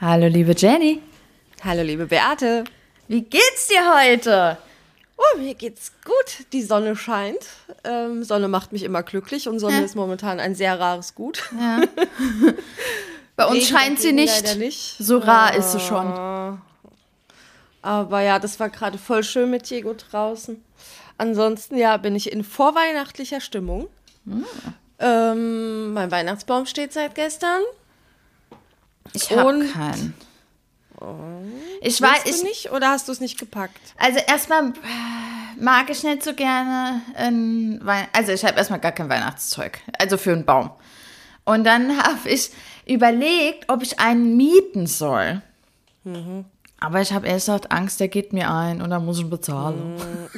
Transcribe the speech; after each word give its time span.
Hallo, 0.00 0.26
liebe 0.26 0.54
Jenny. 0.56 1.00
Hallo, 1.64 1.82
liebe 1.82 2.06
Beate. 2.06 2.64
Wie 3.08 3.22
geht's 3.22 3.68
dir 3.68 3.82
heute? 3.96 4.58
Oh, 5.16 5.38
mir 5.38 5.54
geht's 5.54 5.92
gut. 6.04 6.46
Die 6.52 6.62
Sonne 6.62 6.94
scheint. 6.94 7.44
Ähm, 7.82 8.22
Sonne 8.22 8.46
macht 8.48 8.72
mich 8.72 8.84
immer 8.84 9.02
glücklich 9.02 9.48
und 9.48 9.58
Sonne 9.58 9.78
Ja. 9.78 9.84
ist 9.84 9.96
momentan 9.96 10.38
ein 10.38 10.54
sehr 10.54 10.78
rares 10.78 11.14
Gut. 11.14 11.50
Ja. 11.58 11.80
Bei 13.36 13.46
uns 13.46 13.56
Regen 13.56 13.66
scheint 13.66 14.00
sie 14.00 14.12
nicht. 14.12 14.56
nicht. 14.56 14.96
So 14.98 15.18
rar 15.18 15.54
ist 15.56 15.72
sie 15.72 15.80
schon. 15.80 16.06
Aber 17.82 18.20
ja, 18.20 18.38
das 18.38 18.58
war 18.60 18.68
gerade 18.68 18.98
voll 18.98 19.22
schön 19.24 19.50
mit 19.50 19.68
Diego 19.70 19.94
draußen. 19.94 20.62
Ansonsten, 21.18 21.76
ja, 21.76 21.96
bin 21.96 22.14
ich 22.14 22.30
in 22.32 22.44
vorweihnachtlicher 22.44 23.40
Stimmung. 23.40 23.88
Hm. 24.24 24.44
Ähm, 25.00 25.92
mein 25.92 26.10
Weihnachtsbaum 26.10 26.66
steht 26.66 26.92
seit 26.92 27.14
gestern. 27.14 27.62
Ich 29.12 29.30
habe 29.30 29.66
keinen. 29.66 30.14
Ich 31.80 32.00
Willst 32.00 32.02
weiß, 32.02 32.24
du 32.24 32.30
ich, 32.30 32.42
nicht 32.42 32.72
oder 32.72 32.90
hast 32.90 33.06
du 33.06 33.12
es 33.12 33.20
nicht 33.20 33.38
gepackt? 33.38 33.78
also 33.98 34.18
erstmal 34.26 34.70
äh, 34.70 35.60
mag 35.60 35.90
ich 35.90 36.02
nicht 36.02 36.24
so 36.24 36.34
gerne 36.34 37.02
ein 37.14 37.78
Wein 37.84 38.08
also 38.12 38.32
ich 38.32 38.44
habe 38.44 38.58
erstmal 38.58 38.80
gar 38.80 38.90
kein 38.90 39.08
Weihnachtszeug, 39.08 39.78
also 39.96 40.16
für 40.16 40.32
einen 40.32 40.44
Baum. 40.44 40.70
Und 41.44 41.62
dann 41.64 41.96
habe 42.02 42.28
ich 42.28 42.50
überlegt, 42.84 43.68
ob 43.68 43.82
ich 43.82 44.00
einen 44.00 44.36
mieten 44.36 44.86
soll. 44.88 45.40
Aber 46.80 47.00
ich 47.00 47.12
habe 47.12 47.26
erst 47.26 47.46
gesagt, 47.46 47.70
Angst, 47.70 48.00
der 48.00 48.08
geht 48.08 48.32
mir 48.32 48.50
ein 48.50 48.80
und 48.82 48.90
dann 48.90 49.04
muss 49.04 49.18
ich 49.18 49.28
bezahlen. 49.28 50.00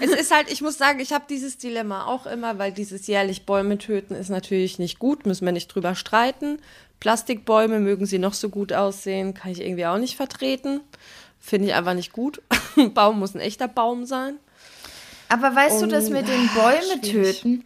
Es 0.00 0.10
ist 0.12 0.32
halt, 0.32 0.50
ich 0.50 0.62
muss 0.62 0.78
sagen, 0.78 1.00
ich 1.00 1.12
habe 1.12 1.24
dieses 1.28 1.58
Dilemma 1.58 2.06
auch 2.06 2.26
immer, 2.26 2.58
weil 2.58 2.72
dieses 2.72 3.06
jährlich 3.08 3.46
Bäume 3.46 3.78
töten 3.78 4.14
ist 4.14 4.28
natürlich 4.28 4.78
nicht 4.78 4.98
gut, 5.00 5.26
müssen 5.26 5.44
wir 5.44 5.52
nicht 5.52 5.68
drüber 5.68 5.94
streiten. 5.96 6.60
Plastikbäume 7.00 7.80
mögen 7.80 8.06
sie 8.06 8.18
noch 8.18 8.34
so 8.34 8.48
gut 8.48 8.72
aussehen, 8.72 9.34
kann 9.34 9.52
ich 9.52 9.60
irgendwie 9.60 9.86
auch 9.86 9.98
nicht 9.98 10.16
vertreten. 10.16 10.80
Finde 11.40 11.68
ich 11.68 11.74
einfach 11.74 11.94
nicht 11.94 12.12
gut. 12.12 12.42
Ein 12.76 12.92
Baum 12.94 13.18
muss 13.20 13.34
ein 13.34 13.40
echter 13.40 13.68
Baum 13.68 14.04
sein. 14.06 14.36
Aber 15.28 15.54
weißt 15.54 15.82
du, 15.82 15.86
dass 15.86 16.06
Und- 16.06 16.12
mit 16.14 16.28
den 16.28 16.48
Bäume 16.54 17.00
schwierig. 17.02 17.40
töten, 17.40 17.64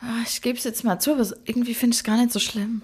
ah, 0.00 0.22
ich 0.26 0.40
gebe 0.42 0.56
es 0.56 0.64
jetzt 0.64 0.84
mal 0.84 0.98
zu, 0.98 1.12
aber 1.12 1.26
irgendwie 1.44 1.74
finde 1.74 1.94
ich 1.94 2.00
es 2.00 2.04
gar 2.04 2.16
nicht 2.16 2.32
so 2.32 2.38
schlimm. 2.38 2.82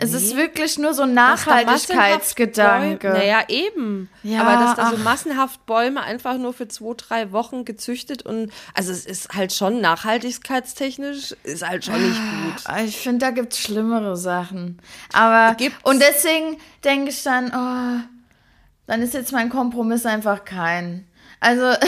Es 0.00 0.12
ist 0.12 0.36
wirklich 0.36 0.78
nur 0.78 0.94
so 0.94 1.02
ein 1.02 1.14
Nachhaltigkeitsgedanke. 1.14 3.08
Naja, 3.10 3.42
eben. 3.48 4.08
Ja, 4.22 4.42
Aber 4.42 4.64
dass 4.64 4.76
da 4.76 4.90
so 4.90 4.96
massenhaft 4.98 5.64
Bäume 5.66 6.02
einfach 6.02 6.38
nur 6.38 6.52
für 6.52 6.68
zwei, 6.68 6.94
drei 6.96 7.32
Wochen 7.32 7.64
gezüchtet 7.64 8.22
und 8.22 8.50
also 8.74 8.92
es 8.92 9.06
ist 9.06 9.30
halt 9.34 9.52
schon 9.52 9.80
nachhaltigkeitstechnisch, 9.80 11.34
ist 11.42 11.66
halt 11.66 11.84
schon 11.84 12.02
nicht 12.02 12.20
gut. 12.20 12.62
Ah, 12.64 12.82
Ich 12.82 12.98
finde, 12.98 13.26
da 13.26 13.30
gibt 13.30 13.52
es 13.52 13.60
schlimmere 13.60 14.16
Sachen. 14.16 14.78
Aber 15.12 15.54
Gibt's? 15.56 15.78
und 15.84 16.00
deswegen 16.00 16.56
denke 16.84 17.10
ich 17.10 17.22
dann, 17.22 17.48
oh, 17.48 18.02
dann 18.86 19.02
ist 19.02 19.14
jetzt 19.14 19.32
mein 19.32 19.50
Kompromiss 19.50 20.06
einfach 20.06 20.44
kein. 20.44 21.06
Also 21.40 21.72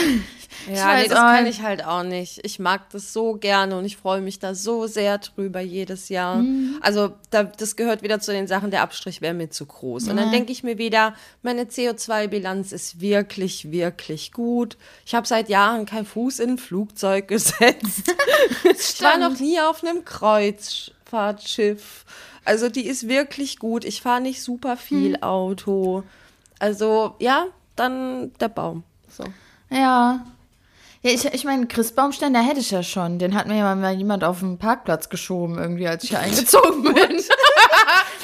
Ja, 0.73 0.95
nee, 0.95 1.07
das 1.07 1.17
auch 1.17 1.21
kann 1.23 1.45
ich 1.45 1.61
halt 1.61 1.85
auch 1.85 2.03
nicht. 2.03 2.39
Ich 2.45 2.59
mag 2.59 2.89
das 2.91 3.13
so 3.13 3.33
gerne 3.33 3.77
und 3.77 3.85
ich 3.85 3.97
freue 3.97 4.21
mich 4.21 4.39
da 4.39 4.55
so 4.55 4.87
sehr 4.87 5.17
drüber 5.17 5.59
jedes 5.59 6.09
Jahr. 6.09 6.37
Mhm. 6.37 6.77
Also 6.81 7.13
da, 7.31 7.43
das 7.43 7.75
gehört 7.75 8.01
wieder 8.01 8.19
zu 8.19 8.31
den 8.31 8.47
Sachen, 8.47 8.71
der 8.71 8.81
Abstrich 8.81 9.21
wäre 9.21 9.33
mir 9.33 9.49
zu 9.49 9.65
groß. 9.65 10.07
Und 10.07 10.17
dann 10.17 10.31
denke 10.31 10.51
ich 10.51 10.63
mir 10.63 10.77
wieder, 10.77 11.15
meine 11.41 11.65
CO2-Bilanz 11.65 12.71
ist 12.71 13.01
wirklich, 13.01 13.71
wirklich 13.71 14.31
gut. 14.31 14.77
Ich 15.05 15.15
habe 15.15 15.27
seit 15.27 15.49
Jahren 15.49 15.85
keinen 15.85 16.05
Fuß 16.05 16.39
in 16.39 16.51
ein 16.51 16.57
Flugzeug 16.57 17.27
gesetzt. 17.27 18.13
ich 18.63 19.01
war 19.01 19.17
noch 19.17 19.39
nie 19.39 19.59
auf 19.59 19.83
einem 19.83 20.05
Kreuzfahrtschiff. 20.05 22.05
Also 22.45 22.69
die 22.69 22.85
ist 22.85 23.07
wirklich 23.07 23.59
gut. 23.59 23.85
Ich 23.85 24.01
fahre 24.01 24.21
nicht 24.21 24.41
super 24.41 24.77
viel 24.77 25.15
Hm. 25.15 25.23
Auto. 25.23 26.03
Also 26.59 27.15
ja, 27.19 27.47
dann 27.75 28.31
der 28.39 28.49
Baum. 28.49 28.83
So. 29.09 29.23
Ja. 29.73 30.19
Ja, 31.05 31.11
ich, 31.11 31.25
ich 31.25 31.43
meine, 31.43 31.67
Christbaumständer 31.67 32.39
hätte 32.41 32.61
ich 32.61 32.71
ja 32.71 32.81
schon. 32.81 33.19
Den 33.19 33.35
hat 33.35 33.47
mir 33.47 33.57
ja 33.57 33.75
mal 33.75 33.93
jemand 33.93 34.23
auf 34.23 34.39
den 34.39 34.57
Parkplatz 34.57 35.09
geschoben, 35.09 35.57
irgendwie, 35.59 35.85
als 35.85 36.05
ich 36.05 36.11
hier 36.11 36.19
eingezogen 36.21 36.83
bin. 36.83 37.21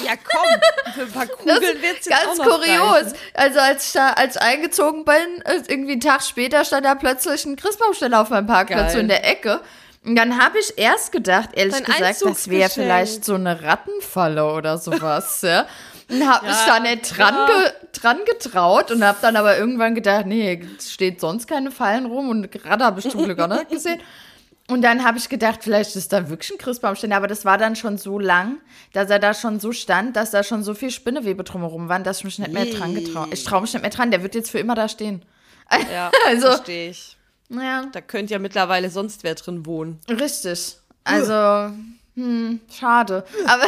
Ja, 0.06 0.14
komm, 0.16 0.94
für 0.94 1.02
ein 1.02 1.12
paar 1.12 1.26
Kugeln 1.28 1.60
wird's 1.82 2.06
jetzt 2.06 2.10
Ganz 2.10 2.40
auch 2.40 2.46
noch 2.46 2.56
kurios. 2.62 2.92
reichen. 2.94 3.14
Also 3.34 3.60
als 3.60 3.88
ich 3.88 3.92
da 3.94 4.12
als 4.14 4.36
ich 4.38 4.42
eingezogen 4.42 5.04
bin, 5.04 5.42
äh, 5.44 5.62
irgendwie 5.68 5.92
einen 5.92 6.02
Tag 6.02 6.24
später 6.24 6.64
stand 6.64 6.86
da 6.86 6.96
plötzlich 6.96 7.44
ein 7.46 7.58
Christbaumständer 7.58 8.22
auf 8.22 8.30
meinem 8.30 8.48
Parkplatz 8.48 8.80
Geil. 8.80 8.92
so 8.94 9.00
in 9.00 9.10
der 9.10 9.30
Ecke. 9.30 9.60
Und 10.06 10.16
dann 10.16 10.42
habe 10.42 10.58
ich 10.60 10.78
erst 10.78 11.12
gedacht, 11.12 11.50
ehrlich 11.54 11.76
Dein 11.76 11.84
gesagt, 11.84 12.22
das 12.24 12.50
wäre 12.50 12.70
vielleicht 12.70 13.26
so 13.26 13.36
eine 13.36 13.62
Rattenfalle 13.62 14.46
oder 14.54 14.78
sowas. 14.78 15.42
ja. 15.42 15.66
Und 16.10 16.28
habe 16.28 16.46
mich 16.48 16.56
Ja, 16.56 16.66
da 16.68 16.80
nicht 16.80 17.18
dran, 17.18 17.36
ge, 17.48 17.72
dran 17.94 18.18
getraut 18.26 18.92
und 18.92 19.04
habe 19.04 19.20
dann 19.22 19.36
aber 19.36 19.58
irgendwann 19.58 19.94
gedacht, 19.96 20.26
nee, 20.26 20.62
steht 20.82 21.20
sonst 21.22 21.48
keine 21.48 21.72
Fallen 21.72 22.06
rum 22.08 22.30
und 22.30 22.52
gerade 22.52 22.84
habe 22.84 23.00
ich 23.00 23.10
zum 23.10 23.24
Glück 23.24 23.40
auch 23.40 23.48
nicht 23.48 23.70
gesehen. 23.70 24.00
Und 24.68 24.84
dann 24.84 25.04
habe 25.04 25.18
ich 25.18 25.30
gedacht, 25.30 25.60
vielleicht 25.64 25.96
ist 25.96 26.14
da 26.14 26.30
wirklich 26.30 26.52
ein 26.52 26.58
Christbaumständer, 26.60 27.16
aber 27.18 27.28
das 27.28 27.44
war 27.44 27.58
dann 27.58 27.76
schon 27.76 27.98
so 27.98 28.20
lang, 28.20 28.58
dass 28.94 29.10
er 29.10 29.18
da 29.18 29.34
schon 29.34 29.60
so 29.60 29.72
stand, 29.72 30.16
dass 30.16 30.30
da 30.32 30.44
schon 30.44 30.64
so 30.64 30.76
viel 30.76 30.92
Spinnewebe 30.92 31.44
drumherum 31.44 31.90
waren, 31.90 32.04
dass 32.04 32.20
ich 32.20 32.24
mich 32.26 32.38
nicht 32.40 32.52
mehr 32.54 32.66
dran 32.66 32.94
getraut. 32.94 33.30
Ich 33.32 33.44
traue 33.44 33.62
mich 33.62 33.74
nicht 33.74 33.82
mehr 33.82 33.90
dran, 33.92 34.12
der 34.12 34.22
wird 34.22 34.36
jetzt 34.36 34.52
für 34.52 34.60
immer 34.60 34.76
da 34.76 34.88
stehen. 34.88 35.24
Ja, 35.92 36.12
Also- 36.28 36.48
verstehe 36.48 36.90
ich. 36.92 37.18
Ja, 37.52 37.84
Da 37.92 38.02
könnte 38.02 38.34
ja 38.34 38.38
mittlerweile 38.40 38.92
sonst 38.92 39.24
wer 39.24 39.34
drin 39.34 39.66
wohnen. 39.66 40.00
richtig. 40.08 40.78
Also, 41.04 41.72
hm, 42.20 42.60
schade. 42.70 43.24
Aber, 43.48 43.64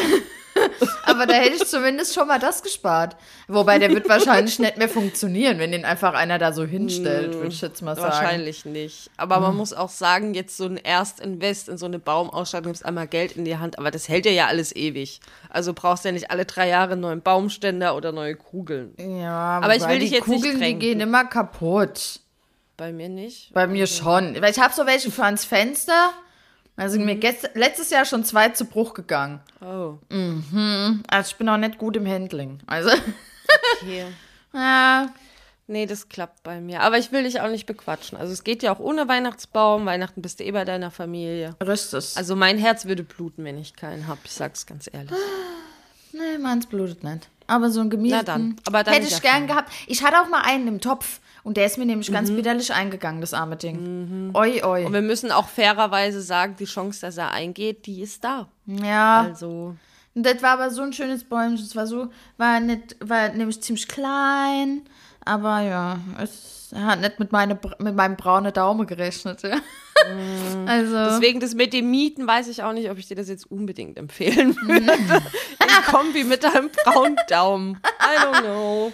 aber 1.06 1.25
da 1.25 1.34
hätte 1.35 1.56
ich 1.56 1.66
zumindest 1.66 2.13
schon 2.13 2.28
mal 2.28 2.39
das 2.39 2.62
gespart. 2.63 3.16
Wobei, 3.47 3.79
der 3.79 3.89
wird 3.89 4.09
wahrscheinlich 4.09 4.59
nicht 4.59 4.78
mehr 4.78 4.89
funktionieren, 4.89 5.59
wenn 5.59 5.72
den 5.72 5.85
einfach 5.85 6.13
einer 6.13 6.38
da 6.38 6.51
so 6.51 6.66
hinstellt, 6.66 7.34
würde 7.34 7.47
ich 7.47 7.62
jetzt 7.62 7.81
mal 7.81 7.95
sagen. 7.95 8.12
Wahrscheinlich 8.12 8.66
nicht. 8.66 9.09
Aber 9.17 9.39
man 9.39 9.56
muss 9.56 9.72
auch 9.72 9.89
sagen, 9.89 10.34
jetzt 10.34 10.57
so 10.57 10.66
ein 10.66 10.78
Erstinvest 10.78 11.69
in 11.69 11.78
so 11.78 11.85
eine 11.85 12.00
Baumausstattung, 12.00 12.72
gibst 12.72 12.85
einmal 12.85 13.07
Geld 13.07 13.38
in 13.38 13.45
die 13.45 13.57
Hand, 13.57 13.79
aber 13.79 13.91
das 13.91 14.09
hält 14.09 14.25
dir 14.25 14.34
ja 14.34 14.47
alles 14.47 14.75
ewig. 14.75 15.22
Also 15.50 15.73
brauchst 15.73 16.03
du 16.03 16.09
ja 16.09 16.13
nicht 16.13 16.29
alle 16.31 16.45
drei 16.45 16.68
Jahre 16.68 16.94
einen 16.94 17.01
neuen 17.01 17.22
Baumständer 17.22 17.95
oder 17.95 18.12
neue 18.12 18.35
Kugeln. 18.35 18.94
Ja, 18.97 19.59
Aber 19.62 19.75
ich 19.75 19.88
will 19.88 20.00
dich 20.00 20.09
die 20.09 20.16
jetzt 20.16 20.28
nicht 20.28 20.41
Kugeln, 20.41 20.56
die 20.56 20.66
kränken. 20.66 20.79
gehen 20.79 21.00
immer 21.00 21.23
kaputt. 21.25 22.19
Bei 22.78 22.91
mir 22.91 23.09
nicht. 23.09 23.53
Bei 23.53 23.68
mir 23.68 23.88
schon. 23.88 24.41
Weil 24.41 24.51
ich 24.51 24.59
habe 24.59 24.73
so 24.73 24.85
welche 24.85 25.12
für 25.12 25.23
ans 25.23 25.45
Fenster. 25.45 26.12
Also 26.75 26.99
mir 26.99 27.15
gest 27.15 27.49
letztes 27.53 27.89
Jahr 27.89 28.05
schon 28.05 28.23
zwei 28.23 28.49
zu 28.49 28.65
Bruch 28.65 28.93
gegangen. 28.93 29.39
Oh, 29.61 29.97
Also 31.07 31.31
ich 31.31 31.35
bin 31.37 31.49
auch 31.49 31.57
nicht 31.57 31.77
gut 31.77 31.95
im 31.97 32.07
Handling. 32.07 32.59
Also, 32.65 32.89
okay. 33.81 34.05
ja. 34.53 35.09
Nee, 35.67 35.85
das 35.85 36.09
klappt 36.09 36.43
bei 36.43 36.59
mir. 36.59 36.81
Aber 36.81 36.97
ich 36.97 37.11
will 37.11 37.23
dich 37.23 37.39
auch 37.39 37.49
nicht 37.49 37.65
bequatschen. 37.65 38.17
Also 38.17 38.33
es 38.33 38.43
geht 38.43 38.61
ja 38.61 38.73
auch 38.75 38.79
ohne 38.79 39.07
Weihnachtsbaum. 39.07 39.85
Weihnachten 39.85 40.21
bist 40.21 40.39
du 40.39 40.43
eh 40.43 40.51
bei 40.51 40.65
deiner 40.65 40.91
Familie. 40.91 41.55
Richtig. 41.65 42.17
Also 42.17 42.35
mein 42.35 42.57
Herz 42.57 42.85
würde 42.85 43.03
bluten, 43.03 43.45
wenn 43.45 43.57
ich 43.57 43.75
keinen 43.75 44.07
hab. 44.07 44.17
Ich 44.25 44.33
sag's 44.33 44.65
ganz 44.65 44.89
ehrlich. 44.91 45.11
nee, 46.11 46.38
meins 46.39 46.65
blutet 46.65 47.03
nicht. 47.03 47.29
Aber 47.47 47.69
so 47.69 47.79
ein 47.81 47.89
gemieten 47.89 48.17
Na 48.17 48.23
dann. 48.23 48.57
Aber 48.65 48.83
dann 48.83 48.93
hätte 48.93 49.07
ich 49.07 49.21
gern 49.21 49.47
gehabt. 49.47 49.71
Ich 49.88 50.03
hatte 50.03 50.19
auch 50.21 50.27
mal 50.27 50.41
einen 50.41 50.67
im 50.67 50.81
Topf. 50.81 51.19
Und 51.44 51.57
der 51.57 51.66
ist 51.66 51.78
mir 51.78 51.85
nämlich 51.85 52.09
Mhm. 52.09 52.13
ganz 52.13 52.31
bitterlich 52.31 52.74
eingegangen, 52.74 53.22
das 53.22 53.34
arme 53.34 53.56
Ding. 53.57 54.31
Oi, 54.34 54.63
oi. 54.63 54.85
Und 54.85 54.94
wir 54.94 55.02
müssen 55.02 55.31
auch 55.31 55.47
fairerweise 55.50 56.22
sagen, 56.22 56.56
die 56.59 56.66
Chance, 56.66 57.02
dass 57.02 57.18
er 57.18 57.31
eingeht, 57.31 57.85
die 57.85 58.02
ist 58.02 58.24
da. 58.24 58.47
ja. 58.66 59.22
Also, 59.29 59.75
Und 60.13 60.25
das 60.25 60.41
war 60.44 60.51
aber 60.51 60.69
so 60.72 60.81
ein 60.81 60.94
schönes 60.94 61.24
Bäumchen. 61.24 61.66
Es 61.66 61.75
war 61.75 61.88
so, 61.88 62.09
war 62.38 62.59
nicht, 62.59 62.96
war 63.00 63.30
nämlich 63.30 63.62
ziemlich 63.62 63.88
klein. 63.88 64.81
Aber 65.24 65.62
ja, 65.62 66.00
es 66.22 66.72
hat 66.75 67.00
nicht 67.00 67.19
mit, 67.19 67.31
meine, 67.31 67.57
mit 67.80 67.96
meinem 67.96 68.16
braunen 68.18 68.51
Daumen 68.53 68.85
gerechnet. 68.88 69.41
Ja. 69.44 69.57
Also. 70.66 70.96
deswegen 70.96 71.40
das 71.40 71.53
mit 71.53 71.74
dem 71.74 71.91
Mieten 71.91 72.25
weiß 72.25 72.47
ich 72.47 72.63
auch 72.63 72.74
nicht, 72.74 72.90
ob 72.90 72.97
ich 72.97 73.07
dir 73.07 73.13
das 73.16 73.30
jetzt 73.30 73.51
unbedingt 73.51 74.00
empfehlen 74.00 74.56
würde. 74.66 74.94
In 75.59 75.84
Kombi 75.94 76.24
mit 76.24 76.44
deinem 76.44 76.69
braunen 76.72 77.18
Daumen. 77.30 77.77
I 78.01 78.19
don't 78.19 78.42
know. 78.42 78.92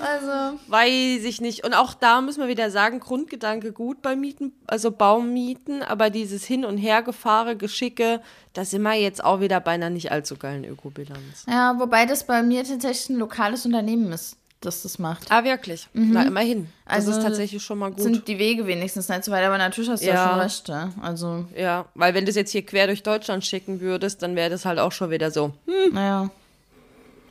Also. 0.00 0.58
Weiß 0.68 1.24
ich 1.24 1.40
nicht. 1.40 1.64
Und 1.64 1.74
auch 1.74 1.94
da 1.94 2.20
müssen 2.20 2.40
wir 2.40 2.48
wieder 2.48 2.70
sagen, 2.70 3.00
Grundgedanke 3.00 3.72
gut 3.72 4.02
bei 4.02 4.16
Mieten, 4.16 4.52
also 4.66 4.90
Baummieten, 4.90 5.82
aber 5.82 6.10
dieses 6.10 6.44
Hin- 6.44 6.64
und 6.64 6.78
Hergefahre, 6.78 7.56
Geschicke, 7.56 8.20
da 8.52 8.64
sind 8.64 8.82
wir 8.82 8.94
jetzt 8.94 9.22
auch 9.24 9.40
wieder 9.40 9.60
bei 9.60 9.72
einer 9.72 9.90
nicht 9.90 10.12
allzu 10.12 10.36
geilen 10.36 10.64
Ökobilanz. 10.64 11.44
Ja, 11.48 11.78
wobei 11.78 12.06
das 12.06 12.24
bei 12.26 12.42
mir 12.42 12.64
tatsächlich 12.64 13.10
ein 13.10 13.16
lokales 13.18 13.66
Unternehmen 13.66 14.12
ist, 14.12 14.36
das 14.60 14.82
das 14.82 14.98
macht. 14.98 15.30
Ah, 15.30 15.44
wirklich? 15.44 15.88
Na, 15.92 16.22
immerhin. 16.24 16.68
Das 16.86 16.96
Also, 17.06 17.10
ist 17.12 17.22
tatsächlich 17.22 17.62
schon 17.62 17.78
mal 17.78 17.90
gut. 17.90 18.00
Sind 18.00 18.26
die 18.28 18.38
Wege 18.38 18.66
wenigstens 18.66 19.08
nicht 19.08 19.24
so 19.24 19.30
weit, 19.32 19.44
aber 19.44 19.58
natürlich 19.58 19.90
hast 19.90 20.02
du 20.02 20.08
ja, 20.08 20.14
Ja. 20.14 20.28
schon 20.30 20.40
recht. 20.40 20.68
Ja. 20.68 20.90
Also, 21.02 21.44
Ja, 21.56 21.84
weil 21.94 22.14
wenn 22.14 22.24
du 22.24 22.30
es 22.30 22.36
jetzt 22.36 22.50
hier 22.52 22.64
quer 22.64 22.86
durch 22.86 23.02
Deutschland 23.02 23.44
schicken 23.44 23.80
würdest, 23.80 24.22
dann 24.22 24.34
wäre 24.36 24.50
das 24.50 24.64
halt 24.64 24.78
auch 24.78 24.92
schon 24.92 25.10
wieder 25.10 25.30
so. 25.30 25.52
Hm, 25.66 25.94
naja. 25.94 26.30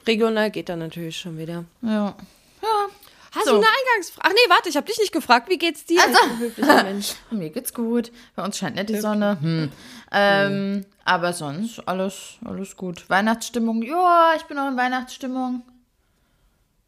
Regional 0.07 0.51
geht 0.51 0.69
dann 0.69 0.79
natürlich 0.79 1.19
schon 1.19 1.37
wieder. 1.37 1.65
Ja. 1.81 2.15
Ja. 2.61 2.85
Hast 3.31 3.45
So. 3.45 3.51
du 3.51 3.57
eine 3.57 3.67
Eingangsfrage? 3.67 4.27
Ach 4.27 4.31
nee, 4.33 4.49
warte, 4.49 4.69
ich 4.69 4.77
habe 4.77 4.87
dich 4.87 4.97
nicht 4.97 5.11
gefragt. 5.11 5.49
Wie 5.49 5.57
geht's 5.57 5.85
dir? 5.85 6.01
Also. 6.01 7.13
Mir 7.31 7.49
geht's 7.49 7.73
gut. 7.73 8.11
Bei 8.35 8.43
uns 8.43 8.57
scheint 8.57 8.75
nicht 8.77 8.89
die 8.89 8.99
Sonne. 8.99 9.37
Hm. 9.41 9.71
Ähm, 10.11 10.85
Aber 11.05 11.33
sonst 11.33 11.79
alles, 11.87 12.37
alles 12.45 12.75
gut. 12.75 13.09
Weihnachtsstimmung, 13.09 13.83
ja, 13.83 14.33
ich 14.37 14.43
bin 14.43 14.57
auch 14.57 14.67
in 14.69 14.77
Weihnachtsstimmung. 14.77 15.61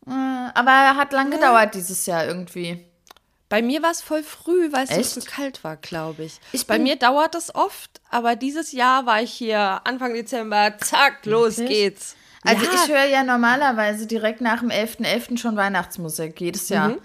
Äh, 0.08 0.12
Aber 0.12 0.96
hat 0.96 1.12
lang 1.14 1.30
gedauert 1.30 1.76
dieses 1.76 2.06
Jahr 2.06 2.26
irgendwie. 2.26 2.84
Bei 3.50 3.62
mir 3.62 3.82
war 3.82 3.92
es 3.92 4.02
voll 4.02 4.24
früh, 4.24 4.72
weil 4.72 4.84
es 4.86 4.92
Echt? 4.92 5.10
so 5.10 5.22
kalt 5.22 5.64
war, 5.64 5.76
glaube 5.76 6.24
ich. 6.24 6.40
Ich 6.52 6.68
Bei 6.68 6.78
mir 6.80 6.96
dauert 6.96 7.34
es 7.36 7.54
oft, 7.54 8.00
aber 8.12 8.36
dieses 8.36 8.72
Jahr 8.72 9.06
war 9.08 9.22
ich 9.24 9.32
hier 9.34 9.82
Anfang 9.86 10.14
Dezember, 10.14 10.78
zack, 10.80 11.26
los 11.26 11.58
Wirklich? 11.58 11.78
geht's. 11.78 12.16
Also 12.44 12.66
ja, 12.66 12.72
ich 12.74 12.90
höre 12.90 13.06
ja 13.06 13.24
normalerweise 13.24 14.08
direkt 14.08 14.42
nach 14.42 14.60
dem 14.60 14.70
11.11. 14.70 15.38
schon 15.38 15.56
Weihnachtsmusik, 15.56 16.40
jedes 16.40 16.70
Jahr. 16.70 16.96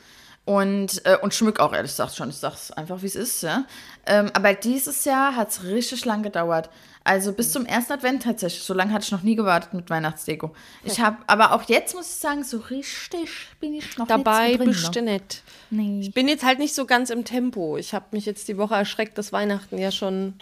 Und, 0.45 1.05
äh, 1.07 1.17
und 1.23 1.33
schmück 1.33 1.59
auch, 1.59 1.73
ehrlich 1.73 1.91
gesagt 1.91 2.15
schon. 2.15 2.29
Ich 2.29 2.37
sag's 2.37 2.71
einfach, 2.71 3.01
wie 3.01 3.07
es 3.07 3.17
ist, 3.17 3.43
ja. 3.43 3.65
Ähm, 4.07 4.31
aber 4.35 4.53
dieses 4.53 5.07
Jahr 5.07 5.37
hat's 5.37 5.65
richtig 5.65 6.05
lang 6.05 6.23
gedauert. 6.23 6.69
Also 7.03 7.33
bis 7.33 7.53
zum 7.53 7.67
ersten 7.67 7.95
Advent 7.95 8.23
tatsächlich. 8.23 8.63
So 8.63 8.75
lange 8.75 8.93
hatte 8.93 9.05
ich 9.05 9.13
noch 9.13 9.23
nie 9.23 9.37
gewartet 9.37 9.75
mit 9.75 9.91
Weihnachtsdeko. 9.91 10.55
Ich 10.85 11.01
habe, 11.01 11.19
aber 11.27 11.53
auch 11.53 11.63
jetzt 11.65 11.95
muss 11.95 12.09
ich 12.09 12.17
sagen, 12.17 12.45
so 12.45 12.59
richtig 12.59 13.49
bin 13.61 13.75
ich 13.75 13.97
noch 13.99 14.07
dabei 14.07 14.53
so 14.53 14.59
drin, 14.59 14.67
bist 14.69 14.97
du 14.97 15.03
ne? 15.03 15.13
nicht. 15.13 15.43
Nee. 15.71 16.01
Ich 16.01 16.15
bin 16.15 16.29
jetzt 16.29 16.45
halt 16.45 16.59
nicht 16.59 16.75
so 16.75 16.87
ganz 16.87 17.11
im 17.11 17.25
Tempo. 17.25 17.77
Ich 17.77 17.95
habe 17.95 18.07
mich 18.13 18.25
jetzt 18.27 18.49
die 18.49 18.57
Woche 18.57 18.75
erschreckt, 18.75 19.19
dass 19.19 19.33
Weihnachten 19.33 19.79
ja 19.79 19.91
schon 19.91 20.35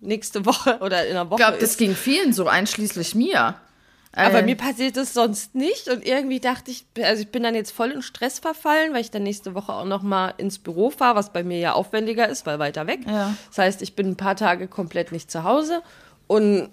nächste 0.00 0.44
Woche 0.46 0.78
oder 0.80 1.06
in 1.06 1.16
einer 1.16 1.30
Woche 1.30 1.40
Ich 1.40 1.46
glaube, 1.46 1.58
das 1.58 1.76
ging 1.76 1.94
vielen 1.94 2.32
so, 2.32 2.46
einschließlich 2.46 3.14
mir. 3.14 3.56
Aber 4.12 4.40
Äh, 4.40 4.42
mir 4.42 4.56
passiert 4.56 4.96
das 4.96 5.12
sonst 5.14 5.54
nicht 5.54 5.88
und 5.88 6.04
irgendwie 6.04 6.40
dachte 6.40 6.70
ich, 6.72 6.84
also 7.00 7.22
ich 7.22 7.28
bin 7.30 7.44
dann 7.44 7.54
jetzt 7.54 7.70
voll 7.70 7.92
in 7.92 8.02
Stress 8.02 8.40
verfallen, 8.40 8.92
weil 8.92 9.02
ich 9.02 9.10
dann 9.12 9.22
nächste 9.22 9.54
Woche 9.54 9.72
auch 9.72 9.84
noch 9.84 10.02
mal 10.02 10.34
ins 10.36 10.58
Büro 10.58 10.90
fahre, 10.90 11.14
was 11.14 11.32
bei 11.32 11.44
mir 11.44 11.58
ja 11.58 11.72
aufwendiger 11.74 12.28
ist, 12.28 12.44
weil 12.44 12.58
weiter 12.58 12.86
weg. 12.88 13.00
Ja. 13.06 13.34
Das 13.48 13.58
heißt, 13.58 13.82
ich 13.82 13.94
bin 13.94 14.08
ein 14.08 14.16
paar 14.16 14.34
Tage 14.34 14.66
komplett 14.66 15.12
nicht 15.12 15.30
zu 15.30 15.44
Hause 15.44 15.82
und 16.26 16.70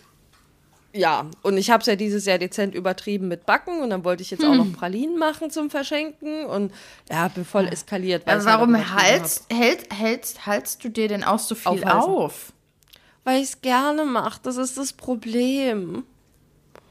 ja, 0.94 1.28
und 1.44 1.58
ich 1.58 1.70
habe 1.70 1.82
es 1.82 1.86
ja 1.88 1.96
dieses 1.96 2.26
Jahr 2.26 2.40
dezent 2.40 2.74
übertrieben 2.74 3.28
mit 3.28 3.46
Backen 3.46 3.82
und 3.82 3.92
dann 3.92 4.04
wollte 4.04 4.24
ich 4.24 4.32
jetzt 4.32 4.44
auch 4.44 4.50
Hm. 4.52 4.58
noch 4.58 4.74
Pralinen 4.80 5.20
machen 5.20 5.52
zum 5.52 5.70
Verschenken 5.70 6.46
und 6.46 6.74
ja, 7.12 7.28
bin 7.28 7.46
voll 7.46 7.68
eskaliert. 7.68 8.26
weil 8.26 8.38
halt 8.38 8.48
auch 8.48 8.52
warum 8.62 8.70
übertrieben 8.74 8.98
hältst, 9.00 9.46
hält, 9.54 9.94
hältst, 9.94 10.46
haltst 10.48 10.84
du 10.84 10.90
dir 10.90 11.08
denn 11.08 11.24
auch 11.24 11.38
so 11.40 11.54
viel 11.54 11.68
Aufhalsen. 11.84 12.10
auf? 12.10 12.54
Weil 13.26 13.38
ich 13.44 13.50
es 13.50 13.62
gerne 13.62 14.06
mache, 14.06 14.40
das 14.42 14.58
ist 14.58 14.78
das 14.78 14.94
Problem. 14.94 16.04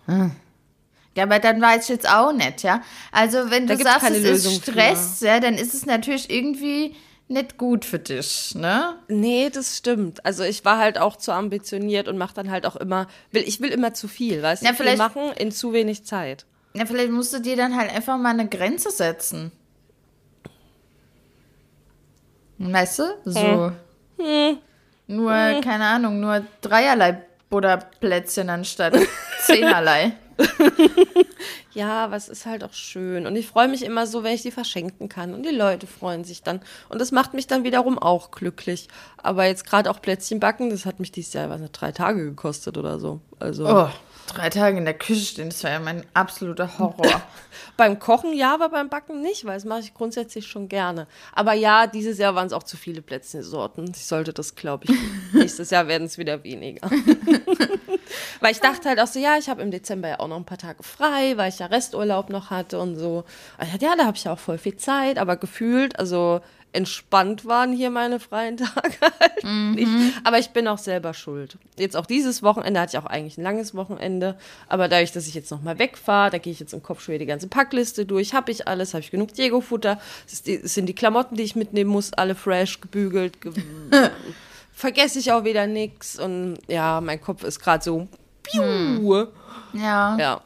Ja, 0.07 1.23
aber 1.23 1.39
dann 1.39 1.61
weiß 1.63 1.85
ich 1.85 1.89
jetzt 1.89 2.09
auch 2.09 2.33
nicht, 2.33 2.63
ja. 2.63 2.83
Also, 3.11 3.51
wenn 3.51 3.67
Da 3.67 3.75
du 3.77 3.83
sagst, 3.83 4.11
es 4.11 4.23
Lösung 4.23 4.53
ist 4.53 4.63
Stress, 4.63 5.21
ja, 5.21 5.41
dann 5.41 5.55
ist 5.55 5.73
es 5.75 5.87
natürlich 5.87 6.29
irgendwie 6.31 6.95
nicht 7.29 7.57
gut 7.59 7.85
für 7.85 7.99
dich, 7.99 8.55
ne? 8.55 8.97
Nee, 9.09 9.51
das 9.51 9.77
stimmt. 9.79 10.25
Also 10.25 10.45
ich 10.45 10.65
war 10.65 10.79
halt 10.79 10.97
auch 10.99 11.17
zu 11.17 11.33
ambitioniert 11.33 12.07
und 12.07 12.19
mache 12.19 12.35
dann 12.35 12.51
halt 12.51 12.67
auch 12.67 12.77
immer, 12.77 13.09
will, 13.33 13.43
ich 13.47 13.61
will 13.61 13.71
immer 13.71 13.95
zu 13.95 14.07
viel, 14.09 14.43
weißt 14.43 14.63
du, 14.63 14.67
Ja, 14.67 14.73
viel 14.75 14.85
vielleicht- 14.85 14.99
machen 14.99 15.33
in 15.37 15.51
zu 15.51 15.73
wenig 15.73 16.05
Zeit. 16.05 16.45
Ja, 16.75 16.85
vielleicht 16.87 17.11
musst 17.11 17.33
du 17.33 17.41
dir 17.41 17.57
dann 17.57 17.75
halt 17.77 17.91
einfach 17.93 18.17
mal 18.19 18.29
eine 18.31 18.47
Grenze 18.49 18.91
setzen. 18.91 19.51
Weißt 22.59 22.99
du? 23.01 23.05
So. 23.25 23.73
Hm. 24.19 24.59
Nur, 25.09 25.33
keine 25.63 25.85
Ahnung, 25.85 26.21
nur 26.21 26.43
dreierlei 26.63 27.23
Butterplätzchen 27.51 28.51
anstatt 28.51 28.95
zehnerlei. 29.45 30.13
Ja, 31.77 32.05
aber 32.05 32.17
es 32.17 32.29
ist 32.29 32.47
halt 32.47 32.65
auch 32.65 32.73
schön. 32.73 33.27
Und 33.27 33.37
ich 33.37 33.47
freue 33.49 33.69
mich 33.69 33.85
immer 33.85 34.07
so, 34.07 34.23
wenn 34.23 34.33
ich 34.33 34.41
die 34.41 34.51
verschenken 34.51 35.11
kann. 35.11 35.35
Und 35.35 35.43
die 35.43 35.55
Leute 35.55 35.87
freuen 35.87 36.25
sich 36.25 36.43
dann. 36.43 36.61
Und 36.89 37.03
das 37.03 37.13
macht 37.13 37.35
mich 37.35 37.49
dann 37.49 37.65
wiederum 37.65 37.99
auch 37.99 38.31
glücklich. 38.31 38.89
Aber 39.19 39.45
jetzt 39.45 39.67
gerade 39.67 39.91
auch 39.91 40.01
Plätzchen 40.01 40.41
backen, 40.41 40.71
das 40.71 40.87
hat 40.87 41.01
mich 41.01 41.13
dieses 41.13 41.35
Jahr 41.35 41.51
was, 41.51 41.61
drei 41.73 41.93
Tage 41.93 42.25
gekostet 42.25 42.79
oder 42.79 42.99
so. 42.99 43.21
Also 43.39 43.69
Oh, 43.69 43.91
drei 44.27 44.51
Tage 44.51 44.79
in 44.79 44.85
der 44.85 44.95
Küche 44.95 45.25
stehen, 45.25 45.51
das 45.51 45.63
war 45.65 45.71
ja 45.71 45.81
mein 45.81 46.05
absoluter 46.15 46.79
Horror. 46.79 47.23
beim 47.77 47.99
Kochen 47.99 48.33
ja, 48.33 48.55
aber 48.55 48.69
beim 48.69 48.89
Backen 48.89 49.23
nicht, 49.23 49.45
weil 49.45 49.55
das 49.55 49.65
mache 49.65 49.81
ich 49.81 49.95
grundsätzlich 49.95 50.47
schon 50.47 50.69
gerne. 50.69 51.07
Aber 51.33 51.53
ja, 51.53 51.87
dieses 51.87 52.19
Jahr 52.19 52.35
waren 52.35 52.47
es 52.47 52.53
auch 52.53 52.63
zu 52.63 52.77
viele 52.77 53.03
Plätzchensorten. 53.03 53.91
Ich 53.95 54.07
sollte 54.07 54.33
das, 54.33 54.55
glaube 54.55 54.85
ich, 54.85 54.97
nächstes 55.33 55.71
Jahr 55.71 55.89
werden 55.89 56.07
es 56.07 56.19
wieder 56.19 56.43
weniger. 56.45 56.89
weil 58.41 58.53
ich 58.53 58.61
dachte 58.61 58.89
halt 58.89 59.01
auch 59.01 59.07
so, 59.07 59.19
ja, 59.19 59.37
ich 59.39 59.49
habe 59.49 59.63
im 59.63 59.71
Dezember 59.71 60.09
ja 60.09 60.21
auch 60.21 60.29
noch 60.29 60.37
ein 60.37 60.45
paar 60.45 60.59
Tage 60.59 60.83
frei, 60.83 61.37
weil 61.37 61.49
ich 61.49 61.59
ja 61.59 61.67
Resturlaub 61.67 62.31
noch 62.31 62.51
hatte 62.51 62.79
und 62.79 62.97
so. 62.97 63.25
Dachte, 63.59 63.85
ja, 63.85 63.97
da 63.97 64.07
habe 64.07 64.17
ich 64.17 64.25
ja 64.25 64.33
auch 64.33 64.39
voll 64.39 64.59
viel 64.59 64.77
Zeit, 64.77 65.19
aber 65.19 65.37
gefühlt, 65.37 65.99
also 65.99 66.41
entspannt 66.77 67.47
waren 67.47 67.73
hier 67.73 67.91
meine 67.91 68.21
freien 68.21 68.57
Tage 68.59 68.95
halt 69.01 69.45
nicht. 69.75 69.91
Aber 70.25 70.39
ich 70.39 70.51
bin 70.51 70.69
auch 70.69 70.79
selber 70.79 71.15
schuld. 71.15 71.57
Jetzt 71.79 71.97
auch 71.97 72.07
dieses 72.07 72.43
Wochenende 72.43 72.79
hatte 72.79 72.97
ich 72.97 73.03
auch 73.03 73.07
eigentlich 73.07 73.39
ein 73.39 73.43
langes 73.43 73.75
Wochenende, 73.75 74.37
aber 74.69 74.89
dadurch, 74.89 75.13
dass 75.13 75.27
ich 75.27 75.35
jetzt 75.35 75.51
nochmal 75.51 75.79
wegfahre, 75.79 76.31
da 76.31 76.39
gehe 76.39 76.53
ich 76.53 76.61
jetzt 76.61 76.75
im 76.75 76.83
Kopf 76.83 77.01
schon 77.01 77.15
wieder 77.15 77.25
die 77.25 77.27
ganze 77.27 77.49
Packliste 77.49 78.05
durch, 78.05 78.35
habe 78.35 78.53
ich 78.53 78.69
alles, 78.69 78.93
habe 78.93 79.01
ich 79.01 79.11
genug 79.11 79.33
Diego-Futter, 79.33 79.99
es 80.31 80.45
sind 80.45 80.87
die 80.87 80.95
Klamotten, 80.95 81.37
die 81.37 81.43
ich 81.43 81.57
mitnehmen 81.57 81.91
muss, 81.91 82.13
alle 82.13 82.35
fresh, 82.35 82.81
gebügelt, 82.81 83.41
ge 83.41 83.53
vergesse 84.73 85.19
ich 85.19 85.33
auch 85.33 85.45
wieder 85.45 85.67
nix 85.67 86.19
und 86.19 86.59
ja, 86.69 87.01
mein 87.01 87.21
Kopf 87.21 87.43
ist 87.43 87.59
gerade 87.61 87.83
so, 87.83 88.07
piu. 88.43 89.27
Ja. 89.73 90.17
Ja. 90.19 90.43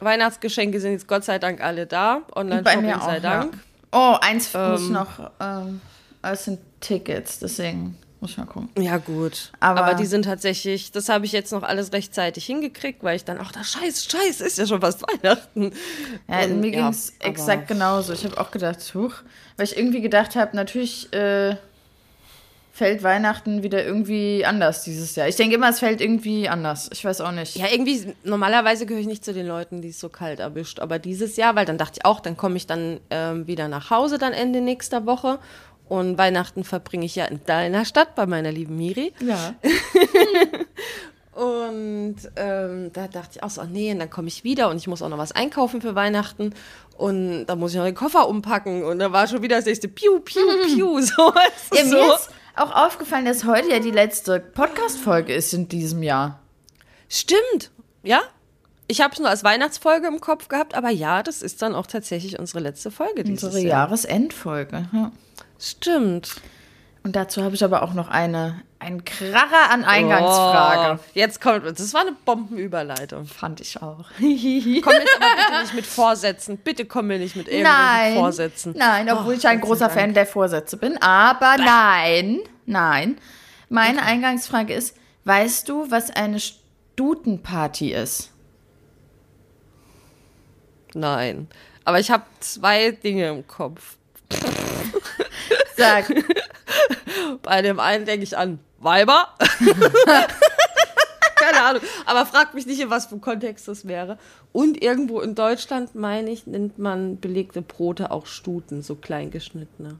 Weihnachtsgeschenke 0.00 0.80
sind 0.80 0.92
jetzt 0.92 1.06
Gott 1.06 1.24
sei 1.24 1.38
Dank 1.38 1.60
alle 1.60 1.86
da. 1.86 2.22
Online-Shopping 2.34 3.00
sei 3.02 3.20
Dank. 3.20 3.52
Ja. 3.54 3.60
Oh, 3.92 4.16
eins 4.20 4.52
muss 4.54 4.82
Ähm. 4.82 4.92
noch. 4.92 5.30
Ähm, 5.40 5.80
es 6.22 6.44
sind 6.44 6.60
Tickets, 6.80 7.38
deswegen 7.38 7.96
muss 8.20 8.32
ich 8.32 8.36
mal 8.38 8.44
gucken. 8.46 8.68
Ja, 8.78 8.98
gut. 8.98 9.50
Aber- 9.60 9.84
Aber, 9.84 9.94
die 9.94 10.06
sind 10.06 10.26
tatsächlich, 10.26 10.92
das 10.92 11.08
habe 11.08 11.24
ich 11.24 11.32
jetzt 11.32 11.50
noch 11.52 11.62
alles 11.62 11.92
rechtzeitig 11.92 12.44
hingekriegt, 12.46 13.02
weil 13.02 13.16
ich 13.16 13.24
dann, 13.24 13.38
ach, 13.40 13.50
da 13.52 13.64
scheiß, 13.64 14.04
scheiß, 14.06 14.40
ist 14.42 14.58
ja 14.58 14.66
schon 14.66 14.80
fast 14.80 15.02
Weihnachten. 15.08 15.72
Ja, 16.28 16.44
Und, 16.44 16.60
mir 16.60 16.70
ja, 16.70 16.80
ging 16.80 16.88
es 16.90 17.14
exakt 17.20 17.68
genauso. 17.68 18.12
Ich 18.12 18.24
habe 18.24 18.38
auch 18.38 18.50
gedacht, 18.50 18.78
huch, 18.94 19.14
weil 19.56 19.64
ich 19.64 19.76
irgendwie 19.76 20.02
gedacht 20.02 20.36
habe, 20.36 20.54
natürlich 20.56 21.12
äh, 21.12 21.56
fällt 22.80 23.02
Weihnachten 23.02 23.62
wieder 23.62 23.84
irgendwie 23.84 24.46
anders 24.46 24.84
dieses 24.84 25.14
Jahr. 25.14 25.28
Ich 25.28 25.36
denke 25.36 25.56
immer, 25.56 25.68
es 25.68 25.80
fällt 25.80 26.00
irgendwie 26.00 26.48
anders. 26.48 26.88
Ich 26.90 27.04
weiß 27.04 27.20
auch 27.20 27.30
nicht. 27.30 27.54
Ja, 27.56 27.66
irgendwie, 27.70 28.14
normalerweise 28.24 28.86
gehöre 28.86 29.02
ich 29.02 29.06
nicht 29.06 29.22
zu 29.22 29.34
den 29.34 29.46
Leuten, 29.46 29.82
die 29.82 29.90
es 29.90 30.00
so 30.00 30.08
kalt 30.08 30.40
erwischt. 30.40 30.80
Aber 30.80 30.98
dieses 30.98 31.36
Jahr, 31.36 31.56
weil 31.56 31.66
dann 31.66 31.76
dachte 31.76 31.98
ich 31.98 32.06
auch, 32.06 32.20
dann 32.20 32.38
komme 32.38 32.56
ich 32.56 32.66
dann 32.66 32.98
ähm, 33.10 33.46
wieder 33.46 33.68
nach 33.68 33.90
Hause, 33.90 34.16
dann 34.16 34.32
Ende 34.32 34.62
nächster 34.62 35.04
Woche. 35.04 35.40
Und 35.90 36.16
Weihnachten 36.16 36.64
verbringe 36.64 37.04
ich 37.04 37.16
ja 37.16 37.26
in 37.26 37.44
deiner 37.44 37.84
Stadt 37.84 38.14
bei 38.14 38.24
meiner 38.24 38.50
lieben 38.50 38.78
Miri. 38.78 39.12
Ja. 39.20 39.54
Und 41.32 42.16
ähm, 42.36 42.92
da 42.94 43.08
dachte 43.08 43.32
ich 43.36 43.42
auch 43.42 43.50
so, 43.50 43.60
ach 43.60 43.68
nee, 43.70 43.92
und 43.92 43.98
dann 43.98 44.10
komme 44.10 44.28
ich 44.28 44.42
wieder 44.44 44.68
und 44.68 44.76
ich 44.76 44.88
muss 44.88 45.00
auch 45.00 45.08
noch 45.08 45.16
was 45.16 45.32
einkaufen 45.32 45.80
für 45.80 45.94
Weihnachten. 45.94 46.54
Und 46.98 47.46
da 47.46 47.56
muss 47.56 47.70
ich 47.70 47.78
noch 47.78 47.84
den 47.84 47.94
Koffer 47.94 48.28
umpacken. 48.28 48.84
Und 48.84 48.98
da 48.98 49.12
war 49.12 49.26
schon 49.26 49.40
wieder 49.40 49.56
das 49.56 49.64
nächste 49.64 49.88
Piu, 49.88 50.20
Piu, 50.20 50.42
Piu. 50.66 51.00
So, 51.16 51.30
du, 51.30 51.76
ja, 51.76 51.84
so. 51.86 52.14
ist 52.14 52.30
auch 52.60 52.74
aufgefallen, 52.74 53.24
dass 53.24 53.44
heute 53.44 53.70
ja 53.70 53.78
die 53.78 53.90
letzte 53.90 54.38
Podcast-Folge 54.40 55.32
ist 55.34 55.52
in 55.54 55.68
diesem 55.68 56.02
Jahr. 56.02 56.40
Stimmt, 57.08 57.70
ja. 58.02 58.20
Ich 58.86 59.00
habe 59.00 59.12
es 59.12 59.20
nur 59.20 59.28
als 59.28 59.44
Weihnachtsfolge 59.44 60.08
im 60.08 60.20
Kopf 60.20 60.48
gehabt, 60.48 60.74
aber 60.74 60.90
ja, 60.90 61.22
das 61.22 61.42
ist 61.42 61.62
dann 61.62 61.74
auch 61.74 61.86
tatsächlich 61.86 62.38
unsere 62.38 62.60
letzte 62.60 62.90
Folge 62.90 63.22
dieses 63.22 63.44
Unsere 63.44 63.62
Jahr. 63.62 63.84
Jahresendfolge. 63.84 64.88
Ja. 64.92 65.12
Stimmt. 65.58 66.36
Und 67.04 67.16
dazu 67.16 67.42
habe 67.42 67.54
ich 67.54 67.64
aber 67.64 67.82
auch 67.82 67.94
noch 67.94 68.08
eine, 68.08 68.62
einen 68.80 69.04
Kracher 69.04 69.70
an 69.70 69.84
Eingangsfrage. 69.84 70.98
Oh, 71.00 71.04
jetzt 71.14 71.40
kommt, 71.40 71.64
das 71.66 71.92
war 71.94 72.00
eine 72.00 72.12
Bombenüberleitung. 72.24 73.26
Fand 73.26 73.60
ich 73.60 73.80
auch. 73.80 74.06
Komm 74.18 74.24
jetzt 74.28 75.16
aber 75.20 75.36
bitte 75.36 75.60
nicht 75.62 75.74
mit 75.74 75.86
Vorsätzen. 75.86 76.56
Bitte 76.58 76.86
komm 76.86 77.08
mir 77.08 77.18
nicht 77.18 77.36
mit 77.36 77.46
irgendwelchen 77.46 77.78
Nein. 77.86 78.14
Vorsätzen. 78.14 78.74
Nein, 78.76 79.10
obwohl 79.10 79.34
Oh, 79.34 79.36
ich 79.36 79.46
ein 79.46 79.60
großer 79.60 79.90
Fan 79.90 80.14
der 80.14 80.26
Vorsätze 80.26 80.76
bin. 80.78 80.96
Aber 81.02 81.56
nein, 81.58 82.40
nein. 82.66 83.18
Meine 83.68 84.02
Eingangsfrage 84.02 84.72
ist: 84.72 84.96
Weißt 85.24 85.68
du, 85.68 85.90
was 85.90 86.10
eine 86.10 86.40
Stutenparty 86.40 87.92
ist? 87.92 88.30
Nein. 90.94 91.48
Aber 91.84 92.00
ich 92.00 92.10
habe 92.10 92.24
zwei 92.40 92.92
Dinge 92.92 93.28
im 93.28 93.46
Kopf. 93.46 93.96
Sag, 95.76 96.06
Bei 97.42 97.62
dem 97.62 97.80
einen 97.80 98.04
denke 98.04 98.24
ich 98.24 98.36
an 98.36 98.58
Weiber. 98.80 99.28
Keine 101.36 101.62
Ahnung. 101.62 101.82
Aber 102.06 102.26
frag 102.26 102.52
mich 102.54 102.66
nicht, 102.66 102.80
in 102.80 102.90
was 102.90 103.06
für 103.06 103.18
Kontext 103.18 103.68
das 103.68 103.86
wäre. 103.86 104.18
Und 104.52 104.82
irgendwo 104.82 105.20
in 105.20 105.34
Deutschland, 105.34 105.94
meine 105.94 106.30
ich, 106.30 106.46
nennt 106.46 106.78
man 106.78 107.18
belegte 107.18 107.62
Brote 107.62 108.10
auch 108.10 108.26
Stuten, 108.26 108.82
so 108.82 108.94
kleingeschnittene. 108.94 109.98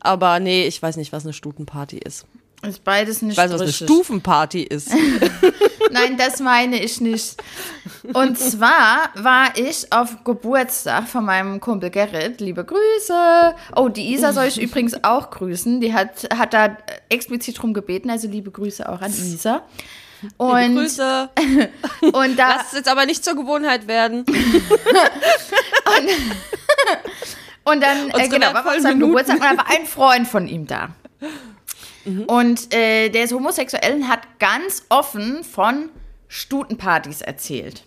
Aber 0.00 0.40
nee, 0.40 0.66
ich 0.66 0.82
weiß 0.82 0.96
nicht, 0.96 1.12
was 1.12 1.24
eine 1.24 1.32
Stutenparty 1.32 1.98
ist. 1.98 2.26
Ist 2.66 2.84
beides 2.84 3.22
nicht 3.22 3.36
Weil 3.36 3.52
es 3.52 3.60
eine. 3.60 3.72
Stufenparty 3.72 4.62
ist. 4.62 4.90
Nein, 5.90 6.16
das 6.16 6.38
meine 6.38 6.80
ich 6.80 7.00
nicht. 7.00 7.42
Und 8.12 8.38
zwar 8.38 9.10
war 9.14 9.56
ich 9.56 9.92
auf 9.92 10.22
Geburtstag 10.24 11.08
von 11.08 11.24
meinem 11.24 11.60
Kumpel 11.60 11.90
Gerrit. 11.90 12.40
Liebe 12.40 12.64
Grüße. 12.64 13.54
Oh, 13.74 13.88
die 13.88 14.12
Isa 14.14 14.32
soll 14.32 14.46
ich 14.46 14.60
übrigens 14.60 15.02
auch 15.02 15.30
grüßen. 15.30 15.80
Die 15.80 15.92
hat, 15.92 16.28
hat 16.32 16.54
da 16.54 16.76
explizit 17.08 17.60
drum 17.60 17.74
gebeten. 17.74 18.10
Also 18.10 18.28
liebe 18.28 18.52
Grüße 18.52 18.88
auch 18.88 19.00
an 19.00 19.10
Isa. 19.10 19.62
Liebe 20.22 20.34
Und, 20.36 20.76
Grüße. 20.76 21.30
und 22.12 22.38
da, 22.38 22.56
Lass 22.56 22.68
es 22.68 22.72
jetzt 22.78 22.88
aber 22.88 23.06
nicht 23.06 23.24
zur 23.24 23.34
Gewohnheit 23.34 23.88
werden. 23.88 24.24
Und 27.64 27.80
dann, 27.80 28.08
äh, 28.08 28.14
Unsere 28.14 28.28
genau, 28.28 28.54
war 28.54 28.66
auf 28.66 28.80
seinem. 28.80 29.00
Geburtstag 29.00 29.36
und 29.36 29.44
da 29.44 29.56
war 29.56 29.70
ein 29.70 29.86
Freund 29.86 30.26
von 30.26 30.48
ihm 30.48 30.66
da. 30.66 30.88
Und 32.26 32.74
äh, 32.74 33.08
der 33.10 33.24
ist 33.24 33.32
homosexuell 33.32 33.94
und 33.94 34.08
hat 34.08 34.38
ganz 34.38 34.84
offen 34.88 35.44
von 35.44 35.90
Stutenpartys 36.28 37.20
erzählt. 37.20 37.84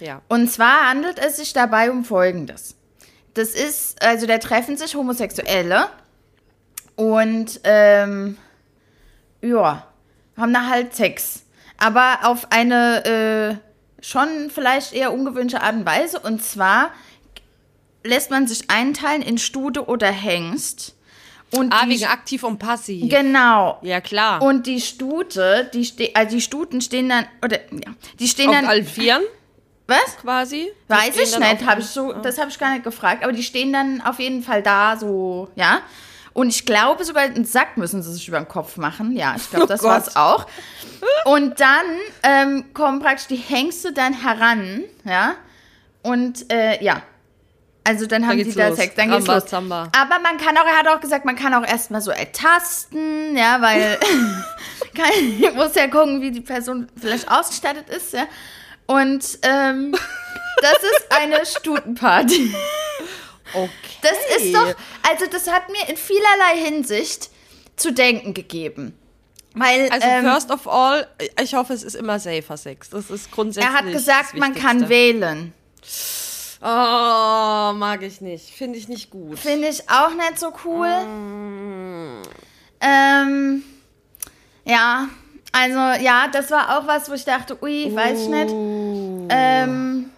Ja. 0.00 0.22
Und 0.28 0.50
zwar 0.50 0.88
handelt 0.88 1.18
es 1.18 1.36
sich 1.36 1.52
dabei 1.52 1.90
um 1.90 2.04
Folgendes. 2.04 2.76
Das 3.34 3.50
ist, 3.50 4.02
also 4.02 4.26
da 4.26 4.38
treffen 4.38 4.76
sich 4.76 4.94
Homosexuelle 4.94 5.88
und 6.96 7.60
ähm, 7.64 8.38
ja, 9.42 9.86
haben 10.36 10.54
da 10.54 10.66
halt 10.68 10.94
Sex. 10.94 11.42
Aber 11.78 12.20
auf 12.22 12.50
eine 12.50 13.60
äh, 13.60 14.02
schon 14.02 14.50
vielleicht 14.50 14.92
eher 14.94 15.12
ungewöhnliche 15.12 15.62
Art 15.62 15.74
und 15.74 15.86
Weise. 15.86 16.20
Und 16.20 16.42
zwar 16.42 16.90
lässt 18.04 18.30
man 18.30 18.46
sich 18.46 18.70
einteilen 18.70 19.22
in 19.22 19.38
Stude 19.38 19.86
oder 19.86 20.10
Hengst. 20.10 20.95
Und 21.56 21.72
Ah, 21.72 21.84
die, 21.84 21.90
wegen 21.90 22.04
aktiv 22.04 22.42
und 22.44 22.58
passiv. 22.58 23.08
genau. 23.10 23.78
Ja, 23.82 24.00
klar. 24.00 24.42
Und 24.42 24.66
die 24.66 24.80
Stute, 24.80 25.70
die 25.72 25.84
ste 25.84 26.10
also 26.14 26.36
die 26.36 26.40
Stuten 26.42 26.80
stehen 26.80 27.08
dann, 27.08 27.26
oder 27.44 27.58
ja, 27.72 27.92
die 28.18 28.28
stehen 28.28 28.48
auf 28.50 28.54
dann. 28.56 28.66
allen 28.66 28.86
Vieren 28.86 29.22
was? 29.88 30.16
quasi. 30.20 30.68
Die 30.88 30.90
Weiß 30.92 31.16
ich 31.16 31.38
nicht, 31.38 31.64
habe 31.66 31.80
ich 31.80 31.86
so, 31.86 32.12
das 32.12 32.38
habe 32.38 32.50
ich 32.50 32.58
gar 32.58 32.72
nicht 32.72 32.82
gefragt, 32.84 33.22
aber 33.22 33.32
die 33.32 33.42
stehen 33.44 33.72
dann 33.72 34.00
auf 34.00 34.18
jeden 34.18 34.42
Fall 34.42 34.62
da, 34.62 34.96
so, 34.96 35.48
ja. 35.54 35.80
Und 36.32 36.48
ich 36.50 36.66
glaube 36.66 37.02
sogar 37.04 37.22
einen 37.22 37.44
Sack 37.46 37.76
müssen 37.78 38.02
sie 38.02 38.12
sich 38.12 38.28
über 38.28 38.38
den 38.38 38.48
Kopf 38.48 38.76
machen. 38.76 39.16
Ja, 39.16 39.34
ich 39.36 39.48
glaube, 39.48 39.64
Oh 39.66 39.68
das 39.68 39.80
Gott. 39.80 39.90
war's 39.90 40.16
auch. 40.16 40.46
Und 41.24 41.60
dann 41.60 41.86
ähm, 42.22 42.64
kommen 42.74 43.00
praktisch 43.00 43.26
die 43.28 43.36
Hengste 43.36 43.92
dann 43.92 44.12
heran, 44.12 44.82
ja. 45.04 45.34
Und 46.02 46.52
äh, 46.52 46.82
ja. 46.84 47.02
Also 47.86 48.06
dann 48.06 48.26
haben 48.26 48.36
die 48.36 48.44
geht's 48.44 48.56
da 48.56 48.68
los. 48.68 48.78
Sex, 48.78 48.94
dann 48.96 49.10
geht's 49.10 49.28
Ramba, 49.28 49.34
los. 49.34 49.46
Zamba. 49.46 49.88
Aber 49.96 50.18
man 50.18 50.38
kann 50.38 50.56
auch, 50.58 50.66
er 50.66 50.78
hat 50.78 50.88
auch 50.88 51.00
gesagt, 51.00 51.24
man 51.24 51.36
kann 51.36 51.54
auch 51.54 51.64
erstmal 51.64 52.00
so 52.00 52.10
ertasten, 52.10 53.36
ja, 53.36 53.62
weil 53.62 53.98
kann, 54.94 55.54
muss 55.54 55.74
ja 55.76 55.86
gucken, 55.86 56.20
wie 56.20 56.32
die 56.32 56.40
Person 56.40 56.88
vielleicht 57.00 57.30
ausgestattet 57.30 57.88
ist, 57.88 58.12
ja. 58.12 58.26
Und 58.86 59.38
ähm, 59.42 59.94
das 60.60 60.78
ist 60.78 61.06
eine 61.10 61.46
Stutenparty. 61.46 62.54
Okay. 63.52 63.70
Das 64.02 64.38
ist 64.38 64.54
doch, 64.54 64.74
also 65.08 65.26
das 65.30 65.50
hat 65.50 65.68
mir 65.68 65.88
in 65.88 65.96
vielerlei 65.96 66.56
Hinsicht 66.64 67.30
zu 67.76 67.92
denken 67.92 68.34
gegeben. 68.34 68.98
Weil 69.54 69.88
Also, 69.90 70.06
ähm, 70.06 70.24
first 70.24 70.50
of 70.50 70.68
all, 70.68 71.06
ich 71.42 71.54
hoffe, 71.54 71.72
es 71.72 71.82
ist 71.82 71.94
immer 71.94 72.18
safer 72.18 72.56
Sex. 72.56 72.90
Das 72.90 73.10
ist 73.10 73.30
grundsätzlich. 73.30 73.72
er 73.72 73.78
hat 73.78 73.90
gesagt, 73.90 74.34
man 74.34 74.54
kann 74.54 74.88
wählen. 74.88 75.52
Oh, 76.60 77.72
mag 77.74 78.02
ich 78.02 78.20
nicht. 78.20 78.50
Finde 78.50 78.78
ich 78.78 78.88
nicht 78.88 79.10
gut. 79.10 79.38
Finde 79.38 79.68
ich 79.68 79.88
auch 79.90 80.14
nicht 80.14 80.38
so 80.38 80.52
cool. 80.64 80.88
Mm. 80.88 82.22
Ähm, 82.80 83.62
ja, 84.64 85.08
also 85.52 86.02
ja, 86.02 86.28
das 86.28 86.50
war 86.50 86.78
auch 86.78 86.86
was, 86.86 87.08
wo 87.08 87.14
ich 87.14 87.24
dachte, 87.24 87.62
ui, 87.62 87.94
weiß 87.94 88.22
ich 88.22 88.28
nicht. 88.28 88.50
Uh. 88.50 89.26
Ähm, 89.30 90.10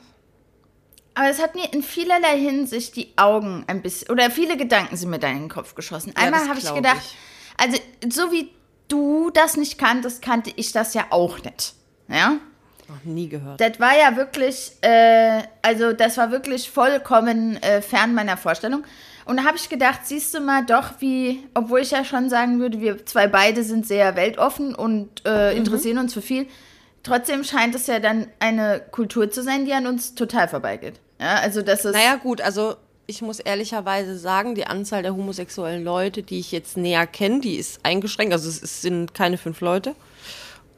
aber 1.14 1.30
es 1.30 1.42
hat 1.42 1.54
mir 1.56 1.72
in 1.72 1.82
vielerlei 1.82 2.38
Hinsicht 2.38 2.94
die 2.94 3.12
Augen 3.16 3.64
ein 3.66 3.82
bisschen, 3.82 4.10
oder 4.10 4.30
viele 4.30 4.56
Gedanken 4.56 4.96
sind 4.96 5.10
mir 5.10 5.18
da 5.18 5.28
in 5.28 5.40
den 5.40 5.48
Kopf 5.48 5.74
geschossen. 5.74 6.12
Ja, 6.16 6.22
Einmal 6.22 6.40
das 6.40 6.48
habe 6.48 6.60
ich 6.60 6.74
gedacht, 6.74 7.02
ich. 7.04 7.16
also 7.56 7.78
so 8.08 8.32
wie 8.32 8.50
du 8.86 9.30
das 9.30 9.56
nicht 9.56 9.78
kanntest, 9.78 10.22
kannte 10.22 10.52
ich 10.54 10.72
das 10.72 10.94
ja 10.94 11.06
auch 11.10 11.42
nicht. 11.42 11.74
Ja? 12.08 12.38
Noch 12.88 13.04
nie 13.04 13.28
gehört. 13.28 13.60
Das 13.60 13.78
war 13.78 13.96
ja 13.98 14.16
wirklich, 14.16 14.72
äh, 14.80 15.42
also 15.62 15.92
das 15.92 16.16
war 16.16 16.30
wirklich 16.30 16.70
vollkommen 16.70 17.62
äh, 17.62 17.82
fern 17.82 18.14
meiner 18.14 18.36
Vorstellung. 18.36 18.84
Und 19.26 19.36
da 19.36 19.44
habe 19.44 19.58
ich 19.58 19.68
gedacht, 19.68 20.00
siehst 20.04 20.32
du 20.34 20.40
mal 20.40 20.64
doch, 20.64 20.92
wie, 21.00 21.44
obwohl 21.52 21.80
ich 21.80 21.90
ja 21.90 22.02
schon 22.04 22.30
sagen 22.30 22.60
würde, 22.60 22.80
wir 22.80 23.04
zwei 23.04 23.26
beide 23.26 23.62
sind 23.62 23.86
sehr 23.86 24.16
weltoffen 24.16 24.74
und 24.74 25.22
äh, 25.26 25.50
Mhm. 25.52 25.58
interessieren 25.58 25.98
uns 25.98 26.14
für 26.14 26.22
viel, 26.22 26.46
trotzdem 27.02 27.44
scheint 27.44 27.74
es 27.74 27.86
ja 27.88 27.98
dann 28.00 28.28
eine 28.38 28.80
Kultur 28.90 29.30
zu 29.30 29.42
sein, 29.42 29.66
die 29.66 29.72
an 29.74 29.86
uns 29.86 30.14
total 30.14 30.48
vorbeigeht. 30.48 30.94
Ja, 31.20 31.34
also 31.40 31.60
das 31.60 31.84
ist. 31.84 31.92
Naja, 31.92 32.14
gut, 32.16 32.40
also 32.40 32.76
ich 33.06 33.20
muss 33.20 33.38
ehrlicherweise 33.38 34.16
sagen, 34.18 34.54
die 34.54 34.66
Anzahl 34.66 35.02
der 35.02 35.14
homosexuellen 35.14 35.84
Leute, 35.84 36.22
die 36.22 36.38
ich 36.38 36.50
jetzt 36.52 36.78
näher 36.78 37.06
kenne, 37.06 37.40
die 37.40 37.56
ist 37.56 37.80
eingeschränkt. 37.82 38.32
Also 38.32 38.48
es, 38.48 38.62
es 38.62 38.80
sind 38.80 39.12
keine 39.12 39.36
fünf 39.36 39.60
Leute. 39.60 39.94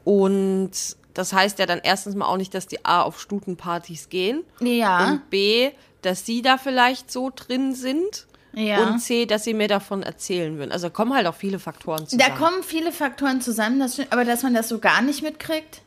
Und 0.03 0.71
das 1.13 1.33
heißt 1.33 1.59
ja 1.59 1.65
dann 1.65 1.79
erstens 1.83 2.15
mal 2.15 2.25
auch 2.25 2.37
nicht, 2.37 2.53
dass 2.53 2.67
die 2.67 2.83
A 2.85 3.01
auf 3.01 3.19
Stutenpartys 3.19 4.09
gehen. 4.09 4.43
ja, 4.59 5.05
Und 5.11 5.29
B, 5.29 5.71
dass 6.01 6.25
sie 6.25 6.41
da 6.41 6.57
vielleicht 6.57 7.11
so 7.11 7.31
drin 7.35 7.73
sind. 7.75 8.27
ja. 8.53 8.83
Und 8.87 8.99
C, 8.99 9.25
dass 9.25 9.43
sie 9.43 9.53
mir 9.53 9.67
davon 9.67 10.03
erzählen 10.03 10.57
würden. 10.57 10.71
Also 10.71 10.89
kommen 10.89 11.13
halt 11.13 11.27
auch 11.27 11.35
viele 11.35 11.59
Faktoren 11.59 12.01
da 12.03 12.07
zusammen. 12.07 12.35
kommen 12.37 12.63
viele 12.63 12.91
Faktoren 12.91 13.41
zusammen, 13.41 13.79
das 13.79 13.99
aber 14.09 14.25
dass 14.25 14.43
man 14.43 14.53
das 14.53 14.67
so 14.69 14.79
gar 14.79 15.01
nicht 15.01 15.21
mitkriegt, 15.21 15.81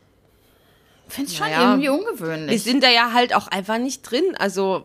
finde 1.14 1.30
ich 1.30 1.36
schon 1.38 1.46
Naja. 1.48 1.60
irgendwie 1.62 1.82
wir 1.84 1.92
ungewöhnlich. 1.94 2.62
sind 2.62 2.82
da 2.82 2.88
ja 2.90 3.12
halt 3.12 3.34
auch 3.34 3.48
einfach 3.48 3.78
nicht 3.78 4.02
drin. 4.02 4.24
Also 4.38 4.84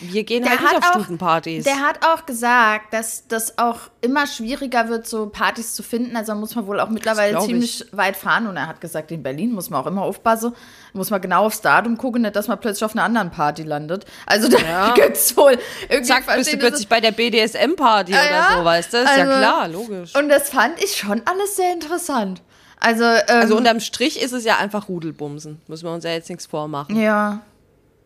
wir 0.00 0.24
gehen 0.24 0.42
Der 0.42 0.52
halt 0.52 0.60
nicht 0.62 0.76
auf 0.76 0.84
auch- 0.84 0.92
Stutenpartys. 1.00 1.64
Der 1.64 1.80
hat 1.80 2.04
auch 2.04 2.26
gesagt, 2.26 2.92
dass 2.92 3.28
das 3.28 3.58
auch 3.58 3.80
immer 4.00 4.26
schwieriger 4.26 4.88
wird, 4.88 5.06
so 5.06 5.26
Partys 5.28 5.74
zu 5.74 5.82
finden. 5.82 6.16
Also 6.16 6.34
muss 6.34 6.54
man 6.54 6.66
wohl 6.66 6.80
auch 6.80 6.88
mittlerweile 6.88 7.38
ziemlich 7.40 7.84
weit 7.92 8.16
fahren. 8.16 8.46
Und 8.46 8.56
er 8.56 8.66
hat 8.66 8.80
gesagt, 8.80 9.10
in 9.12 9.22
Berlin 9.22 9.52
muss 9.52 9.70
man 9.70 9.82
auch 9.82 9.86
immer 9.86 10.02
aufpassen. 10.02 10.54
Muss 10.92 11.10
man 11.10 11.20
genau 11.20 11.44
aufs 11.46 11.60
Datum 11.60 11.96
gucken, 11.98 12.22
nicht, 12.22 12.34
dass 12.34 12.48
man 12.48 12.58
plötzlich 12.58 12.84
auf 12.84 12.92
einer 12.94 13.04
anderen 13.04 13.30
Party 13.30 13.62
landet. 13.62 14.06
Also 14.26 14.48
da 14.48 14.58
Ja. 14.58 14.94
gibt's 14.94 15.36
wohl 15.36 15.58
irgendwie 15.88 16.08
Zack, 16.08 16.26
bist 16.34 16.52
du 16.52 16.56
plötzlich 16.56 16.88
bei 16.88 17.00
der 17.00 17.12
BDSM-Party 17.12 18.14
Ah, 18.14 18.20
oder 18.20 18.30
ja? 18.30 18.48
so, 18.58 18.64
weißt 18.64 18.92
du? 18.94 18.96
Ist 18.98 19.04
ja 19.04 19.10
Also- 19.24 19.38
klar, 19.38 19.68
logisch. 19.68 20.14
Und 20.16 20.28
das 20.28 20.48
fand 20.50 20.82
ich 20.82 20.96
schon 20.96 21.22
alles 21.26 21.56
sehr 21.56 21.72
interessant. 21.72 22.42
Also, 22.80 23.04
ähm, 23.04 23.22
Also 23.28 23.56
unterm 23.56 23.80
Strich 23.80 24.20
ist 24.22 24.32
es 24.32 24.44
ja 24.44 24.58
einfach 24.58 24.88
Rudelbumsen. 24.88 25.60
Müssen 25.66 25.84
wir 25.86 25.92
uns 25.92 26.04
ja 26.04 26.12
jetzt 26.12 26.28
nichts 26.28 26.46
vormachen. 26.46 26.96
ja, 26.96 27.40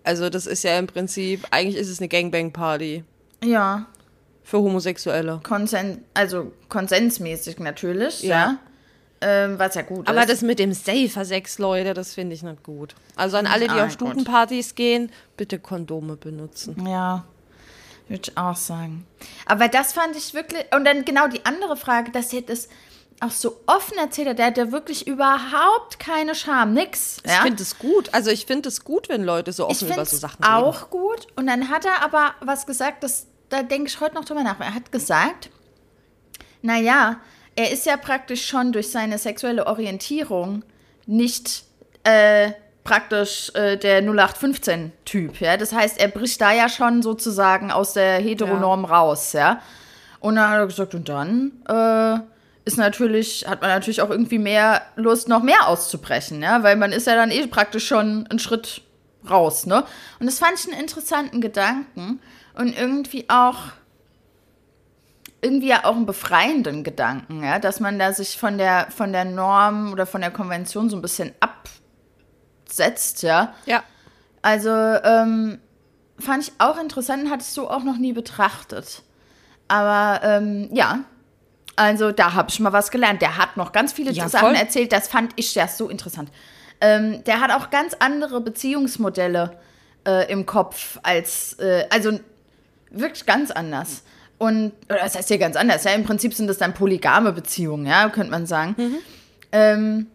Also 0.04 0.30
das 0.30 0.46
ist 0.46 0.62
ja 0.64 0.78
im 0.78 0.86
Prinzip, 0.86 1.46
eigentlich 1.50 1.76
ist 1.76 1.88
es 1.88 1.98
eine 2.00 2.08
Gangbang-Party 2.08 3.04
ja, 3.44 3.86
für 4.44 4.58
Homosexuelle. 4.58 5.40
Konsen 5.42 6.04
also 6.14 6.52
konsensmäßig 6.68 7.58
natürlich, 7.58 8.22
ja. 8.22 8.28
Ja. 8.28 8.58
Ähm, 9.24 9.56
was 9.58 9.76
ja 9.76 9.82
gut 9.82 10.08
Aber 10.08 10.22
ist. 10.22 10.30
das 10.30 10.42
mit 10.42 10.58
dem 10.58 10.72
Safer 10.72 11.24
Sex, 11.24 11.58
Leute, 11.60 11.94
das 11.94 12.12
finde 12.14 12.34
ich 12.34 12.42
nicht 12.42 12.64
gut. 12.64 12.96
Also 13.14 13.36
an 13.36 13.46
alle, 13.46 13.68
die 13.68 13.78
Ah, 13.78 13.84
auf 13.86 13.92
Stutenpartys 13.92 14.74
gehen, 14.74 15.12
bitte 15.36 15.60
Kondome 15.60 16.16
benutzen. 16.16 16.84
Ja, 16.88 17.24
würde 18.08 18.22
ich 18.26 18.36
auch 18.36 18.56
sagen. 18.56 19.06
Aber 19.46 19.68
das 19.68 19.92
fand 19.92 20.16
ich 20.16 20.34
wirklich. 20.34 20.64
Und 20.74 20.84
dann 20.84 21.04
genau 21.04 21.28
die 21.28 21.44
andere 21.46 21.76
Frage, 21.76 22.10
dass 22.10 22.32
er 22.32 22.42
das 22.42 22.68
auch 23.22 23.30
so 23.30 23.60
offen 23.66 23.96
erzählt 23.98 24.28
hat. 24.28 24.38
Der 24.38 24.46
hat 24.46 24.58
ja 24.58 24.72
wirklich 24.72 25.06
überhaupt 25.06 25.98
keine 25.98 26.34
Scham, 26.34 26.72
nix. 26.74 27.18
Ich 27.24 27.30
Ja? 27.30 27.42
finde 27.42 27.62
es 27.62 27.78
gut. 27.78 28.08
Also 28.12 28.30
ich 28.30 28.46
finde 28.46 28.68
es 28.68 28.84
gut, 28.84 29.08
wenn 29.08 29.22
Leute 29.24 29.52
so 29.52 29.64
Ich 29.70 29.82
offen 29.82 29.92
über 29.92 30.04
so 30.04 30.16
Sachen 30.16 30.42
reden. 30.44 30.54
auch 30.54 30.90
gut. 30.90 31.26
Und 31.36 31.46
dann 31.46 31.68
hat 31.68 31.84
er 31.84 32.04
aber 32.04 32.32
was 32.40 32.66
gesagt, 32.66 33.02
das, 33.04 33.26
da 33.48 33.62
denke 33.62 33.88
ich 33.88 34.00
heute 34.00 34.14
noch 34.14 34.24
drüber 34.24 34.42
nach. 34.42 34.58
Er 34.60 34.74
hat 34.74 34.90
gesagt, 34.92 35.50
naja, 36.62 37.16
er 37.56 37.70
ist 37.70 37.86
ja 37.86 37.96
praktisch 37.96 38.46
schon 38.46 38.72
durch 38.72 38.90
seine 38.90 39.18
sexuelle 39.18 39.66
Orientierung 39.66 40.64
nicht 41.06 41.64
äh, 42.04 42.52
praktisch 42.84 43.50
äh, 43.54 43.76
der 43.76 44.02
0815-Typ. 44.02 45.40
Ja? 45.40 45.56
Das 45.56 45.72
heißt, 45.72 46.00
er 46.00 46.08
bricht 46.08 46.40
da 46.40 46.52
ja 46.52 46.68
schon 46.68 47.02
sozusagen 47.02 47.70
aus 47.70 47.92
der 47.92 48.14
Heteronorm 48.20 48.84
raus. 48.84 49.32
Ja? 49.32 49.60
Und 50.20 50.36
dann 50.36 50.50
hat 50.50 50.58
er 50.58 50.66
gesagt, 50.66 50.94
und 50.94 51.08
dann 51.08 51.52
äh, 51.68 52.20
ist 52.64 52.78
natürlich, 52.78 53.46
hat 53.48 53.60
man 53.60 53.70
natürlich 53.70 54.02
auch 54.02 54.10
irgendwie 54.10 54.38
mehr 54.38 54.82
Lust, 54.96 55.28
noch 55.28 55.42
mehr 55.42 55.68
auszubrechen, 55.68 56.42
ja, 56.42 56.62
weil 56.62 56.76
man 56.76 56.92
ist 56.92 57.06
ja 57.06 57.16
dann 57.16 57.30
eh 57.30 57.46
praktisch 57.46 57.86
schon 57.86 58.26
einen 58.28 58.38
Schritt 58.38 58.82
raus, 59.28 59.66
ne? 59.66 59.84
Und 60.20 60.26
das 60.26 60.38
fand 60.38 60.58
ich 60.58 60.70
einen 60.70 60.80
interessanten 60.80 61.40
Gedanken 61.40 62.20
und 62.54 62.76
irgendwie 62.76 63.28
auch 63.28 63.58
irgendwie 65.40 65.68
ja 65.68 65.84
auch 65.84 65.96
einen 65.96 66.06
befreienden 66.06 66.84
Gedanken, 66.84 67.42
ja, 67.42 67.58
dass 67.58 67.80
man 67.80 67.98
da 67.98 68.12
sich 68.12 68.38
von 68.38 68.58
der 68.58 68.86
von 68.90 69.12
der 69.12 69.24
Norm 69.24 69.92
oder 69.92 70.06
von 70.06 70.20
der 70.20 70.30
Konvention 70.30 70.88
so 70.88 70.96
ein 70.96 71.02
bisschen 71.02 71.32
absetzt, 71.40 73.22
ja. 73.22 73.54
Ja. 73.66 73.82
Also 74.40 74.70
ähm, 74.70 75.58
fand 76.18 76.44
ich 76.44 76.52
auch 76.58 76.80
interessant, 76.80 77.28
hatte 77.28 77.42
ich 77.42 77.48
so 77.48 77.68
auch 77.68 77.82
noch 77.82 77.98
nie 77.98 78.12
betrachtet. 78.12 79.02
Aber 79.68 80.20
ähm, 80.24 80.68
ja, 80.72 81.00
Also 81.76 82.12
da 82.12 82.34
habe 82.34 82.48
ich 82.50 82.60
mal 82.60 82.72
was 82.72 82.90
gelernt. 82.90 83.22
Der 83.22 83.38
hat 83.38 83.56
noch 83.56 83.72
ganz 83.72 83.92
viele 83.92 84.12
Ja, 84.12 84.28
Sachen 84.28 84.48
voll. 84.48 84.56
erzählt, 84.56 84.92
das 84.92 85.08
fand 85.08 85.32
ich 85.36 85.54
ja 85.54 85.68
so 85.68 85.88
interessant. 85.88 86.30
Ähm, 86.80 87.22
der 87.24 87.40
hat 87.40 87.50
auch 87.50 87.70
ganz 87.70 87.94
andere 87.98 88.40
Beziehungsmodelle 88.40 89.56
äh, 90.06 90.30
im 90.30 90.46
Kopf 90.46 90.98
als, 91.02 91.54
äh, 91.60 91.86
also 91.90 92.18
wirklich 92.90 93.24
ganz 93.24 93.50
anders. 93.50 94.02
Und, 94.38 94.72
oder 94.88 94.98
das 94.98 95.14
heißt 95.14 95.30
ja 95.30 95.36
ganz 95.36 95.54
anders, 95.56 95.84
ja, 95.84 95.92
im 95.92 96.02
Prinzip 96.04 96.34
sind 96.34 96.48
das 96.48 96.58
dann 96.58 96.74
polygame 96.74 97.32
Beziehungen, 97.32 97.86
ja, 97.86 98.08
könnte 98.08 98.32
man 98.32 98.44
sagen. 98.46 98.74
Ähm, 99.52 100.08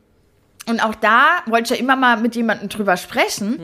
und 0.68 0.82
auch 0.82 0.96
da 0.96 1.42
wollte 1.46 1.74
ich 1.74 1.80
ja 1.80 1.84
immer 1.84 1.96
mal 1.96 2.18
mit 2.18 2.36
jemandem 2.36 2.70
drüber 2.70 2.98
sprechen. 2.98 3.60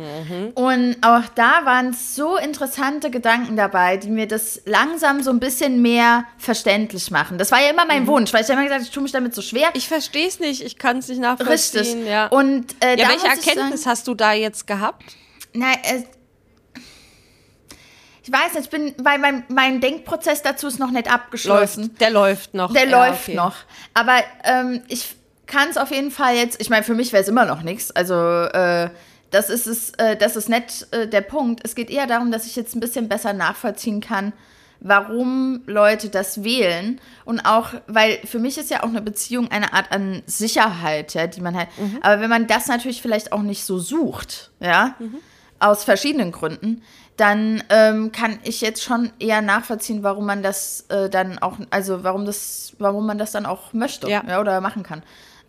Und 0.56 0.96
auch 1.02 1.24
da 1.36 1.66
waren 1.66 1.94
so 1.94 2.38
interessante 2.38 3.12
Gedanken 3.12 3.58
dabei, 3.58 3.98
die 3.98 4.10
mir 4.10 4.28
das 4.28 4.62
langsam 4.66 5.22
so 5.22 5.30
ein 5.30 5.40
bisschen 5.40 5.82
mehr 5.82 6.26
verständlich 6.38 7.12
machen. 7.12 7.38
Das 7.38 7.52
war 7.52 7.62
ja 7.62 7.70
immer 7.70 7.86
mein 7.86 8.08
Wunsch, 8.08 8.32
weil 8.34 8.42
ich 8.42 8.48
ja 8.48 8.54
immer 8.54 8.64
gesagt 8.64 8.80
habe, 8.80 8.88
ich 8.88 8.94
tue 8.94 9.04
mich 9.04 9.12
damit 9.12 9.36
so 9.36 9.42
schwer. 9.42 9.70
Ich 9.74 9.88
verstehe 9.88 10.28
es 10.28 10.40
nicht, 10.40 10.62
ich 10.64 10.78
kann 10.78 10.98
es 11.00 11.08
nicht 11.10 11.22
Richtig. 11.22 11.40
nachvollziehen. 11.40 12.08
Ja. 12.08 12.28
Und 12.28 12.76
äh, 12.84 12.98
ja, 12.98 13.10
welche 13.10 13.28
Erkenntnis 13.28 13.82
sagen, 13.84 13.92
hast 13.92 14.08
du 14.08 14.14
da 14.16 14.34
jetzt 14.34 14.66
gehabt? 14.66 15.04
Nein, 15.54 15.78
äh, 15.84 16.04
ich 18.26 18.32
weiß 18.32 18.54
nicht, 18.54 18.64
ich 18.66 18.70
bin, 18.70 18.96
weil 19.04 19.20
mein, 19.20 19.44
mein 19.50 19.82
Denkprozess 19.82 20.42
dazu 20.42 20.68
ist 20.68 20.80
noch 20.80 20.92
nicht 20.92 21.12
abgeschlossen. 21.12 21.82
Läuft, 21.88 22.02
der 22.02 22.10
läuft 22.10 22.54
noch. 22.54 22.72
Der 22.72 22.88
Ja, 22.88 23.08
läuft 23.08 23.24
okay. 23.28 23.36
noch. 23.36 23.56
Aber 23.94 24.20
ähm, 24.46 24.82
ich 24.88 25.16
kann 25.54 25.70
es 25.70 25.78
auf 25.78 25.92
jeden 25.92 26.10
Fall 26.10 26.36
jetzt, 26.36 26.60
ich 26.60 26.70
meine, 26.72 26.84
für 26.84 26.96
mich 26.96 27.14
wäre 27.14 27.22
es 27.22 27.30
immer 27.30 27.46
noch 27.46 27.62
nichts. 27.62 27.92
Also, 27.92 28.16
äh, 28.16 28.90
das 29.30 29.50
ist 29.50 29.68
es, 29.68 29.92
äh, 29.98 30.18
das 30.18 30.36
ist 30.36 30.50
nicht 30.50 30.88
äh, 30.92 31.08
der 31.08 31.22
Punkt. 31.22 31.62
Es 31.64 31.76
geht 31.76 31.92
eher 31.92 32.08
darum, 32.08 32.32
dass 32.32 32.48
ich 32.48 32.56
jetzt 32.56 32.76
ein 32.76 32.80
bisschen 32.80 33.08
besser 33.08 33.34
nachvollziehen 33.34 34.02
kann, 34.02 34.34
warum 34.80 35.62
Leute 35.68 36.10
das 36.10 36.44
wählen. 36.44 37.00
Und 37.24 37.42
auch, 37.42 37.70
weil 37.88 38.18
für 38.26 38.40
mich 38.40 38.58
ist 38.58 38.72
ja 38.72 38.82
auch 38.84 38.90
eine 38.90 39.02
Beziehung 39.02 39.52
eine 39.52 39.74
Art 39.74 39.92
an 39.92 40.24
Sicherheit, 40.26 41.14
ja, 41.14 41.28
die 41.28 41.42
man 41.42 41.56
halt. 41.56 41.70
Aber 42.02 42.20
wenn 42.20 42.30
man 42.30 42.48
das 42.48 42.68
natürlich 42.68 43.02
vielleicht 43.02 43.32
auch 43.32 43.44
nicht 43.44 43.64
so 43.64 43.78
sucht, 43.80 44.52
ja, 44.60 44.96
aus 45.60 45.84
verschiedenen 45.84 46.32
Gründen, 46.32 46.82
dann 47.18 47.64
ähm, 47.70 48.12
kann 48.12 48.40
ich 48.44 48.62
jetzt 48.62 48.84
schon 48.84 49.12
eher 49.20 49.42
nachvollziehen, 49.42 50.02
warum 50.04 50.26
man 50.26 50.42
das 50.42 50.86
äh, 50.90 51.10
dann 51.10 51.40
auch, 51.40 51.58
also 51.70 52.04
warum 52.04 52.26
das, 52.26 52.74
warum 52.80 53.06
man 53.06 53.18
das 53.18 53.32
dann 53.32 53.46
auch 53.46 53.72
möchte 53.72 54.10
Ja. 54.10 54.24
ja. 54.28 54.42
oder 54.42 54.62
machen 54.62 54.84
kann. 54.84 55.04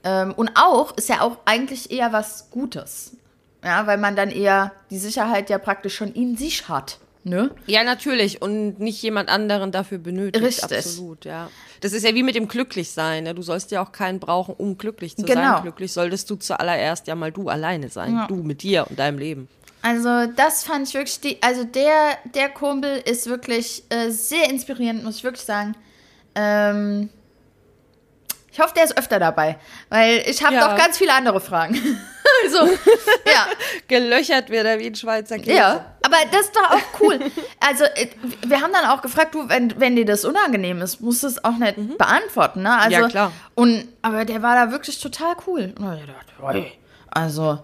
Ähm, 0.05 0.33
und 0.35 0.51
auch 0.55 0.97
ist 0.97 1.09
ja 1.09 1.23
auch 1.23 1.39
eigentlich 1.45 1.91
eher 1.91 2.13
was 2.13 2.51
Gutes. 2.51 3.17
Ja, 3.65 3.87
weil 3.87 3.97
man 3.97 4.15
dann 4.15 4.31
eher 4.31 4.73
die 4.91 4.99
Sicherheit 4.99 5.49
ja 5.49 5.59
praktisch 5.59 5.95
schon 5.97 6.13
in 6.13 6.37
sich 6.37 6.69
hat. 6.69 6.99
Ne? 7.27 7.51
Ja, 7.67 7.83
natürlich. 7.85 8.43
Und 8.43 8.79
nicht 8.81 9.03
jemand 9.03 9.31
anderen 9.31 9.73
dafür 9.73 9.97
benötigt. 9.97 10.45
Richtig. 10.45 10.77
Absolut, 10.79 11.25
ja. 11.25 11.49
Das 11.81 11.93
ist 11.95 12.05
ja 12.05 12.15
wie 12.15 12.23
mit 12.23 12.35
dem 12.35 12.49
Glücklichsein. 12.49 13.25
Ne? 13.25 13.35
Du 13.35 13.41
sollst 13.41 13.71
ja 13.71 13.83
auch 13.83 13.93
keinen 13.93 14.21
brauchen, 14.21 14.55
um 14.59 14.77
glücklich 14.77 15.17
zu 15.17 15.25
Genau. 15.25 15.55
sein. 15.55 15.63
Glücklich 15.63 15.91
solltest 15.93 16.29
du 16.29 16.37
zuallererst 16.37 17.07
ja 17.07 17.15
mal 17.15 17.33
du 17.33 17.49
alleine 17.49 17.89
sein. 17.89 18.15
Ja. 18.15 18.27
Du 18.27 18.37
mit 18.37 18.63
dir 18.63 18.87
und 18.91 18.99
deinem 18.99 19.19
Leben. 19.19 19.49
Also 19.81 20.27
das 20.37 20.65
fand 20.65 20.87
ich 20.89 20.95
wirklich, 20.95 21.21
die, 21.21 21.43
also 21.43 21.65
der, 21.65 22.19
der 22.35 22.51
Kumpel 22.51 23.03
ist 23.07 23.27
wirklich 23.27 23.85
äh, 23.89 24.11
sehr 24.11 24.51
inspirierend, 24.51 25.05
muss 25.05 25.17
ich 25.17 25.25
wirklich 25.25 25.45
sagen. 25.45 25.75
Ähm, 26.35 27.09
ich 28.55 28.61
hoffe, 28.61 28.73
der 28.75 28.85
ist 28.85 28.97
öfter 28.97 29.19
dabei, 29.19 29.59
weil 29.91 30.23
ich 30.27 30.43
habe 30.43 30.55
Ja. 30.55 30.69
noch 30.69 30.77
ganz 30.79 30.97
viele 30.97 31.13
andere 31.13 31.41
Fragen. 31.41 31.75
also, 32.45 32.67
ja, 33.27 33.47
Gelöchert 33.89 34.49
wird 34.49 34.65
er 34.65 34.79
wie 34.79 34.87
ein 34.87 34.95
Schweizer 34.95 35.39
Käse. 35.39 35.53
ja, 35.57 35.85
aber 36.03 36.17
das 36.31 36.43
ist 36.43 36.57
doch 36.57 36.71
auch 36.71 37.01
cool. 37.01 37.19
Also 37.61 37.85
äh, 37.85 38.07
wir 38.47 38.61
haben 38.61 38.73
dann 38.73 38.87
auch 38.87 39.03
gefragt, 39.03 39.35
du, 39.35 39.49
wenn, 39.49 39.79
wenn 39.81 39.97
dir 39.97 40.05
das 40.07 40.25
unangenehm 40.25 40.81
ist, 40.83 41.01
musst 41.01 41.23
du 41.25 41.27
es 41.27 41.45
auch 41.45 41.57
nicht 41.59 41.99
beantworten, 41.99 42.63
ne? 42.63 42.73
Also, 42.79 42.97
Mhm. 42.97 43.03
Ja, 43.03 43.09
klar. 43.09 43.33
Und, 43.55 43.89
aber 44.03 44.25
der 44.25 44.41
war 44.43 44.55
da 44.55 44.71
wirklich 44.73 45.01
total 45.01 45.35
cool. 45.47 45.75
Und 45.79 45.99
ich 45.99 46.07
dachte, 46.07 46.67
also, 47.11 47.59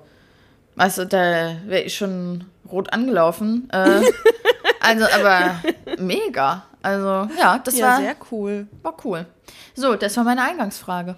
weißt 0.76 0.98
du, 0.98 1.06
da 1.06 1.54
wäre 1.66 1.82
ich 1.82 1.96
schon 1.96 2.44
rot 2.70 2.92
angelaufen. 2.92 3.68
Äh, 3.72 4.02
also, 4.80 5.06
aber 5.14 5.60
mega. 5.98 6.64
Also, 6.82 7.28
ja, 7.38 7.58
das 7.58 7.76
Ja, 7.78 7.86
war, 7.88 7.98
sehr 8.00 8.16
cool. 8.30 8.66
war 8.82 8.96
cool. 9.04 9.26
So, 9.74 9.94
das 9.96 10.16
war 10.16 10.24
meine 10.24 10.42
Eingangsfrage. 10.42 11.16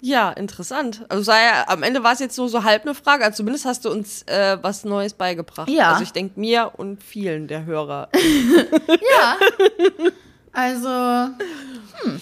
Ja, 0.00 0.30
interessant. 0.32 1.04
Also 1.08 1.22
sei 1.22 1.42
ja, 1.44 1.64
am 1.68 1.82
Ende 1.82 2.02
war 2.02 2.12
es 2.12 2.18
jetzt 2.18 2.36
nur 2.36 2.48
so 2.50 2.62
halb 2.62 2.82
eine 2.82 2.94
Frage. 2.94 3.24
Also 3.24 3.36
zumindest 3.38 3.64
hast 3.64 3.86
du 3.86 3.90
uns 3.90 4.22
äh, 4.24 4.58
was 4.60 4.84
Neues 4.84 5.14
beigebracht. 5.14 5.70
Ja. 5.70 5.92
Also 5.92 6.02
ich 6.02 6.12
denke 6.12 6.38
mir 6.38 6.72
und 6.76 7.02
vielen 7.02 7.48
der 7.48 7.64
Hörer. 7.64 8.08
Ja. 8.88 9.36
Also, 10.52 10.88
hm. 10.88 12.20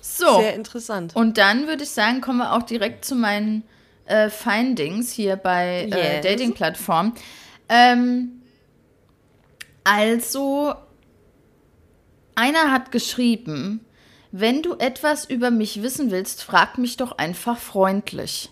So. 0.00 0.40
Sehr 0.40 0.54
interessant. 0.54 1.14
Und 1.14 1.38
dann 1.38 1.66
würde 1.68 1.84
ich 1.84 1.90
sagen, 1.90 2.20
kommen 2.20 2.38
wir 2.38 2.52
auch 2.52 2.62
direkt 2.62 3.04
zu 3.04 3.14
meinen 3.14 3.62
äh, 4.06 4.28
Findings 4.28 5.12
hier 5.12 5.36
bei 5.36 5.88
äh, 5.92 6.16
Yes. 6.16 6.24
Dating-Plattformen. 6.24 7.12
Ähm, 7.68 8.42
also, 9.84 10.74
einer 12.34 12.70
hat 12.72 12.92
geschrieben, 12.92 13.84
wenn 14.32 14.62
du 14.62 14.74
etwas 14.78 15.24
über 15.24 15.50
mich 15.50 15.82
wissen 15.82 16.10
willst, 16.10 16.42
frag 16.42 16.78
mich 16.78 16.96
doch 16.96 17.18
einfach 17.18 17.56
freundlich. 17.58 18.50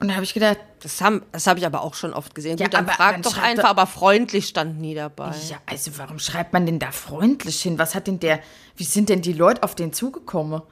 Und 0.00 0.08
da 0.08 0.14
habe 0.14 0.22
ich 0.24 0.32
gedacht, 0.32 0.58
Das, 0.80 1.00
haben, 1.00 1.22
das 1.32 1.48
habe 1.48 1.58
ich 1.58 1.66
aber 1.66 1.82
auch 1.82 1.94
schon 1.94 2.14
oft 2.14 2.32
gesehen. 2.36 2.56
Ja, 2.58 2.66
Gut, 2.66 2.74
dann 2.74 2.84
aber 2.84 2.92
frag 2.94 3.12
dann 3.14 3.22
doch 3.22 3.36
einfach, 3.36 3.62
doch- 3.64 3.70
aber 3.70 3.86
freundlich 3.88 4.46
stand 4.46 4.80
nie 4.80 4.94
dabei. 4.94 5.32
ja, 5.48 5.56
also 5.66 5.90
warum 5.98 6.20
schreibt 6.20 6.52
man 6.52 6.66
denn 6.66 6.78
da 6.78 6.92
freundlich 6.92 7.60
hin? 7.62 7.80
Was 7.80 7.96
hat 7.96 8.06
denn 8.06 8.20
der, 8.20 8.38
wie 8.76 8.84
sind 8.84 9.08
denn 9.08 9.22
die 9.22 9.32
Leute 9.32 9.64
auf 9.64 9.74
den 9.74 9.92
zugekommen? 9.92 10.62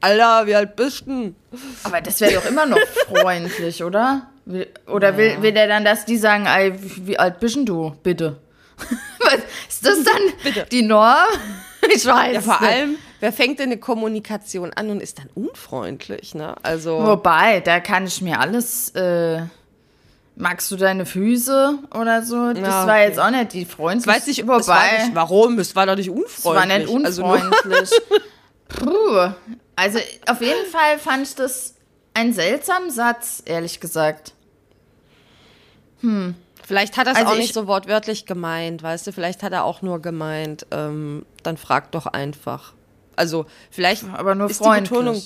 Alter, 0.00 0.46
wie 0.46 0.54
alt 0.54 0.76
bist 0.76 1.02
du 1.02 1.10
denn? 1.10 1.36
Aber 1.84 2.00
das 2.00 2.18
wäre 2.22 2.34
doch 2.34 2.46
immer 2.46 2.64
noch 2.64 2.78
freundlich, 3.08 3.82
oder? 3.84 4.30
Oder 4.86 5.16
will, 5.18 5.42
will 5.42 5.52
der 5.52 5.66
dann, 5.66 5.84
dass 5.84 6.06
die 6.06 6.16
sagen, 6.16 6.46
ey, 6.46 6.72
wie 7.06 7.18
alt 7.18 7.40
bist 7.40 7.58
du, 7.66 7.90
bitte? 8.02 8.38
Ist 9.68 9.84
das 9.86 9.98
dann 10.04 10.66
die 10.70 10.82
Norm? 10.82 11.16
Ich 11.94 12.04
weiß 12.04 12.34
Ja, 12.34 12.40
vor 12.40 12.60
allem, 12.62 12.96
wer 13.20 13.32
fängt 13.32 13.60
denn 13.60 13.66
eine 13.70 13.78
Kommunikation 13.78 14.72
an 14.72 14.90
und 14.90 15.00
ist 15.00 15.18
dann 15.20 15.28
unfreundlich, 15.36 16.34
ne? 16.34 16.56
Also, 16.64 16.98
Wobei, 16.98 17.60
da 17.60 17.78
kann 17.78 18.06
ich 18.06 18.20
mir 18.22 18.40
alles, 18.40 18.88
äh, 18.96 19.42
magst 20.34 20.68
du 20.72 20.76
deine 20.76 21.06
Füße 21.06 21.78
oder 21.94 22.22
so? 22.24 22.52
Das 22.54 22.58
Ja, 22.60 22.86
war 22.88 22.94
okay. 22.96 23.04
jetzt 23.06 23.20
auch 23.20 23.30
nicht 23.30 23.52
die 23.52 23.64
freundlichste. 23.66 24.30
ich 24.32 24.46
weiß 24.48 24.62
es 24.62 24.68
war 24.68 24.82
nicht, 24.98 25.14
warum? 25.14 25.58
Es 25.60 25.76
war 25.76 25.86
doch 25.86 25.94
nicht 25.94 26.08
es 26.08 26.12
unfreundlich. 26.12 26.88
war 26.88 26.98
nicht 26.98 27.06
Also 27.06 27.24
unfreundlich. 27.24 27.90
Puh. 28.68 29.30
Also 29.76 30.00
auf 30.26 30.40
jeden 30.40 30.66
Fall 30.72 30.98
fand 30.98 31.28
ich 31.28 31.34
das 31.36 31.74
einen 32.14 32.32
seltsamen 32.32 32.90
Satz, 32.90 33.42
ehrlich 33.44 33.78
gesagt. 33.78 34.32
Vielleicht 36.66 36.96
hat 36.96 37.06
er 37.06 37.12
es 37.12 37.18
Also 37.18 37.30
auch 37.30 37.34
ich- 37.34 37.42
nicht 37.42 37.54
so 37.54 37.66
wortwörtlich 37.68 38.26
gemeint, 38.26 38.82
weißt 38.82 39.06
du? 39.06 39.12
Vielleicht 39.12 39.42
hat 39.44 39.52
er 39.52 39.64
auch 39.64 39.82
nur 39.82 40.02
gemeint, 40.02 40.66
ähm, 40.72 41.24
dann 41.44 41.56
frag 41.56 41.92
doch 41.92 42.06
einfach. 42.06 42.72
Also 43.14 43.46
vielleicht 43.70 44.04
Aber 44.12 44.34
nur 44.34 44.50
ist 44.50 44.58
freundlich. 44.58 44.88
die 44.88 44.94
Betonung, 44.94 45.22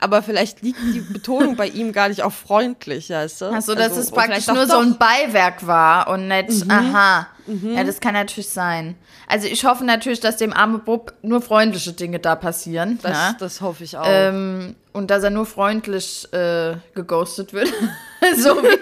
aber 0.00 0.20
vielleicht 0.22 0.62
liegt 0.62 0.80
die 0.92 1.00
Betonung 1.00 1.54
bei 1.56 1.68
ihm 1.68 1.92
gar 1.92 2.08
nicht 2.08 2.22
auf 2.22 2.34
freundlich, 2.34 3.08
weißt 3.08 3.40
du? 3.42 3.44
Achso, 3.46 3.74
dass 3.74 3.90
Also, 3.90 4.00
es 4.00 4.10
praktisch 4.10 4.48
nur 4.48 4.66
so 4.66 4.72
doch. 4.74 4.82
Mhm. 4.82 4.92
ein 4.92 4.98
Beiwerk 4.98 5.66
war 5.66 6.08
und 6.08 6.26
nicht, 6.28 6.68
aha. 6.70 7.28
Ja, 7.46 7.84
das 7.84 8.00
kann 8.00 8.14
natürlich 8.14 8.48
sein. 8.50 8.96
Also 9.28 9.46
ich 9.46 9.64
hoffe 9.64 9.84
natürlich, 9.84 10.20
dass 10.20 10.36
dem 10.38 10.52
armen 10.52 10.80
Bub 10.84 11.14
nur 11.22 11.40
freundliche 11.40 11.92
Dinge 11.92 12.18
da 12.18 12.34
passieren. 12.34 12.98
Das, 13.02 13.12
ja? 13.12 13.36
das 13.38 13.60
hoffe 13.60 13.84
ich 13.84 13.96
auch. 13.96 14.04
ähm, 14.06 14.74
und 14.92 15.10
dass 15.10 15.22
er 15.22 15.30
nur 15.30 15.46
freundlich 15.46 16.26
äh, 16.32 16.74
geghostet 16.94 17.52
wird. 17.54 17.68
so 18.36 18.56
wie. 18.62 18.78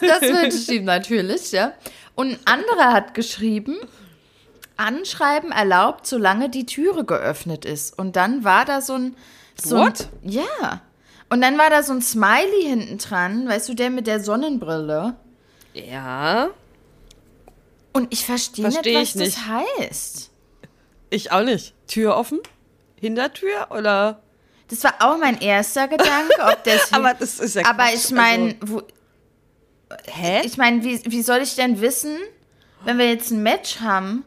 Das, 0.00 0.22
wünsche 0.22 0.56
ich 0.58 0.68
ihm 0.70 0.84
natürlich, 0.84 1.52
ja. 1.52 1.72
Und 2.14 2.30
ein 2.32 2.38
anderer 2.44 2.92
hat 2.92 3.14
geschrieben, 3.14 3.76
Anschreiben 4.76 5.52
erlaubt, 5.52 6.06
solange 6.06 6.50
die 6.50 6.66
Türe 6.66 7.04
geöffnet 7.04 7.64
ist. 7.64 7.98
Und 7.98 8.16
dann 8.16 8.44
war 8.44 8.64
da 8.64 8.80
so 8.80 8.94
ein. 8.94 9.16
So 9.62 9.78
What? 9.78 10.08
Ein, 10.22 10.30
ja. 10.30 10.82
Und 11.28 11.40
dann 11.40 11.58
war 11.58 11.70
da 11.70 11.82
so 11.82 11.92
ein 11.92 12.02
Smiley 12.02 12.62
hinten 12.62 12.98
dran, 12.98 13.48
weißt 13.48 13.68
du, 13.68 13.74
der 13.74 13.90
mit 13.90 14.06
der 14.06 14.20
Sonnenbrille. 14.20 15.14
ja, 15.74 16.48
Und 17.92 18.12
ich 18.12 18.24
verstehe 18.24 18.70
Versteh 18.70 18.98
nicht, 18.98 19.16
was 19.16 19.26
ich 19.26 19.34
das 19.34 19.46
heißt. 19.46 20.30
ich 21.10 21.32
auch 21.32 21.42
nicht. 21.42 21.74
Tür 21.88 22.16
offen? 22.16 22.38
Hintertür 23.00 23.68
oder? 23.70 24.20
Das 24.68 24.84
war 24.84 24.94
auch 25.00 25.18
mein 25.18 25.40
erster 25.40 25.88
Gedanke, 25.88 26.34
ob 26.40 26.62
das. 26.64 26.92
Aber 26.92 27.14
das 27.14 27.38
ist 27.40 27.56
ja 27.56 27.62
Aber 27.66 27.86
ich 27.92 28.10
meine, 28.10 28.56
Also, 28.60 28.82
hä? 30.06 30.42
ich 30.44 30.56
meine, 30.56 30.82
wie, 30.84 31.00
wie 31.06 31.22
soll 31.22 31.38
ich 31.38 31.54
denn 31.56 31.80
wissen, 31.80 32.16
wenn 32.84 32.98
wir 32.98 33.08
jetzt 33.08 33.30
ein 33.30 33.42
Match 33.42 33.80
haben, 33.80 34.24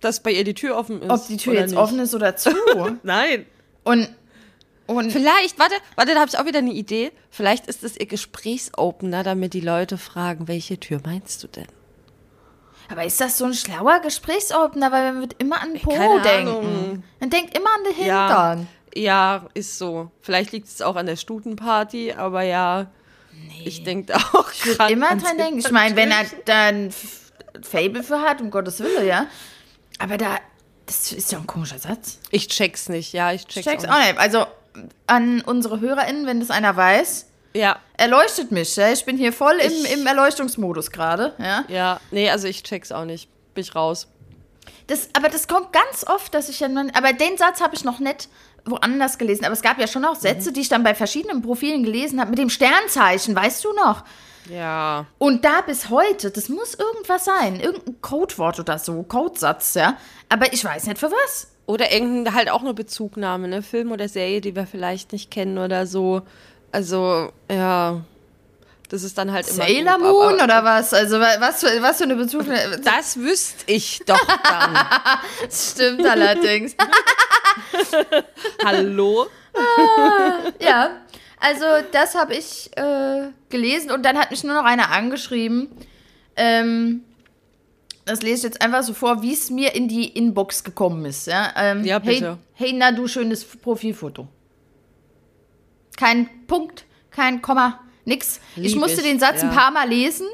Dass 0.00 0.22
bei 0.22 0.32
ihr 0.32 0.44
die 0.44 0.54
Tür 0.54 0.76
offen 0.76 1.02
ist. 1.02 1.10
ob 1.10 1.26
die 1.28 1.36
Tür 1.36 1.54
jetzt 1.54 1.70
nicht? 1.70 1.78
offen 1.78 1.98
ist 2.00 2.14
oder 2.14 2.36
zu? 2.36 2.50
Nein. 3.02 3.46
Und, 3.84 4.08
und 4.86 5.10
Vielleicht, 5.12 5.58
warte, 5.58 5.74
warte, 5.96 6.14
da 6.14 6.20
habe 6.20 6.28
ich 6.28 6.38
auch 6.38 6.44
wieder 6.46 6.58
eine 6.58 6.72
Idee. 6.72 7.12
Vielleicht 7.30 7.66
ist 7.66 7.82
es 7.84 7.96
ihr 7.98 8.06
Gesprächsopener, 8.06 9.22
damit 9.22 9.54
die 9.54 9.60
Leute 9.60 9.96
fragen, 9.98 10.48
welche 10.48 10.78
Tür 10.78 11.00
meinst 11.04 11.42
du 11.42 11.48
denn? 11.48 11.66
Aber 12.90 13.04
ist 13.04 13.20
das 13.20 13.38
so 13.38 13.44
ein 13.46 13.54
schlauer 13.54 14.00
Gesprächsopener? 14.00 14.92
Weil 14.92 15.12
man 15.12 15.22
wird 15.22 15.36
immer 15.38 15.62
an 15.62 15.72
den 15.72 15.82
Po 15.82 15.90
Keine 15.90 16.20
denken. 16.20 16.48
Ahnung. 16.50 17.04
Man 17.20 17.30
denkt 17.30 17.56
immer 17.56 17.70
an 17.74 17.84
den 17.84 18.06
Ja, 18.06 18.26
Hintern. 18.28 18.68
ja, 18.94 19.46
ist 19.54 19.78
so. 19.78 20.10
Vielleicht 20.20 20.52
liegt 20.52 20.66
es 20.68 20.82
auch 20.82 20.96
an 20.96 21.06
der 21.06 21.16
Stutenparty, 21.16 22.12
aber 22.12 22.42
ja, 22.42 22.90
ich 23.64 23.82
denke 23.84 24.14
auch 24.16 24.50
Ich 24.52 24.66
würde 24.66 24.92
immer 24.92 25.16
dran 25.16 25.36
denken. 25.38 25.58
Ich 25.60 25.70
meine, 25.70 25.96
wenn 25.96 26.10
er 26.10 26.18
Hintertürchen. 26.18 26.44
da 26.46 26.62
ein 26.66 26.88
F- 26.88 27.32
Fable 27.62 28.02
für 28.02 28.20
hat, 28.20 28.40
um 28.40 28.50
Gottes 28.50 28.80
Willen, 28.80 29.06
ja. 29.06 29.26
Aber 29.98 30.16
da, 30.18 30.36
das 30.86 31.12
ist 31.12 31.30
ja 31.32 31.38
ein 31.38 31.46
komischer 31.46 31.78
Satz. 31.78 32.18
Ich 32.30 32.48
check's 32.48 32.88
nicht, 32.88 33.12
ja, 33.12 33.32
ich 33.32 33.46
check's, 33.46 33.66
check's 33.66 33.84
auch 33.84 33.98
nicht. 33.98 34.18
Also 34.18 34.46
an 35.06 35.40
unsere 35.42 35.80
HörerInnen, 35.80 36.26
wenn 36.26 36.40
das 36.40 36.50
einer 36.50 36.76
weiß. 36.76 37.26
Ja, 37.54 37.78
erleuchtet 37.98 38.50
mich. 38.50 38.74
Ja? 38.76 38.90
Ich 38.90 39.04
bin 39.04 39.18
hier 39.18 39.32
voll 39.32 39.56
im, 39.60 39.70
Ich- 39.70 39.92
im 39.92 40.06
Erleuchtungsmodus 40.06 40.90
gerade. 40.90 41.34
Ja? 41.38 41.64
ja, 41.68 42.00
nee, 42.10 42.30
also 42.30 42.48
ich 42.48 42.62
check's 42.62 42.90
auch 42.90 43.04
nicht. 43.04 43.28
Bin 43.54 43.62
ich 43.62 43.74
raus. 43.74 44.08
Das, 44.86 45.08
aber 45.12 45.28
das 45.28 45.46
kommt 45.48 45.72
ganz 45.72 46.04
oft, 46.06 46.32
dass 46.34 46.48
ich 46.48 46.58
dann. 46.58 46.90
Aber 46.94 47.12
den 47.12 47.36
Satz 47.36 47.60
habe 47.60 47.74
ich 47.74 47.84
noch 47.84 47.98
nicht 47.98 48.28
woanders 48.64 49.18
gelesen. 49.18 49.44
Aber 49.44 49.54
es 49.54 49.62
gab 49.62 49.78
ja 49.78 49.86
schon 49.86 50.04
auch 50.04 50.16
Sätze, 50.16 50.50
Mhm. 50.50 50.54
die 50.54 50.60
ich 50.60 50.68
dann 50.68 50.82
bei 50.84 50.94
verschiedenen 50.94 51.42
Profilen 51.42 51.82
gelesen 51.82 52.20
habe, 52.20 52.30
mit 52.30 52.38
dem 52.38 52.50
Sternzeichen, 52.50 53.34
weißt 53.34 53.64
du 53.64 53.72
noch? 53.72 54.04
Ja, 54.50 55.06
Und 55.18 55.44
da 55.44 55.60
bis 55.60 55.88
heute, 55.88 56.30
das 56.32 56.48
muss 56.48 56.74
irgendwas 56.74 57.24
sein. 57.24 57.60
Irgendein 57.60 58.00
Codewort 58.00 58.58
oder 58.58 58.78
so, 58.78 59.02
Codesatz, 59.04 59.74
ja. 59.74 59.96
Aber 60.28 60.52
ich 60.52 60.64
weiß 60.64 60.86
nicht 60.86 60.98
für 60.98 61.10
was. 61.12 61.48
Oder 61.66 61.92
irgendein 61.92 62.34
halt 62.34 62.50
auch 62.50 62.60
eine 62.62 62.74
Bezugnahme, 62.74 63.46
ne? 63.46 63.62
Film 63.62 63.92
oder 63.92 64.08
Serie, 64.08 64.40
die 64.40 64.56
wir 64.56 64.66
vielleicht 64.66 65.12
nicht 65.12 65.30
kennen 65.30 65.58
oder 65.58 65.86
so. 65.86 66.22
Also, 66.72 67.30
ja. 67.50 68.00
Das 68.92 69.02
ist 69.04 69.16
dann 69.16 69.32
halt 69.32 69.48
immer. 69.48 69.64
Sailor 69.64 69.94
gut, 69.94 70.02
Moon 70.02 70.34
aber 70.34 70.44
oder 70.44 70.64
was? 70.64 70.92
Also 70.92 71.18
wa- 71.18 71.36
was 71.40 71.60
für, 71.60 71.80
was 71.82 71.96
für 71.96 72.04
eine 72.04 72.14
Bezugnahme. 72.14 72.78
Das 72.84 73.16
wüsste 73.16 73.64
ich 73.72 74.00
doch 74.06 74.20
dann. 74.44 74.74
Das 75.44 75.70
stimmt 75.72 76.04
allerdings. 76.06 76.76
Hallo? 78.64 79.26
Ja, 80.60 80.90
also 81.40 81.64
das 81.90 82.14
habe 82.14 82.34
ich 82.34 82.70
äh, 82.76 83.28
gelesen 83.48 83.90
und 83.90 84.02
dann 84.04 84.18
hat 84.18 84.30
mich 84.30 84.44
nur 84.44 84.54
noch 84.54 84.64
einer 84.64 84.90
angeschrieben. 84.90 85.68
Ähm, 86.36 87.02
das 88.04 88.22
lese 88.22 88.36
ich 88.38 88.42
jetzt 88.54 88.62
einfach 88.62 88.82
so 88.82 88.94
vor, 88.94 89.22
wie 89.22 89.32
es 89.32 89.50
mir 89.50 89.74
in 89.74 89.88
die 89.88 90.08
Inbox 90.08 90.64
gekommen 90.64 91.04
ist. 91.04 91.26
Ja, 91.26 91.52
ähm, 91.56 91.84
Ja, 91.84 91.98
bitte. 91.98 92.38
Hey, 92.54 92.68
hey, 92.70 92.78
na 92.78 92.92
du 92.92 93.06
schönes 93.08 93.44
Profilfoto. 93.44 94.26
Kein 95.96 96.28
Punkt, 96.46 96.84
kein 97.10 97.42
Komma, 97.42 97.80
nix. 98.04 98.40
ich 98.56 98.72
Lieb 98.72 98.80
musste 98.80 99.00
ich, 99.00 99.06
den 99.06 99.18
Satz 99.18 99.42
ein 99.42 99.50
ja. 99.50 99.56
paar 99.56 99.70
Mal 99.70 99.88
lesen 99.88 100.26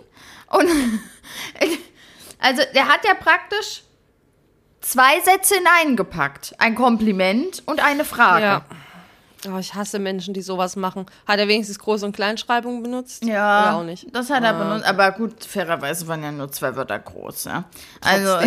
und 0.49 0.69
also 2.39 2.63
der 2.75 2.89
hat 2.89 3.05
ja 3.05 3.15
praktisch 3.15 3.83
zwei 4.81 5.21
Sätze 5.21 5.57
hineingepackt. 5.57 6.55
Ein 6.59 6.75
Kompliment 6.75 7.63
und 7.67 7.83
eine 7.85 8.05
Frage. 8.05 8.45
Ja. 8.45 8.65
Oh, 9.47 9.59
ich 9.59 9.75
hasse 9.75 10.01
Menschen, 10.01 10.35
die 10.35 10.43
sowas 10.43 10.75
machen. 10.75 11.07
Hat 11.27 11.39
er 11.39 11.47
wenigstens 11.47 11.79
Groß- 11.79 12.05
und 12.05 12.13
Kleinschreibung 12.13 12.83
benutzt? 12.83 13.25
Ja, 13.25 13.63
Oder 13.63 13.77
auch 13.77 13.85
nicht? 13.85 14.07
Ah, 14.07 14.11
das 14.15 14.31
hat 14.31 14.43
er 14.43 14.53
benutzt. 14.55 14.85
Aber 14.85 15.13
gut, 15.13 15.45
fairerweise 15.45 16.09
waren 16.09 16.23
ja 16.25 16.33
nur 16.33 16.51
zwei 16.51 16.75
Wörter 16.75 16.99
groß, 16.99 17.45
ja. 17.45 17.65
Also. 18.01 18.39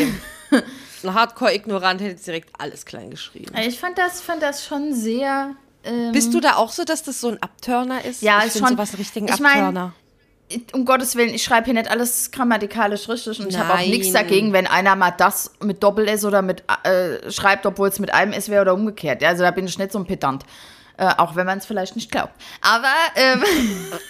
Ein 1.03 1.13
Hardcore-Ignorant 1.13 2.01
hätte 2.01 2.21
direkt 2.21 2.49
alles 2.59 2.85
klein 2.85 3.09
geschrieben. 3.09 3.55
ich 3.57 3.79
fand 3.79 3.97
das, 3.97 4.21
fand 4.21 4.43
das 4.43 4.65
schon 4.65 4.93
sehr. 4.93 5.55
Ähm, 5.83 6.11
Bist 6.11 6.33
du 6.33 6.39
da 6.39 6.55
auch 6.55 6.71
so, 6.71 6.83
dass 6.83 7.03
das 7.03 7.21
so 7.21 7.29
ein 7.29 7.41
Abturner 7.41 8.05
ist? 8.05 8.21
Ja, 8.21 8.39
ich 8.39 8.47
ist 8.47 8.59
schon- 8.59 8.69
sowas 8.69 8.91
einen 8.91 8.97
richtigen 8.99 9.27
ich 9.27 9.39
mein, 9.39 9.91
um 10.73 10.85
Gottes 10.85 11.15
Willen, 11.15 11.33
ich 11.33 11.43
schreibe 11.43 11.65
hier 11.65 11.73
nicht 11.73 11.89
alles 11.89 12.29
grammatikalisch 12.31 13.07
richtig 13.07 13.39
und 13.39 13.47
ich 13.49 13.57
habe 13.57 13.73
auch 13.73 13.77
Nein. 13.77 13.89
nichts 13.89 14.11
dagegen, 14.11 14.51
wenn 14.53 14.67
einer 14.67 14.95
mal 14.95 15.11
das 15.11 15.51
mit 15.61 15.81
Doppel-S 15.81 16.25
oder 16.25 16.41
mit 16.41 16.63
äh, 16.83 17.31
schreibt, 17.31 17.65
obwohl 17.65 17.87
es 17.87 17.99
mit 17.99 18.13
einem 18.13 18.33
S 18.33 18.49
wäre 18.49 18.63
oder 18.63 18.73
umgekehrt. 18.73 19.21
Ja, 19.21 19.29
also 19.29 19.43
da 19.43 19.51
bin 19.51 19.65
ich 19.65 19.77
nicht 19.77 19.91
so 19.91 19.99
ein 19.99 20.05
Pedant. 20.05 20.43
Äh, 20.97 21.07
auch 21.17 21.35
wenn 21.35 21.45
man 21.45 21.59
es 21.59 21.65
vielleicht 21.65 21.95
nicht 21.95 22.11
glaubt. 22.11 22.33
Aber, 22.61 22.93
ähm, 23.15 23.43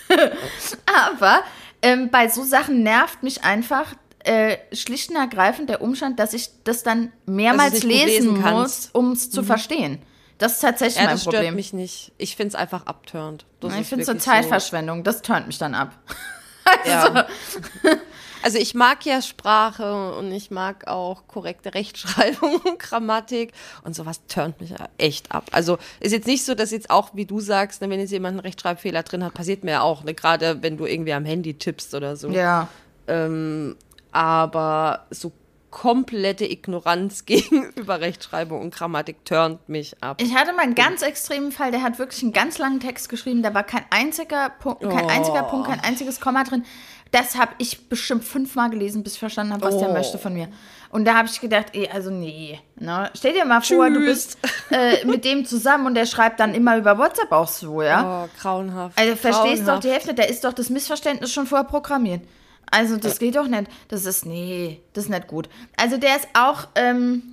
aber 1.11 1.41
ähm, 1.81 2.09
bei 2.09 2.27
so 2.27 2.43
Sachen 2.43 2.83
nervt 2.83 3.23
mich 3.23 3.43
einfach 3.43 3.93
äh, 4.23 4.57
schlicht 4.73 5.09
und 5.09 5.15
ergreifend 5.15 5.69
der 5.69 5.81
Umstand, 5.81 6.19
dass 6.19 6.33
ich 6.33 6.49
das 6.63 6.83
dann 6.83 7.11
mehrmals 7.25 7.75
gut 7.75 7.83
lesen 7.83 8.35
lesen 8.35 8.41
muss. 8.41 8.85
Mhm. 8.93 8.99
um 8.99 9.11
es 9.11 9.29
zu 9.31 9.43
verstehen. 9.43 10.01
Das 10.41 10.53
ist 10.53 10.59
tatsächlich 10.61 10.95
Ja, 10.95 11.03
mein 11.03 11.11
das 11.13 11.21
stört 11.21 11.35
Problem. 11.35 11.55
mich 11.55 11.71
nicht. 11.71 12.13
Ich 12.17 12.35
finde 12.35 12.49
es 12.49 12.55
einfach 12.55 12.87
abturnt. 12.87 13.45
Das 13.59 13.75
ich 13.75 13.85
finde 13.85 14.01
es 14.01 14.07
so. 14.07 14.13
Zeitverschwendung. 14.15 15.03
Das 15.03 15.21
turnt 15.21 15.47
mich 15.47 15.57
dann 15.57 15.75
ab. 15.75 15.91
Ja. 16.85 17.27
Also 18.43 18.57
ich 18.57 18.73
mag 18.73 19.05
ja 19.05 19.21
Sprache 19.21 20.15
und 20.17 20.31
ich 20.31 20.49
mag 20.49 20.87
auch 20.87 21.27
korrekte 21.27 21.73
Rechtschreibung 21.73 22.55
und 22.55 22.79
Grammatik 22.79 23.51
und 23.83 23.95
sowas 23.95 24.21
turnt 24.27 24.61
mich 24.61 24.73
echt 24.97 25.31
ab. 25.31 25.45
Also 25.51 25.77
ist 25.99 26.11
jetzt 26.11 26.27
nicht 26.27 26.45
so, 26.45 26.55
dass 26.55 26.71
jetzt 26.71 26.89
auch, 26.89 27.09
wie 27.13 27.25
du 27.25 27.39
sagst, 27.39 27.81
ne, 27.81 27.89
wenn 27.89 27.99
jetzt 27.99 28.11
jemand 28.11 28.33
einen 28.33 28.39
Rechtschreibfehler 28.39 29.03
drin 29.03 29.23
hat, 29.23 29.33
passiert 29.33 29.63
mir 29.63 29.71
ja 29.71 29.81
auch, 29.81 30.03
ne, 30.03 30.13
gerade 30.13 30.63
wenn 30.63 30.77
du 30.77 30.85
irgendwie 30.85 31.13
am 31.13 31.25
Handy 31.25 31.55
tippst 31.55 31.93
oder 31.93 32.15
so. 32.15 32.29
Ja. 32.29 32.67
Ähm, 33.07 33.75
aber 34.11 35.05
so 35.09 35.31
komplette 35.71 36.45
Ignoranz 36.45 37.25
gegenüber 37.25 37.99
Rechtschreibung 38.01 38.61
und 38.61 38.73
Grammatik 38.75 39.25
turnt 39.25 39.67
mich 39.67 39.95
ab. 40.03 40.21
Ich 40.21 40.35
hatte 40.35 40.53
mal 40.53 40.61
einen 40.63 40.75
ganz 40.75 41.01
extremen 41.01 41.51
Fall, 41.51 41.71
der 41.71 41.81
hat 41.81 41.97
wirklich 41.97 42.21
einen 42.23 42.33
ganz 42.33 42.57
langen 42.59 42.79
Text 42.79 43.09
geschrieben, 43.09 43.41
da 43.41 43.53
war 43.53 43.63
kein 43.63 43.85
einziger 43.89 44.49
Punkt, 44.49 44.81
kein 44.81 45.05
Oh. 45.05 45.09
einziger 45.09 45.43
Punkt, 45.43 45.67
kein 45.67 45.79
einziges 45.79 46.19
Komma 46.19 46.43
drin. 46.43 46.63
Das 47.11 47.35
habe 47.37 47.51
ich 47.57 47.89
bestimmt 47.89 48.23
fünfmal 48.23 48.69
gelesen, 48.69 49.03
bis 49.03 49.13
ich 49.15 49.19
verstanden 49.19 49.51
habe, 49.53 49.63
was 49.65 49.77
der 49.79 49.89
Oh. 49.89 49.93
möchte 49.93 50.17
von 50.17 50.33
mir. 50.33 50.47
Und 50.91 51.03
da 51.05 51.15
habe 51.15 51.27
ich 51.27 51.41
gedacht, 51.41 51.67
ey, 51.73 51.89
also 51.89 52.09
nee. 52.09 52.59
Ne? 52.75 53.09
Stell 53.15 53.33
dir 53.33 53.43
mal 53.45 53.61
vor, 53.61 53.89
du 53.89 53.95
Tschüss. 53.99 54.37
bist 54.37 54.37
äh, 54.71 55.05
mit 55.05 55.25
dem 55.25 55.45
zusammen 55.45 55.87
und 55.87 55.95
der 55.95 56.05
schreibt 56.05 56.39
dann 56.39 56.53
immer 56.53 56.77
über 56.77 56.97
WhatsApp 56.97 57.31
auch 57.31 57.47
so, 57.49 57.81
ja? 57.81 58.25
Oh, 58.25 58.29
grauenhaft. 58.41 58.97
Also 58.97 59.15
verstehst 59.17 59.61
doch 59.63 59.65
grauenhaft. 59.65 59.83
die 59.85 59.89
Hälfte, 59.91 60.13
da 60.13 60.23
ist 60.23 60.43
doch 60.45 60.53
das 60.53 60.69
Missverständnis 60.69 61.31
schon 61.33 61.47
vorher 61.47 61.65
programmiert. 61.67 62.21
Also 62.71 62.97
das 62.97 63.19
geht 63.19 63.35
doch 63.35 63.47
nicht. 63.47 63.69
Das 63.89 64.05
ist, 64.05 64.25
nee, 64.25 64.81
das 64.93 65.03
ist 65.05 65.09
nicht 65.09 65.27
gut. 65.27 65.49
Also 65.77 65.97
der 65.97 66.15
ist 66.15 66.27
auch, 66.33 66.67
ähm, 66.75 67.23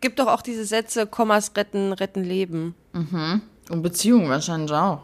Gibt 0.00 0.18
doch 0.18 0.26
auch 0.26 0.42
diese 0.42 0.64
Sätze, 0.64 1.06
Kommas 1.06 1.52
retten, 1.56 1.92
retten 1.92 2.24
Leben. 2.24 2.74
Und 2.92 3.82
Beziehungen 3.82 4.28
wahrscheinlich 4.28 4.72
auch. 4.72 5.02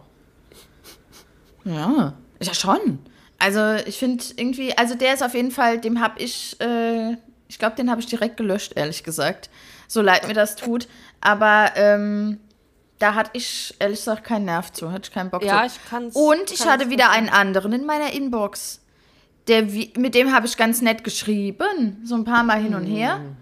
Ja, 1.64 2.14
ja 2.42 2.54
schon. 2.54 2.98
Also 3.38 3.74
ich 3.86 3.96
finde 3.98 4.24
irgendwie, 4.36 4.76
also 4.76 4.96
der 4.96 5.14
ist 5.14 5.22
auf 5.22 5.34
jeden 5.34 5.52
Fall, 5.52 5.78
dem 5.80 6.00
habe 6.00 6.20
ich, 6.20 6.60
äh, 6.60 7.12
ich 7.46 7.58
glaube, 7.60 7.76
den 7.76 7.90
habe 7.90 8.00
ich 8.00 8.06
direkt 8.06 8.36
gelöscht, 8.36 8.72
ehrlich 8.74 9.04
gesagt. 9.04 9.50
So 9.86 10.02
leid 10.02 10.26
mir 10.26 10.34
das 10.34 10.56
tut. 10.56 10.88
Aber 11.20 11.70
ähm, 11.76 12.40
da 12.98 13.14
hatte 13.14 13.30
ich 13.34 13.76
ehrlich 13.78 14.00
gesagt 14.00 14.24
keinen 14.24 14.46
Nerv 14.46 14.72
zu, 14.72 14.90
hatte 14.90 15.08
ich 15.08 15.14
keinen 15.14 15.30
Bock 15.30 15.44
Ja, 15.44 15.60
zu. 15.60 15.66
ich 15.76 15.80
kann's- 15.88 16.16
Und 16.16 16.50
ich 16.50 16.58
kann's 16.58 16.70
hatte 16.70 16.90
wieder 16.90 17.10
einen 17.10 17.28
anderen 17.28 17.72
in 17.72 17.86
meiner 17.86 18.12
Inbox. 18.12 18.80
Der, 19.48 19.62
mit 19.62 20.14
dem 20.14 20.32
habe 20.34 20.46
ich 20.46 20.56
ganz 20.56 20.82
nett 20.82 21.04
geschrieben, 21.04 21.98
so 22.04 22.14
ein 22.14 22.24
paar 22.24 22.44
Mal 22.44 22.62
hin 22.62 22.74
und 22.74 22.84
her. 22.84 23.16
Hm. 23.18 23.36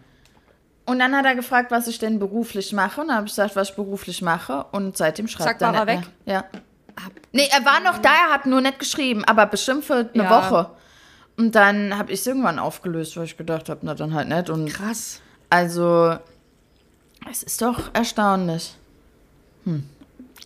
Und 0.87 1.01
dann 1.01 1.17
hat 1.17 1.25
er 1.25 1.35
gefragt, 1.35 1.73
was 1.73 1.89
ich 1.89 1.99
denn 1.99 2.21
beruflich 2.21 2.73
mache. 2.73 3.01
Und 3.01 3.09
dann 3.09 3.17
habe 3.17 3.27
ich 3.27 3.33
gesagt, 3.33 3.57
was 3.57 3.71
ich 3.71 3.75
beruflich 3.77 4.23
mache. 4.23 4.67
Und 4.71 4.97
seitdem 4.97 5.27
schreibt 5.27 5.61
Zack, 5.61 5.63
er 5.63 5.73
war 5.73 5.81
er 5.81 5.87
weg? 5.99 6.01
mehr. 6.25 6.35
Ja. 6.35 6.45
Nee, 7.33 7.49
er 7.51 7.65
war 7.65 7.81
noch 7.81 7.99
da, 7.99 8.09
er 8.09 8.33
hat 8.33 8.47
nur 8.47 8.61
nicht 8.61 8.79
geschrieben, 8.79 9.25
aber 9.25 9.47
bestimmt 9.47 9.85
für 9.85 10.09
eine 10.15 10.23
Ja. 10.23 10.31
Woche. 10.31 10.71
Und 11.37 11.55
dann 11.55 11.99
habe 11.99 12.13
ich 12.13 12.21
es 12.21 12.27
irgendwann 12.27 12.59
aufgelöst, 12.59 13.17
weil 13.17 13.25
ich 13.25 13.37
gedacht 13.37 13.69
habe, 13.69 13.81
na 13.83 13.95
dann 13.95 14.15
halt 14.15 14.29
nicht. 14.29 14.49
Und 14.49 14.69
Krass. 14.71 15.21
also, 15.51 16.17
es 17.31 17.43
ist 17.43 17.61
doch 17.61 17.91
erstaunlich. 17.93 18.77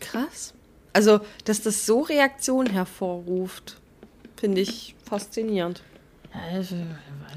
Krass. 0.00 0.54
Also, 0.92 1.20
dass 1.44 1.62
das 1.62 1.86
so 1.86 2.00
Reaktionen 2.00 2.72
hervorruft, 2.72 3.76
finde 4.36 4.62
ich 4.62 4.96
faszinierend. 5.10 5.82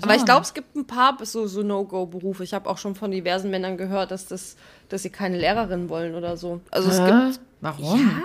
Aber 0.02 0.16
ich 0.16 0.26
glaube, 0.26 0.42
es 0.42 0.54
gibt 0.54 0.76
ein 0.76 0.86
paar 0.86 1.18
so, 1.24 1.48
so 1.48 1.64
No-Go-Berufe. 1.64 2.44
Ich 2.44 2.54
habe 2.54 2.70
auch 2.70 2.78
schon 2.78 2.96
von 2.96 3.10
diversen 3.12 3.50
Männern 3.50 3.76
gehört, 3.78 4.12
dass, 4.12 4.28
das, 4.28 4.56
dass 4.90 5.02
sie 5.02 5.10
keine 5.10 5.38
Lehrerin 5.38 5.90
wollen 5.90 6.16
oder 6.16 6.38
so. 6.38 6.62
Also 6.70 6.90
es 6.90 7.04
gibt, 7.04 7.46
Warum? 7.62 8.22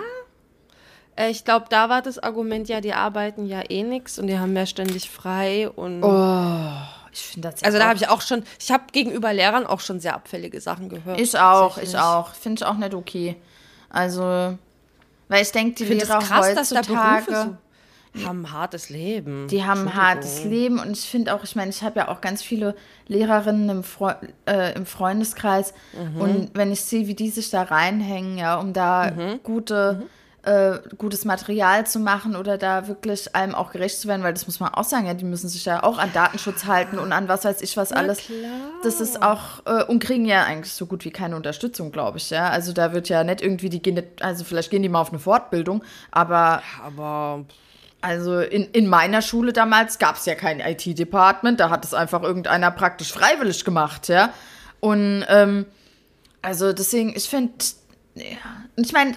äh, 1.15 1.31
ich 1.31 1.43
glaube, 1.43 1.65
da 1.69 1.89
war 1.89 2.01
das 2.01 2.19
Argument 2.19 2.69
ja, 2.69 2.81
die 2.81 2.93
arbeiten 2.93 3.47
ja 3.47 3.61
eh 3.67 3.83
nix 3.83 4.19
und 4.19 4.27
die 4.27 4.37
haben 4.37 4.55
ja 4.55 4.65
ständig 4.67 5.09
frei 5.09 5.69
und 5.69 6.03
Ich 7.11 7.21
finde 7.21 7.49
das 7.49 7.61
ja 7.61 7.65
also 7.65 7.79
da 7.79 7.87
habe 7.87 7.97
ich 7.97 8.07
auch 8.07 8.21
schon, 8.21 8.43
ich 8.59 8.71
habe 8.71 8.83
gegenüber 8.91 9.33
Lehrern 9.33 9.65
auch 9.65 9.79
schon 9.79 9.99
sehr 9.99 10.13
abfällige 10.13 10.61
Sachen 10.61 10.89
gehört. 10.89 11.19
Ich 11.19 11.37
auch, 11.37 11.79
ich 11.79 11.97
auch. 11.97 12.33
Finde 12.33 12.61
ich 12.61 12.65
auch 12.65 12.75
nicht 12.75 12.93
okay. 12.93 13.37
Also, 13.89 14.55
weil 15.29 15.41
ich 15.41 15.51
denke, 15.51 15.75
die 15.75 15.83
Ich 15.85 15.89
Lehrer 15.89 16.19
es 16.19 16.27
krass, 16.27 16.53
dass 16.53 16.69
da 16.69 16.77
heutzutage, 16.77 17.25
Berufe 17.25 17.45
so 17.47 17.68
haben 18.25 18.41
ein 18.45 18.51
hartes 18.51 18.89
Leben. 18.89 19.47
die 19.49 19.63
haben 19.63 19.87
ein 19.87 19.95
hartes 19.95 20.43
Leben 20.43 20.79
und 20.79 20.91
ich 20.91 21.07
finde 21.09 21.33
auch, 21.33 21.43
ich 21.43 21.55
meine, 21.55 21.69
ich 21.69 21.83
habe 21.83 21.99
ja 21.99 22.07
auch 22.09 22.21
ganz 22.21 22.41
viele 22.41 22.75
Lehrerinnen 23.07 23.69
im, 23.69 23.83
Freu 23.83 24.13
äh, 24.47 24.73
im 24.75 24.85
Freundeskreis 24.85 25.73
Mhm. 25.93 26.21
und 26.21 26.49
wenn 26.53 26.71
ich 26.71 26.81
sehe, 26.81 27.07
wie 27.07 27.15
die 27.15 27.29
sich 27.29 27.49
da 27.49 27.63
reinhängen, 27.63 28.37
ja, 28.37 28.55
um 28.59 28.73
da 28.73 29.11
Mhm. 29.11 29.39
gute 29.43 30.03
äh, 30.43 30.79
gutes 30.97 31.25
Material 31.25 31.85
zu 31.85 31.99
machen 31.99 32.37
oder 32.37 32.57
da 32.57 32.87
wirklich 32.87 33.35
allem 33.35 33.53
auch 33.53 33.71
gerecht 33.73 33.99
zu 33.99 34.07
werden, 34.07 34.23
weil 34.23 34.33
das 34.33 34.47
muss 34.47 34.61
man 34.61 34.73
auch 34.73 34.85
sagen, 34.85 35.05
ja, 35.05 35.13
die 35.13 35.25
müssen 35.25 35.49
sich 35.49 35.65
ja 35.65 35.83
auch 35.83 35.97
an 35.97 36.11
Datenschutz 36.13 36.63
halten 36.65 36.97
und 36.97 37.11
an 37.11 37.27
was 37.27 37.43
weiß 37.43 37.61
ich 37.61 37.75
was 37.75 37.91
alles. 37.91 38.21
Das 38.81 39.01
ist 39.01 39.21
auch, 39.21 39.65
äh, 39.65 39.83
und 39.83 39.99
kriegen 39.99 40.23
ja 40.25 40.43
eigentlich 40.45 40.71
so 40.73 40.85
gut 40.85 41.03
wie 41.03 41.11
keine 41.11 41.35
Unterstützung, 41.35 41.91
glaube 41.91 42.19
ich, 42.19 42.29
ja. 42.29 42.49
Also 42.49 42.71
da 42.71 42.93
wird 42.93 43.09
ja 43.09 43.25
nicht 43.25 43.41
irgendwie, 43.41 43.67
die 43.67 43.81
gehen 43.81 44.01
also 44.21 44.45
vielleicht 44.45 44.71
gehen 44.71 44.81
die 44.81 44.87
mal 44.87 45.01
auf 45.01 45.09
eine 45.09 45.19
Fortbildung, 45.19 45.83
aber. 46.09 46.63
Aber 46.85 47.43
Also 48.01 48.39
in, 48.39 48.65
in 48.71 48.87
meiner 48.87 49.21
Schule 49.21 49.51
damals 49.51 49.99
gab 49.99 50.15
es 50.15 50.25
ja 50.25 50.35
kein 50.35 50.61
IT-Department, 50.61 51.59
da 51.59 51.69
hat 51.69 51.83
es 51.83 51.93
einfach 51.93 52.23
irgendeiner 52.23 52.71
praktisch 52.71 53.11
freiwillig 53.11 53.65
gemacht, 53.65 54.07
ja. 54.07 54.33
Und 54.79 55.25
ähm, 55.27 55.65
also 56.41 56.71
deswegen, 56.71 57.13
ich 57.15 57.27
finde, 57.27 57.53
ja, 58.15 58.23
ich 58.77 58.93
meine, 58.93 59.15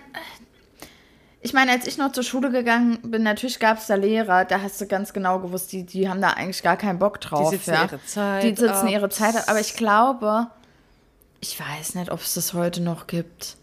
ich 1.41 1.53
meine, 1.53 1.73
als 1.73 1.87
ich 1.87 1.99
noch 1.99 2.13
zur 2.13 2.23
Schule 2.23 2.51
gegangen 2.51 2.99
bin, 3.03 3.25
natürlich 3.25 3.59
gab 3.59 3.79
es 3.79 3.87
da 3.89 3.97
Lehrer, 3.97 4.45
da 4.45 4.61
hast 4.61 4.81
du 4.81 4.87
ganz 4.87 5.13
genau 5.13 5.41
gewusst, 5.41 5.73
die, 5.73 5.85
die 5.85 6.09
haben 6.09 6.21
da 6.21 6.31
eigentlich 6.31 6.63
gar 6.63 6.77
keinen 6.77 7.01
Bock 7.01 7.21
drauf. 7.21 7.51
sitzen 7.51 7.75
ja. 7.75 7.85
ihre 7.85 8.05
Zeit 8.05 8.43
Die 8.45 8.49
sitzen 8.49 8.87
ab. 8.87 8.91
ihre 8.91 9.09
Zeit 9.09 9.37
ab. 9.37 9.45
Aber 9.49 9.61
ich 9.61 9.75
glaube, 9.75 10.47
ich 11.41 11.59
weiß 11.59 11.97
nicht, 11.97 12.13
ob 12.13 12.21
es 12.21 12.35
das 12.35 12.55
heute 12.55 12.81
noch 12.81 13.09
gibt. 13.09 13.57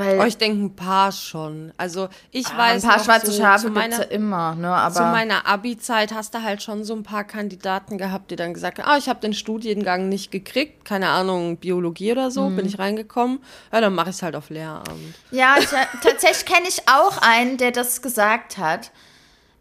Weil 0.00 0.18
oh, 0.18 0.24
ich 0.24 0.38
denke 0.38 0.64
ein 0.64 0.74
paar 0.76 1.12
schon. 1.12 1.72
Also 1.76 2.08
ich 2.30 2.46
ah, 2.46 2.56
weiß 2.56 2.84
ein 2.84 2.90
paar 2.90 3.04
schwarze 3.04 3.32
so, 3.32 3.42
Schafe 3.42 3.70
gibt 3.70 3.92
es 3.92 3.98
immer, 4.06 4.54
ne? 4.54 4.68
Aber 4.74 4.94
zu 4.94 5.02
meiner 5.02 5.46
Abi-Zeit 5.46 6.14
hast 6.14 6.32
du 6.34 6.42
halt 6.42 6.62
schon 6.62 6.84
so 6.84 6.94
ein 6.94 7.02
paar 7.02 7.24
Kandidaten 7.24 7.98
gehabt, 7.98 8.30
die 8.30 8.36
dann 8.36 8.54
gesagt 8.54 8.78
haben, 8.78 8.88
ah, 8.88 8.96
ich 8.96 9.10
habe 9.10 9.20
den 9.20 9.34
Studiengang 9.34 10.08
nicht 10.08 10.30
gekriegt, 10.32 10.86
keine 10.86 11.10
Ahnung, 11.10 11.58
Biologie 11.58 12.12
oder 12.12 12.30
so, 12.30 12.48
Mhm. 12.48 12.56
bin 12.56 12.66
ich 12.66 12.78
reingekommen. 12.78 13.40
Ja, 13.72 13.82
dann 13.82 13.94
mache 13.94 14.08
ich 14.08 14.16
es 14.16 14.22
halt 14.22 14.36
auf 14.36 14.48
Lehramt. 14.48 14.88
Ja, 15.30 15.56
ich, 15.58 15.68
tatsächlich 16.02 16.46
kenne 16.46 16.66
ich 16.66 16.88
auch 16.88 17.18
einen, 17.20 17.58
der 17.58 17.70
das 17.70 18.00
gesagt 18.00 18.56
hat. 18.56 18.90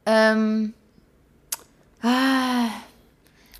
Ähm, 0.06 0.74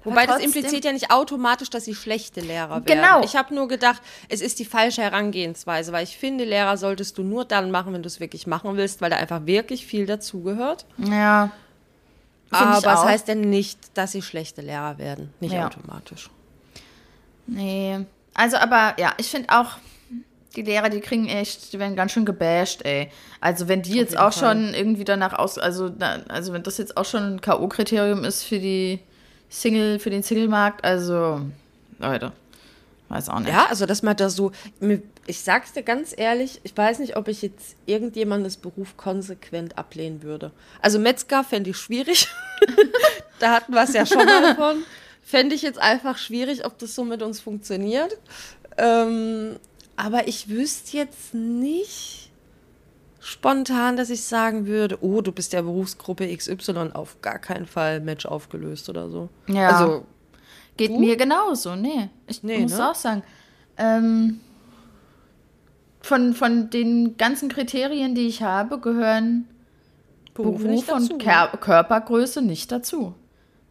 Wobei 0.04 0.26
das 0.26 0.42
impliziert 0.42 0.86
ja 0.86 0.94
nicht 0.94 1.12
automatisch, 1.12 1.70
dass 1.70 1.86
sie 1.86 1.94
schlechte 1.94 2.40
Lehrer 2.40 2.70
werden. 2.70 2.86
Genau. 2.86 3.22
Ich 3.24 3.36
habe 3.36 3.54
nur 3.54 3.68
gedacht, 3.68 4.02
es 4.30 4.40
ist 4.42 4.60
die 4.60 4.66
falsche 4.66 5.02
Herangehensweise, 5.02 5.92
weil 5.92 6.04
ich 6.06 6.18
finde, 6.18 6.46
Lehrer 6.46 6.78
solltest 6.78 7.18
du 7.18 7.24
nur 7.24 7.44
dann 7.46 7.70
machen, 7.70 7.94
wenn 7.94 8.02
du 8.02 8.08
es 8.08 8.20
wirklich 8.22 8.48
machen 8.48 8.78
willst, 8.78 9.02
weil 9.02 9.10
da 9.10 9.18
einfach 9.18 9.46
wirklich 9.46 9.86
viel 9.86 10.06
dazugehört. 10.06 10.86
ja. 10.98 11.52
Aber 12.52 12.78
es 12.80 13.04
heißt 13.04 13.28
ja 13.28 13.36
nicht, 13.36 13.96
dass 13.96 14.12
sie 14.14 14.24
schlechte 14.24 14.62
Lehrer 14.62 14.98
werden. 14.98 15.32
Nicht 15.40 15.54
Ja. 15.54 15.68
automatisch. 15.68 16.32
Nee. 17.46 18.00
Also, 18.34 18.58
aber 18.58 18.96
ja, 18.98 19.14
ich 19.18 19.28
finde 19.28 19.50
auch, 19.50 19.74
die 20.56 20.64
Lehrer, 20.64 20.90
die 20.90 21.00
kriegen 21.00 21.28
echt, 21.28 21.74
die 21.74 21.78
werden 21.80 21.96
ganz 21.96 22.12
schön 22.12 22.26
gebasht, 22.26 22.82
ey. 22.86 23.12
Also, 23.40 23.68
wenn 23.68 23.84
die 23.84 23.94
jetzt 23.94 24.18
auch 24.18 24.34
Fall. 24.34 24.56
schon 24.56 24.74
irgendwie 24.74 25.04
danach 25.04 25.34
aus, 25.34 25.60
also, 25.60 25.92
also, 26.28 26.54
wenn 26.54 26.64
das 26.64 26.80
jetzt 26.80 26.98
auch 26.98 27.06
schon 27.06 27.36
ein 27.36 27.42
K.O.-Kriterium 27.42 28.24
ist 28.26 28.44
für 28.44 28.58
die 28.60 29.00
Single, 29.50 30.00
für 30.00 30.10
den 30.10 30.24
Single-Markt, 30.24 30.84
also, 30.84 31.42
Leute, 31.98 32.32
weiß 33.10 33.30
auch 33.30 33.40
nicht. 33.40 33.50
Ja, 33.50 33.66
also 33.66 33.86
dass 33.86 34.04
man 34.04 34.16
da 34.16 34.30
so, 34.30 34.52
ich 35.26 35.42
sag's 35.42 35.74
dir 35.74 35.84
ganz 35.84 36.14
ehrlich, 36.16 36.62
ich 36.64 36.76
weiß 36.76 37.00
nicht, 37.00 37.18
ob 37.18 37.28
ich 37.28 37.42
jetzt 37.42 37.76
irgendjemandes 37.86 38.58
Beruf 38.58 38.96
konsequent 38.96 39.78
ablehnen 39.78 40.24
würde. 40.24 40.52
Also 40.82 41.00
Metzger 41.00 41.44
fände 41.44 41.72
ich 41.72 41.78
schwierig. 41.78 42.28
da 43.40 43.52
hatten 43.52 43.74
wir 43.74 43.84
es 43.84 43.94
ja 43.94 44.06
schon 44.06 44.26
mal 44.26 44.56
von. 44.56 44.84
Fände 45.24 45.54
ich 45.54 45.62
jetzt 45.62 45.78
einfach 45.78 46.18
schwierig, 46.18 46.66
ob 46.66 46.80
das 46.80 46.96
so 46.96 47.04
mit 47.04 47.22
uns 47.22 47.40
funktioniert. 47.40 48.18
Ähm, 48.78 49.58
aber 49.96 50.28
ich 50.28 50.50
wüsste 50.50 50.98
jetzt 50.98 51.36
nicht 51.36 52.29
spontan, 53.20 53.98
dass 53.98 54.10
ich 54.10 54.24
sagen 54.24 54.66
würde, 54.66 54.98
oh, 55.02 55.22
du 55.22 55.32
bist 55.32 55.54
der 55.54 55.62
Berufsgruppe 55.64 56.36
XY 56.36 56.92
auf 56.94 57.22
gar 57.22 57.40
keinen 57.40 57.66
Fall 57.66 58.00
Match 58.00 58.26
aufgelöst 58.26 58.90
oder 58.90 59.10
so. 59.10 59.30
Ja. 59.48 59.70
Also, 59.70 60.06
Geht 60.78 60.92
Du? 60.92 61.00
mir 61.00 61.18
genauso, 61.18 61.76
nee. 61.76 62.10
Ich 62.28 62.42
Nee, 62.44 62.60
muss 62.60 62.78
ne? 62.78 62.90
auch 62.90 62.96
sagen. 62.96 63.24
Ähm, 63.78 64.40
von, 66.02 66.34
von 66.34 66.70
den 66.70 67.18
ganzen 67.18 67.50
Kriterien, 67.50 68.16
die 68.16 68.28
ich 68.28 68.42
habe, 68.42 68.80
gehören 68.80 69.46
Berufe 70.34 70.60
Beruf 70.60 70.72
nicht 70.72 70.88
dazu, 70.90 71.02
und 71.14 71.18
ne? 71.18 71.18
Ker 71.18 71.48
Körpergröße 71.60 72.42
nicht 72.42 72.72
dazu. 72.72 73.14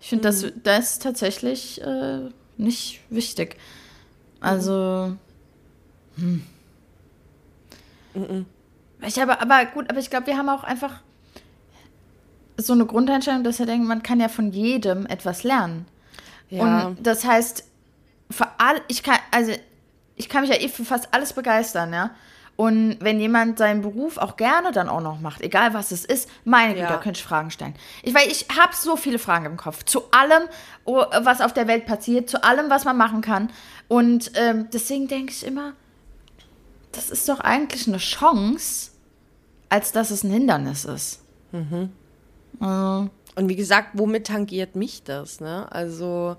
Ich 0.01 0.09
finde, 0.11 0.25
das, 0.25 0.43
Mhm. 0.43 0.53
das 0.65 0.93
ist 0.93 1.03
tatsächlich 1.03 1.81
äh, 1.81 2.29
nicht 2.59 3.01
wichtig. 3.09 3.57
Also. 4.41 5.17
Hm. 6.17 6.43
Ich 9.07 9.19
habe, 9.19 9.41
aber 9.41 9.65
gut, 9.67 9.89
aber 9.91 9.99
ich 10.01 10.11
glaube, 10.11 10.27
wir 10.27 10.37
haben 10.37 10.49
auch 10.49 10.65
einfach 10.65 11.01
so 12.57 12.73
eine 12.73 12.87
Grundeinstellung, 12.87 13.45
dass 13.45 13.59
wir 13.59 13.67
denken, 13.67 13.87
man 13.87 14.03
kann 14.03 14.19
ja 14.21 14.29
von 14.29 14.51
jedem 14.51 15.07
etwas 15.07 15.45
lernen. 15.45 15.87
Ja. 16.51 16.87
Und 16.87 17.07
das 17.07 17.25
heißt, 17.25 17.65
für 18.31 18.49
all, 18.59 18.81
ich 18.89 19.03
kann, 19.03 19.19
also 19.31 19.53
ich 20.17 20.29
kann 20.29 20.43
mich 20.43 20.51
ja 20.51 20.57
eh 20.61 20.69
für 20.69 20.85
fast 20.85 21.15
alles 21.15 21.33
begeistern, 21.33 21.93
ja. 21.93 22.11
Und 22.57 22.97
wenn 22.99 23.21
jemand 23.21 23.57
seinen 23.59 23.83
Beruf 23.83 24.19
auch 24.19 24.37
gerne 24.37 24.73
dann 24.73 24.89
auch 24.89 25.01
noch 25.01 25.21
macht, 25.21 25.43
egal 25.43 25.75
was 25.75 25.93
es 25.93 26.05
ist, 26.05 26.29
meine 26.45 26.71
Güte, 26.75 26.87
Ja. 26.87 26.89
da 26.89 26.97
könnte 26.97 27.19
ich 27.21 27.25
Fragen 27.25 27.53
stellen. 27.53 27.75
Ich, 28.03 28.13
weil 28.13 28.27
ich 28.27 28.47
habe 28.59 28.75
so 28.75 28.97
viele 28.97 29.21
Fragen 29.21 29.47
im 29.47 29.57
Kopf. 29.57 29.85
Zu 29.85 30.11
allem, 30.11 30.43
was 30.85 31.41
auf 31.41 31.53
der 31.53 31.69
Welt 31.69 31.87
passiert, 31.87 32.29
zu 32.29 32.43
allem, 32.43 32.69
was 32.69 32.85
man 32.85 32.97
machen 32.97 33.21
kann. 33.21 33.53
Und 33.87 34.33
ähm, 34.35 34.67
deswegen 34.73 35.07
denke 35.07 35.31
ich 35.33 35.47
immer, 35.47 35.75
das 36.91 37.11
ist 37.11 37.29
doch 37.29 37.39
eigentlich 37.39 37.87
eine 37.87 37.99
Chance, 37.99 38.88
als 39.68 39.92
dass 39.92 40.11
es 40.11 40.24
ein 40.24 40.31
Hindernis 40.31 40.85
ist. 40.85 41.20
Also, 42.61 43.09
Und 43.37 43.48
wie 43.48 43.57
gesagt, 43.57 43.90
womit 43.94 44.26
tangiert 44.26 44.74
mich 44.76 45.02
das? 45.04 45.40
Ne? 45.40 45.70
Also 45.70 46.37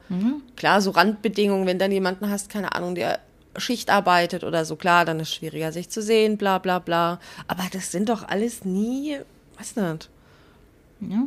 klar, 0.56 0.82
so 0.82 0.92
Randbedingungen, 0.92 1.66
wenn 1.66 1.80
dann 1.80 1.92
jemanden 1.92 2.30
hast, 2.30 2.50
keine 2.50 2.76
Ahnung, 2.76 2.96
der 2.96 3.20
Schicht 3.58 3.90
arbeitet 3.90 4.44
oder 4.44 4.64
so, 4.66 4.76
klar, 4.76 5.06
dann 5.06 5.20
ist 5.20 5.30
es 5.30 5.36
schwieriger, 5.36 5.72
sich 5.72 5.90
zu 5.90 6.02
sehen, 6.02 6.38
bla 6.38 6.58
bla 6.60 6.80
bla. 6.80 7.20
Aber 7.48 7.64
das 7.72 7.92
sind 7.92 8.10
doch 8.10 8.28
alles 8.28 8.66
nie, 8.66 9.18
weiß 9.58 9.76
nicht. 9.78 10.10
Ja, 11.02 11.24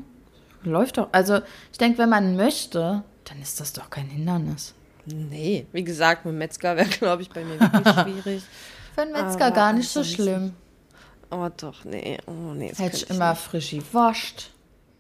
läuft 0.65 0.99
doch. 0.99 1.09
Also 1.13 1.41
ich 1.73 1.79
denke, 1.79 1.99
wenn 1.99 2.09
man 2.11 2.37
möchte, 2.37 3.03
dann 3.25 3.41
ist 3.41 3.61
das 3.61 3.73
doch 3.73 3.91
kein 3.91 4.07
Hindernis. 4.07 4.75
Nee, 5.07 5.67
wie 5.73 5.83
gesagt, 5.85 6.25
mit 6.27 6.35
Metzger 6.35 6.77
wäre, 6.77 6.89
glaube 7.01 7.23
ich, 7.23 7.31
bei 7.31 7.45
mir 7.45 7.59
wirklich 7.59 7.95
schwierig. 8.23 8.43
Für 8.95 9.03
einen 9.03 9.13
Metzger 9.13 9.47
Aber 9.47 9.55
gar 9.55 9.73
nicht 9.73 9.89
so 9.89 10.05
schlimm. 10.05 10.55
Oh 11.33 11.49
doch, 11.57 11.85
nee, 11.85 12.19
oh 12.27 12.53
nee. 12.53 12.69
das 12.69 12.79
Hätte 12.79 12.91
könnte 12.91 13.05
ich 13.07 13.11
immer 13.11 13.35
frisch 13.37 13.71
gewascht. 13.71 14.51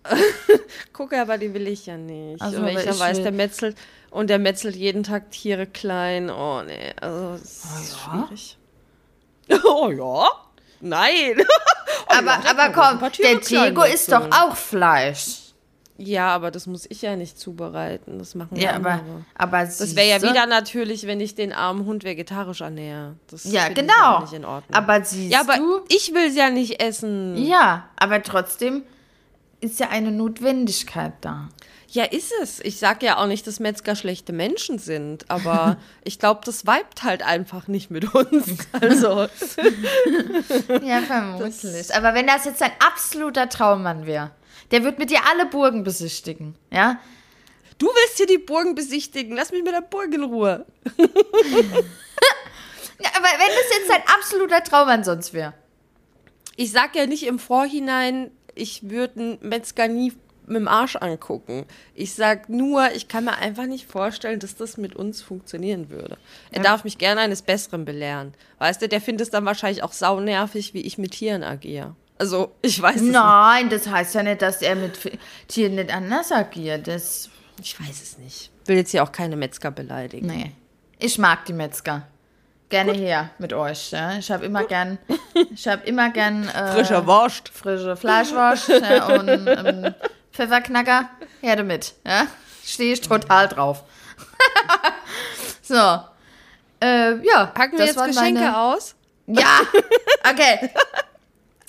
Gucke, 0.92 1.21
aber 1.21 1.37
die 1.38 1.53
will 1.55 1.68
ich 1.68 1.87
ja 1.87 1.97
nicht. 1.97 2.40
Also, 2.42 2.64
ich 2.66 2.99
weiß, 2.99 3.16
will- 3.18 3.23
der 3.25 3.33
metzelt 3.33 3.77
und 4.11 4.31
der 4.31 4.38
metzelt 4.38 4.75
jeden 4.75 5.03
Tag 5.03 5.31
Tiere 5.31 5.66
klein. 5.66 6.31
Oh 6.31 6.62
nee, 6.62 6.92
also 7.01 7.33
das 7.33 7.42
ist 7.42 7.64
Oh 8.07 8.11
ja? 8.16 8.27
schwierig. 8.27 8.59
Oh 9.64 9.90
ja? 9.90 10.29
Nein. 10.81 11.45
Oh 12.09 12.14
aber 12.14 12.27
ja, 12.27 12.51
aber 12.51 12.68
komm, 12.71 13.11
der 13.23 13.37
Diego 13.37 13.83
ist 13.85 14.11
doch 14.11 14.27
auch 14.33 14.57
Fleisch. 14.57 15.41
Ja, 15.98 16.28
aber 16.35 16.50
das 16.50 16.66
muss 16.66 16.87
ich 16.88 17.02
ja 17.02 17.14
nicht 17.16 17.38
zubereiten. 17.38 18.18
Das 18.18 18.35
machen 18.35 18.57
Ja, 18.57 18.70
andere. 18.72 18.94
aber, 18.94 19.02
aber 19.35 19.59
das 19.61 19.94
wäre 19.94 20.09
ja 20.09 20.22
wieder 20.22 20.46
natürlich, 20.46 21.07
wenn 21.07 21.20
ich 21.20 21.35
den 21.35 21.52
armen 21.52 21.85
Hund 21.85 22.02
vegetarisch 22.02 22.61
ernähre. 22.62 23.14
Das 23.31 23.44
Ja, 23.44 23.68
genau. 23.68 24.20
nicht 24.22 24.33
in 24.33 24.44
Ordnung. 24.44 24.74
Aber 24.74 25.05
siehst 25.05 25.33
ja, 25.33 25.40
aber 25.40 25.57
du? 25.59 25.81
ich 25.88 26.12
will 26.14 26.28
es 26.28 26.35
ja 26.37 26.50
nicht 26.50 26.83
essen. 26.83 27.37
Ja, 27.37 27.88
aber 27.96 28.22
trotzdem 28.22 28.83
ist 29.61 29.78
ja 29.81 29.90
eine 29.90 30.11
Notwendigkeit 30.11 31.12
da. 31.20 31.48
Ja, 31.88 32.05
ist 32.05 32.33
es. 32.42 32.59
Ich 32.61 32.78
sage 32.78 33.05
ja 33.05 33.18
auch 33.18 33.26
nicht, 33.26 33.46
dass 33.46 33.61
Metzger 33.61 33.94
schlechte 33.94 34.33
Menschen 34.33 34.78
sind, 34.78 35.31
aber 35.31 35.76
ich 36.05 36.18
glaube, 36.18 36.40
das 36.44 36.64
vibet 36.66 37.02
halt 37.02 37.22
einfach 37.22 37.68
nicht 37.68 37.90
mit 37.90 38.14
uns. 38.14 38.46
Also, 38.81 39.28
Ja, 40.83 41.00
vermutlich. 41.02 41.94
Aber 41.94 42.14
wenn 42.14 42.26
das 42.26 42.44
jetzt 42.46 42.62
ein 42.62 42.72
absoluter 42.85 43.48
Traummann 43.48 44.07
wäre, 44.07 44.31
der 44.72 44.82
wird 44.82 44.98
mit 44.98 45.11
dir 45.11 45.20
alle 45.30 45.46
Burgen 45.46 45.85
besichtigen, 45.85 46.56
ja? 46.70 46.98
du 47.82 47.88
willst 47.88 48.16
hier 48.16 48.26
die 48.26 48.38
Burgen 48.38 48.74
besichtigen. 48.74 49.37
Lass 49.37 49.50
mich 49.50 49.64
mit 49.64 49.72
der 49.72 49.80
Burg 49.80 50.14
in 50.14 50.22
Ruhe. 50.22 50.64
ja 50.96 51.02
aber 53.16 53.28
wenn 53.38 53.48
das 53.48 53.78
jetzt 53.78 53.90
ein 53.90 54.02
absoluter 54.16 54.62
Traummann 54.62 55.04
sonst 55.04 55.32
wäre. 55.32 55.54
Ich 56.56 56.70
sag 56.70 56.94
ja 56.94 57.06
nicht 57.06 57.26
im 57.26 57.38
Vorhinein, 57.38 58.30
ich 58.54 58.88
würde 58.88 59.20
einen 59.20 59.38
Metzger 59.40 59.88
nie 59.88 60.12
mit 60.46 60.56
dem 60.56 60.68
Arsch 60.68 60.96
angucken. 60.96 61.66
Ich 61.94 62.14
sag 62.14 62.48
nur, 62.48 62.92
ich 62.92 63.08
kann 63.08 63.24
mir 63.24 63.37
einfach 63.37 63.66
nicht 63.66 63.87
vorstellen, 63.87 64.38
dass 64.38 64.56
das 64.56 64.76
mit 64.76 64.94
uns 64.94 65.22
funktionieren 65.22 65.88
würde. 65.88 66.18
Er 66.50 66.62
darf 66.62 66.85
mich 66.85 66.98
gerne 66.98 67.20
eines 67.20 67.42
Besseren 67.42 67.85
belehren. 67.85 68.35
Weißt 68.58 68.82
du, 68.82 68.88
der 68.88 69.00
findet 69.00 69.26
es 69.26 69.30
dann 69.30 69.46
wahrscheinlich 69.46 69.82
auch 69.82 69.92
saunervig, 69.92 70.74
wie 70.74 70.82
ich 70.82 70.98
mit 70.98 71.12
Tieren 71.12 71.42
agiere. 71.42 71.96
Also, 72.22 72.54
ich 72.62 72.80
weiß 72.80 73.00
es 73.00 73.02
Nein, 73.02 73.68
das 73.68 73.88
heißt 73.88 74.14
ja 74.14 74.22
nicht, 74.22 74.42
dass 74.42 74.62
er 74.62 74.76
mit 74.76 74.96
Tieren 75.48 75.74
nicht 75.74 75.92
anders 75.92 76.30
agiert. 76.30 76.87
Das, 76.87 77.28
nicht. 77.58 77.74
Ich 77.74 77.80
weiß 77.80 78.00
es 78.00 78.16
nicht. 78.18 78.52
Will 78.66 78.76
jetzt 78.76 78.92
hier 78.92 79.02
auch 79.02 79.11
keine 79.11 79.35
Metzger 79.35 79.72
beleidigen. 79.72 80.28
nee. 80.28 80.52
Ich 81.00 81.18
mag 81.18 81.44
die 81.46 81.52
Metzger. 81.52 82.06
gerne 82.68 82.92
her 82.92 83.30
mit 83.38 83.52
euch. 83.52 83.90
Ja? 83.90 84.16
Ich 84.18 84.30
habe 84.30 84.44
immer 84.44 84.62
gern, 84.62 84.98
ich 85.52 85.66
habe 85.66 85.85
immer 85.85 86.11
gern 86.11 86.46
äh, 86.46 86.74
Frischer 86.74 87.04
Wurst. 87.08 87.48
frische 87.48 87.96
Fleischwurst 87.96 88.68
ja, 88.88 89.06
und 89.06 89.28
ähm, 89.28 89.92
Pfefferknacker. 90.32 91.11
Her 91.40 91.56
damit. 91.56 91.94
Ja? 92.06 92.28
Stehe 92.64 92.92
ich 92.92 93.00
total 93.00 93.48
drauf. 93.48 93.82
so. 95.62 95.74
Äh, 96.80 97.16
ja. 97.26 97.46
Packen 97.46 97.78
wir 97.78 97.87
jetzt 97.87 97.96
Geschenke 97.98 98.40
meine- 98.42 98.56
aus? 98.56 98.94
Ja. 99.26 99.58
Okay. 100.30 100.70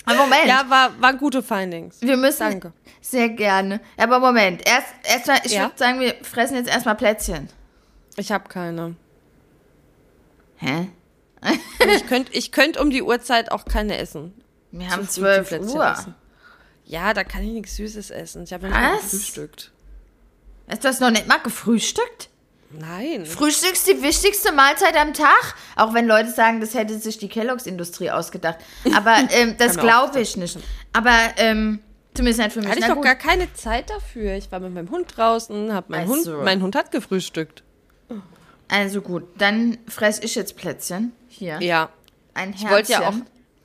Aber 0.06 0.16
Moment. 0.18 0.46
Ja, 0.46 0.64
war, 0.68 1.00
waren 1.00 1.18
gute 1.18 1.42
Findings. 1.42 2.00
Wir 2.02 2.16
müssen. 2.16 2.40
Danke. 2.40 2.72
Sehr 3.00 3.28
gerne. 3.30 3.80
Aber 3.96 4.18
Moment. 4.20 4.66
Erst, 4.68 4.88
erstmal, 5.04 5.38
ich 5.44 5.52
Ja? 5.52 5.62
würde 5.62 5.78
sagen, 5.78 6.00
wir 6.00 6.14
fressen 6.22 6.56
jetzt 6.56 6.68
erstmal 6.68 6.94
Plätzchen. 6.94 7.48
Ich 8.16 8.30
habe 8.32 8.48
keine. 8.48 8.96
Hä? 10.56 10.88
Ich 11.94 12.06
könnte 12.06 12.32
ich 12.32 12.52
könnt 12.52 12.78
um 12.78 12.90
die 12.90 13.02
Uhrzeit 13.02 13.50
auch 13.52 13.64
keine 13.66 13.98
essen. 13.98 14.32
Wir 14.70 14.90
haben 14.90 15.02
Zum 15.08 15.22
12 15.24 15.48
Plätzchen 15.48 15.76
Uhr. 15.76 15.86
essen. 15.90 16.14
Ja, 16.86 17.12
da 17.14 17.24
kann 17.24 17.42
ich 17.42 17.50
nichts 17.50 17.76
Süßes 17.76 18.10
essen. 18.10 18.44
Ich 18.44 18.52
habe 18.52 18.66
nicht 18.66 18.74
Was? 18.76 18.82
mal 18.82 18.96
gefrühstückt. 19.00 19.72
Hast 20.68 20.84
du 20.84 20.88
das 20.88 21.00
noch 21.00 21.10
nicht 21.10 21.26
mal 21.26 21.38
gefrühstückt? 21.38 22.30
Nein. 22.78 23.26
Frühstück 23.26 23.72
ist 23.72 23.86
die 23.86 24.02
wichtigste 24.02 24.52
Mahlzeit 24.52 24.96
am 24.96 25.12
Tag. 25.12 25.54
Auch 25.76 25.94
wenn 25.94 26.06
Leute 26.06 26.30
sagen, 26.30 26.60
das 26.60 26.74
hätte 26.74 26.98
sich 26.98 27.18
die 27.18 27.28
Kelloggs-Industrie 27.28 28.10
ausgedacht. 28.10 28.58
Aber 28.94 29.16
ähm, 29.30 29.56
das 29.58 29.76
glaube 29.76 30.20
ich 30.20 30.36
nicht. 30.36 30.58
Aber 30.92 31.16
ähm, 31.36 31.80
zumindest 32.14 32.40
nicht 32.40 32.52
für 32.52 32.60
mich. 32.60 32.70
Hatte 32.70 32.80
ich 32.80 32.86
doch 32.86 33.00
gar 33.00 33.14
keine 33.14 33.52
Zeit 33.54 33.90
dafür. 33.90 34.34
Ich 34.34 34.50
war 34.50 34.60
mit 34.60 34.74
meinem 34.74 34.90
Hund 34.90 35.16
draußen, 35.16 35.72
hab 35.72 35.90
mein 35.90 36.04
Ach 36.04 36.08
Hund, 36.08 36.26
mein 36.44 36.62
Hund 36.62 36.76
hat 36.76 36.90
gefrühstückt. 36.90 37.62
Also 38.68 39.02
gut, 39.02 39.24
dann 39.38 39.78
fress 39.88 40.18
ich 40.20 40.34
jetzt 40.34 40.56
Plätzchen. 40.56 41.12
Hier. 41.28 41.60
Ja. 41.60 41.90
Ein 42.32 42.52
Herzchen. 42.52 42.66
Ich 42.66 42.72
wollte 42.72 42.92
ja 42.92 43.08
auch. 43.08 43.14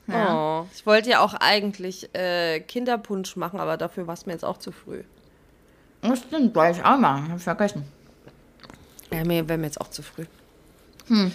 Ja. 0.06 0.60
Oh, 0.62 0.66
ich 0.74 0.86
wollte 0.86 1.10
ja 1.10 1.20
auch 1.20 1.34
eigentlich 1.34 2.14
äh, 2.14 2.60
Kinderpunsch 2.60 3.36
machen, 3.36 3.60
aber 3.60 3.76
dafür 3.76 4.06
war 4.06 4.14
es 4.14 4.26
mir 4.26 4.32
jetzt 4.32 4.44
auch 4.44 4.58
zu 4.58 4.72
früh. 4.72 5.02
Das 6.02 6.18
stimmt, 6.18 6.54
wollte 6.54 6.78
ich 6.80 6.84
auch 6.84 6.98
machen. 6.98 7.28
Hab 7.30 7.36
ich 7.36 7.44
vergessen. 7.44 7.84
Ja, 9.12 9.24
mir 9.24 9.48
wäre 9.48 9.58
mir 9.58 9.66
jetzt 9.66 9.80
auch 9.80 9.90
zu 9.90 10.02
früh. 10.02 10.24
Hm. 11.08 11.32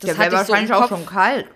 Das 0.00 0.08
Der 0.10 0.18
wäre 0.18 0.18
hatte 0.18 0.36
ich 0.36 0.46
so 0.46 0.52
wahrscheinlich 0.52 0.72
auch 0.72 0.88
schon 0.88 1.06
kalt. 1.06 1.46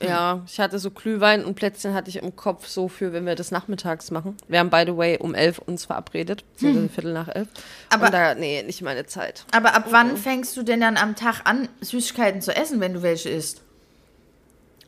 Ja, 0.00 0.42
ich 0.46 0.60
hatte 0.60 0.78
so 0.78 0.92
Glühwein 0.92 1.44
und 1.44 1.56
Plätzchen 1.56 1.92
hatte 1.92 2.08
ich 2.08 2.16
im 2.16 2.36
Kopf 2.36 2.68
so 2.68 2.86
für, 2.86 3.12
wenn 3.12 3.26
wir 3.26 3.34
das 3.34 3.50
nachmittags 3.50 4.12
machen. 4.12 4.36
Wir 4.46 4.60
haben, 4.60 4.70
by 4.70 4.84
the 4.86 4.96
way, 4.96 5.18
um 5.18 5.34
elf 5.34 5.58
uns 5.58 5.86
verabredet. 5.86 6.44
Beziehungsweise 6.52 6.88
Viertel 6.88 7.12
nach 7.12 7.28
elf. 7.28 7.48
Aber- 7.90 8.06
und 8.06 8.14
da, 8.14 8.34
nee, 8.36 8.62
nicht 8.62 8.80
meine 8.82 9.06
Zeit. 9.06 9.44
Aber 9.50 9.74
ab 9.74 9.86
wann 9.90 10.16
fängst 10.16 10.56
du 10.56 10.62
denn 10.62 10.80
dann 10.80 10.96
am 10.96 11.16
Tag 11.16 11.40
an, 11.44 11.68
Süßigkeiten 11.80 12.40
zu 12.42 12.54
essen, 12.54 12.78
wenn 12.78 12.94
du 12.94 13.02
welche 13.02 13.28
isst? 13.28 13.62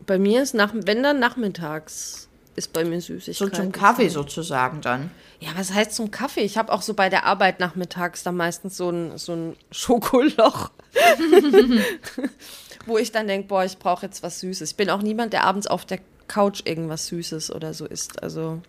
Bei 0.07 0.17
mir 0.19 0.43
ist 0.43 0.55
nach, 0.55 0.71
wenn 0.75 1.03
dann 1.03 1.19
nachmittags 1.19 2.29
ist 2.57 2.73
bei 2.73 2.85
mir 2.85 3.01
So 3.01 3.15
Süßigkeit. 3.19 3.57
zum 3.57 3.73
Kaffee 3.73 4.09
sozusagen 4.09 4.81
dann. 4.81 5.11
Ja, 5.41 5.51
was 5.57 5.73
heißt 5.73 5.93
zum 5.95 6.11
Kaffee? 6.11 6.41
Ich 6.43 6.59
habe 6.59 6.73
auch 6.73 6.83
so 6.83 6.95
bei 6.95 7.09
der 7.09 7.25
Arbeit 7.25 7.61
nachmittags 7.61 8.23
dann 8.23 8.37
meistens 8.37 8.77
so 8.77 8.91
ein, 8.91 9.17
so 9.17 9.33
ein 9.33 9.57
Schokoloch, 9.71 10.71
wo 12.87 12.99
ich 12.99 13.13
dann 13.13 13.27
denke, 13.27 13.49
boah, 13.49 13.65
ich 13.65 13.79
brauche 13.79 14.07
jetzt 14.07 14.23
was 14.23 14.41
Süßes. 14.41 14.71
Ich 14.71 14.77
bin 14.77 14.91
auch 14.91 15.03
niemand, 15.03 15.33
der 15.33 15.45
abends 15.45 15.67
auf 15.67 15.85
der 15.85 16.01
Couch 16.29 16.63
irgendwas 16.65 17.07
Süßes 17.07 17.53
oder 17.53 17.73
so 17.75 17.87
isst. 17.87 18.23
Also 18.23 18.61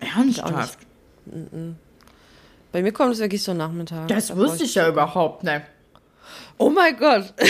Ernsthaft? 0.00 0.78
bei 2.72 2.82
mir 2.82 2.92
kommt 2.92 3.12
es 3.14 3.18
wirklich 3.18 3.42
so 3.42 3.54
nachmittags. 3.54 4.08
Das 4.08 4.28
Da 4.28 4.36
wusste 4.36 4.64
ich 4.64 4.74
ja 4.74 4.88
überhaupt 4.88 5.44
nicht. 5.44 5.62
Oh 6.58 6.70
mein 6.70 6.96
Gott. 6.96 7.32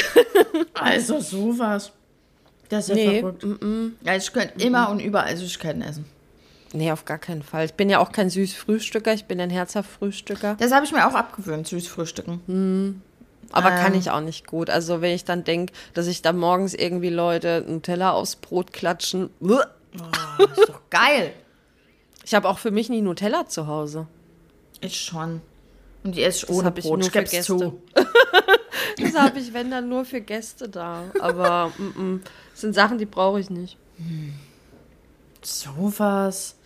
Also 0.75 1.21
sowas. 1.21 1.93
Das 2.73 2.89
ist 2.89 2.97
ja 2.97 3.05
Nee, 3.13 3.21
verrückt. 3.21 3.45
Ja, 4.03 4.17
ich 4.17 4.33
könnte 4.33 4.65
immer 4.65 4.89
und 4.89 4.99
überall 5.01 5.37
Süßigkeiten 5.37 5.83
essen. 5.83 6.07
Nee, 6.73 6.91
auf 6.91 7.05
gar 7.05 7.19
keinen 7.19 7.43
Fall. 7.43 7.67
Ich 7.67 7.75
bin 7.75 7.91
ja 7.91 7.99
auch 7.99 8.13
kein 8.13 8.31
Süßfrühstücker, 8.31 9.13
ich 9.13 9.27
bin 9.27 9.39
ein 9.43 9.51
herzhaft 9.51 9.91
Frühstücker. 9.91 10.57
Das 10.59 10.73
habe 10.73 10.87
ich 10.87 10.93
mir 10.93 11.07
auch 11.07 11.13
abgewöhnt, 11.13 11.67
Süßfrühstücken. 11.69 13.03
Aber 13.53 13.71
kann 13.73 13.93
Ähm. 13.93 14.01
ich 14.01 14.11
auch 14.11 14.23
nicht 14.23 14.47
gut. 14.47 14.71
Also 14.71 15.03
wenn 15.03 15.15
ich 15.15 15.25
dann 15.27 15.45
denke, 15.45 15.75
dass 15.93 16.07
ich 16.07 16.23
da 16.23 16.33
morgens 16.33 16.73
irgendwie 16.73 17.11
Leute 17.11 17.63
Nutella 17.69 18.13
aufs 18.13 18.37
Brot 18.37 18.73
klatschen. 18.73 19.29
Das 19.41 20.59
ist 20.59 20.69
doch 20.71 20.81
geil. 20.89 21.33
Ich 22.25 22.33
habe 22.35 22.49
auch 22.49 22.59
für 22.59 22.71
mich 22.71 22.89
nie 22.89 23.03
Nutella 23.03 23.47
zu 23.49 23.67
Hause. 23.67 24.07
Ich 24.81 24.99
schon. 24.99 25.43
Und 26.05 26.17
die 26.17 26.23
esse 26.23 26.47
ich 26.47 26.51
ohne 26.51 26.69
hab 26.69 26.79
ich 26.79 26.85
Brot. 26.85 27.01
nur 27.01 27.07
Ich 27.09 27.13
für 27.13 27.19
geb's 27.19 27.31
Gäste. 27.33 27.59
zu. 27.59 27.83
Das 29.01 29.15
habe 29.15 29.39
ich, 29.39 29.53
wenn 29.53 29.71
dann 29.71 29.89
nur 29.89 30.05
für 30.05 30.21
Gäste 30.21 30.69
da. 30.69 31.05
Aber 31.21 31.73
mm, 31.79 32.15
mm, 32.15 32.23
das 32.53 32.61
sind 32.61 32.75
Sachen, 32.75 32.99
die 32.99 33.07
brauche 33.07 33.41
ich 33.41 33.51
nicht. 33.51 33.77
Sowas. 35.43 36.57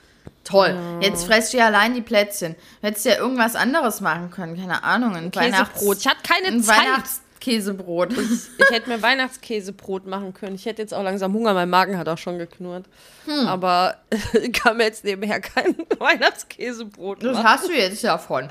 Toll. 0.45 0.77
Jetzt 1.01 1.25
fresst 1.25 1.53
du 1.53 1.59
ja 1.59 1.67
allein 1.67 1.95
die 1.95 2.03
Plätzchen. 2.03 2.55
Du 2.81 2.87
hättest 2.87 3.05
ja 3.05 3.17
irgendwas 3.17 3.57
anderes 3.57 4.01
machen 4.01 4.31
können. 4.31 4.57
Keine 4.57 4.83
Ahnung. 4.85 5.17
Ein 5.17 5.31
Käsebrot. 5.31 5.99
Ich 5.99 6.07
hatte 6.07 6.23
keine 6.23 6.49
Ein 6.49 6.63
Zeit. 6.63 6.79
Weihnachtskäsebrot. 6.79 8.13
Ich 8.13 8.71
hätte 8.71 8.89
mir 8.89 9.03
Weihnachtskäsebrot 9.03 10.07
machen 10.07 10.35
können. 10.35 10.55
Ich 10.55 10.65
hätte 10.67 10.83
jetzt 10.83 10.95
auch 10.95 11.03
langsam 11.03 11.33
Hunger. 11.35 11.53
Mein 11.55 11.69
Magen 11.71 11.99
hat 11.99 12.09
auch 12.09 12.19
schon 12.19 12.39
geknurrt. 12.39 12.85
Hm. 13.25 13.47
Aber 13.49 13.97
ich 14.41 14.53
kann 14.53 14.77
mir 14.77 14.85
jetzt 14.85 15.05
nebenher 15.05 15.41
kein 15.41 15.77
Weihnachtskäsebrot 15.99 17.25
Das 17.25 17.35
machen. 17.37 17.49
hast 17.49 17.69
du 17.69 17.73
jetzt 17.73 18.03
ja 18.03 18.17
von. 18.19 18.49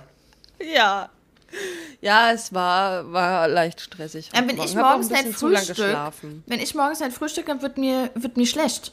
Ja. 0.59 1.09
Ja, 2.01 2.31
es 2.31 2.53
war, 2.53 3.11
war 3.11 3.47
leicht 3.47 3.81
stressig. 3.81 4.29
Ja, 4.33 4.39
wenn 4.47 4.57
Morgen. 4.57 4.69
ich 4.69 4.75
morgens 4.75 5.09
nicht 5.09 5.27
frühstück, 5.29 5.75
geschlafen. 5.75 6.43
wenn 6.45 6.59
ich 6.59 6.75
morgens 6.75 6.99
nicht 6.99 7.13
frühstück, 7.13 7.45
dann 7.47 7.61
wird 7.61 7.77
mir, 7.77 8.11
wird 8.15 8.37
mir 8.37 8.45
schlecht. 8.45 8.91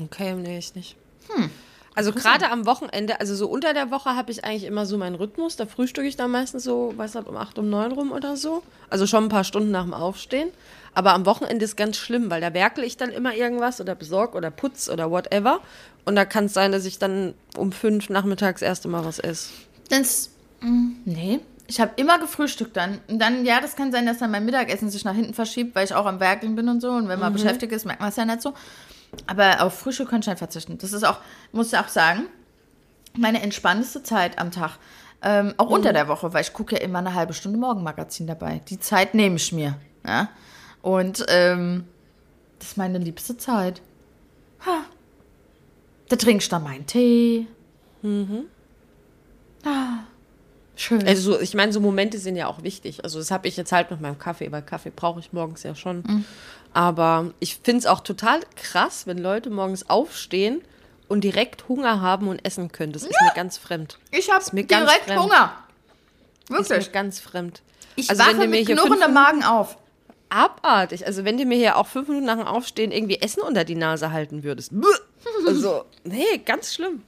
Okay, 0.00 0.34
nee, 0.34 0.58
ich 0.58 0.74
nicht. 0.74 0.96
Hm. 1.28 1.50
Also 1.94 2.12
gerade 2.12 2.50
am 2.50 2.66
Wochenende, 2.66 3.20
also 3.20 3.34
so 3.34 3.48
unter 3.48 3.74
der 3.74 3.90
Woche 3.90 4.14
habe 4.14 4.30
ich 4.30 4.44
eigentlich 4.44 4.64
immer 4.64 4.86
so 4.86 4.96
meinen 4.96 5.16
Rhythmus. 5.16 5.56
Da 5.56 5.66
frühstücke 5.66 6.06
ich 6.06 6.16
dann 6.16 6.30
meistens 6.30 6.62
so, 6.62 6.94
weiß 6.96 7.14
nicht, 7.14 7.28
um 7.28 7.36
8, 7.36 7.58
um 7.58 7.68
9 7.68 7.92
rum 7.92 8.12
oder 8.12 8.36
so. 8.36 8.62
Also 8.88 9.06
schon 9.06 9.24
ein 9.24 9.28
paar 9.28 9.44
Stunden 9.44 9.70
nach 9.70 9.82
dem 9.82 9.92
Aufstehen. 9.92 10.50
Aber 10.94 11.12
am 11.14 11.26
Wochenende 11.26 11.64
ist 11.64 11.76
ganz 11.76 11.96
schlimm, 11.96 12.30
weil 12.30 12.40
da 12.40 12.54
werkel 12.54 12.84
ich 12.84 12.96
dann 12.96 13.10
immer 13.10 13.34
irgendwas 13.34 13.80
oder 13.80 13.94
besorg 13.94 14.34
oder 14.34 14.50
putz 14.50 14.88
oder 14.88 15.10
whatever. 15.10 15.60
Und 16.04 16.16
da 16.16 16.24
kann 16.24 16.46
es 16.46 16.54
sein, 16.54 16.72
dass 16.72 16.84
ich 16.84 16.98
dann 16.98 17.34
um 17.56 17.72
5 17.72 18.08
nachmittags 18.08 18.60
das 18.60 18.68
erste 18.68 18.88
Mal 18.88 19.04
was 19.04 19.18
esse. 19.18 19.50
Das, 19.88 20.30
mm, 20.60 20.90
nee. 21.04 21.40
Ich 21.70 21.80
habe 21.80 21.92
immer 21.96 22.18
gefrühstückt 22.18 22.76
dann. 22.76 22.98
Und 23.06 23.20
dann, 23.20 23.44
ja, 23.44 23.60
das 23.60 23.76
kann 23.76 23.92
sein, 23.92 24.04
dass 24.04 24.18
dann 24.18 24.32
mein 24.32 24.44
Mittagessen 24.44 24.90
sich 24.90 25.04
nach 25.04 25.14
hinten 25.14 25.34
verschiebt, 25.34 25.76
weil 25.76 25.84
ich 25.84 25.94
auch 25.94 26.04
am 26.04 26.18
Werkeln 26.18 26.56
bin 26.56 26.68
und 26.68 26.80
so. 26.80 26.90
Und 26.90 27.06
wenn 27.06 27.18
Mhm. 27.20 27.24
man 27.26 27.32
beschäftigt 27.32 27.72
ist, 27.72 27.84
merkt 27.86 28.00
man 28.00 28.08
es 28.08 28.16
ja 28.16 28.24
nicht 28.24 28.42
so. 28.42 28.54
Aber 29.28 29.62
auf 29.62 29.78
Frühstück 29.78 30.10
kann 30.10 30.18
ich 30.20 30.26
nicht 30.26 30.38
verzichten. 30.38 30.78
Das 30.78 30.92
ist 30.92 31.04
auch, 31.04 31.18
muss 31.52 31.72
ich 31.72 31.78
auch 31.78 31.86
sagen, 31.86 32.26
meine 33.16 33.40
entspannteste 33.40 34.02
Zeit 34.02 34.38
am 34.40 34.50
Tag. 34.50 34.78
Ähm, 35.22 35.54
auch 35.58 35.66
Mhm. 35.68 35.74
unter 35.74 35.92
der 35.92 36.08
Woche, 36.08 36.32
weil 36.32 36.42
ich 36.42 36.52
gucke 36.52 36.74
ja 36.74 36.80
immer 36.82 36.98
eine 36.98 37.14
halbe 37.14 37.34
Stunde 37.34 37.56
Morgenmagazin 37.56 38.26
dabei. 38.26 38.62
Die 38.68 38.80
Zeit 38.80 39.14
nehme 39.14 39.36
ich 39.36 39.52
mir. 39.52 39.76
Ja? 40.04 40.28
Und 40.82 41.24
ähm, 41.28 41.84
das 42.58 42.68
ist 42.70 42.78
meine 42.78 42.98
liebste 42.98 43.36
Zeit. 43.36 43.80
Ha. 44.66 44.80
Da 46.08 46.16
trinke 46.16 46.42
ich 46.42 46.48
dann 46.48 46.64
meinen 46.64 46.86
Tee. 46.86 47.46
Ah, 49.64 49.98
schön. 50.80 51.06
Also 51.06 51.32
so, 51.32 51.40
ich 51.40 51.54
meine, 51.54 51.72
so 51.72 51.80
Momente 51.80 52.18
sind 52.18 52.36
ja 52.36 52.46
auch 52.46 52.62
wichtig. 52.62 53.04
Also 53.04 53.18
das 53.18 53.30
habe 53.30 53.48
ich 53.48 53.56
jetzt 53.56 53.72
halt 53.72 53.90
mit 53.90 54.00
meinem 54.00 54.18
Kaffee, 54.18 54.50
weil 54.52 54.62
Kaffee 54.62 54.90
brauche 54.94 55.20
ich 55.20 55.32
morgens 55.32 55.62
ja 55.62 55.74
schon. 55.74 55.98
Mhm. 56.06 56.24
Aber 56.72 57.32
ich 57.40 57.56
finde 57.62 57.80
es 57.80 57.86
auch 57.86 58.00
total 58.00 58.40
krass, 58.56 59.06
wenn 59.06 59.18
Leute 59.18 59.50
morgens 59.50 59.88
aufstehen 59.90 60.62
und 61.08 61.22
direkt 61.22 61.68
Hunger 61.68 62.00
haben 62.00 62.28
und 62.28 62.44
essen 62.44 62.70
können. 62.70 62.92
Das 62.92 63.02
ist 63.02 63.20
mir 63.20 63.32
ganz 63.34 63.58
fremd. 63.58 63.98
Ich 64.12 64.30
habe 64.30 64.44
direkt. 64.52 65.10
Hunger. 65.10 65.52
Ist 66.42 66.50
mir 66.50 66.58
Wirklich. 66.58 66.92
ganz 66.92 67.20
fremd. 67.20 67.62
Ich 67.96 68.08
also 68.08 68.22
wache 68.22 68.46
mit 68.46 68.66
knurrendem 68.66 69.12
Magen 69.12 69.44
auf. 69.44 69.76
abartig. 70.28 71.06
Also 71.06 71.24
wenn 71.24 71.36
du 71.36 71.44
mir 71.44 71.56
hier 71.56 71.76
auch 71.76 71.86
fünf 71.86 72.08
Minuten 72.08 72.26
nach 72.26 72.36
dem 72.36 72.46
Aufstehen 72.46 72.92
irgendwie 72.92 73.20
Essen 73.20 73.42
unter 73.42 73.64
die 73.64 73.74
Nase 73.74 74.12
halten 74.12 74.42
würdest. 74.42 74.72
Also, 75.46 75.84
nee, 76.04 76.38
ganz 76.44 76.74
schlimm. 76.74 77.02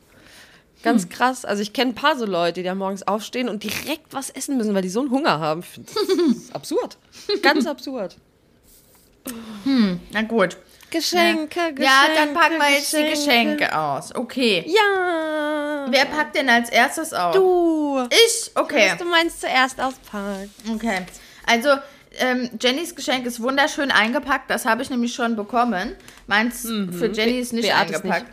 Ganz 0.82 1.08
krass. 1.08 1.44
Also 1.44 1.62
ich 1.62 1.72
kenne 1.72 1.92
ein 1.92 1.94
paar 1.94 2.16
so 2.16 2.26
Leute, 2.26 2.54
die 2.54 2.62
da 2.62 2.74
morgens 2.74 3.06
aufstehen 3.06 3.48
und 3.48 3.62
direkt 3.62 4.12
was 4.12 4.30
essen 4.30 4.56
müssen, 4.56 4.74
weil 4.74 4.82
die 4.82 4.88
so 4.88 5.00
einen 5.00 5.10
Hunger 5.10 5.38
haben. 5.40 5.62
Absurd. 6.52 6.96
Ganz 7.42 7.66
absurd. 7.66 8.16
Na 10.10 10.22
gut. 10.22 10.56
Geschenke, 10.90 11.48
Geschenke. 11.48 11.82
ja, 11.82 12.02
dann 12.14 12.34
packen 12.34 12.58
wir 12.58 12.70
jetzt 12.70 12.92
die 12.92 13.08
Geschenke 13.08 13.74
aus. 13.74 14.14
Okay. 14.14 14.62
Ja. 14.66 15.86
Wer 15.88 16.04
packt 16.04 16.36
denn 16.36 16.50
als 16.50 16.68
erstes 16.68 17.14
aus? 17.14 17.34
Du. 17.34 18.06
Ich? 18.10 18.50
Okay. 18.54 18.92
Du 18.98 19.04
meinst 19.06 19.40
zuerst 19.40 19.80
auspacken. 19.80 20.50
Okay. 20.74 21.06
Also, 21.46 21.70
ähm, 22.18 22.50
Jennys 22.60 22.94
Geschenk 22.94 23.24
ist 23.24 23.40
wunderschön 23.40 23.90
eingepackt. 23.90 24.50
Das 24.50 24.66
habe 24.66 24.82
ich 24.82 24.90
nämlich 24.90 25.14
schon 25.14 25.34
bekommen. 25.34 25.96
Meins 26.26 26.60
für 26.62 27.10
Jenny 27.10 27.38
ist 27.38 27.54
nicht 27.54 27.68
Beate 27.68 27.92
ist 27.92 28.04
eingepackt. 28.04 28.26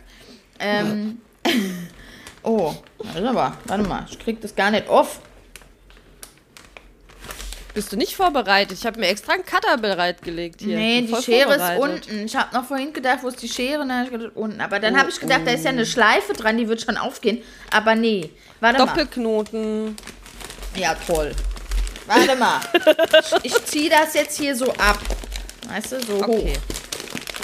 Ähm, 0.58 1.22
oh, 2.42 2.74
warte 2.98 3.32
mal. 3.32 3.52
Warte 3.66 3.88
mal. 3.88 4.06
Ich 4.10 4.18
krieg 4.18 4.40
das 4.40 4.54
gar 4.54 4.70
nicht 4.70 4.88
auf. 4.88 5.20
bist 7.74 7.92
du 7.92 7.96
nicht 7.96 8.16
vorbereitet. 8.16 8.78
Ich 8.78 8.86
habe 8.86 9.00
mir 9.00 9.08
extra 9.08 9.34
einen 9.34 9.44
Cutter 9.44 9.78
bereitgelegt 9.78 10.60
hier. 10.60 10.76
Nee, 10.76 11.02
die 11.02 11.22
Schere 11.22 11.54
ist 11.54 11.80
unten. 11.80 12.26
Ich 12.26 12.36
habe 12.36 12.54
noch 12.54 12.64
vorhin 12.64 12.92
gedacht, 12.92 13.18
wo 13.22 13.28
ist 13.28 13.42
die 13.42 13.48
Schere? 13.48 13.86
Dann 13.86 14.04
ich 14.04 14.10
gedacht, 14.10 14.32
unten. 14.34 14.60
Aber 14.60 14.78
dann 14.80 14.98
habe 14.98 15.10
ich 15.10 15.20
gedacht, 15.20 15.42
da 15.44 15.52
ist 15.52 15.64
ja 15.64 15.70
eine 15.70 15.86
Schleife 15.86 16.32
dran, 16.32 16.56
die 16.56 16.68
wird 16.68 16.82
schon 16.82 16.96
aufgehen. 16.96 17.42
Aber 17.70 17.94
nee. 17.94 18.30
Warte 18.60 18.78
Doppelknoten. 18.78 19.84
mal. 19.84 19.94
Ja, 20.76 20.94
toll. 21.06 21.32
Warte 22.06 22.36
mal. 22.36 22.60
ich 23.42 23.54
ich 23.54 23.64
ziehe 23.64 23.90
das 23.90 24.14
jetzt 24.14 24.38
hier 24.38 24.54
so 24.56 24.72
ab. 24.72 24.98
Weißt 25.68 25.92
du, 25.92 26.00
so 26.00 26.14
hoch. 26.18 26.28
Okay. 26.28 26.54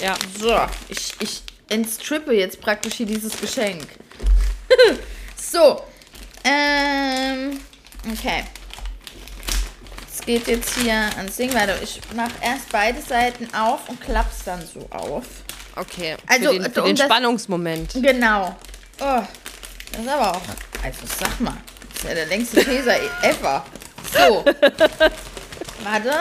Ja. 0.02 0.14
So, 0.38 0.54
ich, 0.88 1.14
ich 1.20 1.42
entstrippe 1.68 2.32
jetzt 2.32 2.60
praktisch 2.60 2.94
hier 2.94 3.06
dieses 3.06 3.40
Geschenk. 3.40 3.86
so. 5.36 5.82
Ähm. 6.44 7.60
Okay. 8.12 8.44
Es 10.12 10.24
geht 10.24 10.46
jetzt 10.48 10.74
hier 10.78 10.94
ans 11.16 11.36
Ding. 11.36 11.52
Warte, 11.54 11.78
ich 11.82 12.00
mache 12.14 12.32
erst 12.40 12.68
beide 12.70 13.00
Seiten 13.02 13.52
auf 13.54 13.88
und 13.88 14.00
klapp's 14.00 14.44
dann 14.44 14.64
so 14.66 14.86
auf. 14.90 15.24
Okay. 15.76 16.16
Also, 16.26 16.52
für 16.52 16.58
den, 16.58 16.72
für 16.72 16.80
um 16.82 16.86
den 16.88 16.96
das- 16.96 17.06
Spannungsmoment. 17.06 17.92
Genau. 17.94 18.56
Oh, 19.00 19.22
das 19.92 20.00
ist 20.02 20.08
aber 20.08 20.36
auch. 20.36 20.42
Also 20.82 21.00
sag 21.18 21.40
mal. 21.40 21.56
Das 21.92 21.98
ist 22.02 22.08
ja 22.08 22.14
der 22.14 22.26
längste 22.26 22.64
Teser 22.64 22.96
ever. 23.22 23.64
So. 24.12 24.44
Warte. 25.84 26.20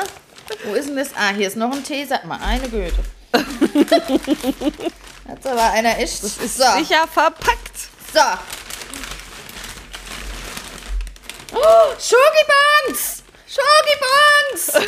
Wo 0.66 0.74
ist 0.74 0.90
denn 0.90 0.96
das? 0.98 1.10
Ah, 1.16 1.34
hier 1.36 1.48
ist 1.48 1.56
noch 1.58 1.72
ein 1.72 1.84
Teser. 1.84 2.20
Meine 2.26 2.68
Güte. 2.70 2.94
Das 3.32 3.42
ist 5.40 5.48
aber 5.48 5.72
einer 5.72 5.98
echt. 5.98 6.24
Das 6.24 6.38
ist 6.38 6.58
so. 6.58 6.64
Sicher 6.78 7.08
verpackt. 7.08 7.90
So. 8.16 8.22
Oh, 11.54 11.94
Schogibons! 12.00 13.24
Schogibons! 13.46 14.88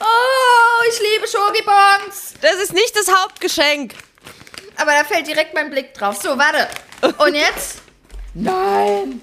oh, 0.00 0.82
ich 0.88 0.98
liebe 0.98 1.28
Schogibons! 1.28 2.32
Das 2.40 2.54
ist 2.54 2.72
nicht 2.72 2.96
das 2.96 3.14
Hauptgeschenk. 3.14 3.96
Aber 4.78 4.92
da 4.92 5.04
fällt 5.04 5.26
direkt 5.26 5.52
mein 5.52 5.68
Blick 5.68 5.92
drauf. 5.92 6.16
So, 6.22 6.38
warte. 6.38 6.66
Und 7.18 7.34
jetzt? 7.34 7.82
Nein! 8.32 9.20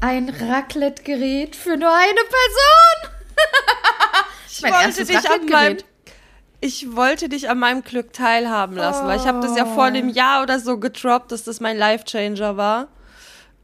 Ein 0.00 0.30
Raclette-Gerät 0.30 1.54
für 1.54 1.76
nur 1.76 1.94
eine 1.94 2.14
Person! 2.14 3.10
Ich 4.52 4.62
Mein 4.62 4.72
wollte, 4.72 5.04
dich 5.06 5.30
an 5.30 5.46
meinem, 5.46 5.78
ich 6.60 6.94
wollte 6.96 7.28
dich 7.28 7.48
an 7.48 7.58
meinem 7.58 7.82
Glück 7.82 8.12
teilhaben 8.12 8.76
lassen, 8.76 9.06
weil 9.06 9.18
ich 9.18 9.26
habe 9.26 9.40
das 9.40 9.56
ja 9.56 9.64
vor 9.66 9.84
einem 9.84 10.08
Jahr 10.08 10.42
oder 10.42 10.58
so 10.60 10.78
gedroppt, 10.78 11.32
dass 11.32 11.44
das 11.44 11.60
mein 11.60 11.76
Life-Changer 11.78 12.56
war. 12.56 12.88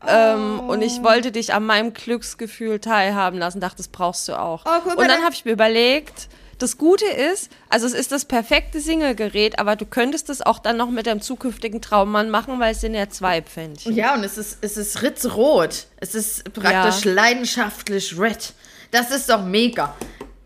Ähm, 0.07 0.61
und 0.61 0.83
ich 0.83 1.03
wollte 1.03 1.33
dich 1.33 1.53
an 1.55 1.65
meinem 1.65 1.93
Glücksgefühl 1.95 2.79
teilhaben 2.81 3.39
lassen. 3.39 3.61
Dachte, 3.61 3.79
das 3.79 3.89
brauchst 3.89 4.29
du 4.29 4.39
auch. 4.39 4.65
Oh, 4.67 4.91
und 4.91 4.99
dann 5.09 5.21
da- 5.21 5.25
habe 5.25 5.33
ich 5.35 5.45
mir 5.45 5.53
überlegt, 5.53 6.29
das 6.59 6.79
Gute 6.79 7.07
ist, 7.07 7.51
also 7.69 7.87
es 7.87 7.93
ist 7.93 8.13
das 8.13 8.25
perfekte 8.25 8.81
Single-Gerät, 8.81 9.59
aber 9.59 9.75
du 9.77 9.85
könntest 9.85 10.31
es 10.31 10.41
auch 10.41 10.59
dann 10.59 10.77
noch 10.77 10.91
mit 10.91 11.07
deinem 11.07 11.21
zukünftigen 11.21 11.83
Traummann 11.83 12.31
machen, 12.31 12.61
weil 12.61 12.73
es 12.73 12.81
sind 12.81 12.95
ja 12.95 13.09
zwei 13.11 13.43
Pfännchen. 13.43 13.95
Ja, 13.95 14.15
und 14.15 14.25
es 14.25 14.39
ist, 14.39 14.59
es 14.63 14.77
ist 14.77 15.03
ritzrot. 15.03 15.87
Es 15.99 16.15
ist 16.15 16.45
praktisch 16.55 17.05
Ja. 17.05 17.13
leidenschaftlich 17.13 18.19
red. 18.19 18.55
Das 18.91 19.11
ist 19.11 19.29
doch 19.29 19.43
mega. 19.45 19.95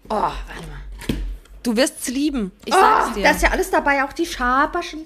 Oh, 0.09 0.15
warte 0.15 0.35
mal. 0.69 1.17
Du 1.63 1.77
wirst 1.77 1.97
es 2.01 2.09
lieben. 2.09 2.53
Ich 2.65 2.75
Oh, 2.75 2.79
sag's 2.81 3.15
dir. 3.15 3.23
da 3.25 3.31
ist 3.31 3.43
ja 3.43 3.51
alles 3.51 3.71
dabei, 3.71 4.03
auch 4.05 4.13
die 4.13 4.27
Schaberschen. 4.27 5.03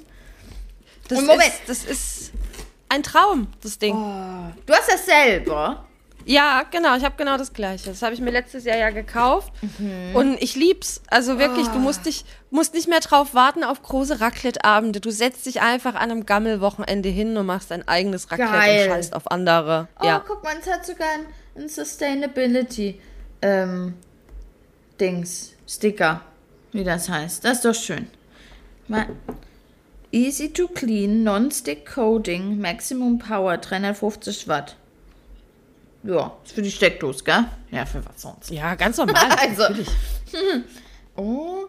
das, 1.09 1.19
und 1.19 1.27
Moment. 1.27 1.49
Ist, 1.49 1.63
das 1.69 1.85
ist 1.85 2.33
ein 2.89 3.03
Traum, 3.03 3.49
das 3.63 3.79
Ding. 3.79 3.95
Du 4.67 4.73
hast 4.73 4.89
das 4.91 5.05
selber. 5.07 5.85
Ja, 6.27 6.63
genau, 6.71 6.97
ich 6.97 7.05
habe 7.05 7.17
genau 7.19 7.37
das 7.37 7.53
gleiche. 7.53 7.91
Das 7.91 8.01
habe 8.01 8.15
ich 8.15 8.21
mir 8.21 8.31
letztes 8.31 8.65
Jahr 8.65 8.79
ja 8.79 8.89
gekauft 8.91 9.53
Mhm. 9.79 10.15
und 10.17 10.43
ich 10.43 10.55
lieb's. 10.55 11.03
Also 11.11 11.39
wirklich, 11.39 11.67
du 11.69 11.79
musst 11.79 12.07
dich 12.07 12.25
musst 12.51 12.73
nicht 12.73 12.89
mehr 12.89 13.01
drauf 13.01 13.35
warten 13.35 13.63
auf 13.63 13.83
große 13.83 14.21
Raclette-Abende. 14.21 15.01
Du 15.01 15.11
setzt 15.11 15.45
dich 15.45 15.61
einfach 15.61 15.95
an 15.97 16.11
einem 16.11 16.25
Gammelwochenende 16.25 17.11
hin 17.11 17.37
und 17.37 17.45
machst 17.45 17.71
dein 17.73 17.87
eigenes 17.87 18.31
Raclette 18.31 18.53
Geil. 18.53 18.89
und 18.89 18.95
scheißt 18.95 19.15
auf 19.15 19.31
andere. 19.31 19.89
Oh, 20.01 20.07
ja. 20.07 20.23
guck 20.27 20.43
mal, 20.43 20.55
es 20.59 20.67
hat 20.73 20.87
sogar 20.87 21.09
ein, 21.09 21.63
ein 21.63 21.69
Sustainability 21.69 22.99
ähm, 23.43 23.95
Dings, 24.99 25.53
Sticker, 25.69 26.23
wie 26.75 26.85
das 26.85 27.09
heißt. 27.09 27.45
Das 27.45 27.59
ist 27.59 27.65
doch 27.65 27.75
schön. 27.75 28.07
Mal. 28.89 29.07
Easy 30.13 30.53
to 30.53 30.69
clean, 30.69 31.25
non-stick 31.25 31.87
coating, 31.93 32.61
Maximum 32.61 33.19
Power, 33.19 33.57
350 33.57 34.47
Watt. 34.47 34.77
Ja, 36.05 36.37
ist 36.45 36.53
für 36.53 36.63
die 36.63 36.71
Steckdose, 36.71 37.25
gell? 37.25 37.45
Ja, 37.71 37.87
für 37.87 38.05
was 38.05 38.21
sonst. 38.21 38.51
Ja, 38.51 38.75
ganz 38.75 38.99
normal. 38.99 39.29
Also. 39.39 39.63
natürlich. 39.63 39.89
Oh, 41.17 41.67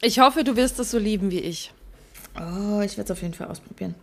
Ich 0.00 0.20
hoffe, 0.20 0.44
du 0.44 0.54
wirst 0.54 0.78
es 0.78 0.92
so 0.92 0.98
lieben 0.98 1.32
wie 1.32 1.40
ich. 1.40 1.72
oh 2.36 2.80
ich 2.82 2.96
werde 2.96 3.02
es 3.02 3.10
auf 3.10 3.20
jeden 3.20 3.34
Fall 3.34 3.48
ausprobieren. 3.48 3.96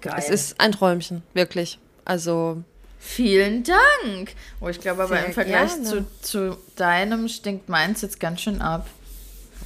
Geil. 0.00 0.14
Es 0.16 0.30
ist 0.30 0.58
ein 0.58 0.72
Träumchen, 0.72 1.22
wirklich. 1.34 1.78
Also, 2.06 2.62
Vielen 2.98 3.62
Dank. 3.64 4.34
Oh, 4.60 4.68
ich 4.68 4.80
glaube 4.80 5.02
aber 5.02 5.16
Sehr 5.16 5.26
im 5.26 5.32
Vergleich 5.32 5.82
zu, 5.82 6.06
zu 6.22 6.56
deinem 6.76 7.28
stinkt 7.28 7.68
meins 7.68 8.00
jetzt 8.00 8.20
ganz 8.20 8.40
schön 8.40 8.62
ab. 8.62 8.86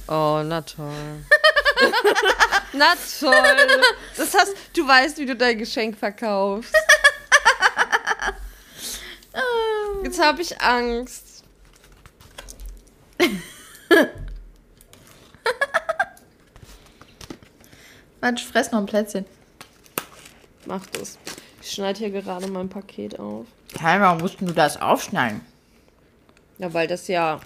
Oh, 0.07 0.41
na 0.43 0.61
toll. 0.61 1.23
na 2.73 2.93
toll. 3.19 3.33
Das 4.15 4.33
heißt, 4.33 4.55
du 4.75 4.87
weißt, 4.87 5.17
wie 5.17 5.25
du 5.25 5.35
dein 5.35 5.57
Geschenk 5.57 5.97
verkaufst. 5.97 6.73
Jetzt 10.03 10.21
habe 10.21 10.41
ich 10.41 10.61
Angst. 10.61 11.43
Ich 18.35 18.45
fress 18.45 18.71
noch 18.71 18.79
ein 18.79 18.85
Plätzchen. 18.85 19.25
Mach 20.65 20.85
das. 20.87 21.17
Ich 21.61 21.71
schneide 21.71 21.99
hier 21.99 22.09
gerade 22.09 22.47
mein 22.47 22.67
Paket 22.67 23.17
auf. 23.19 23.45
Hey, 23.79 24.01
warum 24.01 24.17
musst 24.17 24.41
du 24.41 24.45
das 24.47 24.81
aufschneiden? 24.81 25.41
Ja, 26.57 26.73
weil 26.73 26.87
das 26.87 27.07
ja 27.07 27.39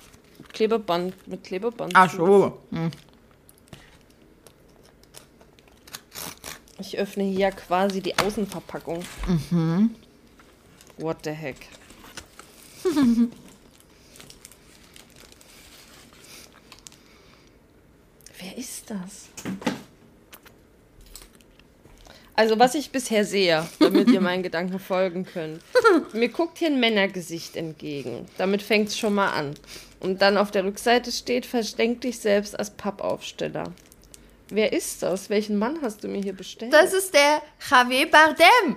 Klebeband 0.54 1.28
mit 1.28 1.44
Klebeband. 1.44 1.94
Ach 1.96 2.10
zu- 2.12 2.18
so. 2.18 2.58
Hm. 2.72 2.92
Ich 6.80 6.98
öffne 6.98 7.24
hier 7.26 7.52
quasi 7.52 8.02
die 8.02 8.18
Außenverpackung. 8.18 9.04
Mhm. 9.28 9.92
What 10.98 11.18
the 11.24 11.32
heck? 11.32 11.58
Wer 18.40 18.58
ist 18.58 18.90
das? 18.90 19.30
Also, 22.34 22.58
was 22.58 22.74
ich 22.76 22.90
bisher 22.92 23.26
sehe, 23.26 23.68
damit 23.80 24.10
ihr 24.10 24.22
meinen 24.22 24.42
Gedanken 24.42 24.80
folgen 24.80 25.26
könnt. 25.26 25.62
Mir 26.14 26.30
guckt 26.30 26.58
hier 26.58 26.70
ein 26.70 26.80
Männergesicht 26.80 27.56
entgegen. 27.56 28.26
Damit 28.38 28.62
fängt 28.64 28.88
es 28.90 28.98
schon 28.98 29.14
mal 29.14 29.30
an. 29.32 29.54
Und 30.02 30.22
dann 30.22 30.38
auf 30.38 30.52
der 30.52 30.64
Rückseite 30.66 31.12
steht, 31.12 31.46
versteck 31.46 32.02
dich 32.02 32.20
selbst 32.20 32.58
als 32.58 32.72
Pappaufsteller. 32.72 33.66
Wer 34.50 34.74
ist 34.74 35.02
das? 35.04 35.30
Welchen 35.30 35.58
Mann 35.58 35.80
hast 35.82 36.04
du 36.04 36.08
mir 36.08 36.22
hier 36.22 36.34
bestellt? 36.34 36.74
Das 36.74 36.92
ist 36.94 37.14
der 37.14 37.42
Javier 37.70 38.10
Bardem. 38.10 38.76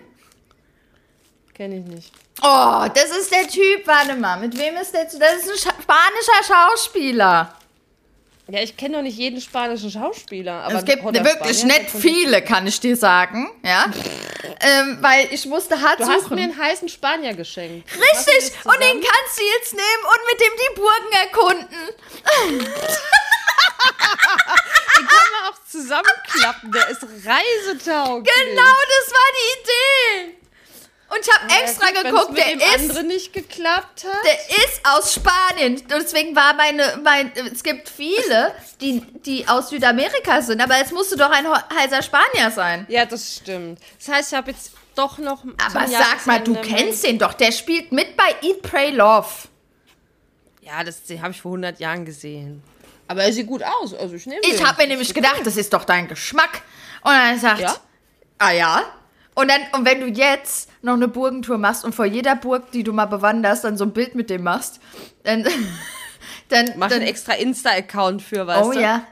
Kenne 1.54 1.78
ich 1.78 1.84
nicht. 1.84 2.12
Oh, 2.42 2.84
das 2.94 3.10
ist 3.16 3.32
der 3.32 3.48
Typ. 3.48 3.86
Warte 3.86 4.14
mal, 4.16 4.38
mit 4.38 4.56
wem 4.58 4.76
ist 4.76 4.92
der? 4.92 5.08
zu- 5.08 5.18
Das 5.18 5.36
ist 5.36 5.50
ein 5.50 5.56
Scha 5.58 5.82
spanischer 5.82 6.54
Schauspieler. 6.54 7.54
Ja, 8.48 8.60
ich 8.60 8.76
kenne 8.76 8.96
doch 8.96 9.02
nicht 9.02 9.16
jeden 9.16 9.40
spanischen 9.40 9.90
Schauspieler. 9.90 10.64
Aber 10.64 10.74
es 10.74 10.84
gibt 10.84 11.02
wirklich 11.02 11.64
nicht 11.64 11.90
viele, 11.90 12.42
kann 12.42 12.66
ich 12.66 12.78
dir 12.78 12.96
sagen. 12.96 13.48
Ja. 13.64 13.86
ähm, 14.60 14.98
weil 15.00 15.28
ich 15.32 15.46
musste 15.46 15.80
hart 15.80 16.00
Du 16.00 16.06
hast 16.06 16.24
suchen. 16.24 16.36
mir 16.36 16.42
einen 16.44 16.58
heißen 16.58 16.88
Spanier 16.88 17.34
geschenkt. 17.34 17.88
Richtig, 17.92 18.52
und 18.64 18.80
den 18.82 19.00
kannst 19.00 19.38
du 19.38 19.42
jetzt 19.58 19.72
nehmen 19.74 20.04
und 20.04 20.20
mit 20.30 20.40
dem 20.40 20.52
die 20.56 20.74
Burgen 20.74 21.12
erkunden. 21.12 21.88
Den 24.96 25.06
kann 25.08 25.32
man 25.32 25.52
auch 25.52 25.58
zusammenklappen. 25.70 26.72
Der 26.72 26.88
ist 26.88 27.02
reisetauglich. 27.02 28.32
Genau, 28.34 28.62
das 28.62 29.12
war 29.12 29.28
die 29.34 29.60
Idee. 29.60 30.36
Und 31.10 31.18
ich 31.20 31.32
habe 31.32 31.62
extra 31.62 31.86
Wenn's 31.86 32.02
geguckt, 32.02 32.38
der 32.38 32.54
ist, 32.54 32.74
anderen 32.90 33.06
nicht 33.06 33.32
geklappt 33.32 34.04
hat. 34.04 34.24
der 34.24 34.64
ist 34.64 34.80
aus 34.84 35.14
Spanien. 35.14 35.74
Und 35.74 35.90
deswegen 35.90 36.34
war 36.34 36.54
meine, 36.54 36.98
mein, 37.04 37.30
es 37.52 37.62
gibt 37.62 37.88
viele, 37.88 38.54
die, 38.80 39.00
die 39.24 39.46
aus 39.46 39.68
Südamerika 39.68 40.42
sind, 40.42 40.60
aber 40.60 40.74
es 40.82 40.90
musste 40.90 41.16
doch 41.16 41.30
ein 41.30 41.46
heißer 41.46 42.02
Spanier 42.02 42.50
sein. 42.50 42.86
Ja, 42.88 43.04
das 43.06 43.36
stimmt. 43.36 43.78
Das 43.98 44.08
heißt, 44.08 44.32
ich 44.32 44.36
habe 44.36 44.50
jetzt 44.50 44.72
doch 44.94 45.18
noch. 45.18 45.44
Aber 45.64 45.86
sag 45.88 46.26
mal, 46.26 46.40
du 46.40 46.54
kennst 46.54 47.04
den 47.04 47.18
doch, 47.18 47.34
der 47.34 47.52
spielt 47.52 47.92
mit 47.92 48.16
bei 48.16 48.34
Eat, 48.42 48.62
Pray, 48.62 48.90
Love. 48.90 49.28
Ja, 50.62 50.82
das 50.82 51.02
habe 51.20 51.32
ich 51.32 51.40
vor 51.40 51.50
100 51.52 51.78
Jahren 51.78 52.04
gesehen. 52.04 52.62
Aber 53.06 53.22
er 53.22 53.32
sieht 53.32 53.46
gut 53.46 53.62
aus. 53.62 53.92
Also 53.94 54.14
ich 54.14 54.24
nehme 54.26 54.40
Ich 54.42 54.64
habe 54.64 54.82
mir 54.82 54.88
nämlich 54.88 55.12
gedacht, 55.12 55.40
das 55.44 55.56
ist 55.56 55.72
doch 55.72 55.84
dein 55.84 56.08
Geschmack. 56.08 56.62
Und 57.02 57.12
dann 57.12 57.28
er 57.28 57.34
gesagt, 57.34 57.60
Ja? 57.60 57.76
ah 58.38 58.50
ja, 58.50 58.82
Und 59.34 59.48
dann, 59.50 59.60
und 59.72 59.84
wenn 59.84 60.00
du 60.00 60.06
jetzt 60.06 60.68
noch 60.82 60.94
eine 60.94 61.08
Burgentour 61.08 61.58
machst 61.58 61.84
und 61.84 61.94
vor 61.94 62.04
jeder 62.04 62.36
Burg, 62.36 62.70
die 62.70 62.84
du 62.84 62.92
mal 62.92 63.06
bewanderst, 63.06 63.64
dann 63.64 63.76
so 63.76 63.84
ein 63.84 63.92
Bild 63.92 64.14
mit 64.14 64.30
dem 64.30 64.42
machst, 64.44 64.78
dann, 65.24 65.42
dann, 66.48 66.66
Mach 66.76 66.88
dann 66.88 67.00
einen 67.00 67.08
extra 67.08 67.32
Insta-Account 67.34 68.22
für, 68.22 68.46
weißt 68.46 68.64
oh 68.64 68.72
du? 68.72 68.80
ja, 68.80 69.02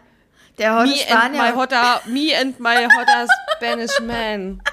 der 0.59 0.77
Hotte 0.77 0.89
Me 0.89 0.95
and, 1.11 1.33
my 1.33 1.39
Spanier. 1.39 1.57
hotter, 1.57 2.01
me 2.07 2.39
and 2.41 2.61
my 2.61 2.77
hotter 2.87 3.27
Spanish 3.57 3.99
man. 4.01 4.63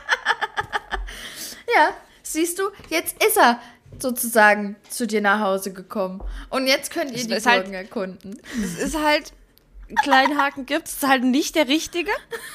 Ja, 1.76 1.90
siehst 2.24 2.58
du, 2.60 2.70
jetzt 2.90 3.24
ist 3.24 3.38
er 3.38 3.60
sozusagen 4.00 4.76
zu 4.90 5.06
dir 5.06 5.22
nach 5.22 5.40
Hause 5.40 5.72
gekommen. 5.72 6.22
Und 6.50 6.68
jetzt 6.68 6.92
könnt 6.92 7.12
ihr 7.12 7.28
Das 7.28 7.44
die 7.44 7.50
halt- 7.50 7.64
Burgen 7.64 7.76
erkunden. 7.76 8.42
Das 8.60 8.72
ist 8.84 8.98
halt, 8.98 9.34
einen 9.88 9.98
kleinen 9.98 10.42
Haken 10.42 10.66
gibt 10.66 10.88
es, 10.88 10.96
ist 10.96 11.08
halt 11.08 11.24
nicht 11.24 11.56
der 11.56 11.68
richtige. 11.68 12.12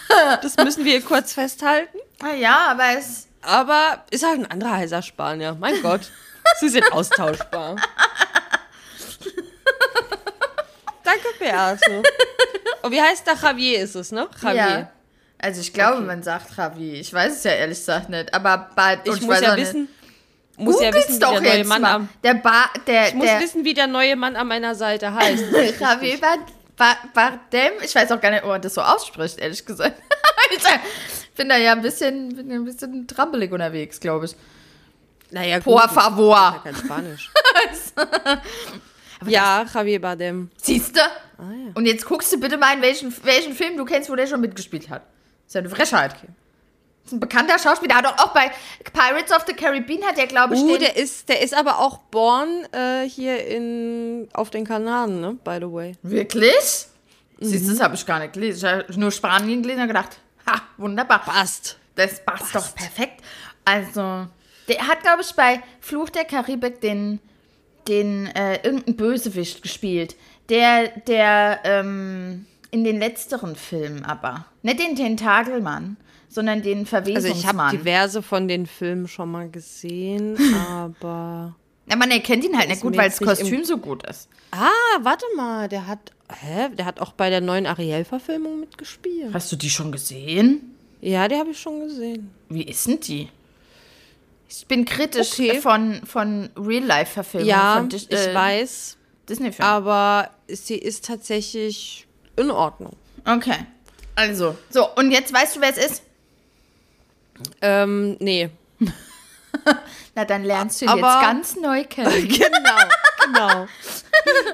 Das 0.42 0.57
müssen 0.57 0.84
wir 0.84 1.01
kurz 1.01 1.32
festhalten. 1.32 1.99
Ja, 2.38 2.68
aber 2.70 2.98
es. 2.98 3.28
Aber 3.42 4.04
ist 4.10 4.24
halt 4.26 4.38
ein 4.40 4.50
anderer 4.50 4.76
heißer 4.76 5.02
Spanier. 5.02 5.56
Mein 5.58 5.80
Gott. 5.82 6.10
Sie 6.60 6.68
sind 6.68 6.90
austauschbar. 6.92 7.76
Danke, 11.02 11.26
Beate. 11.38 12.02
Und 12.82 12.92
wie 12.92 13.00
heißt 13.00 13.26
der 13.26 13.34
Javier 13.34 13.80
ist 13.80 13.94
es, 13.94 14.12
ne? 14.12 14.28
Javier. 14.42 14.56
Ja. 14.56 14.90
Also 15.38 15.60
ich 15.60 15.72
glaube, 15.74 15.98
Okay. 15.98 16.06
man 16.06 16.22
sagt 16.22 16.56
Javi. 16.56 16.92
Ich 16.94 17.12
weiß 17.12 17.32
es 17.36 17.44
ja 17.44 17.52
ehrlich 17.52 17.78
gesagt 17.78 18.08
nicht. 18.08 18.32
Aber 18.32 18.70
bald. 18.74 19.00
Ich 19.04 19.12
und 19.12 19.22
muss 19.22 19.40
ja 19.40 19.56
wissen, 19.56 19.88
muss 20.56 20.80
ja 20.80 20.92
wissen, 20.94 21.20
doch 21.20 21.32
der 21.32 21.40
neue 21.42 21.64
Mann 21.64 21.82
mal. 21.82 21.92
am, 21.94 22.08
Der 22.22 22.34
ba 22.34 22.64
der, 22.86 23.08
ich 23.08 23.14
muss 23.14 23.26
der 23.26 23.40
wissen, 23.40 23.64
wie 23.64 23.74
der 23.74 23.86
neue 23.86 24.16
Mann 24.16 24.36
an 24.36 24.46
meiner 24.48 24.74
Seite 24.74 25.12
heißt. 25.12 25.44
Javier 25.80 26.18
Bard- 26.18 26.40
Ba- 26.76 26.96
Bardem, 27.12 27.72
ich 27.82 27.94
weiß 27.94 28.10
auch 28.12 28.20
gar 28.20 28.30
nicht, 28.30 28.42
ob 28.42 28.48
man 28.48 28.60
das 28.62 28.74
so 28.74 28.80
ausspricht, 28.80 29.38
ehrlich 29.38 29.64
gesagt. 29.64 30.00
bin 31.35 31.49
da 31.49 31.57
ja 31.57 31.72
ein 31.72 31.82
bisschen, 31.82 32.35
bin 32.37 32.51
ein 32.53 32.64
bisschen 32.64 33.07
trampelig 33.07 33.53
unterwegs, 33.53 34.01
glaube 34.01 34.26
ich. 34.26 34.37
Naja, 35.30 35.61
Por 35.61 35.80
gut, 35.82 35.91
favor. 35.91 36.37
ja 36.37 36.61
kein 36.62 36.76
Spanisch. 36.76 37.30
ja, 39.26 39.64
Javier 39.72 40.01
Bardem. 40.01 40.51
Siehst 40.62 40.97
du? 40.97 41.01
Ah, 41.01 41.51
ja. 41.51 41.72
Und 41.74 41.87
jetzt 41.87 42.05
guckst 42.05 42.32
du 42.32 42.39
bitte 42.39 42.57
mal, 42.57 42.74
in 42.76 42.82
welchen, 42.82 43.12
welchen 43.24 43.55
Film 43.55 43.76
du 43.76 43.85
kennst, 43.85 44.11
wo 44.11 44.14
der 44.16 44.26
schon 44.26 44.41
mitgespielt 44.41 44.89
hat. 44.91 45.03
Das 45.03 45.49
ist 45.49 45.55
ja 45.55 45.61
eine 45.61 45.70
Frechheit. 45.70 46.12
Das 46.12 46.22
ist 47.07 47.12
ein 47.12 47.20
bekannter 47.20 47.59
Schauspieler. 47.59 47.97
Hat 47.97 48.05
doch 48.07 48.18
auch 48.18 48.32
bei 48.32 48.51
Pirates 48.93 49.32
of 49.32 49.45
the 49.47 49.53
Caribbean 49.55 50.03
hat 50.05 50.16
der, 50.16 50.26
glaube 50.26 50.55
ich, 50.55 50.61
Uh, 50.62 50.76
der 50.78 50.97
ist, 50.97 51.28
der 51.28 51.43
ist 51.43 51.55
aber 51.55 51.78
auch 51.80 51.99
born 51.99 52.66
äh, 52.72 53.09
hier 53.09 53.45
in, 53.47 54.28
auf 54.32 54.51
den 54.51 54.64
Kanaren, 54.66 55.20
ne? 55.20 55.37
By 55.45 55.57
the 55.61 55.70
way. 55.72 55.97
Wirklich? 56.03 56.55
Siehst 57.41 57.64
du, 57.64 57.68
Mhm. 57.68 57.72
das 57.74 57.80
habe 57.80 57.95
ich 57.95 58.07
gar 58.07 58.20
nicht 58.20 58.32
gelesen. 58.35 58.57
Ich 58.59 58.64
habe 58.64 59.01
nur 59.01 59.11
Spanien 59.11 59.62
gelesen 59.62 59.82
und 59.82 59.89
gedacht, 59.89 60.18
ha, 60.47 60.62
wunderbar. 60.76 61.20
Passt. 61.20 61.78
Das 61.95 62.24
passt, 62.24 62.55
doch 62.55 62.74
perfekt. 62.74 63.22
Also, 63.64 64.26
der 64.68 64.88
hat, 64.88 65.03
glaube 65.03 65.22
ich, 65.22 65.32
bei 65.34 65.62
Fluch 65.80 66.11
der 66.11 66.24
Karibik 66.24 66.80
den, 66.80 67.20
den 67.86 68.26
äh, 68.26 68.57
irgendeinen 68.57 68.97
Bösewicht 68.97 69.62
gespielt. 69.62 70.16
Der, 70.49 70.88
der, 71.07 71.61
ähm, 71.64 72.47
in 72.74 72.82
den 72.82 72.99
letzteren 72.99 73.55
Filmen 73.55 74.05
aber. 74.05 74.47
Nicht 74.62 74.80
den 74.80 74.97
Tentakelmann, 74.97 75.97
sondern 76.28 76.61
den 76.61 76.80
Also 76.80 76.88
ich 76.88 76.92
habe 76.92 77.14
Verwesungsmann. 77.14 77.70
diverse 77.70 78.20
von 78.20 78.49
den 78.49 78.66
Filmen 78.66 79.07
schon 79.07 79.30
mal 79.30 79.49
gesehen, 79.49 80.36
aber... 80.68 81.55
ja, 81.88 81.95
man 81.95 82.11
erkennt 82.11 82.45
ihn 82.45 82.59
halt 82.59 82.68
nicht 82.68 82.80
gut, 82.80 82.97
weil 82.97 83.11
das 83.11 83.20
Kostüm 83.20 83.64
so 83.64 83.78
gut 83.78 84.05
ist. 84.09 84.28
Ah, 84.51 84.99
warte 85.01 85.24
mal, 85.36 85.68
der 85.68 85.86
hat... 85.86 86.11
Hä? 86.32 86.70
Der 86.70 86.84
hat 86.86 87.00
auch 87.00 87.12
bei 87.12 87.30
der 87.30 87.40
neuen 87.40 87.66
Ariel-Verfilmung 87.66 88.60
mitgespielt. 88.60 89.32
Hast 89.34 89.52
du 89.52 89.56
die 89.56 89.70
schon 89.70 89.92
gesehen? 89.92 90.74
Ja, 91.00 91.28
die 91.28 91.36
habe 91.36 91.50
ich 91.50 91.60
schon 91.60 91.80
gesehen. 91.80 92.30
Wie 92.48 92.62
ist 92.62 92.86
denn 92.86 93.00
die? 93.00 93.28
Ich 94.48 94.66
bin 94.66 94.84
kritisch 94.84 95.32
Okay. 95.32 95.60
von, 95.60 96.00
von 96.06 96.48
Real-Life-Verfilmungen. 96.56 97.48
Ja, 97.50 97.76
von 97.76 97.88
Dis 97.88 98.04
ich 98.08 98.18
äh, 98.18 98.34
weiß, 98.34 98.96
Disney-Filmen. 99.28 99.70
aber 99.70 100.30
sie 100.48 100.76
ist 100.78 101.04
tatsächlich 101.04 102.06
in 102.36 102.50
Ordnung. 102.50 102.92
Okay. 103.26 103.66
Also, 104.14 104.56
so, 104.70 104.88
und 104.94 105.10
jetzt 105.10 105.32
weißt 105.32 105.56
du, 105.56 105.60
wer 105.60 105.70
es 105.70 105.78
ist? 105.78 106.02
Ähm, 107.60 108.16
nee. 108.20 108.48
Na, 110.14 110.24
dann 110.24 110.44
lernst 110.44 110.80
du 110.80 110.84
ihn 110.86 110.88
Aber- 110.90 111.00
jetzt 111.12 111.20
ganz 111.20 111.56
neu 111.56 111.84
kennen. 111.84 112.28
Genau, 112.28 112.78
genau. 113.26 113.66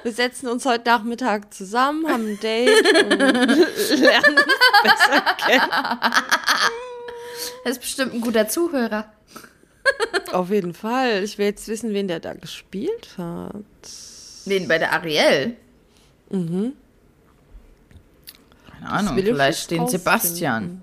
Wir 0.02 0.12
setzen 0.12 0.48
uns 0.48 0.64
heute 0.64 0.88
Nachmittag 0.88 1.52
zusammen, 1.52 2.06
haben 2.08 2.26
ein 2.26 2.40
Date 2.40 2.86
und 2.86 3.18
lernen 3.18 4.36
uns 4.36 4.46
besser 4.82 5.36
kennen. 5.46 5.70
Das 7.64 7.72
ist 7.72 7.80
bestimmt 7.80 8.14
ein 8.14 8.20
guter 8.20 8.48
Zuhörer. 8.48 9.12
Auf 10.32 10.50
jeden 10.50 10.74
Fall. 10.74 11.24
Ich 11.24 11.38
will 11.38 11.46
jetzt 11.46 11.68
wissen, 11.68 11.92
wen 11.92 12.08
der 12.08 12.20
da 12.20 12.34
gespielt 12.34 13.08
hat. 13.18 13.54
Wen, 14.44 14.68
bei 14.68 14.78
der 14.78 14.92
Ariel? 14.92 15.56
Mhm. 16.30 16.72
Keine 18.70 18.90
Ahnung, 18.90 19.16
vielleicht 19.16 19.70
den. 19.70 19.88
Sebastian. 19.88 20.82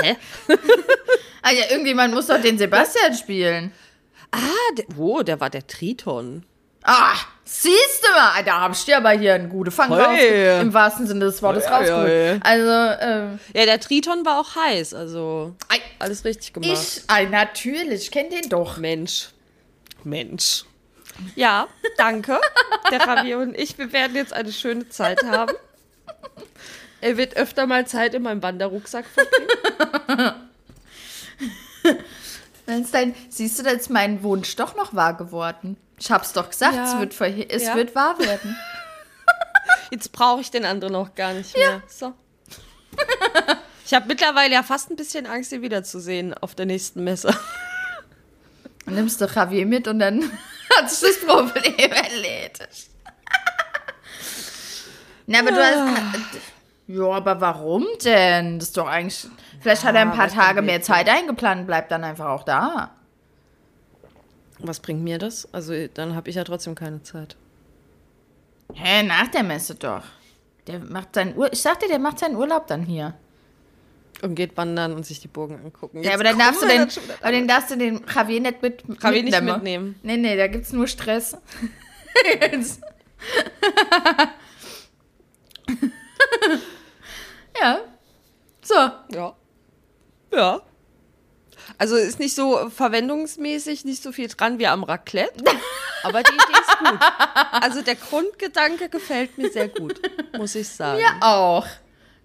Hä? 0.00 0.16
Ah 1.42 1.52
ja, 1.52 1.70
irgendjemand 1.70 2.12
muss 2.12 2.26
doch 2.26 2.40
den 2.40 2.58
Sebastian 2.58 3.14
spielen. 3.14 3.72
Ah, 4.32 4.74
der, 4.76 4.84
wo? 4.96 5.22
Der 5.22 5.40
war 5.40 5.48
der 5.48 5.66
Triton. 5.66 6.44
Ah, 6.88 7.14
siehst 7.44 8.04
du 8.06 8.10
mal, 8.12 8.44
da 8.44 8.60
hab 8.60 8.72
ich 8.72 8.84
dir 8.84 8.98
aber 8.98 9.10
hier 9.10 9.34
einen 9.34 9.48
guten 9.48 9.70
Fang 9.72 9.92
Hey. 9.94 10.50
raus, 10.52 10.62
im 10.62 10.72
wahrsten 10.72 11.06
Sinne 11.06 11.24
des 11.24 11.42
Wortes 11.42 11.64
Hey, 11.66 11.72
rausgeholt. 11.74 12.08
hey. 12.08 12.40
Also, 12.42 13.00
ähm, 13.00 13.38
Ja, 13.54 13.64
der 13.66 13.80
Triton 13.80 14.24
war 14.24 14.38
auch 14.40 14.54
heiß, 14.54 14.94
also 14.94 15.54
ei, 15.68 15.80
alles 15.98 16.24
richtig 16.24 16.52
gemacht. 16.52 16.70
ich, 16.72 17.02
ah, 17.08 17.22
natürlich, 17.22 18.02
ich 18.04 18.10
kenne 18.12 18.28
den 18.30 18.48
doch. 18.48 18.76
Mensch. 18.76 19.30
Mensch. 20.04 20.64
Ja, 21.34 21.66
danke. 21.96 22.38
Der 22.90 22.98
Javier 23.00 23.38
und 23.38 23.58
ich, 23.58 23.78
wir 23.78 23.92
werden 23.92 24.14
jetzt 24.14 24.32
eine 24.34 24.52
schöne 24.52 24.88
Zeit 24.90 25.24
haben. 25.24 25.54
Er 27.00 27.16
wird 27.16 27.36
öfter 27.36 27.66
mal 27.66 27.86
Zeit 27.86 28.14
in 28.14 28.22
meinem 28.22 28.42
Wanderrucksack 28.42 29.06
verbringen. 29.06 30.34
Dein, 32.92 33.14
siehst 33.30 33.58
du, 33.58 33.62
da 33.62 33.70
ist 33.70 33.90
mein 33.90 34.22
Wunsch 34.22 34.56
doch 34.56 34.76
noch 34.76 34.94
wahr 34.94 35.16
geworden. 35.16 35.76
Ich 35.98 36.10
hab's 36.10 36.32
doch 36.32 36.50
gesagt, 36.50 36.74
Ja. 36.74 36.84
es, 36.92 36.98
wird, 36.98 37.14
vorhe- 37.14 37.48
es 37.48 37.64
Ja. 37.64 37.74
wird 37.74 37.94
wahr 37.94 38.18
werden. 38.18 38.56
Jetzt 39.90 40.12
brauche 40.12 40.40
ich 40.40 40.50
den 40.50 40.64
anderen 40.64 40.92
noch 40.92 41.14
gar 41.14 41.32
nicht 41.32 41.56
mehr. 41.56 41.82
So. 41.88 42.12
Ich 43.84 43.94
habe 43.94 44.06
mittlerweile 44.08 44.52
ja 44.54 44.62
fast 44.62 44.90
ein 44.90 44.96
bisschen 44.96 45.26
Angst, 45.26 45.52
ihn 45.52 45.62
wiederzusehen 45.62 46.34
auf 46.34 46.54
der 46.54 46.66
nächsten 46.66 47.04
Messe. 47.04 47.34
Dann 48.84 48.94
nimmst 48.94 49.20
du 49.20 49.26
Javier 49.26 49.64
mit 49.66 49.86
und 49.88 49.98
dann 50.00 50.22
hat 50.76 50.90
sich 50.90 51.08
das 51.16 51.20
Problem 51.26 51.74
erledigt. 51.92 52.90
Na, 55.26 55.40
aber 55.40 55.50
du 55.50 55.56
hast. 55.56 55.98
Ja, 56.88 57.04
aber 57.10 57.40
warum 57.40 57.84
denn? 58.04 58.58
Das 58.60 58.68
ist 58.68 58.76
doch 58.76 58.86
eigentlich. 58.86 59.26
Vielleicht 59.60 59.82
hat 59.82 59.94
er 59.96 60.02
ein 60.02 60.10
Ja, 60.10 60.14
paar 60.16 60.28
Tage 60.28 60.62
mehr? 60.62 60.82
Zeit 60.82 61.08
eingeplant, 61.08 61.66
bleibt 61.66 61.90
dann 61.90 62.04
einfach 62.04 62.26
auch 62.26 62.44
da. 62.44 62.92
Was 64.58 64.80
bringt 64.80 65.02
mir 65.02 65.18
das? 65.18 65.52
Also, 65.52 65.86
dann 65.88 66.14
habe 66.14 66.30
ich 66.30 66.36
ja 66.36 66.44
trotzdem 66.44 66.74
keine 66.74 67.02
Zeit. 67.02 67.36
Hä, 68.74 69.02
nach 69.02 69.28
der 69.28 69.42
Messe 69.42 69.74
doch. 69.74 70.02
Der 70.66 70.80
macht 70.80 71.14
seinen 71.14 71.36
Ur 71.36 71.52
ich 71.52 71.60
sagte, 71.60 71.86
der 71.88 71.98
macht 71.98 72.18
seinen 72.18 72.36
Urlaub 72.36 72.66
dann 72.66 72.82
hier. 72.82 73.14
Und 74.22 74.34
geht 74.34 74.56
wandern 74.56 74.94
und 74.94 75.04
sich 75.04 75.20
die 75.20 75.28
Burgen 75.28 75.60
angucken. 75.62 75.98
Ja, 75.98 76.04
Jetzt 76.04 76.14
aber 76.14 76.24
dann 76.24 76.38
darfst 76.38 76.62
du 76.62 76.66
den, 76.66 76.88
aber 77.20 77.32
den 77.32 77.46
darfst 77.46 77.70
du 77.70 77.76
den 77.76 78.00
Javier 78.12 78.40
nicht 78.40 78.62
mit 78.62 78.82
Javier 79.02 79.22
nicht 79.22 79.42
mitnehmen. 79.42 79.96
Nee, 80.02 80.16
nee, 80.16 80.36
da 80.36 80.46
gibt's 80.46 80.72
nur 80.72 80.86
Stress. 80.86 81.36
Ja. 87.60 87.80
So. 88.62 88.74
Ja. 89.14 89.36
Ja. 90.32 90.60
Also 91.78 91.96
ist 91.96 92.18
nicht 92.18 92.34
so 92.34 92.70
verwendungsmäßig 92.70 93.84
nicht 93.84 94.02
so 94.02 94.12
viel 94.12 94.28
dran 94.28 94.58
wie 94.58 94.66
am 94.66 94.82
Raclette, 94.84 95.44
aber 96.02 96.22
die 96.22 96.32
Idee 96.32 96.60
ist 96.60 96.78
gut. 96.78 96.98
Also 97.52 97.82
der 97.82 97.96
Grundgedanke 97.96 98.88
gefällt 98.88 99.36
mir 99.38 99.50
sehr 99.50 99.68
gut, 99.68 100.00
muss 100.36 100.54
ich 100.54 100.68
sagen. 100.68 100.98
Wir 100.98 101.14
auch. 101.26 101.66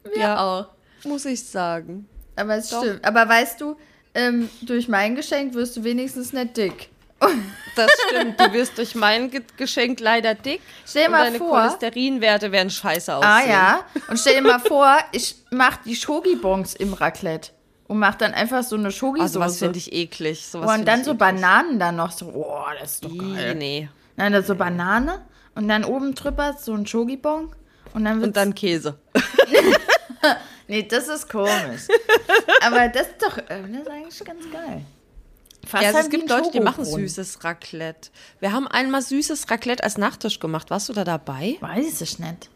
Wir 0.04 0.18
Ja. 0.20 0.40
auch. 0.40 0.68
Muss 1.04 1.26
ich 1.26 1.44
sagen. 1.44 2.08
Aber 2.36 2.56
es 2.56 2.70
Doch. 2.70 2.82
stimmt. 2.84 3.04
Aber 3.06 3.28
weißt 3.28 3.60
du, 3.62 3.76
ähm, 4.14 4.50
durch 4.62 4.88
mein 4.88 5.16
Geschenk 5.16 5.54
wirst 5.54 5.76
du 5.78 5.84
wenigstens 5.84 6.34
nicht 6.34 6.58
dick. 6.58 6.90
Das 7.78 7.90
stimmt. 8.10 8.38
Du 8.38 8.52
wirst 8.52 8.78
durch 8.78 8.96
mein 8.96 9.32
Ge 9.32 9.44
Geschenk 9.56 10.02
leider 10.02 10.36
dick. 10.36 10.60
Stell 10.86 11.06
dir 11.06 11.10
mal 11.12 11.24
deine 11.24 11.38
vor- 11.38 11.52
Cholesterinwerte 11.58 12.52
werden 12.52 12.70
scheiße 12.70 13.16
aussehen. 13.16 13.30
Ah 13.32 13.48
ja. 13.50 13.86
Und 14.10 14.20
stell 14.20 14.36
dir 14.36 14.42
mal 14.42 14.60
vor, 14.60 14.98
ich 15.14 15.36
mach 15.52 15.78
die 15.78 15.96
Schogi-Bons 15.96 16.76
im 16.76 16.92
Raclette. 16.94 17.52
Und 17.92 18.00
mach 18.00 18.16
dann 18.16 18.34
einfach 18.34 18.64
so 18.64 18.78
eine 18.78 18.86
Also 18.86 18.98
Schogi-Soße. 18.98 19.40
was 19.42 19.58
finde 19.60 19.78
ich 19.78 19.92
eklig. 19.92 20.48
Sowas 20.48 20.70
und 20.70 20.76
find 20.76 20.88
dann 20.88 21.04
so 21.04 21.12
eklig. 21.12 21.20
Bananen 21.20 21.78
dann 21.78 21.98
noch 21.98 22.14
so. 22.14 22.28
Oh, 22.28 22.64
das 22.80 22.94
ist 22.94 23.04
doch 23.04 23.18
geil. 23.18 23.54
Nee. 23.56 23.90
Nein, 24.16 24.32
dann 24.32 24.46
so 24.46 24.56
Banane 24.56 25.20
und 25.56 25.68
dann 25.68 25.84
oben 25.84 26.16
drüber 26.16 26.56
so 26.58 26.74
ein 26.74 26.88
Schogi-Bon. 26.88 27.54
Und 27.94 28.06
dann 28.06 28.24
Und 28.24 28.38
dann 28.38 28.56
Käse. 28.56 28.98
Nee, 30.70 30.84
das 30.84 31.10
ist 31.10 31.28
komisch. 31.30 31.90
Aber 32.62 32.88
das 32.88 33.08
ist 33.08 33.16
doch, 33.22 33.38
äh, 33.40 33.44
das 33.50 33.82
ist 33.82 33.90
eigentlich 33.90 34.24
ganz 34.24 34.50
geil. 34.54 34.86
Fast 35.68 35.84
ja, 35.84 35.90
also 35.90 36.00
es 36.00 36.10
gibt 36.10 36.30
Leute, 36.30 36.50
die 36.52 36.62
machen 36.62 36.86
süßes 36.86 37.44
Raclette. 37.44 38.10
Wir 38.40 38.54
haben 38.54 38.70
einmal 38.70 39.02
süßes 39.02 39.52
Raclette 39.52 39.84
als 39.84 39.98
Nachtisch 39.98 40.40
gemacht. 40.40 40.70
Warst 40.70 40.88
du 40.88 40.94
da 40.94 41.04
dabei? 41.04 41.58
Weiß 41.60 42.00
ich 42.00 42.20
nicht. 42.20 42.50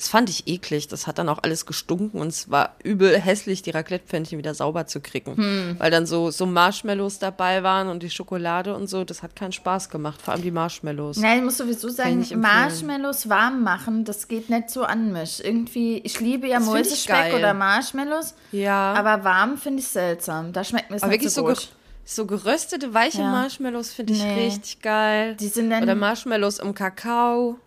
Das 0.00 0.08
fand 0.08 0.30
ich 0.30 0.48
eklig. 0.48 0.88
Das 0.88 1.06
hat 1.06 1.18
dann 1.18 1.28
auch 1.28 1.40
alles 1.42 1.66
gestunken 1.66 2.22
und 2.22 2.28
es 2.28 2.50
war 2.50 2.74
übel 2.82 3.20
hässlich, 3.20 3.60
die 3.60 3.68
Raclette-Pfännchen 3.68 4.38
wieder 4.38 4.54
sauber 4.54 4.86
zu 4.86 5.00
kriegen. 5.00 5.36
Hm. 5.36 5.76
Weil 5.78 5.90
dann 5.90 6.06
so, 6.06 6.30
so 6.30 6.46
Marshmallows 6.46 7.18
dabei 7.18 7.62
waren 7.62 7.88
und 7.88 8.02
die 8.02 8.08
Schokolade 8.08 8.74
und 8.74 8.86
so. 8.86 9.04
Das 9.04 9.22
hat 9.22 9.36
keinen 9.36 9.52
Spaß 9.52 9.90
gemacht. 9.90 10.22
Vor 10.22 10.32
allem 10.32 10.42
die 10.42 10.52
Marshmallows. 10.52 11.18
Nein, 11.18 11.40
ich 11.40 11.44
muss 11.44 11.58
sowieso 11.58 11.90
sagen, 11.90 12.26
Marshmallows 12.34 13.28
warm 13.28 13.62
machen, 13.62 14.06
das 14.06 14.26
geht 14.26 14.48
nicht 14.48 14.70
so 14.70 14.84
an 14.84 15.12
mich. 15.12 15.44
Irgendwie, 15.44 15.98
ich 15.98 16.18
liebe 16.18 16.48
ja 16.48 16.60
Mäusespeck 16.60 17.34
oder 17.34 17.52
Marshmallows. 17.52 18.32
Ja. 18.52 18.94
Aber 18.94 19.22
warm 19.22 19.58
finde 19.58 19.80
ich 19.80 19.88
seltsam. 19.88 20.54
Da 20.54 20.64
schmeckt 20.64 20.88
mir 20.88 20.96
es 20.96 21.04
nicht 21.04 21.28
so 21.28 21.44
gut. 21.44 21.58
So 21.58 21.68
so 22.06 22.26
geröstete, 22.26 22.94
weiche 22.94 23.20
ja. 23.20 23.30
Marshmallows 23.30 23.92
finde 23.92 24.14
ich 24.14 24.22
nee. 24.22 24.46
richtig 24.46 24.80
geil. 24.80 25.36
Die 25.36 25.46
sind 25.48 25.70
dann 25.70 25.82
Oder 25.82 25.94
Marshmallows 25.94 26.58
im 26.58 26.74
Kakao. 26.74 27.58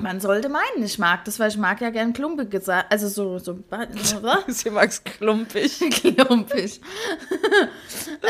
Man 0.00 0.20
sollte 0.20 0.48
meinen, 0.48 0.82
ich 0.82 0.98
mag 0.98 1.24
das, 1.24 1.40
weil 1.40 1.48
ich 1.48 1.56
mag 1.56 1.80
ja 1.80 1.90
gern 1.90 2.12
klumpig 2.12 2.50
gesagt. 2.50 2.92
Also 2.92 3.08
so, 3.08 3.38
so? 3.38 3.58
Sie 4.46 4.70
mag's 4.70 5.02
klumpig. 5.02 5.78
klumpig. 5.90 6.80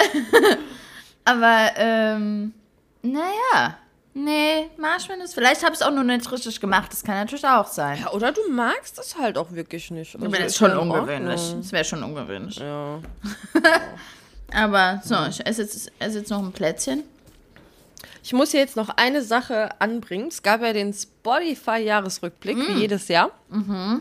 Aber, 1.25 1.71
ähm, 1.77 2.55
naja. 3.03 3.79
Nee, 4.15 4.71
Marshmallows. 4.79 5.35
Vielleicht 5.35 5.63
habe 5.63 5.75
ich 5.75 5.81
es 5.81 5.87
auch 5.87 5.93
nur 5.93 6.03
nicht 6.03 6.31
richtig 6.33 6.61
gemacht. 6.61 6.91
Das 6.91 7.05
kann 7.05 7.17
natürlich 7.17 7.45
auch 7.45 7.67
sein. 7.67 8.01
Ja, 8.01 8.11
oder 8.13 8.33
du 8.33 8.41
magst 8.51 8.99
es 8.99 9.17
halt 9.17 9.39
auch 9.39 9.53
wirklich 9.53 9.91
nicht. 9.91 10.17
Also 10.17 10.27
das 10.27 10.41
ist 10.41 10.57
schon 10.57 10.77
ungewöhnlich. 10.77 11.55
Das 11.57 11.71
wäre 11.71 11.85
schon 11.85 12.03
ungewöhnlich. 12.03 12.57
Ja. 12.57 13.01
Aber 14.53 15.01
so, 15.05 15.15
ich 15.29 15.47
esse 15.47 15.63
jetzt, 15.63 15.93
esse 15.99 16.19
jetzt 16.19 16.31
noch 16.31 16.43
ein 16.43 16.51
Plätzchen. 16.53 17.05
Ich 18.23 18.33
muss 18.33 18.51
hier 18.51 18.61
jetzt 18.61 18.77
noch 18.77 18.91
eine 18.91 19.23
Sache 19.23 19.81
anbringen. 19.81 20.29
Es 20.29 20.43
gab 20.43 20.63
ja 20.63 20.73
den 20.73 20.93
Spotify-Jahresrückblick, 20.93 22.57
mm. 22.57 22.69
wie 22.69 22.81
jedes 22.81 23.09
Jahr. 23.09 23.31
Mhm. 23.49 24.01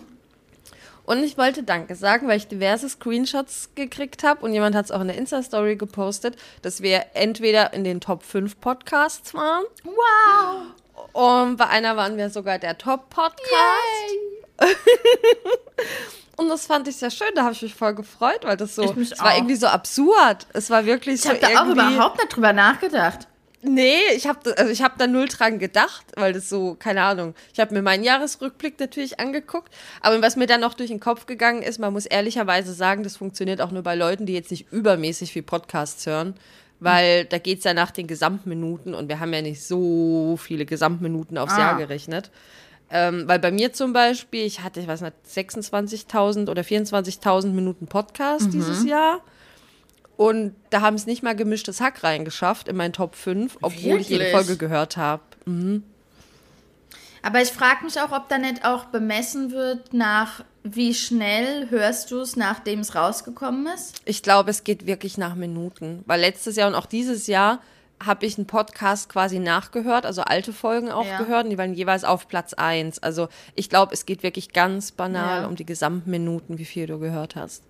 Und 1.07 1.23
ich 1.23 1.37
wollte 1.37 1.63
Danke 1.63 1.95
sagen, 1.95 2.27
weil 2.27 2.35
ich 2.37 2.49
diverse 2.49 2.89
Screenshots 2.89 3.69
gekriegt 3.75 4.23
habe 4.23 4.43
und 4.43 4.51
jemand 4.51 4.75
hat 4.75 4.85
es 4.85 4.91
auch 4.91 4.99
in 4.99 5.07
der 5.07 5.17
Insta-Story 5.17 5.77
gepostet, 5.77 6.35
dass 6.63 6.81
wir 6.81 7.05
entweder 7.13 7.71
in 7.73 7.85
den 7.85 8.01
Top 8.01 8.23
5 8.23 8.59
Podcasts 8.59 9.33
waren. 9.33 9.63
Wow! 9.85 10.73
Und 11.13 11.55
bei 11.55 11.67
einer 11.67 11.95
waren 11.95 12.17
wir 12.17 12.29
sogar 12.29 12.59
der 12.59 12.77
Top-Podcast. 12.77 13.37
Und 16.35 16.49
das 16.49 16.67
fand 16.67 16.87
ich 16.87 16.97
sehr 16.97 17.09
schön, 17.09 17.29
da 17.35 17.43
habe 17.43 17.53
ich 17.53 17.61
mich 17.61 17.73
voll 17.73 17.95
gefreut, 17.95 18.41
weil 18.43 18.57
das 18.57 18.75
so, 18.75 18.83
es 18.83 19.19
war 19.19 19.35
irgendwie 19.35 19.55
so 19.55 19.67
absurd. 19.67 20.45
Es 20.53 20.69
war 20.69 20.85
wirklich 20.85 21.15
ich 21.15 21.21
so. 21.21 21.31
Ich 21.31 21.43
habe 21.43 21.53
da 21.53 21.63
auch 21.63 21.67
überhaupt 21.67 22.17
nicht 22.17 22.35
drüber 22.35 22.53
nachgedacht. 22.53 23.27
Nee, 23.67 23.99
ich 24.15 24.27
habe 24.27 24.57
also 24.57 24.71
ich 24.71 24.81
hab 24.81 24.97
da 24.97 25.07
null 25.07 25.27
dran 25.27 25.59
gedacht, 25.59 26.05
weil 26.15 26.33
das 26.33 26.49
so, 26.49 26.75
keine 26.75 27.03
Ahnung. 27.03 27.35
Ich 27.53 27.59
habe 27.59 27.73
mir 27.73 27.81
meinen 27.81 28.03
Jahresrückblick 28.03 28.79
natürlich 28.79 29.19
angeguckt, 29.19 29.73
aber 30.01 30.21
was 30.21 30.35
mir 30.35 30.47
dann 30.47 30.61
noch 30.61 30.73
durch 30.73 30.89
den 30.89 30.99
Kopf 30.99 31.25
gegangen 31.25 31.61
ist, 31.61 31.79
man 31.79 31.93
muss 31.93 32.05
ehrlicherweise 32.05 32.73
sagen, 32.73 33.03
das 33.03 33.17
funktioniert 33.17 33.61
auch 33.61 33.71
nur 33.71 33.83
bei 33.83 33.95
Leuten, 33.95 34.25
die 34.25 34.33
jetzt 34.33 34.51
nicht 34.51 34.71
übermäßig 34.71 35.33
viel 35.33 35.43
Podcasts 35.43 36.05
hören, 36.05 36.35
weil 36.79 37.23
mhm. 37.23 37.29
da 37.29 37.37
geht 37.39 37.59
es 37.59 37.63
ja 37.65 37.73
nach 37.73 37.91
den 37.91 38.07
Gesamtminuten 38.07 38.93
und 38.93 39.09
wir 39.09 39.19
haben 39.19 39.33
ja 39.33 39.41
nicht 39.41 39.63
so 39.63 40.37
viele 40.41 40.65
Gesamtminuten 40.65 41.37
aufs 41.37 41.53
ah. 41.53 41.59
Jahr 41.59 41.77
gerechnet. 41.77 42.31
Ähm, 42.89 43.27
weil 43.27 43.39
bei 43.39 43.51
mir 43.51 43.73
zum 43.73 43.91
Beispiel, 43.91 44.45
ich 44.45 44.63
hatte, 44.63 44.79
ich 44.79 44.87
weiß 44.87 45.01
nicht, 45.01 45.13
26.000 45.29 46.49
oder 46.49 46.61
24.000 46.61 47.47
Minuten 47.47 47.87
Podcast 47.87 48.47
mhm. 48.47 48.51
dieses 48.51 48.85
Jahr. 48.85 49.21
Und 50.17 50.55
da 50.71 50.81
haben 50.81 50.95
es 50.95 51.05
nicht 51.05 51.21
mal 51.21 51.35
gemischtes 51.35 51.79
Hack 51.79 52.03
reingeschafft 52.03 52.67
in 52.67 52.75
meinen 52.75 52.91
Top 52.91 53.15
5, 53.15 53.57
obwohl 53.61 53.83
Wirklich? 53.83 54.01
ich 54.01 54.09
jede 54.09 54.31
Folge 54.31 54.57
gehört 54.57 54.97
habe. 54.97 55.21
Mhm. 55.45 55.83
Aber 57.21 57.41
ich 57.41 57.49
frage 57.49 57.83
mich 57.83 57.99
auch, 57.99 58.11
ob 58.11 58.27
da 58.29 58.37
nicht 58.37 58.65
auch 58.65 58.85
bemessen 58.85 59.51
wird 59.51 59.93
nach, 59.93 60.43
wie 60.63 60.93
schnell 60.93 61.69
hörst 61.69 62.11
du 62.11 62.19
es, 62.19 62.35
nachdem 62.35 62.79
es 62.79 62.95
rausgekommen 62.95 63.67
ist? 63.67 64.01
Ich 64.05 64.23
glaube, 64.23 64.49
es 64.49 64.63
geht 64.63 64.85
wirklich 64.87 65.17
nach 65.17 65.35
Minuten. 65.35 66.03
Weil 66.07 66.21
letztes 66.21 66.55
Jahr 66.55 66.67
und 66.67 66.75
auch 66.75 66.85
dieses 66.85 67.27
Jahr 67.27 67.59
habe 68.03 68.25
ich 68.25 68.37
einen 68.37 68.47
Podcast 68.47 69.09
quasi 69.09 69.39
nachgehört, 69.39 70.05
also 70.05 70.21
alte 70.21 70.53
Folgen 70.53 70.91
auch 70.91 71.05
ja. 71.05 71.17
gehört 71.17 71.45
und 71.45 71.49
die 71.49 71.57
waren 71.57 71.73
jeweils 71.73 72.03
auf 72.03 72.27
Platz 72.27 72.53
1. 72.53 72.99
Also 72.99 73.27
ich 73.55 73.69
glaube, 73.69 73.93
es 73.93 74.05
geht 74.05 74.23
wirklich 74.23 74.53
ganz 74.53 74.91
banal 74.91 75.41
ja. 75.41 75.47
um 75.47 75.55
die 75.55 75.65
Gesamtminuten, 75.65 76.57
wie 76.57 76.65
viel 76.65 76.87
du 76.87 76.99
gehört 76.99 77.35
hast. 77.35 77.63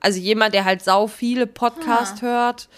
Also 0.00 0.18
jemand, 0.20 0.54
der 0.54 0.64
halt 0.64 0.82
sau 0.82 1.06
viele 1.06 1.46
Podcasts 1.46 2.22
ah. 2.22 2.26
hört, 2.26 2.68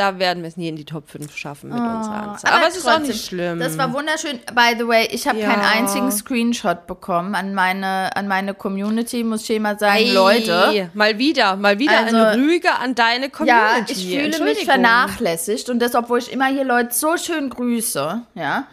da 0.00 0.18
werden 0.18 0.42
wir 0.42 0.48
es 0.48 0.56
nie 0.56 0.68
in 0.68 0.76
die 0.76 0.84
Top 0.84 1.08
5 1.10 1.36
schaffen 1.36 1.70
mit 1.70 1.78
oh, 1.78 1.82
unserer 1.82 2.22
Anzahl. 2.22 2.50
Aber, 2.50 2.60
aber 2.60 2.68
es 2.68 2.76
ist 2.76 2.88
auch 2.88 2.98
nicht 3.00 3.26
schlimm. 3.26 3.58
Das 3.58 3.76
war 3.76 3.92
wunderschön. 3.92 4.38
By 4.54 4.74
the 4.78 4.86
way, 4.86 5.08
ich 5.10 5.28
habe 5.28 5.38
ja. 5.38 5.48
keinen 5.48 5.62
einzigen 5.62 6.10
Screenshot 6.10 6.86
bekommen 6.86 7.34
an 7.34 7.54
meine, 7.54 8.14
an 8.16 8.28
meine 8.28 8.54
Community, 8.54 9.24
muss 9.24 9.48
ich 9.48 9.60
mal 9.60 9.78
sagen. 9.78 9.96
Ei, 9.96 10.12
Leute. 10.12 10.90
Mal 10.94 11.18
wieder, 11.18 11.56
mal 11.56 11.78
wieder 11.78 11.98
also, 11.98 12.16
eine 12.16 12.36
Rüge 12.36 12.72
an 12.72 12.94
deine 12.94 13.30
Community. 13.30 13.52
Ja, 13.52 13.84
ich 13.88 14.08
fühle 14.08 14.44
mich 14.44 14.64
vernachlässigt 14.64 15.68
und 15.68 15.80
das, 15.80 15.94
obwohl 15.94 16.18
ich 16.18 16.32
immer 16.32 16.46
hier 16.46 16.64
Leute 16.64 16.94
so 16.94 17.16
schön 17.16 17.50
grüße, 17.50 18.22
ja. 18.34 18.66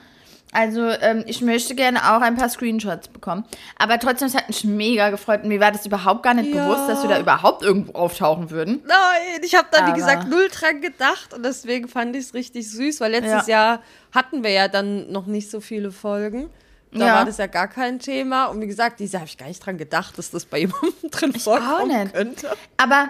Also 0.54 0.90
ähm, 0.90 1.24
ich 1.28 1.42
möchte 1.42 1.76
gerne 1.76 2.00
auch 2.16 2.22
ein 2.22 2.36
paar 2.36 2.50
Screenshots 2.50 3.10
bekommen. 3.10 3.46
Aber 3.78 4.00
trotzdem, 4.00 4.30
es 4.30 4.36
hat 4.36 4.48
mich 4.48 4.64
mega 4.64 5.10
gefreut. 5.10 5.44
Und 5.44 5.50
mir 5.50 5.60
war 5.60 5.72
das 5.72 5.86
überhaupt 5.86 6.24
gar 6.24 6.34
nicht 6.34 6.54
ja. 6.54 6.64
bewusst, 6.64 6.90
dass 6.90 7.04
wir 7.04 7.10
da 7.10 7.20
überhaupt 7.20 7.64
irgendwo 7.64 7.94
auftauchen 7.94 8.50
würden. 8.50 8.82
Nein, 8.88 9.42
ich 9.44 9.56
habe 9.56 9.68
da, 9.72 9.80
Aber 9.80 9.94
wie 9.94 10.00
gesagt, 10.00 10.28
null 10.30 10.48
dran 10.50 10.82
gedacht. 10.82 11.34
Und 11.34 11.44
deswegen 11.44 11.88
fand 11.88 12.16
ich 12.16 12.26
es 12.26 12.34
richtig 12.34 12.70
süß, 12.72 13.02
weil 13.02 13.12
letztes 13.12 13.48
ja. 13.48 13.74
Jahr 13.74 13.82
hatten 14.14 14.44
wir 14.44 14.52
ja 14.52 14.68
dann 14.68 15.12
noch 15.12 15.26
nicht 15.26 15.52
so 15.52 15.60
viele 15.60 15.92
Folgen. 15.92 16.50
Da 16.92 17.06
ja. 17.06 17.16
war 17.16 17.26
das 17.26 17.38
ja 17.38 17.48
gar 17.48 17.68
kein 17.68 18.00
Thema. 18.00 18.46
Und 18.46 18.62
wie 18.62 18.68
gesagt, 18.68 19.00
diese 19.00 19.18
habe 19.18 19.28
ich 19.28 19.38
gar 19.38 19.48
nicht 19.48 19.66
dran 19.66 19.78
gedacht, 19.78 20.18
dass 20.18 20.32
das 20.32 20.46
bei 20.46 20.60
jemandem 20.60 21.12
drin 21.12 21.34
ich 21.36 21.44
vorkommen 21.44 22.12
könnte. 22.12 22.50
Aber 22.78 23.10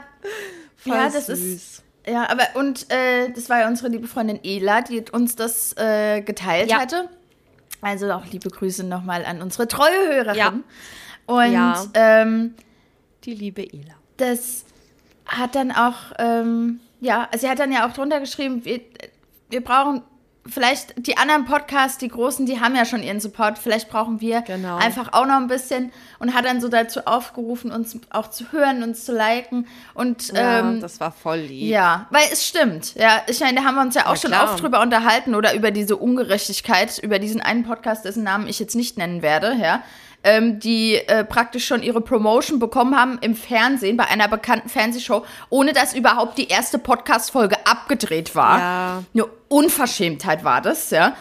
Voll 0.78 0.96
ja, 0.96 1.10
das 1.10 1.28
süß. 1.28 1.40
ist. 1.40 1.84
Ja, 2.08 2.30
aber 2.30 2.44
und 2.54 2.90
äh, 2.92 3.30
das 3.36 3.50
war 3.50 3.60
ja 3.60 3.68
unsere 3.68 3.90
liebe 3.90 4.08
Freundin 4.08 4.40
Ela, 4.44 4.82
die 4.82 5.04
uns 5.12 5.36
das 5.36 5.76
äh, 5.78 6.22
geteilt 6.22 6.70
ja. 6.70 6.80
hatte. 6.80 7.10
Also 7.82 8.12
auch 8.12 8.26
liebe 8.26 8.50
Grüße 8.50 8.84
nochmal 8.84 9.26
an 9.26 9.42
unsere 9.42 9.68
treue 9.68 10.08
Hörerin. 10.10 10.36
Ja. 10.36 10.54
Und 11.26 11.52
ja. 11.52 11.86
Ähm, 11.94 12.56
die 13.24 13.34
liebe 13.34 13.62
Ela. 13.62 13.96
Das 14.18 14.66
hat 15.26 15.56
dann 15.56 15.72
auch, 15.72 16.14
ähm, 16.18 16.80
ja, 17.02 17.30
sie 17.38 17.50
hat 17.50 17.60
dann 17.60 17.72
ja 17.72 17.88
auch 17.88 17.94
drunter 17.94 18.20
geschrieben, 18.20 18.64
wir, 18.66 18.82
wir 19.50 19.64
brauchen 19.64 20.02
vielleicht 20.50 20.94
die 20.98 21.18
anderen 21.18 21.46
Podcasts, 21.46 21.98
die 21.98 22.08
großen, 22.08 22.46
die 22.46 22.60
haben 22.60 22.76
ja 22.76 22.86
schon 22.86 23.04
ihren 23.04 23.20
Support. 23.20 23.58
Vielleicht 23.58 23.90
brauchen 23.90 24.22
wir 24.22 24.42
genau. 24.42 24.78
einfach 24.78 25.14
auch 25.14 25.26
noch 25.26 25.36
ein 25.36 25.48
bisschen 25.48 25.92
und 26.20 26.34
hat 26.34 26.46
dann 26.46 26.62
so 26.62 26.68
dazu 26.68 27.02
aufgerufen, 27.06 27.72
uns 27.72 27.98
auch 28.10 28.30
zu 28.30 28.52
hören, 28.52 28.84
uns 28.84 29.06
zu 29.06 29.16
liken. 29.16 29.68
Und 29.94 30.30
ja, 30.34 30.60
ähm, 30.60 30.82
das 30.82 31.00
war 31.00 31.12
voll 31.12 31.40
lieb. 31.40 31.70
Ja, 31.70 32.08
weil 32.10 32.24
es 32.32 32.48
stimmt. 32.48 32.96
Ja, 32.96 33.22
ich 33.28 33.40
meine, 33.40 33.60
da 33.60 33.66
haben 33.66 33.76
wir 33.76 33.82
uns 33.82 33.96
ja 33.96 34.06
auch 34.06 34.16
ja, 34.16 34.16
schon 34.16 34.32
klar. 34.32 34.46
oft 34.46 34.62
drüber 34.62 34.82
unterhalten 34.82 35.36
oder 35.36 35.54
über 35.54 35.72
diese 35.72 35.98
Ungerechtigkeit, 35.98 36.98
über 37.00 37.20
diesen 37.20 37.42
einen 37.42 37.64
Podcast, 37.64 38.06
dessen 38.06 38.24
Namen 38.24 38.48
ich 38.48 38.60
jetzt 38.60 38.76
nicht 38.76 38.98
nennen 38.98 39.22
werde, 39.22 39.56
ja 39.62 39.84
ähm, 40.28 40.60
die 40.60 40.96
äh, 40.96 41.24
praktisch 41.24 41.66
schon 41.66 41.82
ihre 41.82 42.02
Promotion 42.02 42.60
bekommen 42.60 43.00
haben 43.00 43.18
im 43.22 43.34
Fernsehen 43.34 43.96
bei 43.96 44.06
einer 44.06 44.28
bekannten 44.28 44.68
Fernsehshow, 44.68 45.24
ohne 45.50 45.72
dass 45.72 45.96
überhaupt 45.96 46.38
die 46.38 46.50
erste 46.50 46.80
Podcast-Folge 46.80 47.56
abgedreht 47.66 48.36
war. 48.36 48.60
Ja. 48.60 49.04
Eine 49.14 49.26
Unverschämtheit 49.48 50.44
war 50.44 50.62
das, 50.62 50.90
ja. 50.90 51.16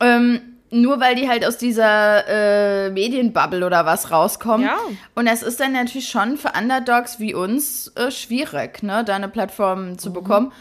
Ähm, 0.00 0.40
nur 0.72 0.98
weil 0.98 1.14
die 1.14 1.28
halt 1.28 1.46
aus 1.46 1.58
dieser 1.58 2.26
äh, 2.26 2.90
Medienbubble 2.90 3.64
oder 3.64 3.86
was 3.86 4.10
rauskommen. 4.10 4.66
Ja. 4.66 4.78
Und 5.14 5.28
es 5.28 5.44
ist 5.44 5.60
dann 5.60 5.72
natürlich 5.72 6.08
schon 6.08 6.36
für 6.36 6.52
Underdogs 6.58 7.20
wie 7.20 7.34
uns 7.34 7.92
äh, 7.94 8.10
schwierig, 8.10 8.82
ne, 8.82 9.04
da 9.04 9.14
eine 9.14 9.28
Plattform 9.28 9.96
zu 9.96 10.10
mhm. 10.10 10.14
bekommen. 10.14 10.52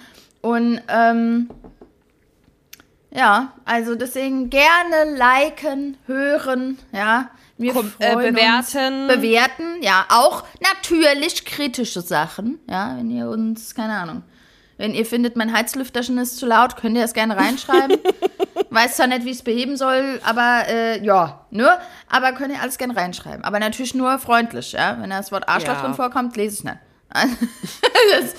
Und 0.41 0.81
ähm, 0.89 1.49
ja, 3.11 3.53
also 3.65 3.95
deswegen 3.95 4.51
gerne 4.51 5.15
liken, 5.15 5.97
hören, 6.05 6.77
ja. 6.91 7.29
Wir 7.59 7.73
Kom 7.73 7.91
äh, 7.99 8.15
bewerten. 8.15 9.07
bewerten, 9.07 9.81
ja. 9.81 10.05
Auch 10.07 10.45
natürlich 10.61 11.43
kritische 11.43 11.99
Sachen, 11.99 12.57
ja. 12.69 12.95
Wenn 12.97 13.11
ihr 13.11 13.27
uns, 13.27 13.75
keine 13.75 13.95
Ahnung, 13.95 14.23
wenn 14.77 14.93
ihr 14.93 15.05
findet, 15.05 15.35
mein 15.35 15.51
Heizlüfterchen 15.51 16.17
ist 16.19 16.37
zu 16.37 16.45
laut, 16.45 16.77
könnt 16.77 16.95
ihr 16.95 17.01
das 17.01 17.13
gerne 17.13 17.35
reinschreiben. 17.35 17.97
Weiß 18.69 18.95
zwar 18.95 19.07
nicht, 19.07 19.25
wie 19.25 19.31
ich 19.31 19.37
es 19.37 19.43
beheben 19.43 19.75
soll, 19.75 20.21
aber 20.23 20.69
äh, 20.69 21.03
ja, 21.03 21.45
ne? 21.51 21.79
Aber 22.07 22.31
könnt 22.31 22.53
ihr 22.53 22.61
alles 22.61 22.77
gerne 22.77 22.95
reinschreiben. 22.95 23.43
Aber 23.43 23.59
natürlich 23.59 23.93
nur 23.93 24.17
freundlich, 24.19 24.71
ja. 24.71 24.97
Wenn 25.01 25.09
das 25.09 25.33
Wort 25.33 25.49
Arschloch 25.49 25.73
ja. 25.73 25.81
drin 25.81 25.95
vorkommt, 25.95 26.37
lese 26.37 26.59
ich 26.59 26.63
nicht. 26.63 26.77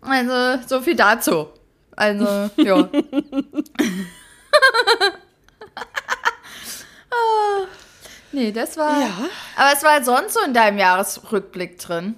also, 0.00 0.58
so 0.66 0.80
viel 0.80 0.96
dazu. 0.96 1.48
Also, 1.94 2.50
ja. 2.56 2.88
Nee, 8.32 8.52
das 8.52 8.76
war. 8.76 9.00
Ja. 9.00 9.10
Aber 9.56 9.72
es 9.76 9.82
war 9.82 10.02
sonst 10.04 10.34
so 10.34 10.40
in 10.46 10.54
deinem 10.54 10.78
Jahresrückblick 10.78 11.78
drin. 11.78 12.14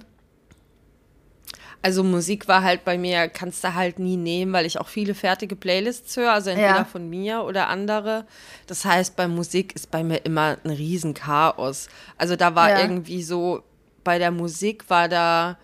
Also 1.81 2.03
Musik 2.03 2.47
war 2.47 2.61
halt 2.63 2.85
bei 2.85 2.97
mir, 2.97 3.27
kannst 3.27 3.61
du 3.63 3.73
halt 3.73 3.99
nie 3.99 4.15
nehmen, 4.15 4.53
weil 4.53 4.65
ich 4.65 4.79
auch 4.79 4.87
viele 4.87 5.13
fertige 5.15 5.57
Playlists 5.57 6.15
höre, 6.15 6.31
also 6.31 6.49
entweder 6.49 6.77
Ja. 6.77 6.85
von 6.85 7.09
mir 7.09 7.43
oder 7.43 7.67
andere. 7.67 8.25
Das 8.67 8.85
heißt, 8.85 9.17
bei 9.17 9.27
Musik 9.27 9.75
ist 9.75 9.91
bei 9.91 10.01
mir 10.03 10.17
immer 10.25 10.57
ein 10.63 10.69
Riesenchaos. 10.69 11.89
Also 12.17 12.37
da 12.37 12.55
war 12.55 12.69
Ja. 12.69 12.79
irgendwie 12.81 13.21
so, 13.21 13.63
bei 14.05 14.17
der 14.17 14.31
Musik 14.31 14.89
war 14.89 15.09
da, 15.09 15.57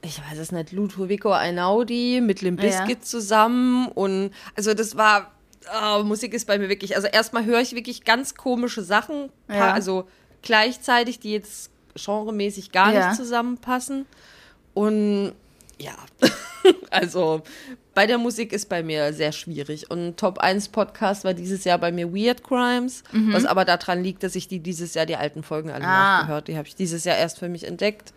ich 0.00 0.18
weiß 0.30 0.38
es 0.38 0.50
nicht, 0.50 0.72
Ludovico 0.72 1.32
Einaudi 1.32 2.22
mit 2.22 2.40
Limp 2.40 2.62
Ja. 2.62 2.68
Bizkit 2.84 3.04
zusammen 3.04 3.88
und 3.88 4.30
also 4.56 4.72
das 4.72 4.96
war, 4.96 5.32
oh, 5.82 6.02
Musik 6.04 6.34
ist 6.34 6.46
bei 6.46 6.58
mir 6.58 6.68
wirklich, 6.68 6.96
also 6.96 7.08
erstmal 7.08 7.44
höre 7.44 7.60
ich 7.60 7.74
wirklich 7.74 8.04
ganz 8.04 8.34
komische 8.34 8.82
Sachen, 8.82 9.30
Ja. 9.48 9.72
also 9.72 10.06
gleichzeitig, 10.42 11.18
die 11.20 11.32
jetzt 11.32 11.70
genremäßig 11.94 12.72
gar 12.72 12.92
Ja. 12.92 13.08
nicht 13.08 13.16
zusammenpassen. 13.16 14.06
Und 14.74 15.32
ja, 15.78 15.94
also 16.90 17.42
bei 17.94 18.06
der 18.06 18.18
Musik 18.18 18.52
ist 18.52 18.68
bei 18.68 18.82
mir 18.82 19.12
sehr 19.12 19.32
schwierig. 19.32 19.90
Und 19.90 20.18
Top 20.18 20.38
1 20.38 20.68
Podcast 20.68 21.24
war 21.24 21.32
dieses 21.34 21.64
Jahr 21.64 21.78
bei 21.78 21.90
mir 21.92 22.12
Weird 22.14 22.42
Crimes, 22.44 23.02
was 23.12 23.46
aber 23.46 23.64
daran 23.64 24.02
liegt, 24.02 24.22
dass 24.22 24.34
ich 24.36 24.48
die 24.48 24.58
dieses 24.60 24.92
Jahr 24.94 25.06
die 25.06 25.16
alten 25.16 25.42
Folgen 25.42 25.70
alle 25.70 25.84
Mhm. 25.84 25.90
Ah. 25.90 26.18
nachgehört. 26.20 26.48
Die 26.48 26.56
habe 26.58 26.68
ich 26.68 26.74
dieses 26.76 27.04
Jahr 27.04 27.16
erst 27.16 27.38
für 27.38 27.48
mich 27.48 27.64
entdeckt. 27.64 28.12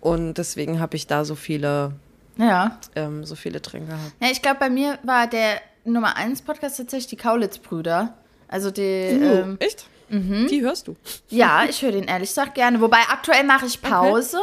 Und 0.00 0.34
deswegen 0.34 0.80
habe 0.80 0.96
ich 0.96 1.06
da 1.06 1.24
so 1.26 1.34
viele, 1.34 1.92
Ja. 2.38 2.78
ähm, 2.94 3.24
so 3.24 3.34
viele 3.34 3.60
drin 3.60 3.86
gehabt. 3.86 4.12
Ja, 4.20 4.28
ich 4.30 4.40
glaube, 4.40 4.58
bei 4.60 4.70
mir 4.70 4.98
war 5.02 5.26
der 5.26 5.60
Nummer 5.92 6.16
1 6.16 6.42
Podcast 6.42 6.76
tatsächlich 6.76 7.08
die 7.08 7.16
Kaulitz-Brüder. 7.16 8.14
Also 8.48 8.70
die. 8.70 9.18
Uh, 9.20 9.24
Ähm, 9.24 9.56
echt? 9.60 9.86
Die 10.10 10.62
hörst 10.62 10.88
du. 10.88 10.96
ja, 11.28 11.64
ich 11.68 11.82
höre 11.82 11.92
den 11.92 12.04
ehrlich 12.04 12.30
gesagt 12.30 12.54
gerne. 12.54 12.80
Wobei 12.80 13.00
aktuell 13.10 13.44
mache 13.44 13.66
ich 13.66 13.82
Pause. 13.82 14.38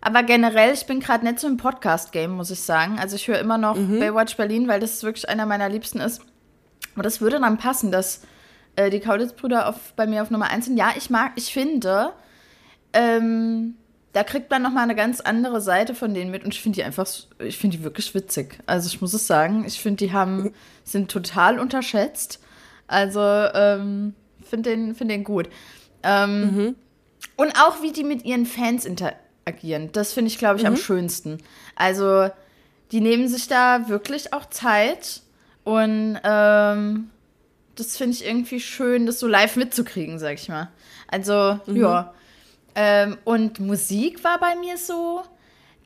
Aber 0.00 0.22
generell, 0.24 0.72
ich 0.74 0.86
bin 0.86 0.98
gerade 1.00 1.24
nicht 1.24 1.38
so 1.38 1.46
im 1.46 1.56
Podcast-Game, 1.56 2.32
muss 2.32 2.50
ich 2.50 2.60
sagen. 2.60 2.98
Also 2.98 3.14
ich 3.16 3.28
höre 3.28 3.38
immer 3.38 3.58
noch 3.58 3.76
Baywatch 3.76 4.36
Berlin, 4.36 4.66
weil 4.66 4.80
das 4.80 5.02
wirklich 5.04 5.28
einer 5.28 5.46
meiner 5.46 5.68
Liebsten 5.68 6.00
ist. 6.00 6.20
Aber 6.94 7.02
das 7.04 7.20
würde 7.20 7.38
dann 7.38 7.58
passen, 7.58 7.92
dass 7.92 8.22
äh, 8.74 8.90
die 8.90 9.00
Kaulitz-Brüder 9.00 9.74
bei 9.94 10.06
mir 10.06 10.22
auf 10.22 10.30
Nummer 10.30 10.50
1 10.50 10.66
sind. 10.66 10.76
Ja, 10.76 10.90
ich 10.96 11.10
mag, 11.10 11.32
ich 11.36 11.52
finde, 11.52 12.12
ähm, 12.92 13.76
da 14.16 14.24
kriegt 14.24 14.50
man 14.50 14.62
nochmal 14.62 14.84
eine 14.84 14.94
ganz 14.94 15.20
andere 15.20 15.60
Seite 15.60 15.94
von 15.94 16.14
denen 16.14 16.30
mit 16.30 16.42
und 16.42 16.54
ich 16.54 16.62
finde 16.62 16.76
die 16.76 16.84
einfach, 16.84 17.06
ich 17.38 17.58
finde 17.58 17.76
die 17.76 17.84
wirklich 17.84 18.14
witzig. 18.14 18.58
Also 18.64 18.86
ich 18.86 19.02
muss 19.02 19.12
es 19.12 19.26
sagen, 19.26 19.66
ich 19.66 19.78
finde 19.78 20.06
die 20.06 20.12
haben, 20.14 20.54
sind 20.84 21.10
total 21.10 21.58
unterschätzt. 21.58 22.40
Also, 22.86 23.20
ähm, 23.20 24.14
finde 24.42 24.70
den, 24.70 24.94
find 24.94 25.10
den 25.10 25.22
gut. 25.22 25.50
Ähm, 26.02 26.74
Und 27.36 27.52
auch 27.60 27.82
wie 27.82 27.92
die 27.92 28.04
mit 28.04 28.24
ihren 28.24 28.46
Fans 28.46 28.86
interagieren, 28.86 29.90
das 29.92 30.14
finde 30.14 30.30
ich, 30.30 30.38
glaube 30.38 30.58
ich, 30.58 30.66
am 30.66 30.76
schönsten. 30.78 31.36
Also, 31.74 32.30
die 32.92 33.02
nehmen 33.02 33.28
sich 33.28 33.48
da 33.48 33.90
wirklich 33.90 34.32
auch 34.32 34.46
Zeit 34.46 35.20
und 35.62 36.18
ähm, 36.24 37.10
das 37.74 37.98
finde 37.98 38.14
ich 38.14 38.24
irgendwie 38.24 38.60
schön, 38.60 39.04
das 39.04 39.20
so 39.20 39.26
live 39.26 39.56
mitzukriegen, 39.56 40.18
sag 40.18 40.36
ich 40.36 40.48
mal. 40.48 40.70
Also, 41.06 41.60
ja. 41.66 42.14
Ähm, 42.76 43.16
und 43.24 43.58
Musik 43.58 44.22
war 44.22 44.38
bei 44.38 44.54
mir 44.56 44.76
so, 44.76 45.22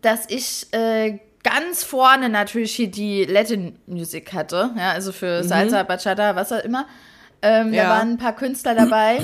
dass 0.03 0.29
ich 0.29 0.67
äh, 0.73 1.19
ganz 1.45 1.85
vorne 1.85 2.29
natürlich 2.29 2.75
hier 2.75 2.91
die 2.91 3.25
Latin 3.25 3.79
Music 3.87 4.33
hatte, 4.33 4.71
ja, 4.77 4.91
also 4.91 5.13
für 5.13 5.43
Salsa, 5.45 5.83
Bachata, 5.85 6.35
was 6.37 6.53
auch 6.53 6.63
immer. 6.65 6.87
Ähm, 7.43 7.73
Ja. 7.73 7.85
Da 7.85 7.91
waren 7.91 8.11
ein 8.13 8.19
paar 8.19 8.35
Künstler 8.37 8.75
dabei. 8.75 9.21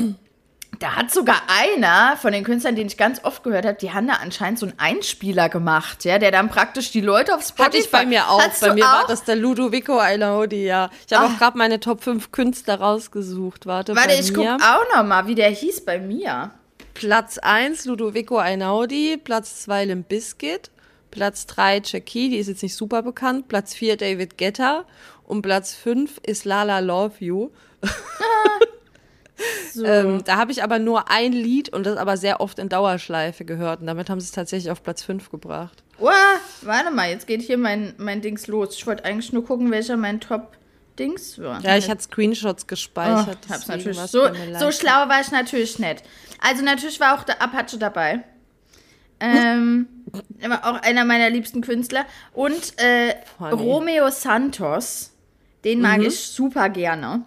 Da 0.78 0.94
hat 0.96 1.10
sogar 1.10 1.36
einer 1.48 2.16
von 2.18 2.32
den 2.32 2.44
Künstlern, 2.44 2.76
den 2.76 2.86
ich 2.86 2.96
ganz 2.98 3.24
oft 3.24 3.42
gehört 3.42 3.64
habe, 3.64 3.78
die 3.80 3.92
haben 3.94 4.06
da 4.08 4.14
anscheinend 4.22 4.58
so 4.58 4.66
einen 4.66 4.78
Einspieler 4.78 5.48
gemacht, 5.48 6.04
ja, 6.04 6.18
der 6.18 6.30
dann 6.30 6.48
praktisch 6.50 6.90
die 6.90 7.00
Leute 7.00 7.34
auf 7.34 7.40
Spotify... 7.42 7.62
Hatte 7.64 7.76
ich 7.78 7.90
bei 7.90 8.04
mir 8.04 8.28
auch. 8.28 8.42
Bei 8.60 8.74
mir 8.74 8.84
war 8.84 9.02
auch? 9.04 9.06
das 9.06 9.24
der 9.24 9.36
Ludovico 9.36 9.98
Einaudi, 9.98 10.66
ja. 10.66 10.90
Ich 11.08 11.16
habe 11.16 11.26
Ah. 11.28 11.32
auch 11.34 11.38
gerade 11.38 11.56
meine 11.56 11.80
Top 11.80 12.02
5 12.02 12.30
Künstler 12.30 12.78
rausgesucht. 12.80 13.64
Warte, 13.66 13.96
Warte, 13.96 14.14
ich 14.14 14.34
guck 14.34 14.44
mir. 14.44 14.56
auch 14.56 14.96
noch 14.96 15.02
mal, 15.04 15.26
wie 15.26 15.34
der 15.34 15.48
hieß 15.48 15.84
bei 15.86 15.98
mir. 15.98 16.50
Platz 16.98 17.36
1 17.36 17.84
Ludovico 17.84 18.38
Einaudi, 18.38 19.18
Platz 19.22 19.62
2 19.62 19.84
Limp 19.84 20.08
Bizkit, 20.08 20.70
Platz 21.10 21.46
3 21.46 21.82
Jackie, 21.84 22.30
die 22.30 22.38
ist 22.38 22.46
jetzt 22.46 22.62
nicht 22.62 22.74
super 22.74 23.02
bekannt, 23.02 23.48
Platz 23.48 23.74
4 23.74 23.98
David 23.98 24.38
Guetta 24.38 24.86
und 25.24 25.42
Platz 25.42 25.74
5 25.74 26.20
ist 26.24 26.46
Lala 26.46 26.80
Love 26.80 27.14
You. 27.20 27.50
So. 29.72 29.84
Ähm, 29.84 30.24
da 30.24 30.36
habe 30.36 30.52
ich 30.52 30.62
aber 30.62 30.78
nur 30.78 31.10
ein 31.10 31.32
Lied 31.32 31.68
und 31.68 31.84
das 31.84 31.98
aber 31.98 32.16
sehr 32.16 32.40
oft 32.40 32.58
in 32.58 32.70
Dauerschleife 32.70 33.44
gehört 33.44 33.80
und 33.80 33.86
damit 33.86 34.08
haben 34.08 34.20
sie 34.20 34.24
es 34.24 34.32
tatsächlich 34.32 34.70
auf 34.70 34.82
Platz 34.82 35.02
5 35.02 35.30
gebracht. 35.30 35.84
Oh, 35.98 36.08
warte 36.62 36.90
mal, 36.90 37.10
jetzt 37.10 37.26
geht 37.26 37.42
hier 37.42 37.58
mein, 37.58 37.92
mein 37.98 38.22
Dings 38.22 38.46
los. 38.46 38.74
Ich 38.74 38.86
wollte 38.86 39.04
eigentlich 39.04 39.34
nur 39.34 39.44
gucken, 39.44 39.70
welcher 39.70 39.98
mein 39.98 40.18
Top-Dings 40.96 41.38
war. 41.38 41.60
Ja, 41.62 41.76
ich 41.76 41.88
hatte 41.88 42.02
Screenshots 42.02 42.64
Oh, 42.64 42.66
gespeichert. 42.66 43.38
hab's 43.48 43.66
deswegen 43.66 43.96
natürlich. 43.96 43.98
So, 44.10 44.28
so 44.58 44.72
schlau 44.72 45.08
war 45.08 45.20
ich 45.20 45.30
natürlich 45.30 45.78
nicht. 45.78 46.02
Also 46.40 46.62
natürlich 46.62 46.98
war 47.00 47.18
auch 47.18 47.24
der 47.24 47.40
Apache 47.42 47.78
dabei. 47.78 48.24
Ähm, 49.20 49.86
war 50.42 50.64
auch 50.66 50.82
einer 50.82 51.04
meiner 51.04 51.30
liebsten 51.30 51.60
Künstler. 51.60 52.04
Und 52.32 52.78
äh. 52.78 53.14
Romeo 53.40 54.10
Santos, 54.10 55.12
den 55.64 55.80
mag 55.80 56.02
ich 56.02 56.18
super 56.18 56.68
gerne. 56.68 57.22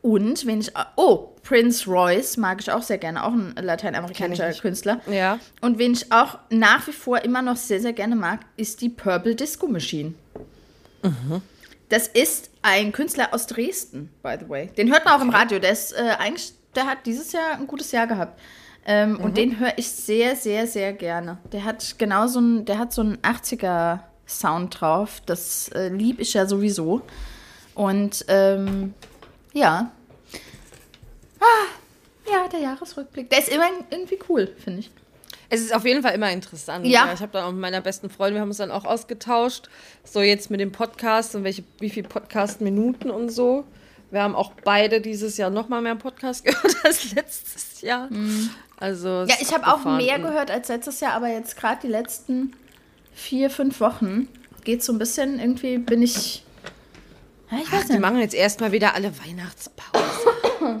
Und 0.00 0.46
wenn 0.46 0.60
ich. 0.60 0.72
Oh, 0.96 1.28
Prince 1.42 1.90
Royce 1.90 2.36
mag 2.36 2.60
ich 2.60 2.70
auch 2.70 2.82
sehr 2.82 2.98
gerne, 2.98 3.24
auch 3.24 3.32
ein 3.32 3.54
lateinamerikanischer. 3.60 4.52
Künstler. 4.52 5.00
Ja. 5.10 5.40
Und 5.60 5.78
wen 5.78 5.92
ich 5.92 6.12
auch 6.12 6.38
nach 6.50 6.86
wie 6.86 6.92
vor 6.92 7.24
immer 7.24 7.42
noch 7.42 7.56
sehr, 7.56 7.80
sehr 7.80 7.92
gerne 7.92 8.14
mag, 8.14 8.40
ist 8.56 8.80
die 8.80 8.88
Purple 8.88 9.34
Disco 9.34 9.66
Machine. 9.66 10.14
Das 11.92 12.08
ist 12.08 12.48
ein 12.62 12.90
Künstler 12.90 13.34
aus 13.34 13.46
Dresden, 13.46 14.08
by 14.22 14.36
the 14.40 14.48
way. 14.48 14.68
Den 14.78 14.90
hört 14.90 15.04
man 15.04 15.12
auch 15.12 15.20
im 15.20 15.28
Radio. 15.28 15.58
Der 15.58 15.72
ist 15.72 15.92
äh, 15.92 16.14
eigentlich, 16.18 16.54
der 16.74 16.86
hat 16.86 17.04
dieses 17.04 17.32
Jahr 17.32 17.52
ein 17.52 17.66
gutes 17.66 17.92
Jahr 17.92 18.06
gehabt. 18.06 18.40
Ähm, 18.86 19.20
Und 19.20 19.36
den 19.36 19.60
höre 19.60 19.74
ich 19.76 19.90
sehr, 19.90 20.34
sehr, 20.34 20.66
sehr 20.66 20.94
gerne. 20.94 21.36
Der 21.52 21.64
hat 21.64 21.98
genau 21.98 22.28
so 22.28 22.40
ein, 22.40 22.64
der 22.64 22.78
hat 22.78 22.94
so 22.94 23.02
einen 23.02 23.18
80er 23.18 23.98
Sound 24.26 24.80
drauf. 24.80 25.20
Das 25.26 25.68
äh, 25.74 25.88
lieb 25.88 26.18
ich 26.18 26.32
ja 26.32 26.46
sowieso. 26.46 27.02
Und 27.74 28.24
ähm, 28.28 28.94
ja. 29.52 29.92
Ah, 31.40 32.32
ja, 32.32 32.48
der 32.48 32.60
Jahresrückblick. 32.60 33.28
Der 33.28 33.40
ist 33.40 33.50
immer 33.50 33.66
irgendwie 33.90 34.18
cool, 34.30 34.46
finde 34.64 34.80
ich. 34.80 34.90
Es 35.54 35.60
ist 35.60 35.74
auf 35.74 35.84
jeden 35.84 36.02
Fall 36.02 36.14
immer 36.14 36.30
interessant. 36.32 36.86
Ja. 36.86 37.10
Ich 37.12 37.20
habe 37.20 37.30
dann 37.32 37.44
auch 37.44 37.52
mit 37.52 37.60
meiner 37.60 37.82
besten 37.82 38.08
Freundin, 38.08 38.36
wir 38.36 38.40
haben 38.40 38.48
uns 38.48 38.56
dann 38.56 38.70
auch 38.70 38.86
ausgetauscht. 38.86 39.68
So 40.02 40.22
jetzt 40.22 40.50
mit 40.50 40.60
dem 40.60 40.72
Podcast 40.72 41.34
und 41.34 41.44
welche, 41.44 41.62
wie 41.78 41.90
viele 41.90 42.08
Podcast-Minuten 42.08 43.10
und 43.10 43.28
so. 43.28 43.64
Wir 44.10 44.22
haben 44.22 44.34
auch 44.34 44.52
beide 44.64 45.02
dieses 45.02 45.36
Jahr 45.36 45.50
noch 45.50 45.68
mal 45.68 45.82
mehr 45.82 45.94
Podcast 45.94 46.44
gehört 46.46 46.74
als 46.84 47.12
letztes 47.14 47.82
Jahr. 47.82 48.08
Also 48.78 49.08
Mhm. 49.08 49.28
Ja, 49.28 49.34
es 49.34 49.42
ist 49.42 49.48
ich 49.50 49.54
habe 49.54 49.66
auch 49.66 49.84
mehr 49.84 50.18
gehört 50.18 50.50
als 50.50 50.68
letztes 50.68 51.00
Jahr, 51.00 51.12
aber 51.12 51.28
jetzt 51.28 51.56
gerade 51.56 51.80
die 51.82 51.88
letzten 51.88 52.54
vier, 53.14 53.50
fünf 53.50 53.78
Wochen 53.80 54.28
geht 54.64 54.82
so 54.82 54.92
ein 54.94 54.98
bisschen, 54.98 55.38
irgendwie 55.38 55.76
bin 55.76 56.00
ich. 56.02 56.44
Ja, 57.50 57.58
ich 57.62 57.70
weiß 57.70 57.86
Die 57.88 57.92
nicht. 57.92 58.00
machen 58.00 58.18
jetzt 58.20 58.34
erstmal 58.34 58.72
wieder 58.72 58.94
alle 58.94 59.12
Weihnachtspause. 59.22 60.80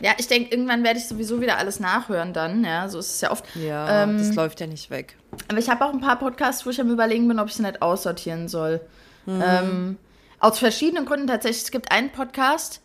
Ja, 0.00 0.12
ich 0.18 0.28
denke, 0.28 0.50
irgendwann 0.50 0.84
werde 0.84 0.98
ich 0.98 1.06
sowieso 1.06 1.40
wieder 1.40 1.56
alles 1.56 1.80
nachhören 1.80 2.32
dann. 2.32 2.64
Ja, 2.64 2.88
so 2.88 2.98
ist 2.98 3.14
es 3.14 3.20
ja 3.22 3.30
oft. 3.30 3.44
Ja, 3.56 4.02
Ähm, 4.02 4.18
das 4.18 4.34
läuft 4.34 4.60
ja 4.60 4.66
nicht 4.66 4.90
weg. 4.90 5.16
Aber 5.48 5.58
ich 5.58 5.70
habe 5.70 5.84
auch 5.84 5.92
ein 5.92 6.00
paar 6.00 6.18
Podcasts, 6.18 6.66
wo 6.66 6.70
ich 6.70 6.80
am 6.80 6.90
Überlegen 6.90 7.26
bin, 7.28 7.38
ob 7.38 7.48
ich 7.48 7.54
sie 7.54 7.62
nicht 7.62 7.80
aussortieren 7.80 8.48
soll. 8.48 8.80
Mhm. 9.24 9.42
Ähm, 9.44 9.96
aus 10.38 10.58
verschiedenen 10.58 11.06
Gründen 11.06 11.26
tatsächlich. 11.26 11.64
Es 11.64 11.70
gibt 11.70 11.90
einen 11.90 12.10
Podcast, 12.10 12.82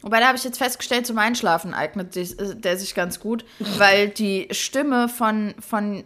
wobei 0.00 0.20
da 0.20 0.28
habe 0.28 0.38
ich 0.38 0.44
jetzt 0.44 0.58
festgestellt, 0.58 1.06
zum 1.06 1.18
Einschlafen 1.18 1.74
eignet 1.74 2.14
sich, 2.14 2.38
äh, 2.38 2.54
der 2.54 2.78
sich 2.78 2.94
ganz 2.94 3.20
gut, 3.20 3.44
weil 3.76 4.08
die 4.08 4.48
Stimme 4.50 5.08
von, 5.10 5.54
von 5.60 6.04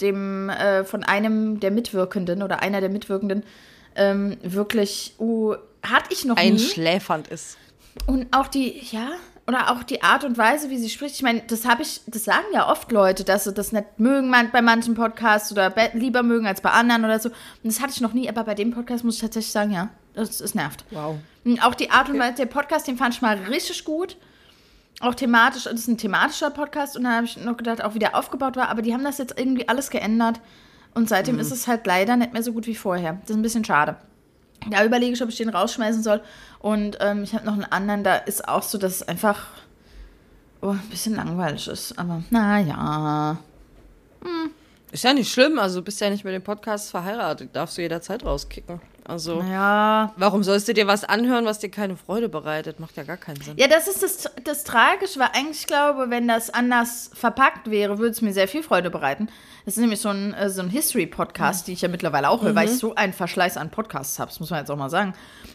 dem, 0.00 0.50
äh, 0.50 0.84
von 0.84 1.02
einem 1.02 1.58
der 1.58 1.72
Mitwirkenden 1.72 2.42
oder 2.42 2.62
einer 2.62 2.80
der 2.80 2.90
Mitwirkenden 2.90 3.42
ähm, 3.96 4.36
wirklich, 4.42 5.14
uh, 5.18 5.56
hatte 5.82 6.12
ich 6.12 6.24
noch 6.24 6.36
nie. 6.36 6.42
Einschläfernd 6.42 7.26
ist. 7.26 7.58
Und 8.06 8.28
auch 8.30 8.46
die, 8.46 8.80
ja, 8.92 9.10
oder 9.50 9.72
auch 9.72 9.82
die 9.82 10.02
Art 10.04 10.22
und 10.22 10.38
Weise, 10.38 10.70
wie 10.70 10.78
sie 10.78 10.88
spricht. 10.88 11.16
Ich 11.16 11.22
meine, 11.22 11.42
das 11.48 11.66
habe 11.66 11.82
ich, 11.82 12.02
das 12.06 12.24
sagen 12.24 12.44
ja 12.52 12.70
oft 12.70 12.92
Leute, 12.92 13.24
dass 13.24 13.42
sie 13.44 13.52
das 13.52 13.72
nicht 13.72 13.98
mögen 13.98 14.32
bei 14.52 14.62
manchen 14.62 14.94
Podcasts 14.94 15.50
oder 15.50 15.70
be- 15.70 15.90
lieber 15.94 16.22
mögen 16.22 16.46
als 16.46 16.60
bei 16.60 16.70
anderen 16.70 17.04
oder 17.04 17.18
so. 17.18 17.30
Und 17.30 17.36
das 17.64 17.80
hatte 17.80 17.92
ich 17.92 18.00
noch 18.00 18.12
nie, 18.12 18.28
aber 18.28 18.44
bei 18.44 18.54
dem 18.54 18.70
Podcast 18.70 19.02
muss 19.02 19.16
ich 19.16 19.20
tatsächlich 19.20 19.50
sagen, 19.50 19.72
ja, 19.72 19.88
das, 20.14 20.40
es 20.40 20.54
nervt. 20.54 20.84
Wow. 20.92 21.16
Und 21.44 21.64
auch 21.64 21.74
die 21.74 21.90
Art 21.90 22.08
und 22.08 22.18
Weise, 22.20 22.34
der 22.36 22.46
Podcast, 22.46 22.86
den 22.86 22.96
fand 22.96 23.14
ich 23.14 23.22
mal 23.22 23.36
richtig 23.48 23.84
gut. 23.84 24.16
Auch 25.00 25.16
thematisch, 25.16 25.64
das 25.64 25.72
ist 25.74 25.88
ein 25.88 25.98
thematischer 25.98 26.50
Podcast 26.50 26.96
und 26.96 27.02
da 27.04 27.16
habe 27.16 27.26
ich 27.26 27.36
noch 27.36 27.56
gedacht, 27.56 27.82
auch 27.82 27.94
wie 27.94 27.98
der 27.98 28.14
aufgebaut 28.16 28.54
war, 28.56 28.68
aber 28.68 28.82
die 28.82 28.94
haben 28.94 29.02
das 29.02 29.18
jetzt 29.18 29.36
irgendwie 29.36 29.68
alles 29.68 29.90
geändert 29.90 30.40
und 30.94 31.08
seitdem 31.08 31.38
ist 31.40 31.50
es 31.50 31.66
halt 31.66 31.86
leider 31.86 32.16
nicht 32.16 32.32
mehr 32.34 32.42
so 32.42 32.52
gut 32.52 32.66
wie 32.66 32.74
vorher. 32.76 33.14
Das 33.22 33.30
ist 33.30 33.36
ein 33.36 33.42
bisschen 33.42 33.64
schade. 33.64 33.96
Da 34.68 34.84
überlege 34.84 35.14
ich, 35.14 35.22
ob 35.22 35.30
ich 35.30 35.38
den 35.38 35.48
rausschmeißen 35.48 36.02
soll. 36.02 36.20
Und 36.60 36.98
ähm, 37.00 37.24
ich 37.24 37.34
habe 37.34 37.44
noch 37.46 37.54
einen 37.54 37.64
anderen, 37.64 38.04
da 38.04 38.16
ist 38.16 38.46
auch 38.46 38.62
so, 38.62 38.78
dass 38.78 38.96
es 38.96 39.02
einfach 39.02 39.46
oh, 40.60 40.70
ein 40.70 40.88
bisschen 40.90 41.16
langweilig 41.16 41.66
ist. 41.68 41.98
Aber 41.98 42.22
naja. 42.30 43.38
Ist 44.92 45.04
ja 45.04 45.14
nicht 45.14 45.32
schlimm, 45.32 45.58
also 45.58 45.82
bist 45.82 46.00
ja 46.00 46.10
nicht 46.10 46.24
mit 46.24 46.34
dem 46.34 46.42
Podcast 46.42 46.90
verheiratet, 46.90 47.50
darfst 47.54 47.78
du 47.78 47.82
jederzeit 47.82 48.24
rauskicken. 48.24 48.80
Also, 49.10 49.42
Ja. 49.42 50.12
warum 50.16 50.42
sollst 50.44 50.68
du 50.68 50.72
dir 50.74 50.86
was 50.86 51.02
anhören, 51.04 51.44
was 51.44 51.58
dir 51.58 51.68
keine 51.70 51.96
Freude 51.96 52.28
bereitet? 52.28 52.78
Macht 52.78 52.96
ja 52.96 53.02
gar 53.02 53.16
keinen 53.16 53.40
Sinn. 53.40 53.54
Ja, 53.56 53.66
das 53.66 53.88
ist 53.88 54.02
das, 54.02 54.30
das 54.44 54.62
Tragische, 54.64 55.18
weil 55.18 55.30
eigentlich 55.32 55.66
glaube, 55.66 56.10
wenn 56.10 56.28
das 56.28 56.50
anders 56.50 57.10
verpackt 57.12 57.70
wäre, 57.70 57.98
würde 57.98 58.12
es 58.12 58.22
mir 58.22 58.32
sehr 58.32 58.46
viel 58.46 58.62
Freude 58.62 58.88
bereiten. 58.90 59.28
Das 59.64 59.74
ist 59.76 59.80
nämlich 59.80 60.00
so 60.00 60.10
ein, 60.10 60.32
äh, 60.34 60.48
so 60.48 60.62
ein 60.62 60.68
History-Podcast, 60.70 61.66
die 61.66 61.72
ich 61.72 61.82
ja 61.82 61.88
mittlerweile 61.88 62.30
auch 62.30 62.42
höre, 62.42 62.54
weil 62.54 62.68
ich 62.68 62.78
so 62.78 62.94
einen 62.94 63.12
Verschleiß 63.12 63.56
an 63.56 63.70
Podcasts 63.70 64.18
habe, 64.20 64.30
das 64.30 64.38
muss 64.38 64.50
man 64.50 64.60
jetzt 64.60 64.70
auch 64.70 64.76
mal 64.76 64.90
sagen. 64.90 65.12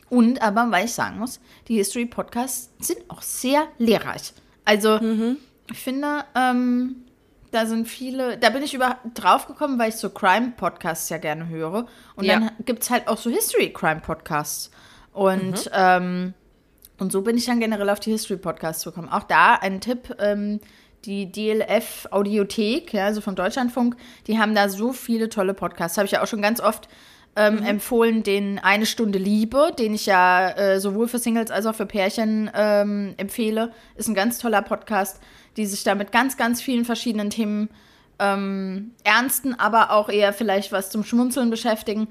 Und 0.10 0.42
aber, 0.42 0.68
weil 0.70 0.86
ich 0.86 0.94
sagen 0.94 1.18
muss, 1.18 1.40
die 1.70 1.78
History-Podcasts 1.78 2.72
sind 2.80 3.00
auch 3.10 3.22
sehr 3.22 3.64
lehrreich. 3.78 4.34
Also, 4.66 5.00
ich 5.72 5.80
finde, 5.80 6.26
ähm, 6.36 7.05
da 7.56 7.66
sind 7.66 7.88
viele, 7.88 8.38
da 8.38 8.50
bin 8.50 8.62
ich 8.64 8.74
über 8.74 8.98
drauf 9.14 9.48
gekommen, 9.48 9.80
weil 9.80 9.90
ich 9.90 9.96
so 9.96 10.10
Crime-Podcasts 10.10 11.10
ja 11.10 11.18
gerne 11.18 11.48
höre. 11.48 11.86
Und 12.16 12.26
Ja. 12.26 12.40
dann 12.40 12.52
gibt 12.66 12.84
es 12.84 12.90
halt 12.90 13.08
auch 13.08 13.18
so 13.18 13.30
History-Crime-Podcasts. 13.30 14.72
Und, 15.14 15.70
ähm, 15.74 16.34
und 17.00 17.12
so 17.12 17.22
bin 17.22 17.38
ich 17.38 17.46
dann 17.46 17.60
generell 17.60 17.90
auf 17.90 18.00
die 18.02 18.12
History-Podcasts 18.12 18.84
gekommen. 18.84 19.10
Auch 19.10 19.24
da 19.24 19.56
ein 19.56 19.80
Tipp, 19.80 20.16
ähm, 20.20 20.60
die 21.06 21.32
DLF 21.32 22.08
Audiothek, 22.12 22.94
ja, 22.94 23.06
also 23.06 23.22
vom 23.22 23.36
Deutschlandfunk, 23.36 23.96
die 24.28 24.40
haben 24.40 24.56
da 24.56 24.68
so 24.70 24.92
viele 24.92 25.30
tolle 25.30 25.54
Podcasts. 25.54 25.98
Habe 25.98 26.08
ich 26.08 26.12
ja 26.12 26.24
auch 26.24 26.28
schon 26.28 26.42
ganz 26.42 26.60
oft 26.60 26.90
ähm, 27.36 27.64
empfohlen, 27.64 28.24
den 28.24 28.60
Eine 28.60 28.86
Stunde 28.86 29.20
Liebe, 29.20 29.72
den 29.78 29.94
ich 29.94 30.06
ja 30.06 30.50
äh, 30.52 30.80
sowohl 30.80 31.08
für 31.08 31.20
Singles 31.20 31.52
als 31.52 31.66
auch 31.66 31.76
für 31.76 31.86
Pärchen 31.86 32.50
ähm, 32.54 33.14
empfehle. 33.18 33.72
Ist 33.96 34.08
ein 34.08 34.16
ganz 34.16 34.38
toller 34.38 34.62
Podcast, 34.62 35.22
die 35.58 35.66
sich 35.66 35.84
da 35.84 35.96
mit 35.96 36.12
ganz, 36.12 36.38
ganz 36.38 36.62
vielen 36.62 36.86
verschiedenen 36.86 37.30
Themen 37.30 37.70
ähm, 38.20 38.92
ernsten, 39.04 39.54
aber 39.54 39.92
auch 39.92 40.10
eher 40.10 40.32
vielleicht 40.34 40.72
was 40.72 40.90
zum 40.90 41.04
Schmunzeln 41.04 41.50
beschäftigen. 41.50 42.08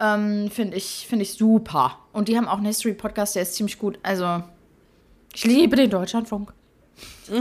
Ähm, 0.00 0.50
Finde 0.50 0.76
ich, 0.76 1.06
find 1.08 1.22
ich 1.22 1.34
super. 1.34 1.98
Und 2.12 2.28
die 2.28 2.36
haben 2.36 2.48
auch 2.48 2.56
einen 2.56 2.66
History-Podcast, 2.66 3.36
der 3.36 3.42
ist 3.42 3.54
ziemlich 3.54 3.78
gut. 3.78 3.98
Also, 4.02 4.42
ich 5.32 5.44
liebe 5.44 5.76
den 5.76 5.90
Deutschlandfunk. 5.90 6.52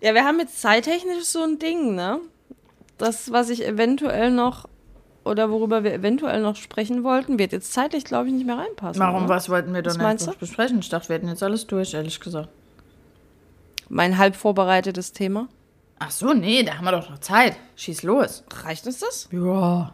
Ja, 0.00 0.14
wir 0.14 0.24
haben 0.24 0.38
jetzt 0.38 0.60
zeittechnisch 0.60 1.24
so 1.24 1.42
ein 1.42 1.58
Ding, 1.58 1.94
ne? 1.94 2.20
Das, 2.98 3.30
was 3.32 3.50
ich 3.50 3.66
eventuell 3.66 4.30
noch 4.30 4.68
oder 5.26 5.50
worüber 5.50 5.82
wir 5.82 5.92
eventuell 5.92 6.40
noch 6.40 6.54
sprechen 6.54 7.02
wollten, 7.02 7.38
wird 7.38 7.52
jetzt 7.52 7.72
zeitlich, 7.72 8.04
glaube 8.04 8.28
ich, 8.28 8.34
nicht 8.34 8.46
mehr 8.46 8.58
reinpassen. 8.58 9.02
Warum, 9.02 9.24
oder? 9.24 9.34
was 9.34 9.48
wollten 9.48 9.74
wir 9.74 9.82
denn 9.82 9.96
nicht 9.96 10.38
besprechen? 10.38 10.78
Ich 10.78 10.88
dachte, 10.88 11.08
wir 11.08 11.16
hätten 11.16 11.28
jetzt 11.28 11.42
alles 11.42 11.66
durch, 11.66 11.94
ehrlich 11.94 12.20
gesagt. 12.20 12.48
Mein 13.88 14.18
halb 14.18 14.36
vorbereitetes 14.36 15.12
Thema. 15.12 15.48
Ach 15.98 16.10
so, 16.10 16.32
nee, 16.32 16.62
da 16.62 16.74
haben 16.74 16.84
wir 16.84 16.92
doch 16.92 17.10
noch 17.10 17.18
Zeit. 17.18 17.56
Schieß 17.74 18.02
los. 18.04 18.44
Reicht 18.64 18.86
uns 18.86 19.00
das? 19.00 19.28
Ja. 19.32 19.92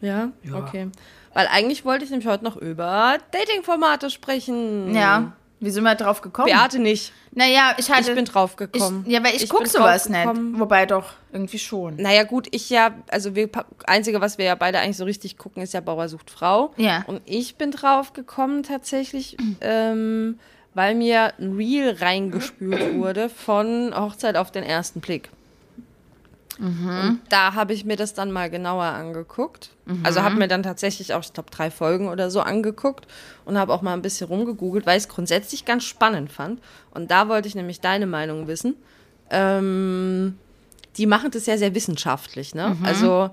Ja? 0.00 0.30
Okay. 0.52 0.88
Weil 1.34 1.46
eigentlich 1.48 1.84
wollte 1.84 2.04
ich 2.04 2.10
nämlich 2.10 2.28
heute 2.28 2.44
noch 2.44 2.56
über 2.56 3.18
Dating-Formate 3.32 4.10
sprechen. 4.10 4.94
Ja. 4.94 5.32
Wie 5.60 5.70
sind 5.70 5.82
wir 5.84 5.94
drauf 5.94 6.20
gekommen? 6.20 6.48
Beate 6.48 6.78
nicht. 6.78 7.12
Naja, 7.32 7.74
ich 7.78 7.90
hatte. 7.90 8.10
Ich 8.10 8.14
bin 8.14 8.24
drauf 8.24 8.56
gekommen. 8.56 9.04
Ich, 9.06 9.12
ja, 9.12 9.24
weil 9.24 9.34
ich, 9.34 9.44
Ich 9.44 9.50
guck 9.50 9.60
bin 9.60 9.68
sowas 9.68 10.08
nicht. 10.08 10.26
Wobei 10.54 10.86
doch, 10.86 11.14
irgendwie 11.32 11.58
schon. 11.58 11.96
Naja, 11.96 12.24
gut, 12.24 12.48
ich 12.52 12.70
ja, 12.70 12.94
also 13.10 13.34
wir, 13.34 13.48
einzige, 13.86 14.20
was 14.20 14.38
wir 14.38 14.44
ja 14.44 14.54
beide 14.54 14.78
eigentlich 14.78 14.96
so 14.96 15.04
richtig 15.04 15.36
gucken, 15.36 15.62
ist 15.62 15.74
ja 15.74 15.80
Bauer 15.80 16.08
sucht 16.08 16.30
Frau. 16.30 16.72
Ja. 16.76 17.04
Und 17.06 17.22
ich 17.24 17.56
bin 17.56 17.70
drauf 17.70 18.12
gekommen 18.12 18.62
tatsächlich, 18.62 19.36
ähm, 19.60 20.38
weil 20.74 20.94
mir 20.94 21.34
ein 21.38 21.56
Reel 21.56 21.96
reingespült 22.00 22.94
wurde 22.96 23.28
von 23.28 23.92
Hochzeit 23.96 24.36
auf 24.36 24.50
den 24.50 24.62
ersten 24.62 25.00
Blick. 25.00 25.30
Und 27.12 27.20
da 27.28 27.54
habe 27.54 27.72
ich 27.72 27.84
mir 27.84 27.96
das 27.96 28.14
dann 28.14 28.32
mal 28.32 28.50
genauer 28.50 28.84
angeguckt. 28.84 29.70
Also 30.02 30.22
habe 30.22 30.34
mir 30.36 30.48
dann 30.48 30.62
tatsächlich 30.62 31.14
auch, 31.14 31.22
ich 31.22 31.32
glaube, 31.32 31.50
drei 31.50 31.70
Folgen 31.70 32.08
oder 32.08 32.30
so 32.30 32.40
angeguckt 32.40 33.06
und 33.44 33.56
habe 33.56 33.72
auch 33.72 33.80
mal 33.82 33.94
ein 33.94 34.02
bisschen 34.02 34.26
rumgegoogelt, 34.26 34.84
weil 34.86 34.98
ich 34.98 35.04
es 35.04 35.08
grundsätzlich 35.08 35.64
ganz 35.64 35.84
spannend 35.84 36.30
fand. 36.32 36.60
Und 36.92 37.10
da 37.10 37.28
wollte 37.28 37.48
ich 37.48 37.54
nämlich 37.54 37.80
deine 37.80 38.06
Meinung 38.06 38.48
wissen. 38.48 38.74
Ähm, 39.30 40.36
die 40.96 41.06
machen 41.06 41.30
das 41.30 41.46
ja 41.46 41.56
sehr 41.56 41.74
wissenschaftlich, 41.74 42.54
ne? 42.54 42.76
Also 42.82 43.30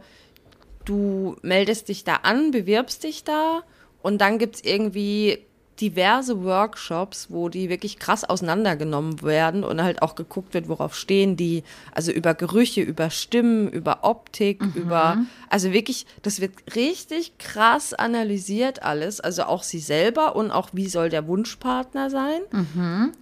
du 0.86 1.36
meldest 1.42 1.90
dich 1.90 2.04
da 2.04 2.18
an, 2.18 2.52
bewirbst 2.52 3.04
dich 3.04 3.24
da 3.24 3.64
und 4.02 4.20
dann 4.20 4.38
gibt 4.38 4.58
es 4.58 4.64
irgendwie 4.64 5.40
diverse 5.82 6.44
Workshops, 6.44 7.28
wo 7.30 7.50
die 7.50 7.70
wirklich 7.70 8.00
krass 8.00 8.24
auseinandergenommen 8.24 9.22
werden 9.22 9.64
und 9.64 9.84
halt 9.84 10.02
auch 10.02 10.16
geguckt 10.16 10.54
wird, 10.54 10.70
worauf 10.70 10.96
stehen 10.96 11.36
die, 11.36 11.64
also 11.94 12.12
über 12.12 12.34
Gerüche, 12.34 12.82
über 12.82 13.10
Stimmen, 13.10 13.68
über 13.70 14.00
Optik, 14.04 14.62
über, 14.76 15.18
also 15.50 15.74
wirklich, 15.74 16.06
das 16.22 16.40
wird 16.40 16.54
richtig 16.76 17.38
krass 17.40 17.94
analysiert 17.94 18.84
alles, 18.84 19.20
also 19.20 19.44
auch 19.44 19.64
sie 19.64 19.80
selber 19.80 20.36
und 20.36 20.52
auch 20.52 20.70
wie 20.72 20.88
soll 20.88 21.10
der 21.10 21.28
Wunschpartner 21.28 22.10
sein. 22.10 22.42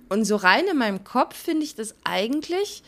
Und 0.09 0.25
so 0.25 0.35
rein 0.35 0.65
in 0.71 0.77
meinem 0.77 1.03
Kopf 1.03 1.35
finde 1.35 1.63
ich 1.63 1.75
das 1.75 1.95
eigentlich 2.03 2.83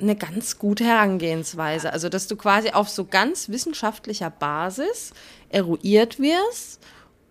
eine 0.00 0.14
ganz 0.14 0.58
gute 0.58 0.84
Herangehensweise. 0.84 1.92
Also, 1.92 2.08
dass 2.08 2.28
du 2.28 2.36
quasi 2.36 2.70
auf 2.70 2.88
so 2.88 3.04
ganz 3.04 3.48
wissenschaftlicher 3.48 4.30
Basis 4.30 5.12
eruiert 5.48 6.20
wirst 6.20 6.80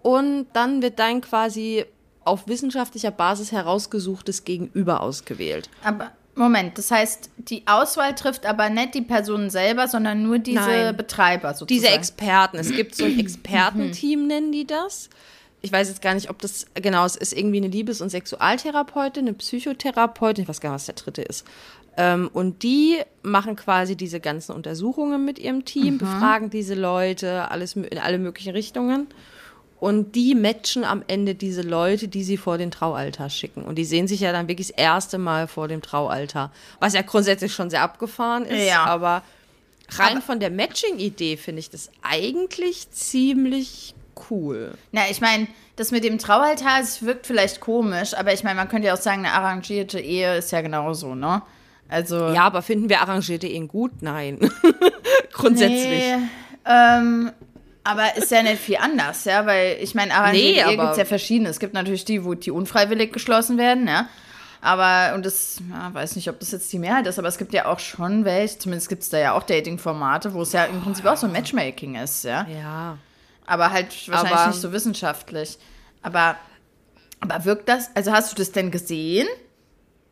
und 0.08 0.46
dann 0.54 0.82
wird 0.82 1.00
dein 1.00 1.20
quasi 1.20 1.84
auf 2.24 2.48
wissenschaftlicher 2.48 3.12
Basis 3.12 3.52
herausgesuchtes 3.52 4.46
Gegenüber 4.46 5.02
ausgewählt. 5.02 5.70
Aber 5.84 6.12
Moment, 6.34 6.78
das 6.78 6.92
heißt, 6.92 7.30
die 7.36 7.68
Auswahl 7.68 8.16
trifft 8.16 8.46
aber 8.46 8.70
nicht 8.70 8.94
die 8.94 9.02
Personen 9.02 9.50
selber, 9.50 9.90
sondern 9.90 10.24
nur 10.24 10.40
diese 10.40 10.62
Nein. 10.62 10.96
Betreiber 10.96 11.54
sozusagen. 11.54 11.68
Diese 11.68 11.94
Experten, 11.94 12.58
es 12.58 12.72
gibt 12.72 12.96
so 12.96 13.04
ein 13.04 13.20
Expertenteam, 13.20 14.28
nennen 14.28 14.54
die 14.54 14.66
das. 14.66 15.10
Ich 15.62 15.74
weiß 15.74 15.90
jetzt 15.90 16.02
gar 16.02 16.14
nicht, 16.14 16.30
ob 16.30 16.40
das, 16.40 16.68
genau, 16.76 17.04
es 17.04 17.18
ist 17.18 17.34
irgendwie 17.34 17.58
eine 17.58 17.68
Liebes- 17.68 18.00
und 18.00 18.10
Sexualtherapeutin, 18.10 19.28
eine 19.28 19.34
Psychotherapeutin, 19.34 20.44
ich 20.44 20.48
weiß 20.48 20.62
gar 20.62 20.70
nicht, 20.70 20.76
was 20.76 20.86
der 20.86 20.96
dritte 20.96 21.24
ist. 21.24 21.46
Ähm, 21.98 22.30
und 22.32 22.64
die 22.64 23.00
machen 23.24 23.58
quasi 23.58 23.98
diese 23.98 24.22
ganzen 24.22 24.56
Untersuchungen 24.56 25.26
mit 25.26 25.38
ihrem 25.38 25.66
Team, 25.66 25.98
befragen 25.98 26.50
diese 26.50 26.76
Leute, 26.76 27.52
alles 27.52 27.76
in 27.76 28.00
alle 28.00 28.20
möglichen 28.20 28.52
Richtungen. 28.52 29.08
Und 29.80 30.16
die 30.16 30.34
matchen 30.34 30.84
am 30.84 31.04
Ende 31.08 31.36
diese 31.36 31.62
Leute, 31.62 32.08
die 32.08 32.24
sie 32.24 32.38
vor 32.38 32.58
den 32.58 32.72
Traualtar 32.72 33.30
schicken. 33.30 33.64
Und 33.64 33.76
die 33.76 33.86
sehen 33.86 34.08
sich 34.08 34.22
ja 34.22 34.32
dann 34.32 34.48
wirklich 34.48 34.70
das 34.70 34.78
erste 34.78 35.18
Mal 35.20 35.48
vor 35.48 35.68
dem 35.68 35.82
Traualtar. 35.84 36.52
Was 36.80 36.94
ja 36.94 37.04
grundsätzlich 37.04 37.54
schon 37.54 37.70
sehr 37.70 37.84
abgefahren 37.84 38.44
ist, 38.46 38.68
Ja. 38.68 38.86
aber 38.86 39.22
rein 39.98 40.22
von 40.24 40.40
der 40.40 40.50
Matching-Idee 40.50 41.38
finde 41.38 41.60
ich 41.60 41.70
das 41.70 41.92
eigentlich 42.02 42.90
ziemlich 42.92 43.94
cool. 44.32 44.74
Na, 44.92 45.02
ich 45.12 45.22
meine, 45.22 45.48
das 45.76 45.92
mit 45.92 46.04
dem 46.04 46.18
Traualtar, 46.18 46.80
es 46.82 47.04
wirkt 47.04 47.28
vielleicht 47.28 47.60
komisch, 47.60 48.16
aber 48.16 48.34
ich 48.34 48.44
meine, 48.44 48.56
man 48.56 48.68
könnte 48.70 48.88
ja 48.88 48.96
auch 48.96 49.02
sagen, 49.02 49.20
eine 49.26 49.34
arrangierte 49.34 50.00
Ehe 50.00 50.38
ist 50.38 50.52
ja 50.52 50.62
genauso, 50.62 51.14
ne? 51.14 51.44
Also. 51.88 52.30
Ja, 52.34 52.42
aber 52.42 52.64
finden 52.64 52.90
wir 52.90 53.02
arrangierte 53.02 53.46
Ehen 53.48 53.68
gut? 53.68 53.92
Nein. 54.02 54.40
Grundsätzlich. 55.32 55.78
Nee, 56.04 56.16
ähm, 56.66 57.32
aber 57.88 58.16
ist 58.18 58.32
ja 58.32 58.44
nicht 58.44 58.62
viel 58.62 58.78
anders, 58.78 59.26
ja, 59.26 59.46
weil 59.46 59.78
ich 59.82 59.96
meine, 59.96 60.14
arrangierte 60.14 60.54
Nee, 60.54 60.62
aber- 60.64 60.76
gibt 60.84 60.92
es 60.92 60.98
ja 60.98 61.06
verschiedene. 61.06 61.50
Es 61.50 61.60
gibt 61.60 61.74
natürlich 61.74 62.06
die, 62.06 62.24
wo 62.26 62.34
die 62.34 62.52
unfreiwillig 62.52 63.14
geschlossen 63.14 63.58
werden, 63.58 63.88
ja. 63.88 64.08
Aber, 64.60 65.14
und 65.16 65.26
das, 65.26 65.62
ja, 65.70 65.94
weiß 65.94 66.16
nicht, 66.16 66.30
ob 66.30 66.40
das 66.40 66.52
jetzt 66.52 66.74
die 66.74 66.80
Mehrheit 66.80 67.06
ist, 67.08 67.20
aber 67.20 67.28
es 67.28 67.38
gibt 67.38 67.54
ja 67.54 67.66
auch 67.68 67.80
schon 67.80 68.26
welche, 68.26 68.58
zumindest 68.58 68.90
gibt 68.90 69.04
es 69.04 69.10
da 69.10 69.18
ja 69.20 69.34
auch 69.34 69.44
Dating-Formate, 69.44 70.34
wo 70.34 70.42
es 70.42 70.52
ja 70.52 70.66
im 70.66 70.82
Prinzip 70.82 71.06
auch 71.06 71.16
so 71.18 71.28
Matchmaking 71.28 71.96
ist, 71.96 72.24
ja. 72.24 72.46
Ja. 72.48 72.98
Aber 73.46 73.72
halt 73.72 73.88
wahrscheinlich 74.10 74.34
Aber- 74.34 74.48
nicht 74.48 74.60
so 74.62 74.72
wissenschaftlich. 74.72 75.58
Aber, 76.02 76.36
aber 77.20 77.46
wirkt 77.46 77.70
das, 77.70 77.90
also 77.96 78.12
hast 78.12 78.32
du 78.32 78.36
das 78.36 78.52
denn 78.52 78.72
gesehen? 78.72 79.28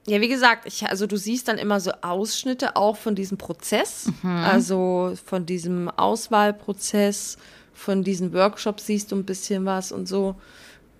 Ja, 0.08 0.22
wie 0.22 0.28
gesagt, 0.28 0.68
ich, 0.68 0.86
also 0.88 1.08
du 1.08 1.18
siehst 1.18 1.48
dann 1.48 1.58
immer 1.58 1.80
so 1.80 1.92
Ausschnitte 2.04 2.76
auch 2.76 2.96
von 2.96 3.16
diesem 3.16 3.40
Prozess, 3.40 4.06
also 4.24 5.16
von 5.26 5.48
diesem 5.48 5.90
Auswahlprozess, 5.90 7.38
von 7.76 8.04
diesen 8.04 8.34
Workshops 8.34 8.88
siehst 8.88 9.12
du 9.12 9.16
ein 9.16 9.26
bisschen 9.26 9.66
was 9.66 9.92
und 9.92 10.08
so. 10.08 10.36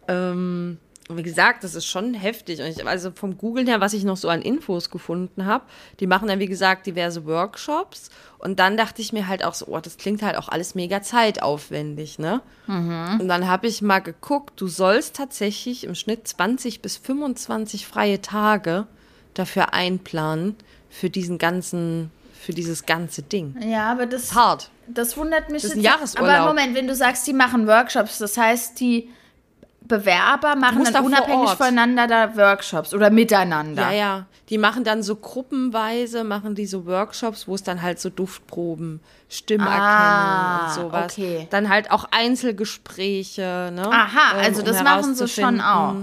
Ähm, 0.08 0.78
wie 1.10 1.24
gesagt, 1.24 1.64
das 1.64 1.76
ist 1.76 1.86
schon 1.86 2.16
heftig. 2.16 2.60
Und 2.60 2.66
ich, 2.66 2.86
also 2.86 3.12
vom 3.12 3.38
Googlen 3.38 3.68
her, 3.68 3.80
was 3.80 3.94
ich 3.94 4.04
noch 4.04 4.18
so 4.18 4.28
an 4.28 4.42
Infos 4.42 4.90
gefunden 4.90 5.46
habe, 5.46 5.64
die 6.00 6.08
machen 6.08 6.28
dann, 6.28 6.40
wie 6.40 6.48
gesagt, 6.48 6.88
diverse 6.88 7.26
Workshops. 7.26 8.10
Und 8.40 8.60
dann 8.60 8.76
dachte 8.76 9.02
ich 9.02 9.14
mir 9.14 9.28
halt 9.28 9.44
auch 9.44 9.54
so, 9.54 9.68
oh, 9.68 9.80
das 9.80 9.98
klingt 9.98 10.24
halt 10.24 10.36
auch 10.36 10.50
alles 10.50 10.74
mega 10.74 11.02
zeitaufwendig, 11.02 12.18
ne? 12.18 12.42
Und 13.22 13.28
dann 13.28 13.48
habe 13.48 13.68
ich 13.68 13.82
mal 13.84 14.00
geguckt, 14.00 14.60
du 14.60 14.68
sollst 14.68 15.16
tatsächlich 15.16 15.84
im 15.84 15.94
Schnitt 15.96 16.28
20 16.28 16.82
bis 16.82 16.98
25 16.98 17.86
freie 17.86 18.22
Tage 18.22 18.88
dafür 19.36 19.74
einplanen 19.74 20.56
für 20.90 21.12
diesen 21.12 21.38
ganzen, 21.38 22.10
für 22.40 22.54
dieses 22.54 22.86
ganze 22.86 23.22
Ding. 23.24 23.56
Ja, 23.62 23.92
aber 23.92 24.06
das, 24.06 24.34
Hart. 24.36 24.70
das 24.88 25.18
wundert 25.18 25.50
mich 25.50 25.62
Das 25.64 25.72
ist 25.72 25.78
ein 25.78 25.84
jetzt. 25.84 26.18
Aber 26.20 26.46
Moment, 26.48 26.76
wenn 26.76 26.88
du 26.88 26.96
sagst, 26.96 27.26
die 27.28 27.34
machen 27.34 27.68
Workshops, 27.68 28.18
das 28.20 28.38
heißt, 28.38 28.80
die 28.80 29.10
Bewerber 29.82 30.56
machen 30.56 30.84
dann 30.84 31.06
unabhängig 31.06 31.52
voneinander 31.52 32.08
da 32.08 32.36
Workshops 32.36 32.94
oder 32.94 33.10
miteinander. 33.12 33.84
Ja, 33.84 33.92
ja. 33.92 34.26
Die 34.50 34.58
machen 34.58 34.84
dann 34.84 35.04
so 35.04 35.16
gruppenweise, 35.16 36.24
machen 36.24 36.56
die 36.56 36.66
so 36.66 36.86
Workshops, 36.88 37.48
wo 37.48 37.54
es 37.56 37.62
dann 37.64 37.82
halt 37.84 38.00
so 38.00 38.10
Duftproben, 38.10 39.00
Stimmerkennung 39.30 39.80
Ah, 39.82 40.66
und 40.68 40.74
sowas. 40.74 41.14
okay. 41.14 41.48
Dann 41.52 41.70
halt 41.70 41.92
auch 41.92 42.06
Einzelgespräche, 42.12 43.72
ne? 43.74 43.88
Aha, 43.92 44.38
Ähm, 44.40 44.46
also 44.46 44.60
um 44.62 44.66
das 44.68 44.84
machen 44.84 45.16
sie 45.16 45.28
schon 45.28 45.62
auch. 45.62 45.96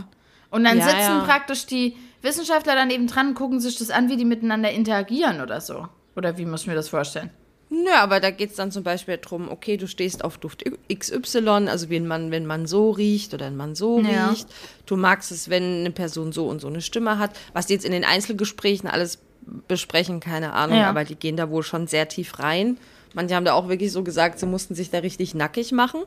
Und 0.51 0.65
dann 0.65 0.79
Ja, 0.79 0.85
sitzen 0.85 0.99
ja. 1.19 1.25
praktisch 1.25 1.67
die 1.67 1.97
Wissenschaftler 2.21 2.75
dann 2.75 2.91
eben 2.91 3.07
dran 3.09 3.29
und 3.29 3.35
gucken 3.35 3.59
sich 3.61 3.77
das 3.79 3.91
an, 3.91 4.09
wie 4.09 4.17
die 4.17 4.25
miteinander 4.25 4.71
interagieren 4.71 5.41
oder 5.41 5.61
so. 5.61 5.89
Oder 6.17 6.37
wie 6.39 6.45
muss 6.47 6.63
ich 6.63 6.67
mir 6.67 6.75
das 6.75 6.89
vorstellen? 6.89 7.31
Nö, 7.71 7.91
aber 7.95 8.21
da 8.21 8.31
geht 8.31 8.51
es 8.51 8.57
dann 8.57 8.71
zum 8.71 8.83
Beispiel 8.83 9.17
drum, 9.17 9.51
okay, 9.51 9.79
du 9.79 9.87
stehst 9.89 10.25
auf 10.25 10.37
Duft 10.37 10.63
XY, 10.93 11.49
also 11.69 11.89
wenn 11.89 12.07
man, 12.07 12.31
wenn 12.31 12.45
man 12.45 12.67
so 12.67 12.91
riecht 12.91 13.33
oder 13.33 13.47
wenn 13.47 13.57
man 13.57 13.75
so 13.75 13.99
Ja. 14.01 14.29
riecht. 14.29 14.47
Du 14.85 14.97
magst 14.97 15.33
es, 15.33 15.49
wenn 15.49 15.81
eine 15.81 15.91
Person 15.91 16.33
so 16.33 16.49
und 16.49 16.61
so 16.61 16.69
eine 16.69 16.83
Stimme 16.83 17.19
hat. 17.19 17.31
Was 17.55 17.67
die 17.67 17.73
jetzt 17.73 17.87
in 17.87 17.93
den 17.93 18.05
Einzelgesprächen 18.05 18.91
alles 18.91 19.21
besprechen, 19.69 20.21
keine 20.21 20.53
Ahnung, 20.53 20.79
Ja. 20.79 20.91
aber 20.91 21.05
die 21.05 21.17
gehen 21.17 21.37
da 21.39 21.49
wohl 21.49 21.63
schon 21.63 21.87
sehr 21.87 22.09
tief 22.09 22.39
rein. 22.39 22.77
Manche 23.15 23.35
haben 23.35 23.45
da 23.47 23.55
auch 23.55 23.69
wirklich 23.69 23.91
so 23.91 24.05
gesagt, 24.05 24.39
sie 24.39 24.47
mussten 24.47 24.75
sich 24.75 24.91
da 24.91 24.99
richtig 24.99 25.35
nackig 25.35 25.73
machen. 25.73 26.03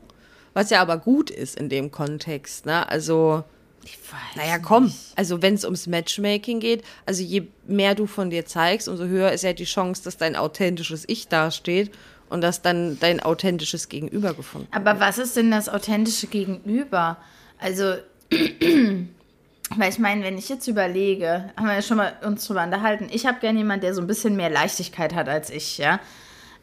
Was 0.54 0.70
ja 0.70 0.80
aber 0.80 0.98
gut 0.98 1.30
ist 1.30 1.58
in 1.58 1.68
dem 1.68 1.90
Kontext, 1.90 2.64
ne? 2.64 2.88
Also. 2.88 3.42
Ich 3.86 3.98
weiß. 4.12 4.36
Naja, 4.36 4.58
komm. 4.58 4.92
Also 5.14 5.42
wenn 5.42 5.54
es 5.54 5.64
ums 5.64 5.86
Matchmaking 5.86 6.58
geht, 6.58 6.82
also 7.06 7.22
je 7.22 7.44
mehr 7.66 7.94
du 7.94 8.06
von 8.06 8.30
dir 8.30 8.44
zeigst, 8.44 8.88
umso 8.88 9.04
höher 9.04 9.30
ist 9.30 9.44
ja 9.44 9.52
die 9.52 9.64
Chance, 9.64 10.02
dass 10.02 10.16
dein 10.16 10.34
authentisches 10.34 11.04
Ich 11.06 11.28
dasteht 11.28 11.92
und 12.28 12.40
dass 12.40 12.62
dann 12.62 12.98
dein 12.98 13.20
authentisches 13.20 13.88
Gegenüber 13.88 14.34
gefunden 14.34 14.66
wird. 14.72 14.74
Aber 14.74 14.98
was 14.98 15.18
ist 15.18 15.36
denn 15.36 15.52
das 15.52 15.68
authentische 15.68 16.26
Gegenüber? 16.26 17.16
Also, 17.60 17.94
weil 18.30 19.88
ich 19.88 19.98
meine, 20.00 20.24
wenn 20.24 20.36
ich 20.36 20.48
jetzt 20.48 20.66
überlege, 20.66 21.52
haben 21.56 21.66
wir 21.66 21.74
ja 21.74 21.82
schon 21.82 21.98
mal 21.98 22.12
uns 22.24 22.44
drüber 22.44 22.64
unterhalten, 22.64 23.08
ich 23.10 23.24
habe 23.24 23.38
gerne 23.38 23.58
jemanden, 23.58 23.82
der 23.82 23.94
so 23.94 24.00
ein 24.00 24.08
bisschen 24.08 24.34
mehr 24.34 24.50
Leichtigkeit 24.50 25.14
hat 25.14 25.28
als 25.28 25.50
ich, 25.50 25.78
ja. 25.78 26.00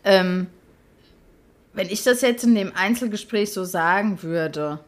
Ähm, 0.03 0.47
wenn 1.71 1.87
ich 1.87 2.03
das 2.03 2.21
jetzt 2.21 2.43
in 2.43 2.53
dem 2.53 2.75
Einzelgespräch 2.75 3.53
so 3.53 3.63
sagen 3.63 4.21
würde, 4.21 4.79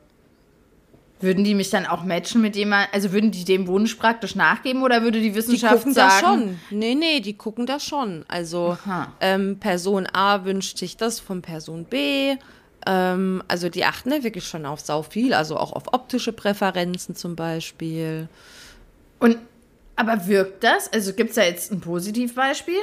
würden 1.22 1.44
die 1.44 1.56
mich 1.56 1.70
dann 1.70 1.86
auch 1.86 2.04
matchen 2.04 2.42
mit 2.42 2.56
jemandem, 2.56 2.90
also 2.94 3.12
würden 3.12 3.32
die 3.32 3.46
dem 3.46 3.68
Wunsch 3.68 3.96
praktisch 3.96 4.36
nachgeben 4.36 4.84
oder 4.84 5.02
würde 5.02 5.20
die 5.20 5.30
Die 5.30 5.36
Wissenschaft 5.36 5.76
gucken 5.78 5.94
das 5.94 6.20
sagen, 6.20 6.60
schon. 6.70 6.80
Nee, 6.80 6.96
nee, 6.96 7.20
die 7.20 7.38
gucken 7.38 7.66
das 7.66 7.86
schon. 7.86 8.26
Also 8.28 8.78
ähm, 9.22 9.58
Person 9.60 10.08
A 10.12 10.46
wünscht 10.46 10.78
sich 10.78 10.98
das 10.98 11.20
von 11.20 11.42
Person 11.42 11.86
B. 11.86 12.36
Ähm, 12.86 13.42
also 13.48 13.70
die 13.70 13.86
achten 13.86 14.10
da 14.10 14.24
wirklich 14.24 14.46
schon 14.46 14.66
auf 14.66 14.82
sau 14.82 15.02
viel, 15.02 15.34
also 15.34 15.58
auch 15.58 15.72
auf 15.74 15.94
optische 15.94 16.34
Präferenzen 16.34 17.16
zum 17.16 17.36
Beispiel. 17.36 18.28
und 19.20 19.38
aber 19.96 20.28
wirkt 20.28 20.64
das? 20.64 20.92
Also 20.92 21.14
gibt 21.14 21.30
es 21.30 21.36
da 21.38 21.44
jetzt 21.44 21.72
ein 21.72 21.80
Positivbeispiel? 21.80 22.80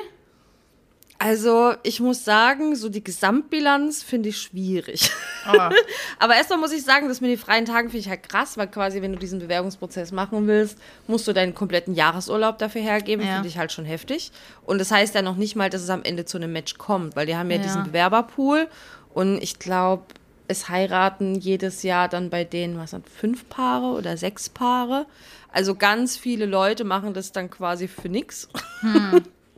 Also, 1.25 1.75
ich 1.85 2.01
muss 2.01 2.25
sagen, 2.25 2.75
so 2.75 2.89
die 2.89 3.05
Gesamtbilanz 3.05 4.03
finde 4.03 4.31
ich 4.31 4.39
schwierig. 4.39 5.13
Ah. 5.45 5.71
Aber 6.19 6.35
erstmal 6.35 6.59
muss 6.59 6.73
ich 6.73 6.83
sagen, 6.85 7.07
das 7.07 7.21
mit 7.21 7.31
den 7.31 7.39
freien 7.39 7.65
Tagen 7.65 7.91
finde 7.91 7.99
ich 8.01 8.09
halt 8.09 8.29
krass, 8.29 8.57
weil 8.57 8.67
quasi, 8.67 9.03
wenn 9.03 9.13
du 9.13 9.19
diesen 9.19 9.39
Bewerbungsprozess 9.39 10.11
machen 10.11 10.49
willst, 10.49 10.79
musst 11.07 11.29
du 11.29 11.33
deinen 11.33 11.55
kompletten 11.55 11.95
Jahresurlaub 11.95 12.59
dafür 12.59 12.83
hergeben. 12.83 13.25
Ja. 13.25 13.35
Finde 13.35 13.49
ich 13.49 13.57
halt 13.57 13.71
schon 13.71 13.85
heftig. 13.85 14.33
Und 14.67 14.79
das 14.81 14.91
heißt 14.91 15.15
ja 15.15 15.23
noch 15.23 15.37
nicht 15.37 15.55
mal, 15.55 15.71
dass 15.71 15.83
es 15.83 15.91
am 15.91 16.03
Ende 16.03 16.25
zu 16.25 16.39
einem 16.39 16.53
Match 16.53 16.77
kommt, 16.77 17.15
weil 17.15 17.27
die 17.27 17.37
haben 17.37 17.51
ja, 17.51 17.59
Ja. 17.59 17.63
diesen 17.63 17.85
Bewerberpool 17.85 18.67
und 19.15 19.41
ich 19.43 19.61
glaube, 19.61 20.03
es 20.49 20.69
heiraten 20.69 21.37
jedes 21.37 21.85
Jahr 21.85 22.09
dann 22.09 22.31
bei 22.31 22.43
denen, 22.43 22.79
was 22.79 22.91
sind 22.91 23.09
fünf 23.09 23.49
Paare 23.49 23.97
oder 23.97 24.17
sechs 24.17 24.49
Paare. 24.49 25.07
Also 25.53 25.77
ganz 25.77 26.17
viele 26.17 26.47
Leute 26.47 26.83
machen 26.85 27.15
das 27.15 27.31
dann 27.31 27.49
quasi 27.49 27.87
für 27.87 28.09
nix. 28.09 28.49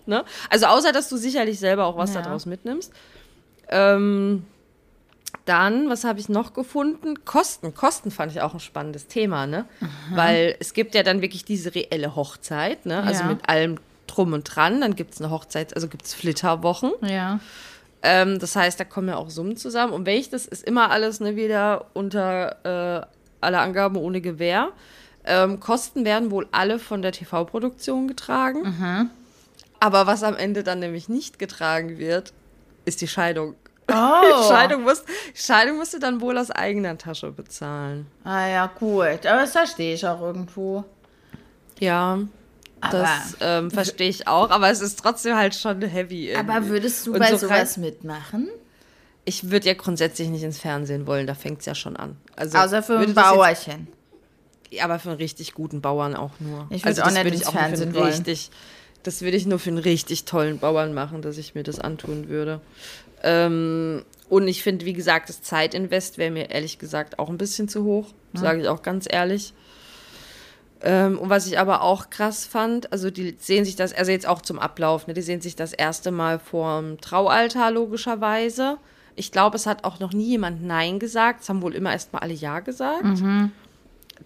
ne? 0.07 0.24
Also 0.50 0.66
außer, 0.66 0.92
dass 0.92 1.09
du 1.09 1.16
sicherlich 1.16 1.59
selber 1.59 1.86
auch 1.86 1.96
was 1.96 2.14
Ja. 2.14 2.22
daraus 2.22 2.46
mitnimmst. 2.46 2.92
Ähm, 3.68 4.44
dann, 5.46 5.90
was 5.90 6.05
habe 6.05 6.20
ich 6.20 6.28
noch 6.28 6.55
gefunden? 6.55 7.24
Kosten. 7.24 7.74
Kosten 7.74 8.11
fand 8.11 8.32
ich 8.32 8.40
auch 8.40 8.55
ein 8.55 8.61
spannendes 8.61 9.09
Thema, 9.09 9.46
ne? 9.46 9.64
Weil 10.14 10.57
es 10.61 10.72
gibt 10.74 10.94
ja 10.94 11.02
dann 11.02 11.20
wirklich 11.22 11.44
diese 11.44 11.74
reelle 11.74 12.16
Hochzeit, 12.16 12.86
ne? 12.86 13.02
Also 13.02 13.22
Ja. 13.22 13.28
mit 13.28 13.48
allem 13.48 13.78
drum 14.07 14.32
und 14.32 14.44
dran. 14.44 14.80
Dann 14.80 14.94
gibt 14.96 15.14
es 15.14 15.20
eine 15.20 15.30
Hochzeit, 15.30 15.74
also 15.74 15.88
gibt 15.88 16.05
es 16.07 16.14
Flitterwochen. 16.14 16.92
Ja. 17.02 17.40
Ähm, 18.02 18.38
das 18.38 18.55
heißt, 18.55 18.78
da 18.78 18.84
kommen 18.84 19.09
ja 19.09 19.16
auch 19.16 19.28
Summen 19.30 19.57
zusammen. 19.57 19.92
Und 19.92 20.07
das 20.07 20.46
ist 20.46 20.62
immer 20.64 20.90
alles 20.90 21.20
ne, 21.20 21.36
wieder 21.36 21.86
unter 21.94 23.02
äh, 23.02 23.07
aller 23.40 23.61
Angaben 23.61 23.96
ohne 23.96 24.20
Gewähr. 24.20 24.68
Ähm, 25.26 25.59
Kosten 25.59 26.05
werden 26.05 26.30
wohl 26.30 26.46
alle 26.52 26.78
von 26.78 27.02
der 27.02 27.12
TV-Produktion 27.12 28.07
getragen. 28.09 29.09
Aber 29.85 30.07
was 30.07 30.22
am 30.22 30.35
Ende 30.35 30.62
dann 30.62 30.78
nämlich 30.78 31.11
nicht 31.11 31.39
getragen 31.39 31.99
wird, 31.99 32.32
ist 32.87 33.03
die 33.03 33.07
Scheidung. 33.07 33.55
Oh. 33.93 33.93
Scheidung, 34.49 34.85
musst, 34.85 35.05
Scheidung 35.35 35.76
musst 35.76 35.93
du 35.93 35.99
dann 35.99 36.22
wohl 36.22 36.39
aus 36.39 36.51
eigener 36.51 36.97
Tasche 36.97 37.30
bezahlen. 37.32 38.07
Ah 38.24 38.47
ja, 38.47 38.66
gut. 38.66 39.26
Aber 39.26 39.43
das 39.43 39.53
verstehe 39.53 39.93
ich 39.93 40.07
auch 40.07 40.22
irgendwo. 40.22 40.87
Ja, 41.78 42.18
Aber, 42.80 42.99
das 42.99 43.37
ähm, 43.43 43.70
verstehe 43.70 44.09
ich 44.09 44.26
auch. 44.26 44.49
Aber 44.49 44.70
es 44.70 44.80
ist 44.80 45.01
trotzdem 45.01 45.37
halt 45.37 45.55
schon 45.55 45.82
heavy. 45.82 46.30
Irgendwie. 46.30 46.53
aber 46.53 46.66
würdest 46.68 47.07
du 47.07 47.12
Und 47.12 47.18
bei 47.18 47.32
so 47.32 47.37
sowas 47.37 47.76
mitmachen? 47.76 48.49
Ich 49.26 49.51
würde 49.51 49.66
ja 49.66 49.74
grundsätzlich 49.74 50.28
nicht 50.30 50.45
ins 50.45 50.61
Fernsehen 50.61 51.07
wollen, 51.07 51.26
da 51.26 51.35
fängt 51.35 51.61
es 51.61 51.66
ja 51.66 51.74
schon 51.74 51.99
an. 51.99 52.16
Also, 52.37 52.57
Außer 52.57 52.82
für 52.82 53.01
ein 53.01 53.12
Bauerchen. 53.12 53.89
Jetzt, 54.70 54.82
aber 54.82 54.99
für 54.99 55.11
einen 55.11 55.18
richtig 55.18 55.53
guten 55.53 55.82
Bauern 55.82 56.16
auch 56.16 56.32
nur. 56.41 56.68
Ich 56.70 56.87
auch 56.87 56.89
nicht 56.89 57.16
würde 57.16 57.28
ins 57.28 57.43
ich 57.43 57.47
auch 57.49 57.53
nur 57.53 57.62
für 57.62 57.68
Fernsehen 57.68 57.95
wollen. 57.95 58.07
richtig, 58.07 58.51
Das 59.05 59.22
würde 59.22 59.36
ich 59.36 59.46
nur 59.46 59.61
für 59.61 59.70
einen 59.70 59.78
richtig 59.78 60.24
tollen 60.24 60.59
Bauern 60.59 60.92
machen, 60.94 61.22
dass 61.22 61.38
ich 61.38 61.55
mir 61.55 61.62
das 61.62 61.78
antun 61.78 62.28
würde. 62.28 62.61
Ähm, 63.22 64.02
und 64.28 64.48
ich 64.48 64.62
finde, 64.62 64.84
wie 64.84 64.92
gesagt, 64.92 65.28
das 65.28 65.42
Zeitinvest 65.42 66.18
wäre 66.18 66.30
mir 66.30 66.50
ehrlich 66.50 66.78
gesagt 66.78 67.18
auch 67.18 67.28
ein 67.28 67.38
bisschen 67.38 67.68
zu 67.68 67.84
hoch, 67.84 68.09
sage 68.32 68.62
ich 68.62 68.68
auch 68.68 68.82
ganz 68.82 69.07
ehrlich. 69.09 69.55
Ähm, 70.82 71.18
und 71.18 71.30
was 71.30 71.46
ich 71.46 71.59
aber 71.59 71.82
auch 71.82 72.11
krass 72.11 72.44
fand, 72.44 72.92
also 72.92 73.11
die 73.11 73.36
sehen 73.38 73.64
sich 73.64 73.76
das, 73.76 73.94
also 73.94 74.11
jetzt 74.11 74.26
auch 74.26 74.42
zum 74.42 74.59
Ablauf, 74.59 75.07
ne, 75.07 75.14
die 75.14 75.22
sehen 75.22 75.40
sich 75.40 75.57
das 75.57 75.72
erste 75.72 76.11
Mal 76.11 76.38
vorm 76.38 77.00
Traualtar 77.00 77.70
logischerweise. 77.70 78.76
Ich 79.16 79.32
glaube, 79.32 79.57
es 79.57 79.66
hat 79.66 79.84
auch 79.84 80.00
noch 80.00 80.12
nie 80.12 80.26
jemand 80.26 80.62
Nein 80.62 80.98
gesagt. 80.98 81.42
Es 81.42 81.48
haben 81.48 81.62
wohl 81.62 81.74
immer 81.74 81.92
erst 81.92 82.12
mal 82.12 82.18
alle 82.18 82.34
Ja 82.34 82.61
gesagt. 82.61 83.05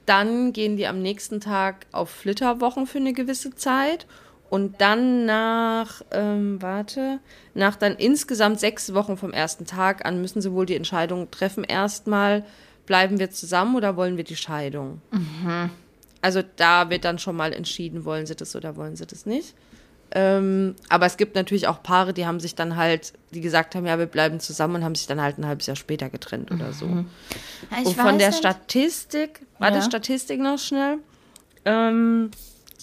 Dann 0.06 0.52
gehen 0.52 0.76
die 0.76 0.86
am 0.86 1.00
nächsten 1.00 1.40
Tag 1.40 1.86
auf 1.92 2.10
Flitterwochen 2.10 2.86
für 2.86 2.98
eine 2.98 3.12
gewisse 3.12 3.54
Zeit. 3.54 4.06
Und 4.50 4.80
dann 4.80 5.26
nach, 5.26 6.00
ähm, 6.10 6.60
warte, 6.62 7.18
nach 7.54 7.76
dann 7.76 7.96
insgesamt 7.96 8.60
sechs 8.60 8.94
Wochen 8.94 9.16
vom 9.16 9.32
ersten 9.32 9.66
Tag 9.66 10.06
an 10.06 10.20
müssen 10.20 10.40
sie 10.40 10.52
wohl 10.52 10.64
die 10.66 10.76
Entscheidung 10.76 11.30
treffen. 11.30 11.64
Erstmal, 11.64 12.44
bleiben 12.86 13.18
wir 13.18 13.30
zusammen 13.30 13.76
oder 13.76 13.96
wollen 13.96 14.16
wir 14.16 14.24
die 14.24 14.36
Scheidung? 14.36 15.02
Also 16.22 16.42
da 16.56 16.88
wird 16.88 17.04
dann 17.04 17.18
schon 17.18 17.36
mal 17.36 17.52
entschieden, 17.52 18.04
wollen 18.06 18.24
sie 18.26 18.34
das 18.34 18.56
oder 18.56 18.76
wollen 18.76 18.96
sie 18.96 19.04
das 19.06 19.26
nicht. 19.26 19.54
Ähm, 20.10 20.74
aber 20.88 21.04
es 21.04 21.18
gibt 21.18 21.34
natürlich 21.34 21.68
auch 21.68 21.82
Paare, 21.82 22.14
die 22.14 22.24
haben 22.24 22.40
sich 22.40 22.54
dann 22.54 22.76
halt, 22.76 23.12
die 23.34 23.42
gesagt 23.42 23.74
haben, 23.74 23.84
ja, 23.84 23.98
wir 23.98 24.06
bleiben 24.06 24.40
zusammen 24.40 24.76
und 24.76 24.84
haben 24.84 24.94
sich 24.94 25.06
dann 25.06 25.20
halt 25.20 25.36
ein 25.36 25.44
halbes 25.46 25.66
Jahr 25.66 25.76
später 25.76 26.08
getrennt 26.08 26.50
oder 26.50 26.72
so. 26.72 26.86
Ich 27.82 27.88
Und 27.88 27.94
von 27.94 28.18
der 28.18 28.28
nicht. 28.28 28.38
Statistik, 28.38 29.40
warte, 29.58 29.76
Ja. 29.78 29.82
Statistik 29.82 30.40
noch 30.40 30.58
schnell. 30.58 30.96
Ähm, 31.66 32.30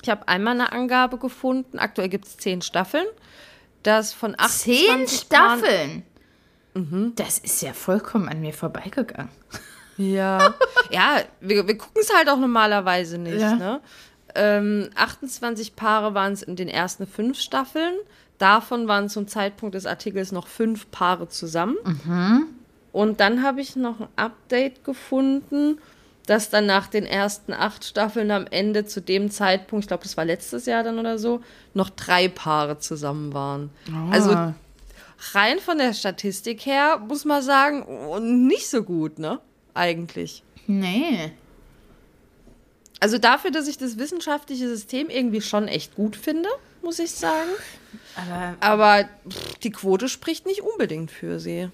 ich 0.06 0.12
habe 0.12 0.28
einmal 0.28 0.54
eine 0.54 0.72
Angabe 0.72 1.18
gefunden, 1.18 1.80
aktuell 1.80 2.10
gibt 2.10 2.26
es 2.26 2.38
zehn 2.38 2.62
Staffeln, 2.62 3.08
dass 3.82 4.14
von 4.14 4.36
28 4.38 4.86
Zehn 4.86 5.08
Staffeln. 5.08 6.04
Mhm. 6.76 7.14
Das 7.16 7.40
ist 7.40 7.64
ja 7.64 7.74
vollkommen 7.74 8.30
an 8.30 8.40
mir 8.40 8.54
vorbeigegangen. 8.54 9.32
Ja, 9.98 10.54
ja 10.92 11.24
wir, 11.40 11.68
wir 11.68 11.76
gucken 11.76 12.04
es 12.04 12.16
halt 12.16 12.30
auch 12.30 12.38
normalerweise 12.38 13.18
nicht. 13.18 13.42
Ja. 13.42 13.56
Ne? 13.56 13.82
Ähm, 14.36 14.90
28 14.94 15.76
Paare 15.76 16.14
waren 16.14 16.34
es 16.34 16.44
in 16.44 16.56
den 16.56 16.68
ersten 16.68 17.08
fünf 17.08 17.40
Staffeln. 17.40 17.96
Davon 18.38 18.88
waren 18.88 19.10
zum 19.10 19.28
Zeitpunkt 19.28 19.74
des 19.74 19.88
Artikels 19.88 20.32
noch 20.32 20.46
fünf 20.46 20.92
Paare 20.92 21.30
zusammen. 21.30 21.78
Und 22.92 23.20
dann 23.22 23.42
habe 23.42 23.60
ich 23.60 23.76
noch 23.76 24.02
ein 24.02 24.08
Update 24.18 24.84
gefunden, 24.84 25.80
dass 26.26 26.50
dann 26.50 26.66
nach 26.66 26.88
den 26.88 27.06
ersten 27.06 27.54
acht 27.54 27.86
Staffeln 27.86 28.32
am 28.32 28.48
Ende 28.48 28.86
zu 28.86 29.02
dem 29.02 29.30
Zeitpunkt, 29.30 29.86
ich 29.86 29.88
glaube, 29.88 30.04
das 30.04 30.18
war 30.18 30.26
letztes 30.26 30.66
Jahr 30.66 30.84
dann 30.84 31.00
oder 31.00 31.18
so, 31.20 31.42
noch 31.74 31.90
drei 31.90 32.28
Paare 32.28 32.80
zusammen 32.80 33.34
waren. 33.34 33.70
Also 34.12 34.32
rein 35.34 35.60
von 35.60 35.78
der 35.78 35.94
Statistik 35.94 36.66
her 36.66 37.00
muss 37.08 37.26
man 37.26 37.42
sagen, 37.42 38.48
nicht 38.48 38.68
so 38.70 38.84
gut, 38.84 39.20
ne? 39.20 39.40
Eigentlich. 39.74 40.44
Nee. 40.68 41.32
Also 43.00 43.18
dafür, 43.18 43.52
dass 43.52 43.68
ich 43.68 43.78
das 43.78 43.98
wissenschaftliche 43.98 44.68
System 44.68 45.10
irgendwie 45.10 45.42
schon 45.42 45.68
echt 45.68 45.96
gut 45.96 46.16
finde, 46.16 46.50
muss 46.82 47.00
ich 47.00 47.12
sagen. 47.12 47.50
Aber 48.62 48.86
Aber 48.96 49.10
pff, 49.30 49.56
die 49.60 49.72
Quote 49.72 50.10
spricht 50.10 50.46
nicht 50.46 50.62
unbedingt 50.62 51.12
für 51.12 51.40
sie. 51.40 51.70